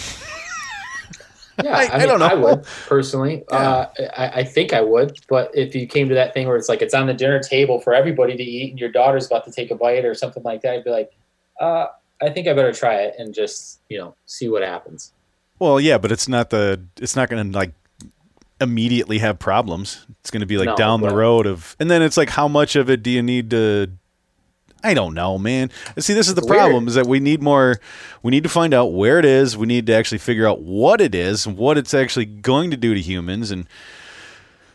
Yeah, 1.63 1.75
I- 1.75 1.85
I, 1.85 1.95
I 2.01 2.05
don't 2.05 2.19
know. 2.19 2.25
I 2.27 2.33
would 2.35 2.63
personally. 2.87 3.43
Uh, 3.49 3.85
I, 4.17 4.27
I 4.35 4.43
think 4.43 4.73
I 4.73 4.81
would, 4.81 5.19
but 5.27 5.51
if 5.53 5.75
you 5.75 5.85
came 5.87 6.09
to 6.09 6.15
that 6.15 6.33
thing 6.33 6.47
where 6.47 6.57
it's 6.57 6.69
like 6.69 6.81
it's 6.81 6.93
on 6.93 7.07
the 7.07 7.13
dinner 7.13 7.39
table 7.39 7.79
for 7.79 7.93
everybody 7.93 8.35
to 8.35 8.43
eat, 8.43 8.71
and 8.71 8.79
your 8.79 8.89
daughter's 8.91 9.25
about 9.27 9.45
to 9.45 9.51
take 9.51 9.71
a 9.71 9.75
bite 9.75 10.05
or 10.05 10.13
something 10.15 10.43
like 10.43 10.61
that, 10.61 10.73
I'd 10.73 10.83
be 10.83 10.89
like, 10.91 11.11
uh, 11.59 11.87
I 12.21 12.29
think 12.29 12.47
I 12.47 12.53
better 12.53 12.71
try 12.73 12.95
it 13.01 13.15
and 13.17 13.33
just 13.33 13.79
you 13.89 13.97
know 13.97 14.15
see 14.25 14.47
what 14.49 14.61
happens. 14.63 15.13
Well, 15.59 15.79
yeah, 15.79 15.97
but 15.97 16.11
it's 16.11 16.27
not 16.27 16.49
the. 16.49 16.81
It's 16.99 17.15
not 17.15 17.29
going 17.29 17.51
to 17.51 17.57
like 17.57 17.73
immediately 18.59 19.17
have 19.19 19.39
problems. 19.39 20.05
It's 20.19 20.31
going 20.31 20.41
to 20.41 20.45
be 20.45 20.57
like 20.57 20.67
No, 20.67 20.75
down 20.75 21.01
the 21.01 21.09
road 21.15 21.47
of, 21.47 21.75
and 21.79 21.89
then 21.89 22.01
it's 22.01 22.17
like, 22.17 22.29
how 22.29 22.47
much 22.47 22.75
of 22.75 22.89
it 22.89 23.01
do 23.03 23.09
you 23.09 23.21
need 23.23 23.49
to? 23.51 23.91
I 24.83 24.93
don't 24.93 25.13
know, 25.13 25.37
man. 25.37 25.69
See, 25.99 26.13
this 26.13 26.27
is 26.27 26.35
the 26.35 26.41
It's 26.41 26.49
weird. 26.49 26.59
problem: 26.59 26.87
is 26.87 26.95
that 26.95 27.05
we 27.07 27.19
need 27.19 27.41
more. 27.41 27.79
We 28.23 28.31
need 28.31 28.43
to 28.43 28.49
find 28.49 28.73
out 28.73 28.87
where 28.93 29.19
it 29.19 29.25
is. 29.25 29.55
We 29.57 29.67
need 29.67 29.85
to 29.87 29.93
actually 29.93 30.17
figure 30.19 30.47
out 30.47 30.61
what 30.61 31.01
it 31.01 31.13
is, 31.15 31.45
and 31.45 31.57
what 31.57 31.77
it's 31.77 31.93
actually 31.93 32.25
going 32.25 32.71
to 32.71 32.77
do 32.77 32.93
to 32.93 33.01
humans, 33.01 33.51
and. 33.51 33.67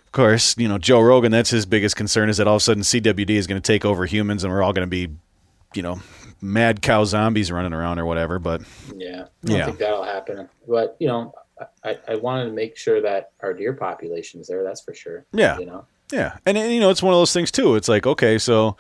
Of 0.07 0.13
course, 0.13 0.57
you 0.57 0.67
know 0.67 0.79
Joe 0.79 1.01
Rogan. 1.03 1.31
That's 1.31 1.51
his 1.51 1.67
biggest 1.67 1.95
concern 1.95 2.31
is 2.31 2.39
that 2.39 2.47
all 2.49 2.55
of 2.57 2.61
a 2.63 2.65
sudden 2.65 2.83
CWD 2.83 3.29
is 3.31 3.47
going 3.47 3.61
to 3.61 3.67
take 3.67 3.85
over 3.85 4.07
humans, 4.07 4.45
and 4.45 4.53
we're 4.53 4.63
all 4.63 4.73
going 4.73 4.87
to 4.87 4.91
be, 4.91 5.11
you 5.75 5.83
know, 5.83 6.01
mad 6.41 6.81
cow 6.81 7.05
zombies 7.05 7.53
running 7.53 7.75
around 7.75 7.99
or 7.99 8.07
whatever. 8.07 8.39
But 8.39 8.63
Yeah, 8.97 9.25
I 9.25 9.47
don't 9.47 9.57
Yeah. 9.59 9.67
think 9.67 9.79
that'll 9.79 10.05
happen. 10.05 10.49
But 10.67 10.97
you 11.01 11.09
know, 11.09 11.35
I, 11.85 11.99
I 12.09 12.15
wanted 12.15 12.47
to 12.47 12.53
make 12.53 12.79
sure 12.79 13.03
that 13.03 13.33
our 13.43 13.53
deer 13.53 13.75
population 13.75 14.41
is 14.41 14.47
there. 14.47 14.65
That's 14.65 14.81
for 14.81 14.95
sure. 14.95 15.27
Yeah. 15.35 15.59
you 15.59 15.67
know. 15.67 15.85
Yeah, 16.11 16.39
and, 16.47 16.57
and 16.57 16.73
you 16.73 16.81
know 16.81 16.89
it's 16.89 17.03
one 17.03 17.13
of 17.13 17.19
those 17.19 17.35
things 17.35 17.51
too. 17.51 17.75
It's 17.75 17.89
like 17.89 18.07
okay, 18.07 18.39
so 18.39 18.79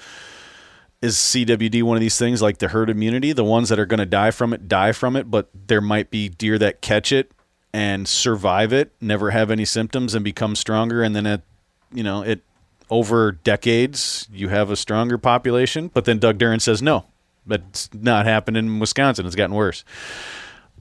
is 1.06 1.16
CWD 1.16 1.82
one 1.82 1.96
of 1.96 2.00
these 2.00 2.18
things 2.18 2.42
like 2.42 2.58
the 2.58 2.68
herd 2.68 2.90
immunity? 2.90 3.32
The 3.32 3.44
ones 3.44 3.68
that 3.68 3.78
are 3.78 3.86
going 3.86 3.98
to 3.98 4.06
die 4.06 4.32
from 4.32 4.52
it 4.52 4.68
die 4.68 4.92
from 4.92 5.16
it, 5.16 5.30
but 5.30 5.48
there 5.54 5.80
might 5.80 6.10
be 6.10 6.28
deer 6.28 6.58
that 6.58 6.82
catch 6.82 7.12
it 7.12 7.32
and 7.72 8.08
survive 8.08 8.72
it, 8.72 8.92
never 9.00 9.30
have 9.30 9.50
any 9.50 9.64
symptoms, 9.64 10.14
and 10.14 10.24
become 10.24 10.56
stronger, 10.56 11.02
and 11.02 11.14
then 11.14 11.26
it, 11.26 11.42
you 11.92 12.02
know, 12.02 12.22
it 12.22 12.42
over 12.90 13.32
decades 13.32 14.28
you 14.32 14.48
have 14.48 14.70
a 14.70 14.76
stronger 14.76 15.18
population. 15.18 15.88
But 15.88 16.04
then 16.04 16.18
Doug 16.18 16.38
Duren 16.38 16.60
says 16.60 16.82
no, 16.82 17.06
that's 17.46 17.92
not 17.94 18.26
happening 18.26 18.66
in 18.66 18.78
Wisconsin. 18.78 19.26
It's 19.26 19.36
gotten 19.36 19.54
worse. 19.54 19.84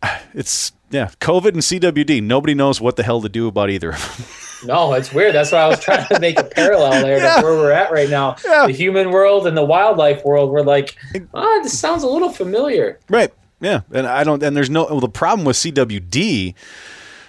It's 0.34 0.74
yeah, 0.92 1.12
COVID 1.22 1.54
and 1.54 1.60
CWD. 1.60 2.22
Nobody 2.22 2.54
knows 2.54 2.82
what 2.82 2.98
the 2.98 3.04
hell 3.04 3.22
to 3.22 3.30
do 3.30 3.48
about 3.48 3.70
either 3.70 3.92
of 3.92 4.18
them. 4.18 4.26
No, 4.64 4.94
it's 4.94 5.11
weird. 5.11 5.36
That's 5.36 5.52
why 5.52 5.60
I 5.60 5.68
was 5.68 5.80
trying 5.80 6.07
to 6.07 6.19
make 6.19 6.40
a 6.40 6.44
parallel 6.44 7.02
there 7.03 7.18
Yeah. 7.18 7.36
to 7.38 7.44
where 7.44 7.53
we're 7.56 7.72
at 7.72 7.91
right 7.91 8.10
now. 8.10 8.36
Yeah. 8.45 8.68
The 8.68 8.73
human 8.73 9.11
world 9.11 9.48
and 9.48 9.56
the 9.57 9.65
wildlife 9.65 10.23
world. 10.23 10.52
We're 10.52 10.61
like, 10.61 10.95
ah, 11.34 11.60
this 11.64 11.77
sounds 11.77 12.03
a 12.03 12.07
little 12.07 12.30
familiar. 12.30 12.99
Right. 13.10 13.34
Yeah. 13.60 13.82
And 13.91 14.07
I 14.07 14.23
don't, 14.23 14.41
and 14.44 14.56
there's 14.56 14.69
no, 14.69 14.86
well, 14.86 14.99
the 14.99 15.10
problem 15.10 15.45
with 15.45 15.56
CWD, 15.57 16.53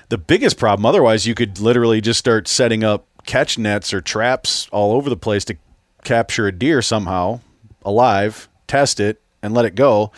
the 0.08 0.18
biggest 0.18 0.58
problem, 0.58 0.86
otherwise, 0.86 1.26
you 1.26 1.34
could 1.34 1.58
literally 1.58 2.00
just 2.00 2.18
start 2.18 2.46
setting 2.48 2.84
up 2.84 3.06
catch 3.24 3.58
nets 3.58 3.92
or 3.92 4.00
traps 4.00 4.68
all 4.70 4.92
over 4.92 5.10
the 5.10 5.16
place 5.16 5.44
to 5.46 5.56
capture 6.04 6.46
a 6.46 6.52
deer 6.52 6.80
somehow 6.80 7.40
alive, 7.84 8.48
test 8.68 9.00
it, 9.00 9.20
and 9.42 9.52
let 9.54 9.64
it 9.64 9.74
go. 9.74 10.12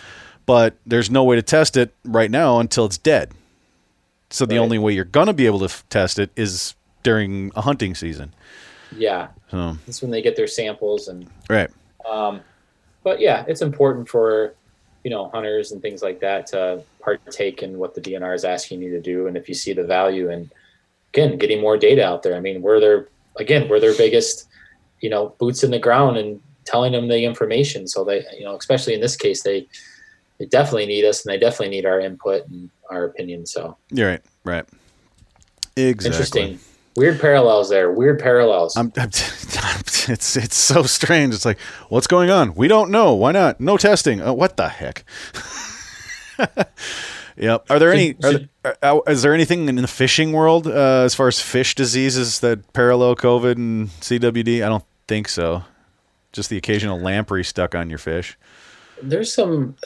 But 0.46 0.76
there's 0.86 1.10
no 1.10 1.24
way 1.24 1.36
to 1.36 1.42
test 1.42 1.76
it 1.76 1.94
right 2.04 2.30
now 2.30 2.58
until 2.60 2.84
it's 2.86 2.98
dead. 2.98 3.32
So 4.30 4.44
the 4.46 4.56
Right. 4.56 4.60
only 4.62 4.78
way 4.78 4.92
you're 4.92 5.04
going 5.04 5.26
to 5.26 5.32
be 5.32 5.46
able 5.46 5.58
to 5.60 5.66
f- 5.66 5.84
test 5.88 6.18
it 6.18 6.30
is 6.36 6.74
during 7.08 7.50
a 7.56 7.60
hunting 7.60 7.94
season. 7.94 8.32
Yeah, 8.96 9.28
So, 9.50 9.76
that's 9.86 10.00
when 10.00 10.10
they 10.10 10.22
get 10.22 10.36
their 10.36 10.46
samples 10.46 11.08
and 11.08 11.28
right. 11.48 11.70
Um, 12.08 12.40
but 13.02 13.20
yeah, 13.20 13.44
it's 13.46 13.62
important 13.62 14.08
for 14.08 14.54
you 15.04 15.10
know 15.10 15.28
hunters 15.28 15.72
and 15.72 15.80
things 15.80 16.02
like 16.02 16.20
that 16.20 16.46
to 16.48 16.82
partake 17.00 17.62
in 17.62 17.78
what 17.78 17.94
the 17.94 18.00
DNR 18.00 18.34
is 18.34 18.44
asking 18.44 18.82
you 18.82 18.90
to 18.90 19.00
do, 19.00 19.26
and 19.26 19.36
if 19.36 19.48
you 19.48 19.54
see 19.54 19.72
the 19.72 19.84
value 19.84 20.30
in 20.30 20.50
again 21.12 21.38
getting 21.38 21.60
more 21.60 21.76
data 21.76 22.04
out 22.04 22.22
there. 22.22 22.36
I 22.36 22.40
mean, 22.40 22.62
we're 22.62 22.80
their 22.80 23.08
again 23.36 23.68
we're 23.68 23.80
their 23.80 23.96
biggest 23.96 24.48
you 25.00 25.10
know 25.10 25.34
boots 25.38 25.62
in 25.62 25.70
the 25.70 25.78
ground 25.78 26.16
and 26.16 26.40
telling 26.64 26.92
them 26.92 27.08
the 27.08 27.24
information. 27.24 27.86
So 27.86 28.04
they 28.04 28.24
you 28.36 28.44
know 28.44 28.56
especially 28.56 28.94
in 28.94 29.00
this 29.00 29.16
case 29.16 29.42
they 29.42 29.66
they 30.38 30.46
definitely 30.46 30.86
need 30.86 31.04
us 31.04 31.24
and 31.24 31.32
they 31.32 31.38
definitely 31.38 31.70
need 31.70 31.84
our 31.84 32.00
input 32.00 32.46
and 32.48 32.70
our 32.90 33.04
opinion. 33.04 33.46
So 33.46 33.76
You're 33.90 34.08
right. 34.08 34.22
Right. 34.44 34.64
Exactly. 35.76 36.42
interesting. 36.42 36.58
Weird 36.98 37.20
parallels 37.20 37.70
there. 37.70 37.90
Weird 37.92 38.18
parallels. 38.18 38.76
I'm, 38.76 38.92
I'm 38.96 39.08
it's 39.08 40.36
it's 40.36 40.56
so 40.56 40.82
strange. 40.82 41.32
It's 41.34 41.44
like, 41.44 41.58
what's 41.88 42.06
going 42.06 42.30
on? 42.30 42.54
We 42.54 42.68
don't 42.68 42.90
know. 42.90 43.14
Why 43.14 43.32
not? 43.32 43.60
No 43.60 43.76
testing. 43.76 44.20
Uh, 44.20 44.32
what 44.32 44.56
the 44.56 44.68
heck? 44.68 45.04
yep. 47.36 47.64
Are 47.70 47.78
there 47.78 47.92
any? 47.92 48.14
Are, 48.22 48.32
there- 48.32 48.48
are- 48.82 49.02
is 49.06 49.22
there 49.22 49.34
anything 49.34 49.68
in 49.68 49.76
the 49.76 49.86
fishing 49.86 50.32
world 50.32 50.66
uh, 50.66 51.02
as 51.04 51.14
far 51.14 51.28
as 51.28 51.40
fish 51.40 51.74
diseases 51.74 52.40
that 52.40 52.72
parallel 52.72 53.16
COVID 53.16 53.52
and 53.56 53.88
CWD? 54.00 54.64
I 54.64 54.68
don't 54.68 54.84
think 55.06 55.28
so. 55.28 55.64
Just 56.32 56.50
the 56.50 56.56
occasional 56.56 57.00
lamprey 57.00 57.44
stuck 57.44 57.74
on 57.74 57.88
your 57.88 57.98
fish. 57.98 58.36
There's 59.02 59.32
some 59.32 59.76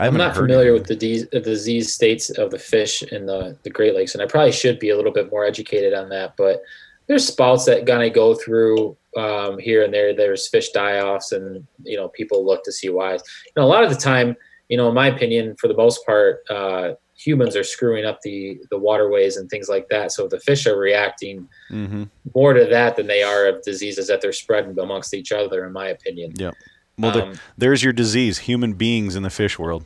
I 0.00 0.06
I'm 0.06 0.14
haven't 0.14 0.34
familiar 0.34 0.72
with 0.72 0.86
the 0.86 0.96
disease, 0.96 1.28
the 1.30 1.40
disease 1.40 1.92
states 1.92 2.30
of 2.30 2.50
the 2.50 2.58
fish 2.58 3.02
in 3.02 3.26
the, 3.26 3.56
the 3.62 3.70
Great 3.70 3.94
Lakes, 3.94 4.14
and 4.14 4.22
I 4.22 4.26
probably 4.26 4.52
should 4.52 4.78
be 4.78 4.90
a 4.90 4.96
little 4.96 5.12
bit 5.12 5.30
more 5.30 5.44
educated 5.44 5.94
on 5.94 6.08
that. 6.10 6.34
But 6.36 6.62
there's 7.06 7.26
spouts 7.26 7.64
that 7.66 7.86
kind 7.86 8.02
of 8.02 8.12
go 8.12 8.34
through 8.34 8.96
um, 9.16 9.58
here 9.58 9.82
and 9.84 9.92
there. 9.92 10.14
There's 10.14 10.48
fish 10.48 10.70
die-offs, 10.70 11.32
and 11.32 11.66
you 11.82 11.96
know 11.96 12.08
people 12.08 12.44
look 12.44 12.62
to 12.64 12.72
see 12.72 12.88
why. 12.90 13.14
You 13.14 13.20
know, 13.56 13.64
a 13.64 13.66
lot 13.66 13.82
of 13.84 13.90
the 13.90 13.96
time, 13.96 14.36
you 14.68 14.76
know, 14.76 14.88
in 14.88 14.94
my 14.94 15.08
opinion, 15.08 15.56
for 15.58 15.68
the 15.68 15.74
most 15.76 16.04
part, 16.06 16.40
uh, 16.50 16.94
humans 17.16 17.56
are 17.56 17.64
screwing 17.64 18.04
up 18.04 18.20
the 18.22 18.60
the 18.70 18.78
waterways 18.78 19.36
and 19.38 19.48
things 19.50 19.68
like 19.68 19.88
that. 19.88 20.12
So 20.12 20.28
the 20.28 20.38
fish 20.38 20.66
are 20.66 20.78
reacting 20.78 21.48
Mhm. 21.70 22.08
more 22.34 22.52
to 22.52 22.66
that 22.66 22.94
than 22.96 23.06
they 23.08 23.22
are 23.22 23.46
of 23.46 23.62
diseases 23.62 24.06
that 24.08 24.20
they're 24.20 24.32
spreading 24.32 24.78
amongst 24.78 25.14
each 25.14 25.32
other, 25.32 25.66
in 25.66 25.72
my 25.72 25.88
opinion. 25.88 26.32
Yep. 26.36 26.54
Well, 26.98 27.16
Um, 27.22 27.40
there's 27.56 27.82
your 27.82 27.92
disease. 27.92 28.38
Human 28.38 28.72
beings 28.72 29.14
in 29.16 29.22
the 29.22 29.30
fish 29.30 29.58
world. 29.58 29.84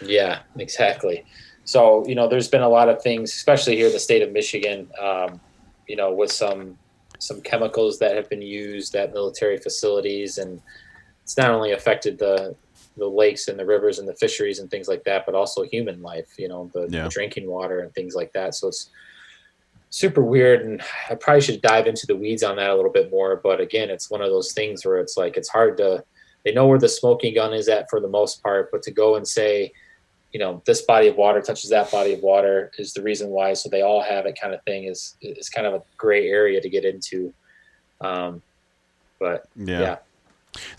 Yeah, 0.00 0.40
exactly. 0.58 1.24
So, 1.64 2.06
you 2.06 2.14
know, 2.14 2.28
there's 2.28 2.48
been 2.48 2.62
a 2.62 2.68
lot 2.68 2.88
of 2.88 3.02
things, 3.02 3.32
especially 3.32 3.76
here 3.76 3.86
in 3.86 3.92
the 3.92 3.98
state 3.98 4.22
of 4.22 4.32
Michigan, 4.32 4.88
um, 5.00 5.40
you 5.88 5.96
know, 5.96 6.12
with 6.12 6.30
some 6.32 6.78
some 7.18 7.40
chemicals 7.40 8.00
that 8.00 8.16
have 8.16 8.28
been 8.28 8.42
used 8.42 8.96
at 8.96 9.12
military 9.12 9.56
facilities, 9.56 10.38
and 10.38 10.60
it's 11.22 11.36
not 11.36 11.50
only 11.50 11.72
affected 11.72 12.18
the 12.18 12.54
the 12.98 13.06
lakes 13.06 13.48
and 13.48 13.58
the 13.58 13.64
rivers 13.64 13.98
and 14.00 14.06
the 14.08 14.14
fisheries 14.14 14.58
and 14.58 14.70
things 14.70 14.86
like 14.88 15.02
that, 15.04 15.24
but 15.24 15.34
also 15.34 15.62
human 15.62 16.02
life. 16.02 16.34
You 16.36 16.48
know, 16.48 16.70
the, 16.74 16.88
Yeah. 16.90 17.04
the 17.04 17.08
drinking 17.10 17.46
water 17.46 17.80
and 17.80 17.94
things 17.94 18.14
like 18.14 18.32
that. 18.32 18.54
So 18.54 18.68
it's 18.68 18.90
super 19.90 20.22
weird, 20.22 20.62
and 20.62 20.82
I 21.08 21.14
probably 21.14 21.42
should 21.42 21.62
dive 21.62 21.86
into 21.86 22.06
the 22.06 22.16
weeds 22.16 22.42
on 22.42 22.56
that 22.56 22.70
a 22.70 22.74
little 22.74 22.90
bit 22.90 23.10
more. 23.10 23.36
But 23.36 23.60
again, 23.60 23.88
it's 23.88 24.10
one 24.10 24.20
of 24.20 24.30
those 24.30 24.52
things 24.52 24.84
where 24.84 24.98
it's 24.98 25.16
like 25.16 25.36
it's 25.36 25.48
hard 25.48 25.76
to. 25.78 26.04
They 26.44 26.52
know 26.52 26.66
where 26.66 26.78
the 26.78 26.88
smoking 26.88 27.34
gun 27.34 27.52
is 27.54 27.68
at 27.68 27.88
for 27.90 28.00
the 28.00 28.08
most 28.08 28.42
part, 28.42 28.70
but 28.72 28.82
to 28.82 28.90
go 28.90 29.16
and 29.16 29.26
say, 29.26 29.72
you 30.32 30.40
know 30.40 30.62
this 30.64 30.80
body 30.82 31.08
of 31.08 31.16
water 31.16 31.42
touches 31.42 31.68
that 31.70 31.90
body 31.90 32.14
of 32.14 32.20
water 32.20 32.72
is 32.78 32.94
the 32.94 33.02
reason 33.02 33.28
why 33.28 33.52
so 33.52 33.68
they 33.68 33.82
all 33.82 34.00
have 34.02 34.24
it 34.24 34.34
kind 34.40 34.54
of 34.54 34.62
thing 34.64 34.84
is 34.84 35.14
is 35.20 35.50
kind 35.50 35.66
of 35.66 35.74
a 35.74 35.82
gray 35.98 36.26
area 36.26 36.58
to 36.58 36.70
get 36.70 36.86
into 36.86 37.34
um 38.00 38.40
but 39.20 39.44
Yeah. 39.56 39.80
yeah, 39.80 39.96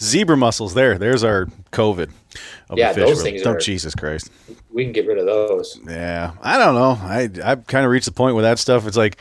Zebra 0.01 0.35
mussels. 0.37 0.73
There. 0.73 0.97
There's 0.97 1.23
our 1.23 1.45
COVID. 1.71 2.09
Of 2.71 2.77
Yeah, 2.79 2.93
fish 2.93 3.05
those 3.07 3.21
things 3.21 3.43
Oh, 3.45 3.51
are- 3.51 3.59
Jesus 3.59 3.93
Christ. 3.93 4.31
we 4.71 4.83
can 4.85 4.91
get 4.91 5.05
rid 5.05 5.19
of 5.19 5.27
those 5.27 5.79
Yeah, 5.87 6.31
I 6.41 6.57
don't 6.57 6.73
know. 6.73 6.97
I 7.03 7.29
I've 7.43 7.67
kind 7.67 7.85
of 7.85 7.91
reached 7.91 8.07
the 8.07 8.11
point 8.11 8.35
with 8.35 8.43
that 8.45 8.57
stuff. 8.57 8.87
It's 8.87 8.97
like, 8.97 9.17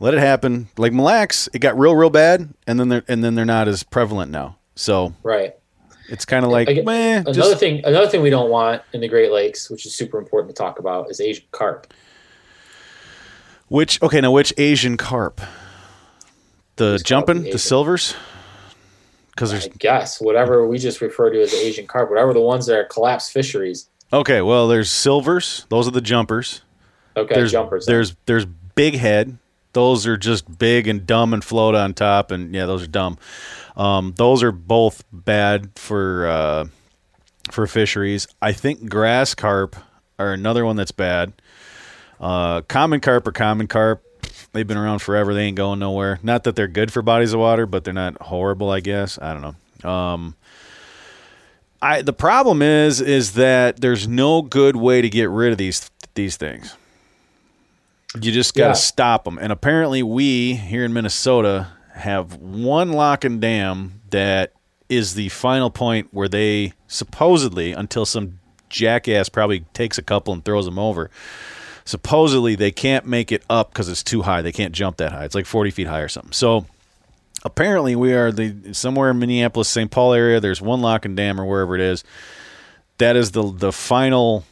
let 0.00 0.14
it 0.14 0.20
happen. 0.20 0.66
Like 0.76 0.92
Mille 0.92 1.04
Lacs, 1.04 1.48
it 1.54 1.60
got 1.60 1.78
real, 1.78 1.94
real 1.94 2.10
bad, 2.10 2.48
and 2.66 2.80
then 2.80 2.88
they're 2.88 3.04
and 3.06 3.22
then 3.22 3.36
they're 3.36 3.44
not 3.44 3.68
as 3.68 3.84
prevalent 3.84 4.32
now. 4.32 4.56
So 4.74 5.14
right 5.22 5.54
it's 6.08 6.24
kind 6.24 6.44
of 6.44 6.50
like, 6.50 6.68
get- 6.68 6.84
meh, 6.84 7.18
another 7.18 7.32
just 7.32 7.58
thing 7.58 7.84
another 7.84 8.08
thing 8.08 8.22
we 8.22 8.30
don't 8.30 8.50
want 8.50 8.82
in 8.92 9.00
the 9.00 9.08
great 9.08 9.32
lakes 9.32 9.68
which 9.70 9.86
is 9.86 9.94
super 9.94 10.18
important 10.18 10.54
to 10.54 10.60
talk 10.60 10.78
about 10.78 11.10
is 11.10 11.20
asian 11.20 11.44
carp 11.52 11.92
which 13.68 14.00
okay 14.02 14.20
now 14.20 14.30
which 14.30 14.52
Asian 14.58 14.96
carp? 14.96 15.40
The 16.76 16.98
jumping, 17.04 17.42
the 17.42 17.52
the 17.52 17.58
silvers, 17.58 18.14
because 19.30 19.50
there's 19.50 19.66
i 19.66 19.70
guess 19.78 20.20
whatever 20.20 20.66
we 20.66 20.78
just 20.78 21.00
refer 21.00 21.30
to 21.30 21.40
as 21.40 21.52
asian 21.54 21.86
carp 21.86 22.10
whatever 22.10 22.32
the 22.34 22.40
ones 22.40 22.66
that 22.66 22.78
are 22.78 22.84
collapsed 22.84 23.32
fisheries 23.32 23.88
okay. 24.12 24.40
Well, 24.40 24.68
there's 24.68 24.88
silvers. 24.90 25.66
Those 25.68 25.88
are 25.88 25.90
the 25.90 26.00
jumpers. 26.00 26.62
okay 27.16 27.34
there's 27.34 27.52
jumpers 27.52 27.86
then. 27.86 27.94
there's 27.94 28.16
there's 28.26 28.46
big 28.74 28.94
head. 28.94 29.38
Those 29.72 30.06
are 30.06 30.16
just 30.16 30.58
big 30.58 30.86
and 30.86 31.06
dumb 31.06 31.34
and 31.34 31.42
float 31.44 31.74
on 31.74 31.92
top, 31.92 32.30
and 32.30 32.54
yeah, 32.54 32.66
those 32.66 32.82
are 32.84 32.88
dumb. 32.88 33.18
Um, 33.76 34.14
those 34.16 34.42
are 34.42 34.52
both 34.52 35.04
bad 35.12 35.70
for 35.76 36.26
uh, 36.26 36.64
for 37.50 37.66
fisheries. 37.66 38.26
I 38.40 38.52
think 38.52 38.88
grass 38.88 39.34
carp 39.34 39.76
are 40.18 40.32
another 40.32 40.64
one 40.64 40.76
that's 40.76 40.92
bad. 40.92 41.32
Uh, 42.18 42.62
common 42.62 43.00
carp 43.00 43.26
or 43.28 43.32
common 43.32 43.66
carp, 43.66 44.02
they've 44.52 44.66
been 44.66 44.78
around 44.78 45.00
forever. 45.00 45.34
They 45.34 45.42
ain't 45.44 45.56
going 45.58 45.78
nowhere. 45.78 46.18
Not 46.22 46.44
that 46.44 46.56
they're 46.56 46.66
good 46.68 46.90
for 46.90 47.02
bodies 47.02 47.34
of 47.34 47.40
water, 47.40 47.66
but 47.66 47.84
they're 47.84 47.92
not 47.92 48.20
horrible. 48.22 48.70
I 48.70 48.80
guess 48.80 49.18
I 49.20 49.34
don't 49.34 49.42
know. 49.82 49.90
Um, 49.90 50.36
I 51.82 52.00
the 52.00 52.14
problem 52.14 52.62
is 52.62 53.02
is 53.02 53.34
that 53.34 53.80
there's 53.82 54.08
no 54.08 54.40
good 54.40 54.76
way 54.76 55.02
to 55.02 55.10
get 55.10 55.28
rid 55.28 55.52
of 55.52 55.58
these 55.58 55.90
these 56.14 56.38
things. 56.38 56.74
You 58.18 58.32
just 58.32 58.54
got 58.54 58.62
to 58.62 58.68
Yeah. 58.68 58.72
stop 58.72 59.24
them. 59.24 59.36
And 59.38 59.52
apparently, 59.52 60.02
we 60.02 60.54
here 60.54 60.86
in 60.86 60.94
Minnesota 60.94 61.66
have 61.96 62.36
one 62.36 62.92
lock 62.92 63.24
and 63.24 63.40
dam 63.40 64.00
that 64.10 64.52
is 64.88 65.14
the 65.14 65.28
final 65.30 65.70
point 65.70 66.08
where 66.12 66.28
they 66.28 66.72
supposedly, 66.86 67.72
until 67.72 68.06
some 68.06 68.38
jackass 68.68 69.28
probably 69.28 69.60
takes 69.72 69.98
a 69.98 70.02
couple 70.02 70.32
and 70.32 70.44
throws 70.44 70.66
them 70.66 70.78
over, 70.78 71.10
supposedly 71.84 72.54
they 72.54 72.70
can't 72.70 73.06
make 73.06 73.32
it 73.32 73.42
up 73.48 73.72
because 73.72 73.88
it's 73.88 74.02
too 74.02 74.22
high. 74.22 74.42
They 74.42 74.52
can't 74.52 74.74
jump 74.74 74.98
that 74.98 75.12
high. 75.12 75.24
It's 75.24 75.34
like 75.34 75.46
40 75.46 75.70
feet 75.70 75.86
high 75.86 76.00
or 76.00 76.08
something. 76.08 76.32
So 76.32 76.66
apparently, 77.44 77.96
we 77.96 78.12
are 78.12 78.30
the 78.30 78.74
somewhere 78.74 79.10
in 79.10 79.18
Minneapolis, 79.18 79.68
St. 79.68 79.90
Paul 79.90 80.12
area. 80.12 80.40
There's 80.40 80.60
one 80.60 80.82
lock 80.82 81.04
and 81.04 81.16
dam 81.16 81.40
or 81.40 81.46
wherever 81.46 81.74
it 81.74 81.80
is. 81.80 82.04
That 82.98 83.16
is 83.16 83.32
the 83.32 83.50
the 83.50 83.72
final 83.72 84.44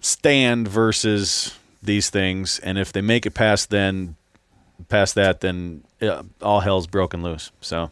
stand 0.00 0.68
versus 0.68 1.58
these 1.82 2.10
things, 2.10 2.58
and 2.58 2.78
if 2.78 2.92
they 2.92 3.00
make 3.00 3.26
it 3.26 3.32
past 3.32 3.70
then, 3.70 4.16
past 4.88 5.14
that, 5.14 5.40
then 5.40 5.84
all 6.40 6.60
hell's 6.60 6.86
broken 6.86 7.22
loose. 7.22 7.50
So 7.60 7.90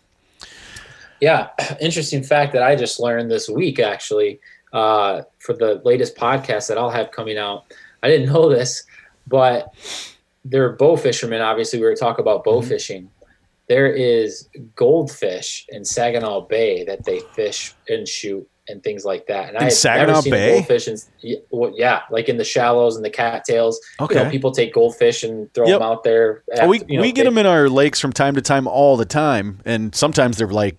Yeah, 1.20 1.48
interesting 1.80 2.22
fact 2.22 2.52
that 2.52 2.62
I 2.62 2.76
just 2.76 3.00
learned 3.00 3.30
this 3.30 3.48
week 3.48 3.78
actually 3.78 4.40
uh, 4.72 5.22
for 5.38 5.52
the 5.54 5.80
latest 5.84 6.16
podcast 6.16 6.68
that 6.68 6.78
I'll 6.78 6.90
have 6.90 7.10
coming 7.10 7.38
out. 7.38 7.64
I 8.02 8.08
didn't 8.08 8.26
know 8.32 8.48
this, 8.48 8.84
but 9.26 9.74
they're 10.44 10.72
bow 10.72 10.96
fishermen. 10.96 11.40
Obviously, 11.42 11.78
we 11.80 11.84
were 11.86 11.96
talking 11.96 12.22
about 12.22 12.44
bow 12.44 12.60
Mhm. 12.62 12.68
fishing. 12.68 13.10
There 13.68 13.92
is 13.92 14.48
goldfish 14.74 15.66
in 15.68 15.84
Saginaw 15.84 16.40
Bay 16.48 16.82
that 16.84 17.04
they 17.04 17.20
fish 17.34 17.72
and 17.88 18.06
shoot 18.08 18.48
and 18.70 18.82
things 18.82 19.04
like 19.04 19.26
that. 19.26 19.48
And 19.50 19.58
I 19.58 19.64
had 19.64 19.72
Saginaw 19.72 20.06
never 20.06 20.22
seen 20.22 20.30
Bay? 20.32 20.52
goldfish. 20.52 20.88
In, 20.88 20.96
yeah, 21.20 21.36
well, 21.50 21.72
yeah, 21.76 22.02
like 22.10 22.28
in 22.28 22.36
the 22.36 22.44
shallows 22.44 22.96
and 22.96 23.04
the 23.04 23.10
cattails. 23.10 23.80
You 24.00 24.06
know, 24.14 24.20
okay. 24.22 24.30
people 24.30 24.52
take 24.52 24.72
goldfish 24.72 25.22
and 25.24 25.52
throw 25.54 25.66
Yep. 25.66 25.80
them 25.80 25.82
out 25.88 26.04
there. 26.04 26.42
Oh, 26.58 26.68
we 26.68 26.80
you 26.88 26.96
know, 26.96 27.02
we 27.02 27.12
get 27.12 27.24
they- 27.24 27.28
them 27.30 27.38
in 27.38 27.46
our 27.46 27.68
lakes 27.68 28.00
from 28.00 28.12
time 28.12 28.34
to 28.36 28.40
time 28.42 28.66
all 28.66 28.96
the 28.96 29.04
time, 29.04 29.60
and 29.64 29.94
sometimes 29.94 30.36
they're 30.38 30.46
like 30.48 30.76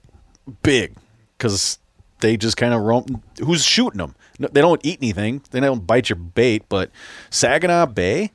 big 0.63 0.95
because 1.37 1.77
they 2.21 2.37
just 2.37 2.57
kind 2.57 2.73
of 2.73 2.81
roam. 2.81 3.21
Who's 3.39 3.63
shooting 3.63 3.97
them? 3.97 4.15
No, 4.39 4.47
they 4.51 4.61
don't 4.61 4.81
eat 4.83 4.99
anything. 5.01 5.41
They 5.51 5.59
don't 5.59 5.85
bite 5.85 6.09
your 6.09 6.15
bait. 6.17 6.63
But 6.69 6.89
Saginaw 7.29 7.87
Bay, 7.87 8.31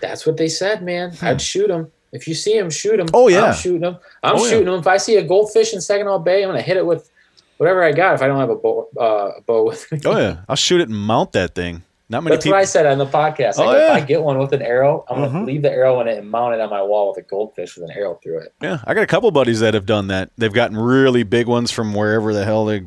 That's 0.00 0.26
what 0.26 0.36
they 0.36 0.48
said, 0.48 0.82
man. 0.82 1.12
I'd 1.22 1.40
shoot 1.40 1.68
them. 1.68 1.90
If 2.12 2.26
you 2.26 2.34
see 2.34 2.58
them, 2.58 2.70
shoot 2.70 2.96
them. 2.96 3.06
Hmm. 3.08 3.14
Oh, 3.14 3.28
yeah. 3.28 3.44
I'm 3.46 3.54
shooting 3.54 3.80
them. 3.82 3.98
I'm 4.22 4.36
Oh, 4.36 4.44
yeah. 4.44 4.50
shooting 4.50 4.64
them. 4.66 4.80
If 4.80 4.86
I 4.86 4.96
see 4.96 5.16
a 5.16 5.22
goldfish 5.22 5.74
in 5.74 5.80
Saginaw 5.80 6.20
Bay, 6.20 6.42
I'm 6.42 6.48
gonna 6.48 6.62
hit 6.62 6.76
it 6.76 6.86
with 6.86 7.10
whatever 7.58 7.82
I 7.84 7.92
got. 7.92 8.14
If 8.14 8.22
I 8.22 8.26
don't 8.26 8.38
have 8.40 8.50
a 8.50 8.56
bow, 8.56 8.88
uh, 8.98 9.30
a 9.38 9.40
bow 9.42 9.64
with 9.66 9.90
me. 9.92 10.00
oh 10.06 10.18
yeah, 10.18 10.38
I'll 10.48 10.56
shoot 10.56 10.80
it 10.80 10.88
and 10.88 10.98
mount 10.98 11.32
that 11.32 11.54
thing. 11.54 11.82
Not 12.10 12.24
many 12.24 12.36
That's 12.36 12.44
people. 12.46 12.56
what 12.56 12.62
I 12.62 12.64
said 12.64 12.86
on 12.86 12.96
the 12.96 13.04
podcast. 13.04 13.56
Oh, 13.58 13.70
yeah. 13.70 13.94
If 13.96 14.02
I 14.02 14.06
get 14.06 14.22
one 14.22 14.38
with 14.38 14.54
an 14.54 14.62
arrow, 14.62 15.04
I'm 15.10 15.20
gonna 15.20 15.40
Mhm. 15.40 15.46
leave 15.46 15.60
the 15.60 15.70
arrow 15.70 16.00
in 16.00 16.08
it 16.08 16.16
and 16.16 16.30
mount 16.30 16.54
it 16.54 16.60
on 16.62 16.70
my 16.70 16.82
wall 16.82 17.08
with 17.14 17.22
a 17.22 17.28
goldfish 17.28 17.76
with 17.76 17.84
an 17.90 17.94
arrow 17.94 18.18
through 18.22 18.38
it. 18.38 18.54
Yeah, 18.62 18.78
I 18.86 18.94
got 18.94 19.02
a 19.02 19.06
couple 19.06 19.30
buddies 19.30 19.60
that 19.60 19.74
have 19.74 19.84
done 19.84 20.06
that. 20.06 20.30
They've 20.38 20.50
gotten 20.52 20.78
really 20.78 21.22
big 21.22 21.46
ones 21.46 21.70
from 21.70 21.92
wherever 21.92 22.32
the 22.32 22.46
hell 22.46 22.64
they 22.64 22.84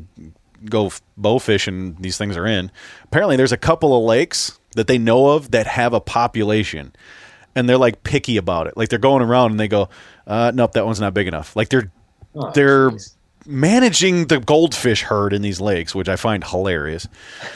go 0.68 0.86
f- 0.86 1.00
bow 1.16 1.38
fishing. 1.38 1.96
These 2.00 2.18
things 2.18 2.36
are 2.36 2.46
in. 2.48 2.72
Apparently, 3.04 3.36
there's 3.36 3.52
a 3.52 3.56
couple 3.56 3.96
of 3.96 4.02
lakes 4.02 4.58
that 4.74 4.88
they 4.88 4.98
know 4.98 5.28
of 5.28 5.52
that 5.52 5.68
have 5.68 5.92
a 5.92 6.00
population, 6.00 6.92
and 7.54 7.68
they're 7.68 7.78
like 7.78 8.02
picky 8.02 8.36
about 8.38 8.66
it. 8.66 8.76
Like 8.76 8.88
they're 8.88 8.98
going 8.98 9.22
around 9.22 9.52
and 9.52 9.60
they 9.60 9.68
go, 9.68 9.88
uh, 10.26 10.50
"Nope, 10.52 10.72
that 10.72 10.84
one's 10.84 11.00
not 11.00 11.14
big 11.14 11.28
enough." 11.28 11.54
Like 11.54 11.68
they're 11.68 11.92
Oh, 12.34 12.50
They're- 12.52 12.90
jeez. 12.92 13.14
Managing 13.46 14.26
the 14.26 14.40
goldfish 14.40 15.02
herd 15.02 15.32
in 15.32 15.42
these 15.42 15.60
lakes, 15.60 15.94
which 15.94 16.08
I 16.08 16.16
find 16.16 16.44
hilarious. 16.44 17.08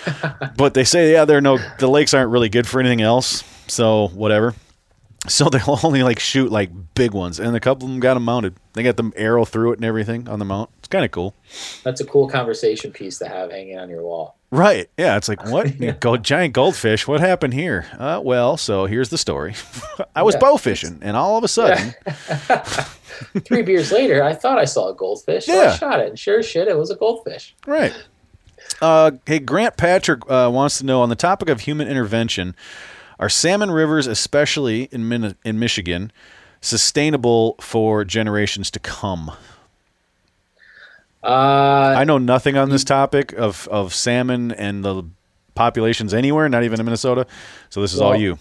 but 0.57 0.75
they 0.75 0.85
say, 0.85 1.13
yeah, 1.13 1.25
they're 1.25 1.41
no, 1.41 1.59
the 1.79 1.89
lakes 1.89 2.15
aren't 2.15 2.31
really 2.31 2.49
good 2.49 2.67
for 2.67 2.81
anything 2.81 3.03
else. 3.03 3.45
So 3.69 4.09
whatever. 4.09 4.55
So 5.29 5.49
they'll 5.49 5.81
only 5.83 6.03
like 6.03 6.21
shoot 6.21 6.51
like 6.51 6.71
big 6.95 7.13
ones, 7.13 7.41
and 7.41 7.57
a 7.57 7.61
couple 7.61 7.87
of 7.87 7.93
them 7.93 8.01
got 8.01 8.15
them 8.15 8.25
mounted. 8.25 8.55
They 8.75 8.83
got 8.83 8.97
them 8.97 9.13
arrow 9.17 9.45
through 9.45 9.73
it 9.73 9.79
and 9.79 9.85
everything 9.85 10.29
on 10.29 10.39
the 10.39 10.45
mount. 10.45 10.71
It's 10.79 10.89
kind 10.89 11.05
of 11.05 11.11
cool, 11.11 11.35
That's 11.83 12.01
a 12.01 12.05
cool 12.05 12.29
conversation 12.29 12.93
piece 12.93 13.19
to 13.19 13.29
have 13.29 13.51
hanging 13.51 13.79
on 13.79 13.89
your 13.89 14.03
wall. 14.03 14.37
Right? 14.51 14.89
Yeah, 14.99 15.17
it's 15.17 15.29
like 15.29 15.45
what 15.47 15.67
go 16.01 16.17
giant 16.17 16.55
goldfish? 16.55 17.07
What 17.09 17.21
happened 17.21 17.55
here? 17.55 17.87
Uh, 17.99 18.21
well, 18.25 18.57
so 18.57 18.87
here's 18.87 19.09
the 19.11 19.19
story. 19.19 19.55
I 20.17 20.23
was 20.23 20.35
Yeah. 20.35 20.41
bow 20.41 20.57
fishing, 20.57 20.99
and 21.03 21.17
all 21.17 21.37
of 21.37 21.45
a 21.45 21.49
sudden, 21.49 21.95
Three 23.45 23.63
beers 23.63 23.93
later, 23.93 24.23
I 24.23 24.35
thought 24.35 24.59
I 24.59 24.65
saw 24.67 24.91
a 24.91 24.95
goldfish. 24.95 25.47
So 25.47 25.55
Yeah. 25.55 25.71
I 25.73 25.77
shot 25.77 26.01
it, 26.01 26.09
and 26.09 26.19
sure 26.19 26.39
as 26.41 26.47
shit, 26.47 26.69
it 26.69 26.77
was 26.77 26.91
a 26.91 26.97
goldfish. 26.97 27.55
Right. 27.67 27.95
Uh, 28.83 29.13
hey, 29.27 29.39
Grant 29.39 29.77
Patrick 29.77 30.21
uh, 30.31 30.51
wants 30.53 30.79
to 30.79 30.85
know 30.87 31.01
on 31.01 31.09
the 31.09 31.17
topic 31.17 31.49
of 31.49 31.61
human 31.61 31.89
intervention, 31.89 32.55
are 33.19 33.29
salmon 33.31 33.71
rivers, 33.71 34.07
especially 34.07 34.85
in 34.93 35.09
Min- 35.09 35.37
in 35.45 35.59
Michigan, 35.59 36.13
sustainable 36.61 37.55
for 37.61 38.05
generations 38.05 38.71
to 38.73 38.79
come? 38.81 39.31
Uh, 41.27 41.95
I 41.99 42.05
know 42.05 42.19
nothing 42.19 42.57
on 42.57 42.71
this 42.71 42.85
topic 42.85 43.33
of, 43.33 43.67
of 43.69 43.93
salmon 43.93 44.53
and 44.53 44.85
the 44.85 45.03
populations 45.57 46.15
anywhere, 46.15 46.49
not 46.49 46.63
even 46.63 46.79
in 46.79 46.87
Minnesota. 46.87 47.27
So 47.69 47.81
this 47.81 47.93
is 47.93 48.01
all 48.01 48.15
you. 48.15 48.39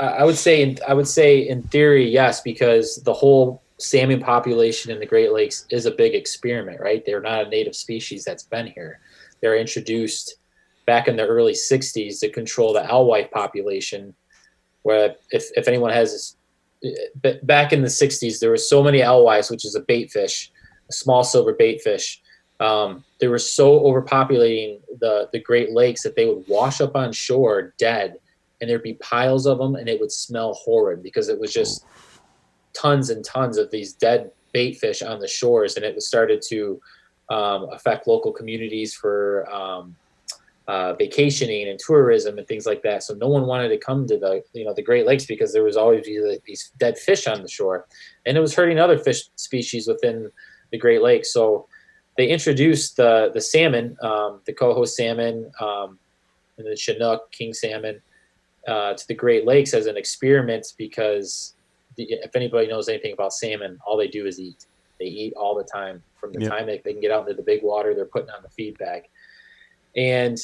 I 0.00 0.04
I 0.04 0.24
would 0.24 0.36
say, 0.36 0.76
I 0.86 0.94
would 0.94 1.08
say, 1.08 1.48
in 1.48 1.62
theory, 1.64 2.08
yes, 2.08 2.40
because 2.40 2.96
the 3.02 3.12
whole 3.12 3.62
salmon 3.78 4.20
population 4.20 4.92
in 4.92 5.00
the 5.00 5.06
Great 5.06 5.32
Lakes 5.32 5.66
is 5.70 5.86
a 5.86 5.90
big 5.90 6.14
experiment, 6.14 6.80
right? 6.80 7.04
They're 7.04 7.20
not 7.20 7.46
a 7.46 7.48
native 7.48 7.74
species 7.74 8.24
that's 8.24 8.44
been 8.44 8.68
here. 8.68 9.00
They're 9.40 9.56
introduced 9.56 10.36
back 10.86 11.08
in 11.08 11.16
the 11.16 11.26
early 11.26 11.54
'60s 11.54 12.20
to 12.20 12.30
control 12.30 12.72
the 12.72 12.88
alewife 12.88 13.30
population. 13.32 14.14
Where, 14.82 15.16
if 15.30 15.46
if 15.56 15.66
anyone 15.66 15.90
has, 15.90 16.36
b- 17.22 17.40
back 17.42 17.72
in 17.72 17.82
the 17.82 17.88
'60s, 17.88 18.38
there 18.38 18.50
were 18.50 18.56
so 18.56 18.82
many 18.82 19.02
alewives, 19.02 19.50
which 19.50 19.64
is 19.64 19.74
a 19.74 19.80
bait 19.80 20.12
fish, 20.12 20.52
small 20.90 21.24
silver 21.24 21.52
bait 21.52 21.80
fish. 21.82 22.20
Um, 22.60 23.04
they 23.20 23.28
were 23.28 23.38
so 23.38 23.80
overpopulating 23.80 24.80
the 25.00 25.28
the 25.32 25.40
Great 25.40 25.72
Lakes 25.72 26.02
that 26.02 26.16
they 26.16 26.26
would 26.26 26.44
wash 26.48 26.80
up 26.80 26.94
on 26.94 27.12
shore 27.12 27.74
dead 27.78 28.16
and 28.60 28.70
there'd 28.70 28.82
be 28.82 28.94
piles 28.94 29.46
of 29.46 29.58
them 29.58 29.74
and 29.74 29.88
it 29.88 30.00
would 30.00 30.12
smell 30.12 30.54
horrid 30.54 31.02
because 31.02 31.28
it 31.28 31.38
was 31.38 31.52
just 31.52 31.84
tons 32.72 33.10
and 33.10 33.24
tons 33.24 33.58
of 33.58 33.70
these 33.70 33.92
dead 33.92 34.30
bait 34.52 34.78
fish 34.78 35.02
on 35.02 35.18
the 35.18 35.28
shores 35.28 35.76
and 35.76 35.84
it 35.84 35.94
was 35.94 36.06
started 36.06 36.40
to 36.48 36.80
um, 37.30 37.68
affect 37.72 38.06
local 38.06 38.32
communities 38.32 38.94
for 38.94 39.50
um, 39.52 39.96
uh, 40.66 40.94
vacationing 40.94 41.68
and 41.68 41.78
tourism 41.78 42.38
and 42.38 42.46
things 42.46 42.66
like 42.66 42.82
that. 42.82 43.02
So 43.02 43.14
no 43.14 43.28
one 43.28 43.46
wanted 43.46 43.68
to 43.68 43.78
come 43.78 44.06
to 44.06 44.18
the 44.18 44.42
you 44.52 44.64
know 44.64 44.72
the 44.72 44.82
great 44.82 45.06
lakes 45.06 45.26
because 45.26 45.52
there 45.52 45.64
was 45.64 45.76
always 45.76 46.04
these, 46.04 46.22
these 46.46 46.72
dead 46.78 46.98
fish 46.98 47.26
on 47.26 47.42
the 47.42 47.48
shore. 47.48 47.86
And 48.24 48.36
it 48.36 48.40
was 48.40 48.54
hurting 48.54 48.78
other 48.78 48.98
fish 48.98 49.24
species 49.36 49.86
within 49.86 50.30
the 50.74 50.78
great 50.86 51.02
lakes 51.02 51.32
so 51.32 51.66
they 52.16 52.26
introduced 52.36 52.96
the 52.96 53.30
the 53.36 53.40
salmon 53.40 53.86
um, 54.02 54.40
the 54.48 54.52
coho 54.52 54.84
salmon 54.84 55.36
um, 55.60 55.98
and 56.58 56.66
the 56.66 56.76
chinook 56.76 57.20
king 57.32 57.52
salmon 57.52 57.96
uh, 58.66 58.94
to 58.94 59.08
the 59.08 59.14
Great 59.14 59.46
Lakes 59.46 59.74
as 59.74 59.86
an 59.86 59.96
experiment 59.96 60.66
because 60.78 61.54
the, 61.96 62.04
if 62.10 62.34
anybody 62.34 62.66
knows 62.66 62.88
anything 62.88 63.12
about 63.12 63.32
salmon, 63.32 63.78
all 63.86 63.96
they 63.96 64.08
do 64.08 64.26
is 64.26 64.40
eat. 64.40 64.66
They 64.98 65.06
eat 65.06 65.34
all 65.36 65.54
the 65.54 65.64
time. 65.64 66.02
From 66.20 66.32
the 66.32 66.40
Yep. 66.40 66.50
time 66.50 66.66
they, 66.66 66.80
they 66.84 66.92
can 66.92 67.02
get 67.02 67.10
out 67.10 67.28
into 67.28 67.34
the 67.34 67.42
big 67.42 67.62
water, 67.62 67.94
they're 67.94 68.06
putting 68.06 68.30
on 68.30 68.42
the 68.42 68.48
feed 68.48 68.78
bag, 68.78 69.02
and 69.94 70.38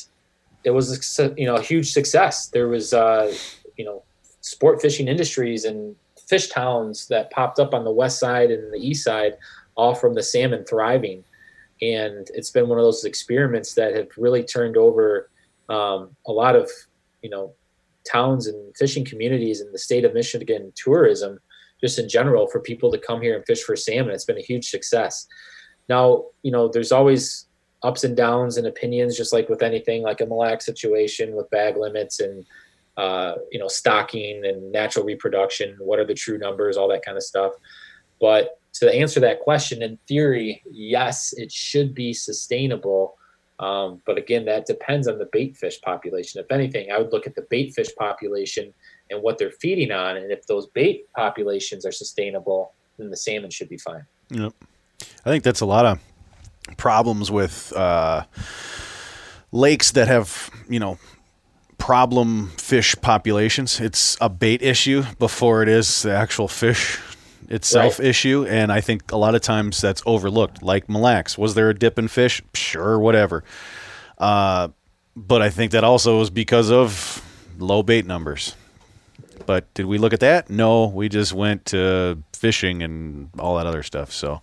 it 0.64 0.70
was 0.70 1.18
a, 1.18 1.32
you 1.38 1.46
know 1.46 1.56
a 1.56 1.62
huge 1.62 1.90
success. 1.90 2.48
There 2.48 2.68
was 2.68 2.92
uh, 2.92 3.34
you 3.78 3.86
know 3.86 4.02
sport 4.42 4.82
fishing 4.82 5.08
industries 5.08 5.64
and 5.64 5.96
fish 6.28 6.48
towns 6.48 7.08
that 7.08 7.30
popped 7.30 7.58
up 7.58 7.72
on 7.72 7.84
the 7.84 7.90
west 7.90 8.18
side 8.18 8.50
and 8.50 8.70
the 8.70 8.78
east 8.78 9.04
side, 9.04 9.38
all 9.80 9.94
from 9.94 10.14
the 10.14 10.22
salmon 10.22 10.62
thriving, 10.66 11.24
and 11.80 12.28
it's 12.34 12.50
been 12.50 12.68
one 12.68 12.78
of 12.78 12.84
those 12.84 13.04
experiments 13.04 13.72
that 13.74 13.94
have 13.94 14.08
really 14.18 14.44
turned 14.44 14.76
over 14.76 15.30
um, 15.70 16.14
a 16.26 16.32
lot 16.32 16.54
of 16.54 16.70
you 17.22 17.30
know 17.30 17.54
towns 18.06 18.46
and 18.46 18.76
fishing 18.76 19.06
communities 19.06 19.62
in 19.62 19.72
the 19.72 19.78
state 19.78 20.04
of 20.04 20.12
Michigan 20.12 20.70
tourism 20.74 21.38
just 21.80 21.98
in 21.98 22.08
general 22.10 22.46
for 22.46 22.60
people 22.60 22.92
to 22.92 22.98
come 22.98 23.22
here 23.22 23.34
and 23.36 23.46
fish 23.46 23.62
for 23.62 23.74
salmon. 23.74 24.12
It's 24.12 24.26
been 24.26 24.36
a 24.36 24.42
huge 24.52 24.68
success. 24.68 25.26
Now 25.88 26.26
you 26.42 26.52
know 26.52 26.68
there's 26.68 26.92
always 26.92 27.46
ups 27.82 28.04
and 28.04 28.14
downs 28.14 28.58
and 28.58 28.66
opinions 28.66 29.16
just 29.16 29.32
like 29.32 29.48
with 29.48 29.62
anything 29.62 30.02
like 30.02 30.20
a 30.20 30.26
Mille 30.26 30.40
Lacs 30.40 30.66
situation 30.66 31.34
with 31.34 31.48
bag 31.48 31.78
limits 31.78 32.20
and 32.20 32.44
uh, 32.98 33.36
you 33.50 33.58
know 33.58 33.68
stocking 33.68 34.44
and 34.44 34.70
natural 34.70 35.06
reproduction 35.06 35.74
what 35.78 35.98
are 35.98 36.04
the 36.04 36.12
true 36.12 36.36
numbers 36.36 36.76
all 36.76 36.88
that 36.88 37.02
kind 37.02 37.16
of 37.16 37.22
stuff. 37.22 37.52
But 38.20 38.59
to 38.72 38.92
answer 38.94 39.20
that 39.20 39.40
question 39.40 39.82
in 39.82 39.98
theory 40.06 40.62
yes 40.70 41.32
it 41.36 41.50
should 41.50 41.94
be 41.94 42.12
sustainable 42.12 43.16
Um, 43.60 44.00
but 44.06 44.16
again, 44.16 44.46
that 44.46 44.64
depends 44.64 45.06
on 45.06 45.18
the 45.18 45.28
bait 45.32 45.54
fish 45.54 45.78
population. 45.82 46.40
If 46.40 46.50
anything, 46.50 46.90
I 46.90 46.96
would 46.98 47.12
look 47.12 47.26
at 47.26 47.34
the 47.34 47.46
bait 47.50 47.74
fish 47.74 47.94
population 47.94 48.72
and 49.10 49.20
what 49.22 49.36
they're 49.36 49.56
feeding 49.60 49.92
on, 49.92 50.16
and 50.16 50.32
if 50.32 50.46
those 50.46 50.66
bait 50.72 51.12
populations 51.14 51.84
are 51.84 51.92
sustainable, 51.92 52.72
then 52.96 53.10
the 53.10 53.16
salmon 53.16 53.50
should 53.50 53.68
be 53.68 53.76
fine. 53.76 54.06
Yep. 54.30 54.54
I 55.26 55.30
think 55.30 55.44
that's 55.44 55.60
a 55.60 55.66
lot 55.66 55.84
of 55.84 55.98
problems 56.78 57.30
with 57.30 57.72
uh, 57.76 58.24
lakes 59.52 59.92
that 59.92 60.08
have, 60.08 60.48
you 60.70 60.80
know, 60.80 60.96
problem 61.76 62.52
fish 62.56 62.96
populations. 63.02 63.78
It's 63.78 64.16
a 64.22 64.30
bait 64.30 64.62
issue 64.62 65.04
before 65.18 65.62
it 65.62 65.68
is 65.68 66.02
the 66.02 66.14
actual 66.14 66.48
fish 66.48 66.98
itself 67.50 67.98
Right. 67.98 68.08
issue, 68.08 68.46
and 68.48 68.70
I 68.72 68.80
think 68.80 69.10
a 69.12 69.16
lot 69.16 69.34
of 69.34 69.40
times 69.42 69.80
that's 69.80 70.02
overlooked. 70.06 70.62
Like 70.62 70.88
Mille 70.88 71.00
Lacs, 71.02 71.36
was 71.36 71.54
there 71.54 71.68
a 71.68 71.74
dip 71.74 71.98
in 71.98 72.08
fish? 72.08 72.40
Sure, 72.54 72.98
whatever. 72.98 73.42
Uh, 74.18 74.68
but 75.16 75.42
I 75.42 75.50
think 75.50 75.72
that 75.72 75.82
also 75.84 76.18
was 76.18 76.30
because 76.30 76.70
of 76.70 77.22
low 77.58 77.82
bait 77.82 78.06
numbers. 78.06 78.54
But 79.46 79.72
did 79.74 79.86
we 79.86 79.98
look 79.98 80.12
at 80.12 80.20
that? 80.20 80.48
No, 80.50 80.86
we 80.86 81.08
just 81.08 81.32
went 81.32 81.66
to 81.66 82.22
fishing 82.32 82.82
and 82.82 83.30
all 83.38 83.56
that 83.56 83.66
other 83.66 83.82
stuff. 83.82 84.12
So 84.12 84.42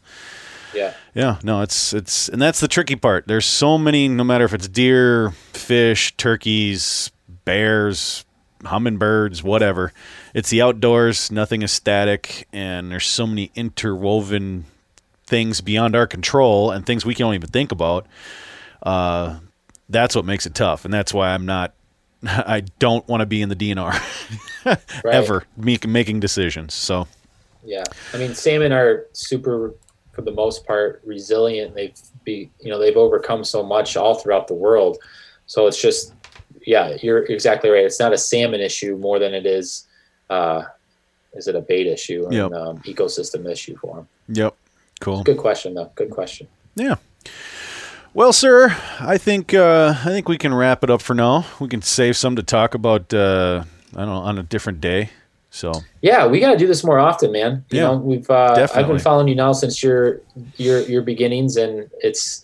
Yeah. 0.74 0.94
yeah, 1.16 1.38
no, 1.44 1.62
it's 1.62 1.94
it's 1.94 2.28
and 2.30 2.42
that's 2.42 2.60
the 2.60 2.68
tricky 2.68 2.96
part. 2.96 3.28
There's 3.28 3.46
so 3.46 3.78
many 3.78 4.08
no 4.10 4.24
matter 4.24 4.44
if 4.44 4.54
it's 4.54 4.68
deer, 4.68 5.32
fish, 5.54 6.16
turkeys, 6.18 7.12
bears, 7.46 8.26
hummingbirds, 8.66 9.44
whatever. 9.44 9.94
It's 10.38 10.52
the 10.52 10.62
outdoors, 10.62 11.32
nothing 11.32 11.64
is 11.64 11.72
static 11.72 12.48
and 12.54 12.92
there's 12.92 13.08
so 13.08 13.26
many 13.26 13.50
interwoven 13.56 14.66
things 15.26 15.62
beyond 15.62 15.96
our 15.96 16.06
control 16.06 16.70
and 16.70 16.86
things 16.86 17.04
we 17.04 17.16
can't 17.16 17.34
even 17.34 17.50
think 17.50 17.72
about. 17.72 18.06
Uh 18.84 19.40
that's 19.90 20.16
what 20.16 20.26
makes 20.26 20.46
it 20.46 20.54
tough 20.54 20.86
and 20.86 20.94
that's 20.94 21.12
why 21.12 21.30
I'm 21.30 21.48
not 21.48 21.74
I 22.24 22.62
don't 22.78 23.08
want 23.08 23.22
to 23.22 23.26
be 23.26 23.42
in 23.42 23.50
the 23.50 23.56
DNR 23.56 23.94
Right. 24.66 24.80
ever 25.06 25.46
make, 25.58 25.88
making 25.88 26.20
decisions. 26.20 26.76
So, 26.76 27.08
Yeah, 27.64 27.84
I 28.14 28.18
mean, 28.18 28.36
salmon 28.36 28.72
are 28.72 29.08
super, 29.14 29.74
for 30.12 30.22
the 30.22 30.32
most 30.32 30.68
part, 30.68 31.02
resilient. 31.04 31.74
They've 31.74 31.94
be, 32.26 32.52
you 32.60 32.70
know, 32.70 32.78
they've 32.78 32.96
overcome 32.98 33.44
so 33.44 33.64
much 33.64 33.98
all 33.98 34.14
throughout 34.16 34.48
the 34.48 34.54
world. 34.54 34.98
So 35.48 35.66
it's 35.66 35.82
just, 35.82 36.14
yeah, 36.66 36.96
you're 37.02 37.24
exactly 37.26 37.72
right. 37.72 37.86
It's 37.86 38.00
not 38.00 38.14
a 38.14 38.18
salmon 38.20 38.62
issue 38.62 38.98
more 38.98 39.18
than 39.18 39.34
it 39.34 39.48
is, 39.48 39.87
uh, 40.30 40.64
is 41.34 41.48
it 41.48 41.56
a 41.56 41.62
bait 41.62 41.88
issue 41.88 42.26
or 42.26 42.34
Yep. 42.34 42.52
an 42.52 42.58
um, 42.58 42.78
ecosystem 42.80 43.50
issue 43.50 43.78
for 43.78 43.96
them? 43.98 44.08
yep. 44.28 44.56
Cool. 45.00 45.22
Good 45.24 45.38
question, 45.38 45.76
though. 45.76 45.92
Good 45.94 46.10
question. 46.10 46.48
Yeah. 46.76 46.96
Well, 48.16 48.34
sir, 48.34 48.76
I 49.00 49.20
think 49.20 49.54
uh, 49.54 49.94
I 50.00 50.06
think 50.06 50.28
we 50.28 50.40
can 50.40 50.54
wrap 50.54 50.84
it 50.84 50.90
up 50.90 51.04
for 51.04 51.14
now. 51.14 51.46
We 51.60 51.68
can 51.68 51.84
save 51.84 52.18
some 52.18 52.36
to 52.36 52.42
talk 52.44 52.74
about. 52.74 53.14
Uh, 53.14 53.64
I 53.96 54.00
don't 54.00 54.08
know 54.08 54.14
on 54.22 54.40
a 54.40 54.44
different 54.44 54.82
day. 54.82 55.12
So 55.52 55.72
Yeah, 56.02 56.26
we 56.28 56.40
got 56.40 56.52
to 56.52 56.58
do 56.58 56.66
this 56.68 56.84
more 56.84 56.98
often, 57.00 57.32
man. 57.32 57.64
You 57.70 57.78
Yeah, 57.78 57.84
know, 57.88 57.98
we've 57.98 58.30
uh, 58.30 58.68
I've 58.74 58.88
been 58.88 59.00
following 59.00 59.28
you 59.28 59.36
now 59.36 59.52
since 59.54 59.84
your 59.84 60.20
your 60.58 60.82
your 60.82 61.04
beginnings, 61.04 61.58
and 61.58 61.90
it's 62.02 62.44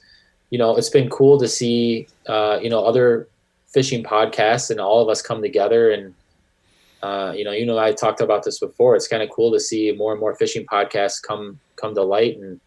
you 0.52 0.60
know 0.60 0.76
it's 0.78 0.90
been 0.90 1.10
cool 1.10 1.40
to 1.40 1.48
see 1.48 2.08
uh, 2.28 2.60
you 2.62 2.70
know 2.70 2.84
other 2.86 3.28
fishing 3.74 4.04
podcasts 4.04 4.70
and 4.70 4.80
all 4.80 5.02
of 5.02 5.10
us 5.10 5.24
come 5.24 5.42
together 5.42 5.90
and 5.92 6.14
uh, 7.04 7.34
you 7.36 7.44
know 7.44 7.52
you 7.52 7.66
know 7.66 7.78
I 7.78 7.92
talked 7.92 8.22
about 8.22 8.44
this 8.44 8.58
before. 8.60 8.96
It's 8.96 9.08
kind 9.08 9.22
of 9.22 9.30
cool 9.30 9.52
to 9.52 9.60
see 9.60 9.92
more 9.92 10.12
and 10.12 10.20
more 10.20 10.34
fishing 10.36 10.66
podcasts 10.66 11.22
come 11.22 11.60
come 11.76 11.94
to 11.94 12.02
light, 12.02 12.38
and 12.38 12.60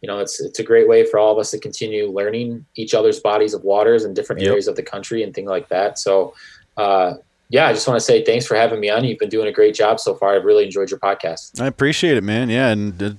you 0.00 0.06
know 0.06 0.18
it's 0.20 0.40
it's 0.40 0.58
a 0.60 0.62
great 0.64 0.88
way 0.88 1.04
for 1.04 1.18
all 1.18 1.32
of 1.32 1.38
us 1.38 1.50
to 1.50 1.58
continue 1.58 2.10
learning 2.10 2.64
each 2.76 2.94
other's 2.94 3.20
bodies 3.20 3.52
of 3.52 3.62
waters 3.64 4.04
and 4.04 4.14
different 4.16 4.40
Yep. 4.40 4.48
areas 4.50 4.68
of 4.68 4.76
the 4.76 4.82
country 4.82 5.22
and 5.22 5.34
things 5.34 5.48
like 5.50 5.68
that. 5.68 5.98
So. 5.98 6.34
Uh, 6.76 7.14
yeah, 7.50 7.66
I 7.68 7.72
just 7.74 7.86
want 7.86 8.00
to 8.00 8.04
say 8.04 8.24
thanks 8.24 8.46
for 8.46 8.56
having 8.56 8.80
me 8.80 8.88
on. 8.88 9.04
You've 9.04 9.18
been 9.18 9.28
doing 9.28 9.46
a 9.46 9.52
great 9.52 9.74
job 9.74 10.00
so 10.00 10.14
far. 10.14 10.34
I've 10.34 10.44
really 10.44 10.64
enjoyed 10.64 10.90
your 10.90 10.98
podcast. 10.98 11.60
I 11.60 11.66
appreciate 11.66 12.16
it, 12.16 12.24
man. 12.24 12.48
Yeah, 12.48 12.68
and 12.70 13.00
uh, 13.00 13.10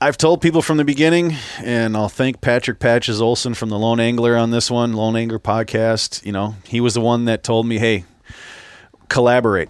I've 0.00 0.18
told 0.18 0.40
people 0.42 0.62
from 0.62 0.76
the 0.76 0.84
beginning, 0.84 1.34
and 1.58 1.96
I'll 1.96 2.10
thank 2.10 2.42
Patrick 2.42 2.78
Patches 2.78 3.20
Olson 3.20 3.54
from 3.54 3.70
the 3.70 3.78
Lone 3.78 3.98
Angler 3.98 4.36
on 4.36 4.50
this 4.50 4.70
one, 4.70 4.92
Lone 4.92 5.16
Angler 5.16 5.38
podcast. 5.40 6.24
You 6.24 6.32
know, 6.32 6.54
he 6.64 6.80
was 6.80 6.94
the 6.94 7.00
one 7.00 7.24
that 7.24 7.42
told 7.42 7.66
me, 7.66 7.78
"Hey, 7.78 8.04
collaborate." 9.10 9.68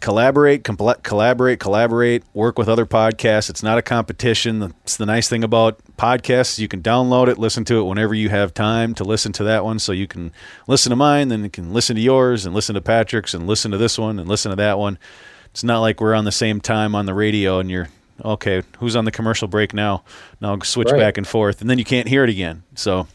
Collaborate, 0.00 0.62
compl- 0.62 1.02
collaborate, 1.02 1.58
collaborate. 1.58 2.22
Work 2.32 2.56
with 2.56 2.68
other 2.68 2.86
podcasts. 2.86 3.50
It's 3.50 3.64
not 3.64 3.78
a 3.78 3.82
competition. 3.82 4.72
It's 4.84 4.96
the 4.96 5.06
nice 5.06 5.28
thing 5.28 5.42
about 5.42 5.80
podcasts. 5.96 6.60
You 6.60 6.68
can 6.68 6.82
download 6.82 7.26
it, 7.26 7.36
listen 7.36 7.64
to 7.64 7.80
it 7.80 7.82
whenever 7.82 8.14
you 8.14 8.28
have 8.28 8.54
time 8.54 8.94
to 8.94 9.02
listen 9.02 9.32
to 9.32 9.42
that 9.44 9.64
one. 9.64 9.80
So 9.80 9.90
you 9.90 10.06
can 10.06 10.30
listen 10.68 10.90
to 10.90 10.96
mine, 10.96 11.30
then 11.30 11.42
you 11.42 11.50
can 11.50 11.72
listen 11.72 11.96
to 11.96 12.00
yours, 12.00 12.46
and 12.46 12.54
listen 12.54 12.76
to 12.76 12.80
Patrick's, 12.80 13.34
and 13.34 13.48
listen 13.48 13.72
to 13.72 13.76
this 13.76 13.98
one, 13.98 14.20
and 14.20 14.28
listen 14.28 14.50
to 14.50 14.56
that 14.56 14.78
one. 14.78 15.00
It's 15.46 15.64
not 15.64 15.80
like 15.80 16.00
we're 16.00 16.14
on 16.14 16.24
the 16.24 16.30
same 16.30 16.60
time 16.60 16.94
on 16.94 17.06
the 17.06 17.14
radio 17.14 17.58
and 17.58 17.68
you're 17.68 17.88
okay. 18.24 18.62
Who's 18.78 18.94
on 18.94 19.04
the 19.04 19.10
commercial 19.10 19.48
break 19.48 19.74
now? 19.74 20.04
Now 20.40 20.52
I'll 20.52 20.60
switch 20.60 20.92
Right. 20.92 21.00
back 21.00 21.18
and 21.18 21.26
forth, 21.26 21.60
and 21.60 21.68
then 21.68 21.78
you 21.78 21.84
can't 21.84 22.06
hear 22.06 22.22
it 22.22 22.30
again. 22.30 22.62
So, 22.76 23.08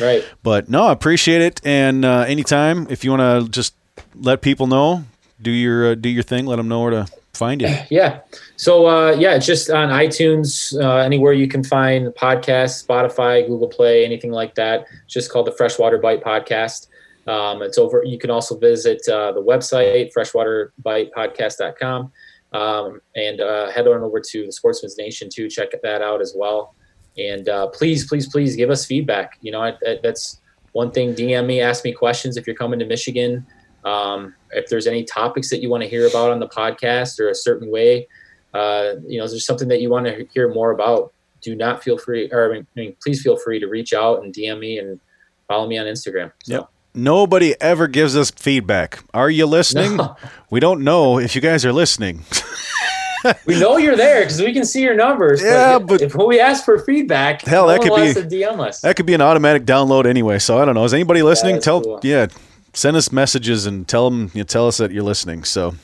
Right. 0.00 0.24
but 0.42 0.68
no, 0.68 0.86
I 0.86 0.92
appreciate 0.92 1.42
it. 1.42 1.60
And 1.64 2.04
uh, 2.04 2.24
anytime, 2.26 2.88
if 2.90 3.04
you 3.04 3.12
want 3.12 3.44
to 3.46 3.48
just 3.52 3.74
let 4.14 4.42
people 4.42 4.66
know, 4.66 5.04
do 5.40 5.50
your 5.50 5.92
uh, 5.92 5.94
do 5.94 6.08
your 6.08 6.22
thing. 6.22 6.46
Let 6.46 6.56
them 6.56 6.68
know 6.68 6.80
where 6.80 6.90
to 6.90 7.06
find 7.32 7.60
you. 7.60 7.68
Yeah. 7.90 8.20
So 8.56 8.86
uh, 8.86 9.12
yeah, 9.12 9.34
it's 9.34 9.46
just 9.46 9.70
on 9.70 9.88
iTunes, 9.88 10.78
uh, 10.80 10.98
anywhere 10.98 11.32
you 11.32 11.48
can 11.48 11.64
find 11.64 12.08
podcasts, 12.08 12.86
Spotify, 12.86 13.46
Google 13.46 13.68
Play, 13.68 14.04
anything 14.04 14.30
like 14.30 14.54
that. 14.54 14.86
It's 15.04 15.14
just 15.14 15.30
called 15.30 15.46
the 15.46 15.52
Freshwater 15.52 15.98
Bite 15.98 16.22
Podcast. 16.22 16.88
Um, 17.26 17.62
it's 17.62 17.78
over. 17.78 18.02
You 18.04 18.18
can 18.18 18.30
also 18.30 18.56
visit 18.56 19.06
uh, 19.08 19.32
the 19.32 19.42
website 19.42 20.12
freshwaterbitepodcast.com 20.16 22.12
um, 22.52 23.00
and 23.14 23.40
uh, 23.40 23.70
head 23.70 23.86
on 23.86 24.02
over 24.02 24.20
to 24.20 24.46
the 24.46 24.52
Sportsman's 24.52 24.98
Nation 24.98 25.28
to 25.30 25.48
Check 25.48 25.70
that 25.82 26.02
out 26.02 26.20
as 26.20 26.34
well. 26.36 26.74
And 27.18 27.48
uh, 27.48 27.68
please, 27.68 28.06
please, 28.08 28.28
please 28.28 28.56
give 28.56 28.70
us 28.70 28.86
feedback. 28.86 29.38
You 29.40 29.52
know, 29.52 29.62
I, 29.62 29.74
that, 29.82 30.02
that's 30.02 30.40
one 30.72 30.90
thing. 30.90 31.14
DM 31.14 31.46
me, 31.46 31.60
ask 31.60 31.84
me 31.84 31.92
questions 31.92 32.36
if 32.36 32.46
you're 32.46 32.56
coming 32.56 32.78
to 32.78 32.86
Michigan. 32.86 33.46
Um, 33.84 34.34
if 34.52 34.68
there's 34.68 34.86
any 34.86 35.04
topics 35.04 35.50
that 35.50 35.60
you 35.60 35.68
want 35.70 35.82
to 35.82 35.88
hear 35.88 36.06
about 36.06 36.30
on 36.30 36.38
the 36.40 36.48
podcast 36.48 37.18
or 37.18 37.28
a 37.28 37.34
certain 37.34 37.70
way, 37.70 38.06
uh, 38.54 38.94
you 39.06 39.18
know, 39.18 39.24
is 39.24 39.30
there 39.32 39.40
something 39.40 39.68
that 39.68 39.80
you 39.80 39.90
want 39.90 40.06
to 40.06 40.26
hear 40.32 40.52
more 40.52 40.70
about? 40.70 41.12
Do 41.40 41.54
not 41.56 41.82
feel 41.82 41.98
free, 41.98 42.30
or 42.30 42.54
I 42.54 42.62
mean, 42.76 42.96
please 43.02 43.20
feel 43.22 43.36
free 43.36 43.58
to 43.58 43.66
reach 43.66 43.92
out 43.92 44.22
and 44.22 44.32
DM 44.32 44.60
me 44.60 44.78
and 44.78 45.00
follow 45.48 45.66
me 45.66 45.78
on 45.78 45.86
Instagram. 45.86 46.30
So, 46.44 46.54
Yep. 46.54 46.68
Nobody 46.94 47.58
ever 47.60 47.88
gives 47.88 48.14
us 48.16 48.30
feedback. 48.30 49.02
Are 49.14 49.30
you 49.30 49.46
listening? 49.46 49.96
No. 49.96 50.14
We 50.50 50.60
don't 50.60 50.84
know 50.84 51.18
if 51.18 51.34
you 51.34 51.40
guys 51.40 51.64
are 51.64 51.72
listening. 51.72 52.22
we 53.46 53.58
know 53.58 53.78
you're 53.78 53.96
there 53.96 54.20
because 54.20 54.40
we 54.40 54.52
can 54.52 54.66
see 54.66 54.82
your 54.82 54.94
numbers. 54.94 55.42
Yeah, 55.42 55.78
but, 55.78 55.86
but- 55.88 56.02
if 56.02 56.14
we 56.14 56.38
ask 56.38 56.64
for 56.64 56.78
feedback, 56.80 57.40
Hell, 57.42 57.66
no 57.66 57.72
that 57.72 57.80
could 57.80 58.28
be- 58.28 58.36
DM 58.36 58.60
us. 58.60 58.80
That 58.82 58.96
could 58.96 59.06
be 59.06 59.14
an 59.14 59.22
automatic 59.22 59.64
download 59.64 60.04
anyway. 60.06 60.38
So 60.38 60.58
I 60.58 60.64
don't 60.66 60.74
know. 60.74 60.84
Is 60.84 60.92
anybody 60.92 61.22
listening? 61.22 61.60
tell 61.60 61.80
cool. 61.82 62.00
yeah, 62.02 62.26
send 62.72 62.96
us 62.96 63.12
messages 63.12 63.66
and 63.66 63.86
tell 63.86 64.10
them 64.10 64.30
you 64.34 64.44
tell 64.44 64.66
us 64.66 64.78
that 64.78 64.90
you're 64.92 65.02
listening. 65.02 65.44
So 65.44 65.74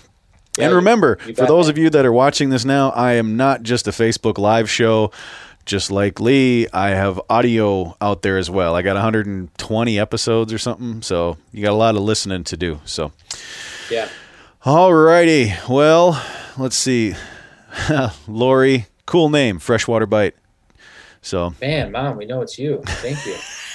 Yeah, 0.56 0.66
and 0.66 0.74
remember, 0.77 1.16
for 1.16 1.47
those 1.47 1.69
of 1.69 1.78
you 1.78 1.90
that 1.90 2.05
are 2.06 2.12
watching 2.12 2.51
this 2.51 2.65
now, 2.65 2.90
I 2.90 3.12
am 3.15 3.36
not 3.36 3.62
just 3.62 3.86
a 3.86 3.90
Facebook 3.90 4.39
live 4.39 4.70
show. 4.70 5.10
Just 5.65 5.90
like 5.90 6.19
Lee, 6.19 6.66
I 6.73 6.90
have 6.90 7.20
audio 7.28 7.94
out 8.01 8.23
there 8.23 8.39
as 8.39 8.48
well. 8.48 8.74
I 8.74 8.81
got 8.81 8.94
120 8.94 9.98
episodes 9.98 10.51
or 10.51 10.56
something, 10.56 11.02
so 11.02 11.36
you 11.52 11.62
got 11.62 11.73
a 11.73 11.77
lot 11.77 11.94
of 11.94 12.01
listening 12.01 12.44
to 12.44 12.56
do. 12.56 12.81
So, 12.86 13.12
yeah. 13.90 14.09
All 14.65 14.94
righty. 14.94 15.52
Well, 15.69 16.24
let's 16.56 16.74
see. 16.74 17.15
Lori, 18.27 18.86
cool 19.05 19.28
name, 19.28 19.59
Freshwater 19.59 20.06
Bite. 20.06 20.36
So 21.20 21.52
Man, 21.60 21.93
mom, 21.93 22.16
we 22.16 22.24
know 22.24 22.40
it's 22.40 22.59
you. 22.59 22.81
Thank 22.86 23.27
you. 23.27 23.36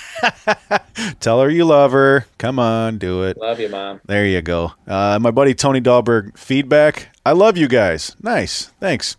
tell 1.19 1.41
her 1.41 1.49
you 1.49 1.65
love 1.65 1.91
her. 1.91 2.25
Come 2.37 2.59
on, 2.59 2.97
do 2.97 3.23
it. 3.23 3.37
Love 3.37 3.59
you, 3.59 3.69
mom. 3.69 4.01
There 4.05 4.25
you 4.25 4.41
go. 4.41 4.73
Uh, 4.87 5.19
my 5.21 5.31
buddy 5.31 5.53
Tony 5.53 5.81
Dahlberg, 5.81 6.37
feedback. 6.37 7.09
I 7.25 7.31
love 7.31 7.57
you 7.57 7.67
guys. 7.67 8.15
Nice. 8.21 8.71
Thanks. 8.79 9.17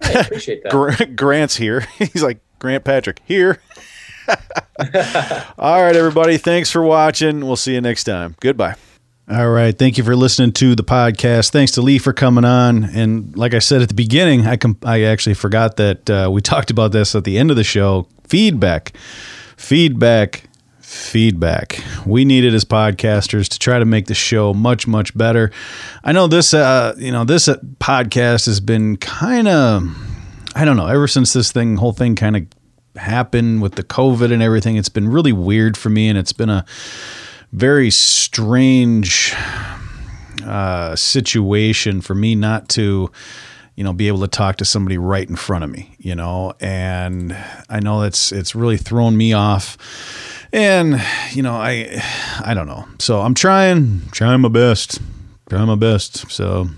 I 0.00 0.12
appreciate 0.12 0.62
that. 0.64 1.16
Grant's 1.16 1.56
here. 1.56 1.80
He's 1.98 2.22
like, 2.22 2.40
Grant 2.58 2.84
Patrick, 2.84 3.20
here. 3.24 3.60
All 5.58 5.82
right, 5.82 5.96
everybody. 5.96 6.38
Thanks 6.38 6.70
for 6.70 6.82
watching. 6.82 7.44
We'll 7.44 7.56
see 7.56 7.74
you 7.74 7.80
next 7.80 8.04
time. 8.04 8.36
Goodbye. 8.40 8.76
All 9.30 9.50
right. 9.50 9.76
Thank 9.76 9.98
you 9.98 10.04
for 10.04 10.16
listening 10.16 10.52
to 10.54 10.74
the 10.74 10.82
podcast. 10.82 11.50
Thanks 11.50 11.72
to 11.72 11.82
Lee 11.82 11.98
for 11.98 12.12
coming 12.12 12.44
on. 12.44 12.84
And 12.84 13.36
like 13.36 13.54
I 13.54 13.60
said 13.60 13.80
at 13.80 13.88
the 13.88 13.94
beginning, 13.94 14.46
I 14.46 14.56
com- 14.56 14.78
I 14.82 15.02
actually 15.02 15.34
forgot 15.34 15.76
that 15.76 16.10
uh, 16.10 16.28
we 16.30 16.40
talked 16.42 16.70
about 16.70 16.92
this 16.92 17.14
at 17.14 17.24
the 17.24 17.38
end 17.38 17.50
of 17.50 17.56
the 17.56 17.64
show. 17.64 18.08
Feedback, 18.26 18.92
feedback, 19.72 20.50
feedback. 20.82 21.82
We 22.04 22.26
need 22.26 22.44
it 22.44 22.52
as 22.52 22.62
podcasters 22.62 23.48
to 23.48 23.58
try 23.58 23.78
to 23.78 23.86
make 23.86 24.04
the 24.04 24.14
show 24.14 24.52
much 24.52 24.86
much 24.86 25.16
better. 25.16 25.50
I 26.04 26.12
know 26.12 26.26
this. 26.26 26.52
Uh, 26.52 26.94
you 26.98 27.10
know 27.10 27.24
this 27.24 27.48
uh, 27.48 27.56
podcast 27.80 28.44
has 28.44 28.60
been 28.60 28.98
kind 28.98 29.48
of. 29.48 29.96
I 30.54 30.66
don't 30.66 30.76
know. 30.76 30.88
Ever 30.88 31.08
since 31.08 31.32
this 31.32 31.52
thing, 31.52 31.76
whole 31.76 31.94
thing, 31.94 32.16
kind 32.16 32.36
of 32.36 32.46
happened 33.00 33.62
with 33.62 33.76
the 33.76 33.82
COVID 33.82 34.30
and 34.30 34.42
everything. 34.42 34.76
It's 34.76 34.90
been 34.90 35.08
really 35.08 35.32
weird 35.32 35.78
for 35.78 35.88
me, 35.88 36.10
and 36.10 36.18
it's 36.18 36.34
been 36.34 36.50
a 36.50 36.66
very 37.52 37.90
strange 37.90 39.34
uh, 40.44 40.94
situation 40.96 42.02
for 42.02 42.14
me 42.14 42.34
not 42.34 42.68
to 42.70 43.10
you 43.76 43.84
know 43.84 43.92
be 43.92 44.08
able 44.08 44.20
to 44.20 44.28
talk 44.28 44.56
to 44.56 44.64
somebody 44.64 44.98
right 44.98 45.28
in 45.28 45.36
front 45.36 45.64
of 45.64 45.70
me 45.70 45.94
you 45.98 46.14
know? 46.14 46.54
And 46.60 47.36
i 47.68 47.80
know 47.80 48.00
that's 48.00 48.32
it's 48.32 48.54
really 48.54 48.76
thrown 48.76 49.16
me 49.16 49.32
off. 49.32 49.78
And 50.52 51.02
you 51.32 51.42
know 51.42 51.54
i 51.54 52.02
i 52.44 52.54
don't 52.54 52.66
know. 52.66 52.86
So 52.98 53.20
i'm 53.20 53.34
trying 53.34 54.02
trying 54.10 54.40
my 54.40 54.48
best 54.48 55.00
trying 55.48 55.66
my 55.66 55.76
best. 55.76 56.30
So 56.30 56.68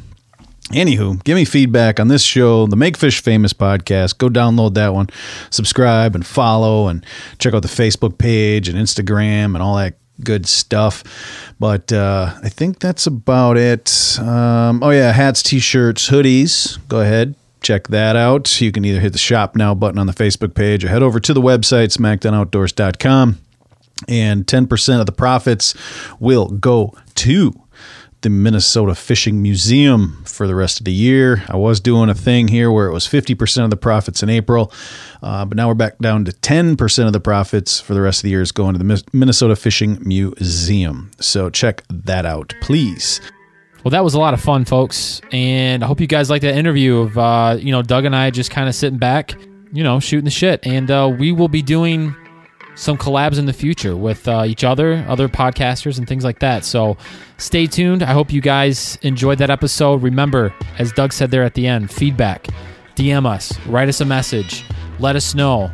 Anywho, 0.70 1.22
give 1.24 1.36
me 1.36 1.44
feedback 1.44 2.00
on 2.00 2.08
this 2.08 2.22
show, 2.22 2.66
the 2.66 2.74
Make 2.74 2.96
Fish 2.96 3.20
Famous 3.20 3.52
podcast. 3.52 4.16
Go 4.16 4.30
download 4.30 4.74
that 4.74 4.94
one, 4.94 5.08
subscribe 5.50 6.14
and 6.14 6.24
follow, 6.24 6.88
and 6.88 7.04
check 7.38 7.52
out 7.52 7.60
the 7.60 7.68
Facebook 7.68 8.16
page 8.16 8.66
and 8.68 8.78
Instagram 8.78 9.54
and 9.54 9.58
all 9.58 9.76
that 9.76 9.94
good 10.22 10.46
stuff. 10.46 11.02
But 11.58 11.92
uh, 11.92 12.34
I 12.42 12.48
think 12.48 12.78
that's 12.78 13.06
about 13.06 13.56
it. 13.56 14.18
Um, 14.20 14.82
oh, 14.82 14.90
yeah, 14.90 15.12
hats, 15.12 15.42
t 15.42 15.58
shirts, 15.58 16.08
hoodies. 16.08 16.78
Go 16.88 17.00
ahead, 17.00 17.34
check 17.60 17.88
that 17.88 18.16
out. 18.16 18.60
You 18.60 18.72
can 18.72 18.84
either 18.84 19.00
hit 19.00 19.12
the 19.12 19.18
shop 19.18 19.56
now 19.56 19.74
button 19.74 19.98
on 19.98 20.06
the 20.06 20.12
Facebook 20.12 20.54
page 20.54 20.84
or 20.84 20.88
head 20.88 21.02
over 21.02 21.20
to 21.20 21.34
the 21.34 21.40
website, 21.40 21.96
smackdownoutdoors.com. 21.96 23.38
And 24.08 24.46
10% 24.46 25.00
of 25.00 25.06
the 25.06 25.12
profits 25.12 25.74
will 26.18 26.48
go 26.48 26.94
to 27.14 27.54
the 28.24 28.30
Minnesota 28.30 28.94
Fishing 28.94 29.42
Museum 29.42 30.24
for 30.24 30.46
the 30.46 30.54
rest 30.54 30.80
of 30.80 30.86
the 30.86 30.92
year. 30.92 31.44
I 31.46 31.56
was 31.56 31.78
doing 31.78 32.08
a 32.08 32.14
thing 32.14 32.48
here 32.48 32.72
where 32.72 32.86
it 32.86 32.92
was 32.92 33.06
50% 33.06 33.64
of 33.64 33.70
the 33.70 33.76
profits 33.76 34.22
in 34.22 34.30
April, 34.30 34.72
uh, 35.22 35.44
but 35.44 35.56
now 35.56 35.68
we're 35.68 35.74
back 35.74 35.98
down 35.98 36.24
to 36.24 36.32
10% 36.32 37.06
of 37.06 37.12
the 37.12 37.20
profits 37.20 37.80
for 37.80 37.92
the 37.92 38.00
rest 38.00 38.20
of 38.20 38.22
the 38.22 38.30
year 38.30 38.40
is 38.40 38.50
going 38.50 38.72
to 38.72 38.82
the 38.82 39.04
Minnesota 39.12 39.54
Fishing 39.54 39.98
Museum. 40.00 41.10
So 41.20 41.50
check 41.50 41.84
that 41.90 42.24
out, 42.24 42.54
please. 42.62 43.20
Well, 43.84 43.90
that 43.90 44.02
was 44.02 44.14
a 44.14 44.18
lot 44.18 44.32
of 44.32 44.40
fun, 44.40 44.64
folks, 44.64 45.20
and 45.30 45.84
I 45.84 45.86
hope 45.86 46.00
you 46.00 46.06
guys 46.06 46.30
liked 46.30 46.42
that 46.42 46.56
interview 46.56 47.00
of 47.00 47.18
uh, 47.18 47.58
you 47.60 47.72
know 47.72 47.82
Doug 47.82 48.06
and 48.06 48.16
I 48.16 48.30
just 48.30 48.50
kind 48.50 48.66
of 48.66 48.74
sitting 48.74 48.98
back, 48.98 49.34
you 49.70 49.84
know, 49.84 50.00
shooting 50.00 50.24
the 50.24 50.30
shit, 50.30 50.66
and 50.66 50.90
uh, 50.90 51.14
we 51.18 51.30
will 51.30 51.48
be 51.48 51.60
doing 51.60 52.16
some 52.74 52.96
collabs 52.98 53.38
in 53.38 53.46
the 53.46 53.52
future 53.52 53.96
with 53.96 54.26
uh, 54.26 54.44
each 54.46 54.64
other, 54.64 55.04
other 55.08 55.28
podcasters, 55.28 55.98
and 55.98 56.08
things 56.08 56.24
like 56.24 56.40
that. 56.40 56.64
So 56.64 56.96
stay 57.38 57.66
tuned. 57.66 58.02
I 58.02 58.12
hope 58.12 58.32
you 58.32 58.40
guys 58.40 58.98
enjoyed 59.02 59.38
that 59.38 59.50
episode. 59.50 60.02
Remember, 60.02 60.52
as 60.78 60.92
Doug 60.92 61.12
said 61.12 61.30
there 61.30 61.44
at 61.44 61.54
the 61.54 61.66
end, 61.66 61.90
feedback, 61.90 62.48
DM 62.96 63.26
us, 63.26 63.58
write 63.66 63.88
us 63.88 64.00
a 64.00 64.04
message, 64.04 64.64
let 64.98 65.16
us 65.16 65.34
know 65.34 65.70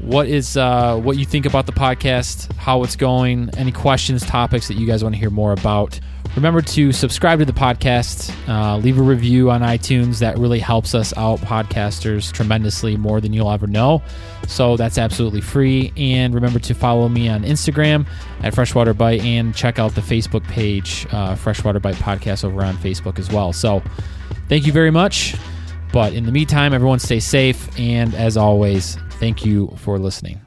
what 0.00 0.26
is 0.26 0.56
uh, 0.56 0.98
what 0.98 1.16
you 1.16 1.24
think 1.24 1.46
about 1.46 1.66
the 1.66 1.72
podcast, 1.72 2.52
how 2.56 2.82
it's 2.82 2.96
going, 2.96 3.50
any 3.56 3.72
questions, 3.72 4.26
topics 4.26 4.68
that 4.68 4.74
you 4.74 4.86
guys 4.86 5.02
want 5.02 5.14
to 5.14 5.18
hear 5.18 5.30
more 5.30 5.52
about. 5.52 5.98
Remember 6.34 6.62
to 6.62 6.92
subscribe 6.92 7.40
to 7.40 7.44
the 7.44 7.52
podcast, 7.52 8.32
uh, 8.48 8.78
leave 8.78 8.98
a 8.98 9.02
review 9.02 9.50
on 9.50 9.60
iTunes. 9.60 10.18
That 10.20 10.38
really 10.38 10.58
helps 10.58 10.94
us 10.94 11.14
out, 11.16 11.40
podcasters, 11.40 12.32
tremendously 12.32 12.96
more 12.96 13.20
than 13.20 13.34
you'll 13.34 13.50
ever 13.50 13.66
know. 13.66 14.02
So 14.48 14.78
that's 14.78 14.96
absolutely 14.96 15.42
free. 15.42 15.92
And 15.96 16.34
remember 16.34 16.58
to 16.60 16.74
follow 16.74 17.08
me 17.10 17.28
on 17.28 17.42
Instagram 17.42 18.06
at 18.42 18.54
Freshwater 18.54 18.94
Bite 18.94 19.20
and 19.20 19.54
check 19.54 19.78
out 19.78 19.94
the 19.94 20.00
Facebook 20.00 20.42
page, 20.44 21.06
uh, 21.12 21.34
Freshwater 21.34 21.80
Bite 21.80 21.96
Podcast, 21.96 22.44
over 22.44 22.64
on 22.64 22.76
Facebook 22.76 23.18
as 23.18 23.30
well. 23.30 23.52
So 23.52 23.82
thank 24.48 24.66
you 24.66 24.72
very 24.72 24.90
much. 24.90 25.34
But 25.92 26.14
in 26.14 26.24
the 26.24 26.32
meantime, 26.32 26.72
everyone 26.72 26.98
stay 26.98 27.20
safe. 27.20 27.78
And 27.78 28.14
as 28.14 28.38
always, 28.38 28.96
thank 29.20 29.44
you 29.44 29.74
for 29.76 29.98
listening. 29.98 30.40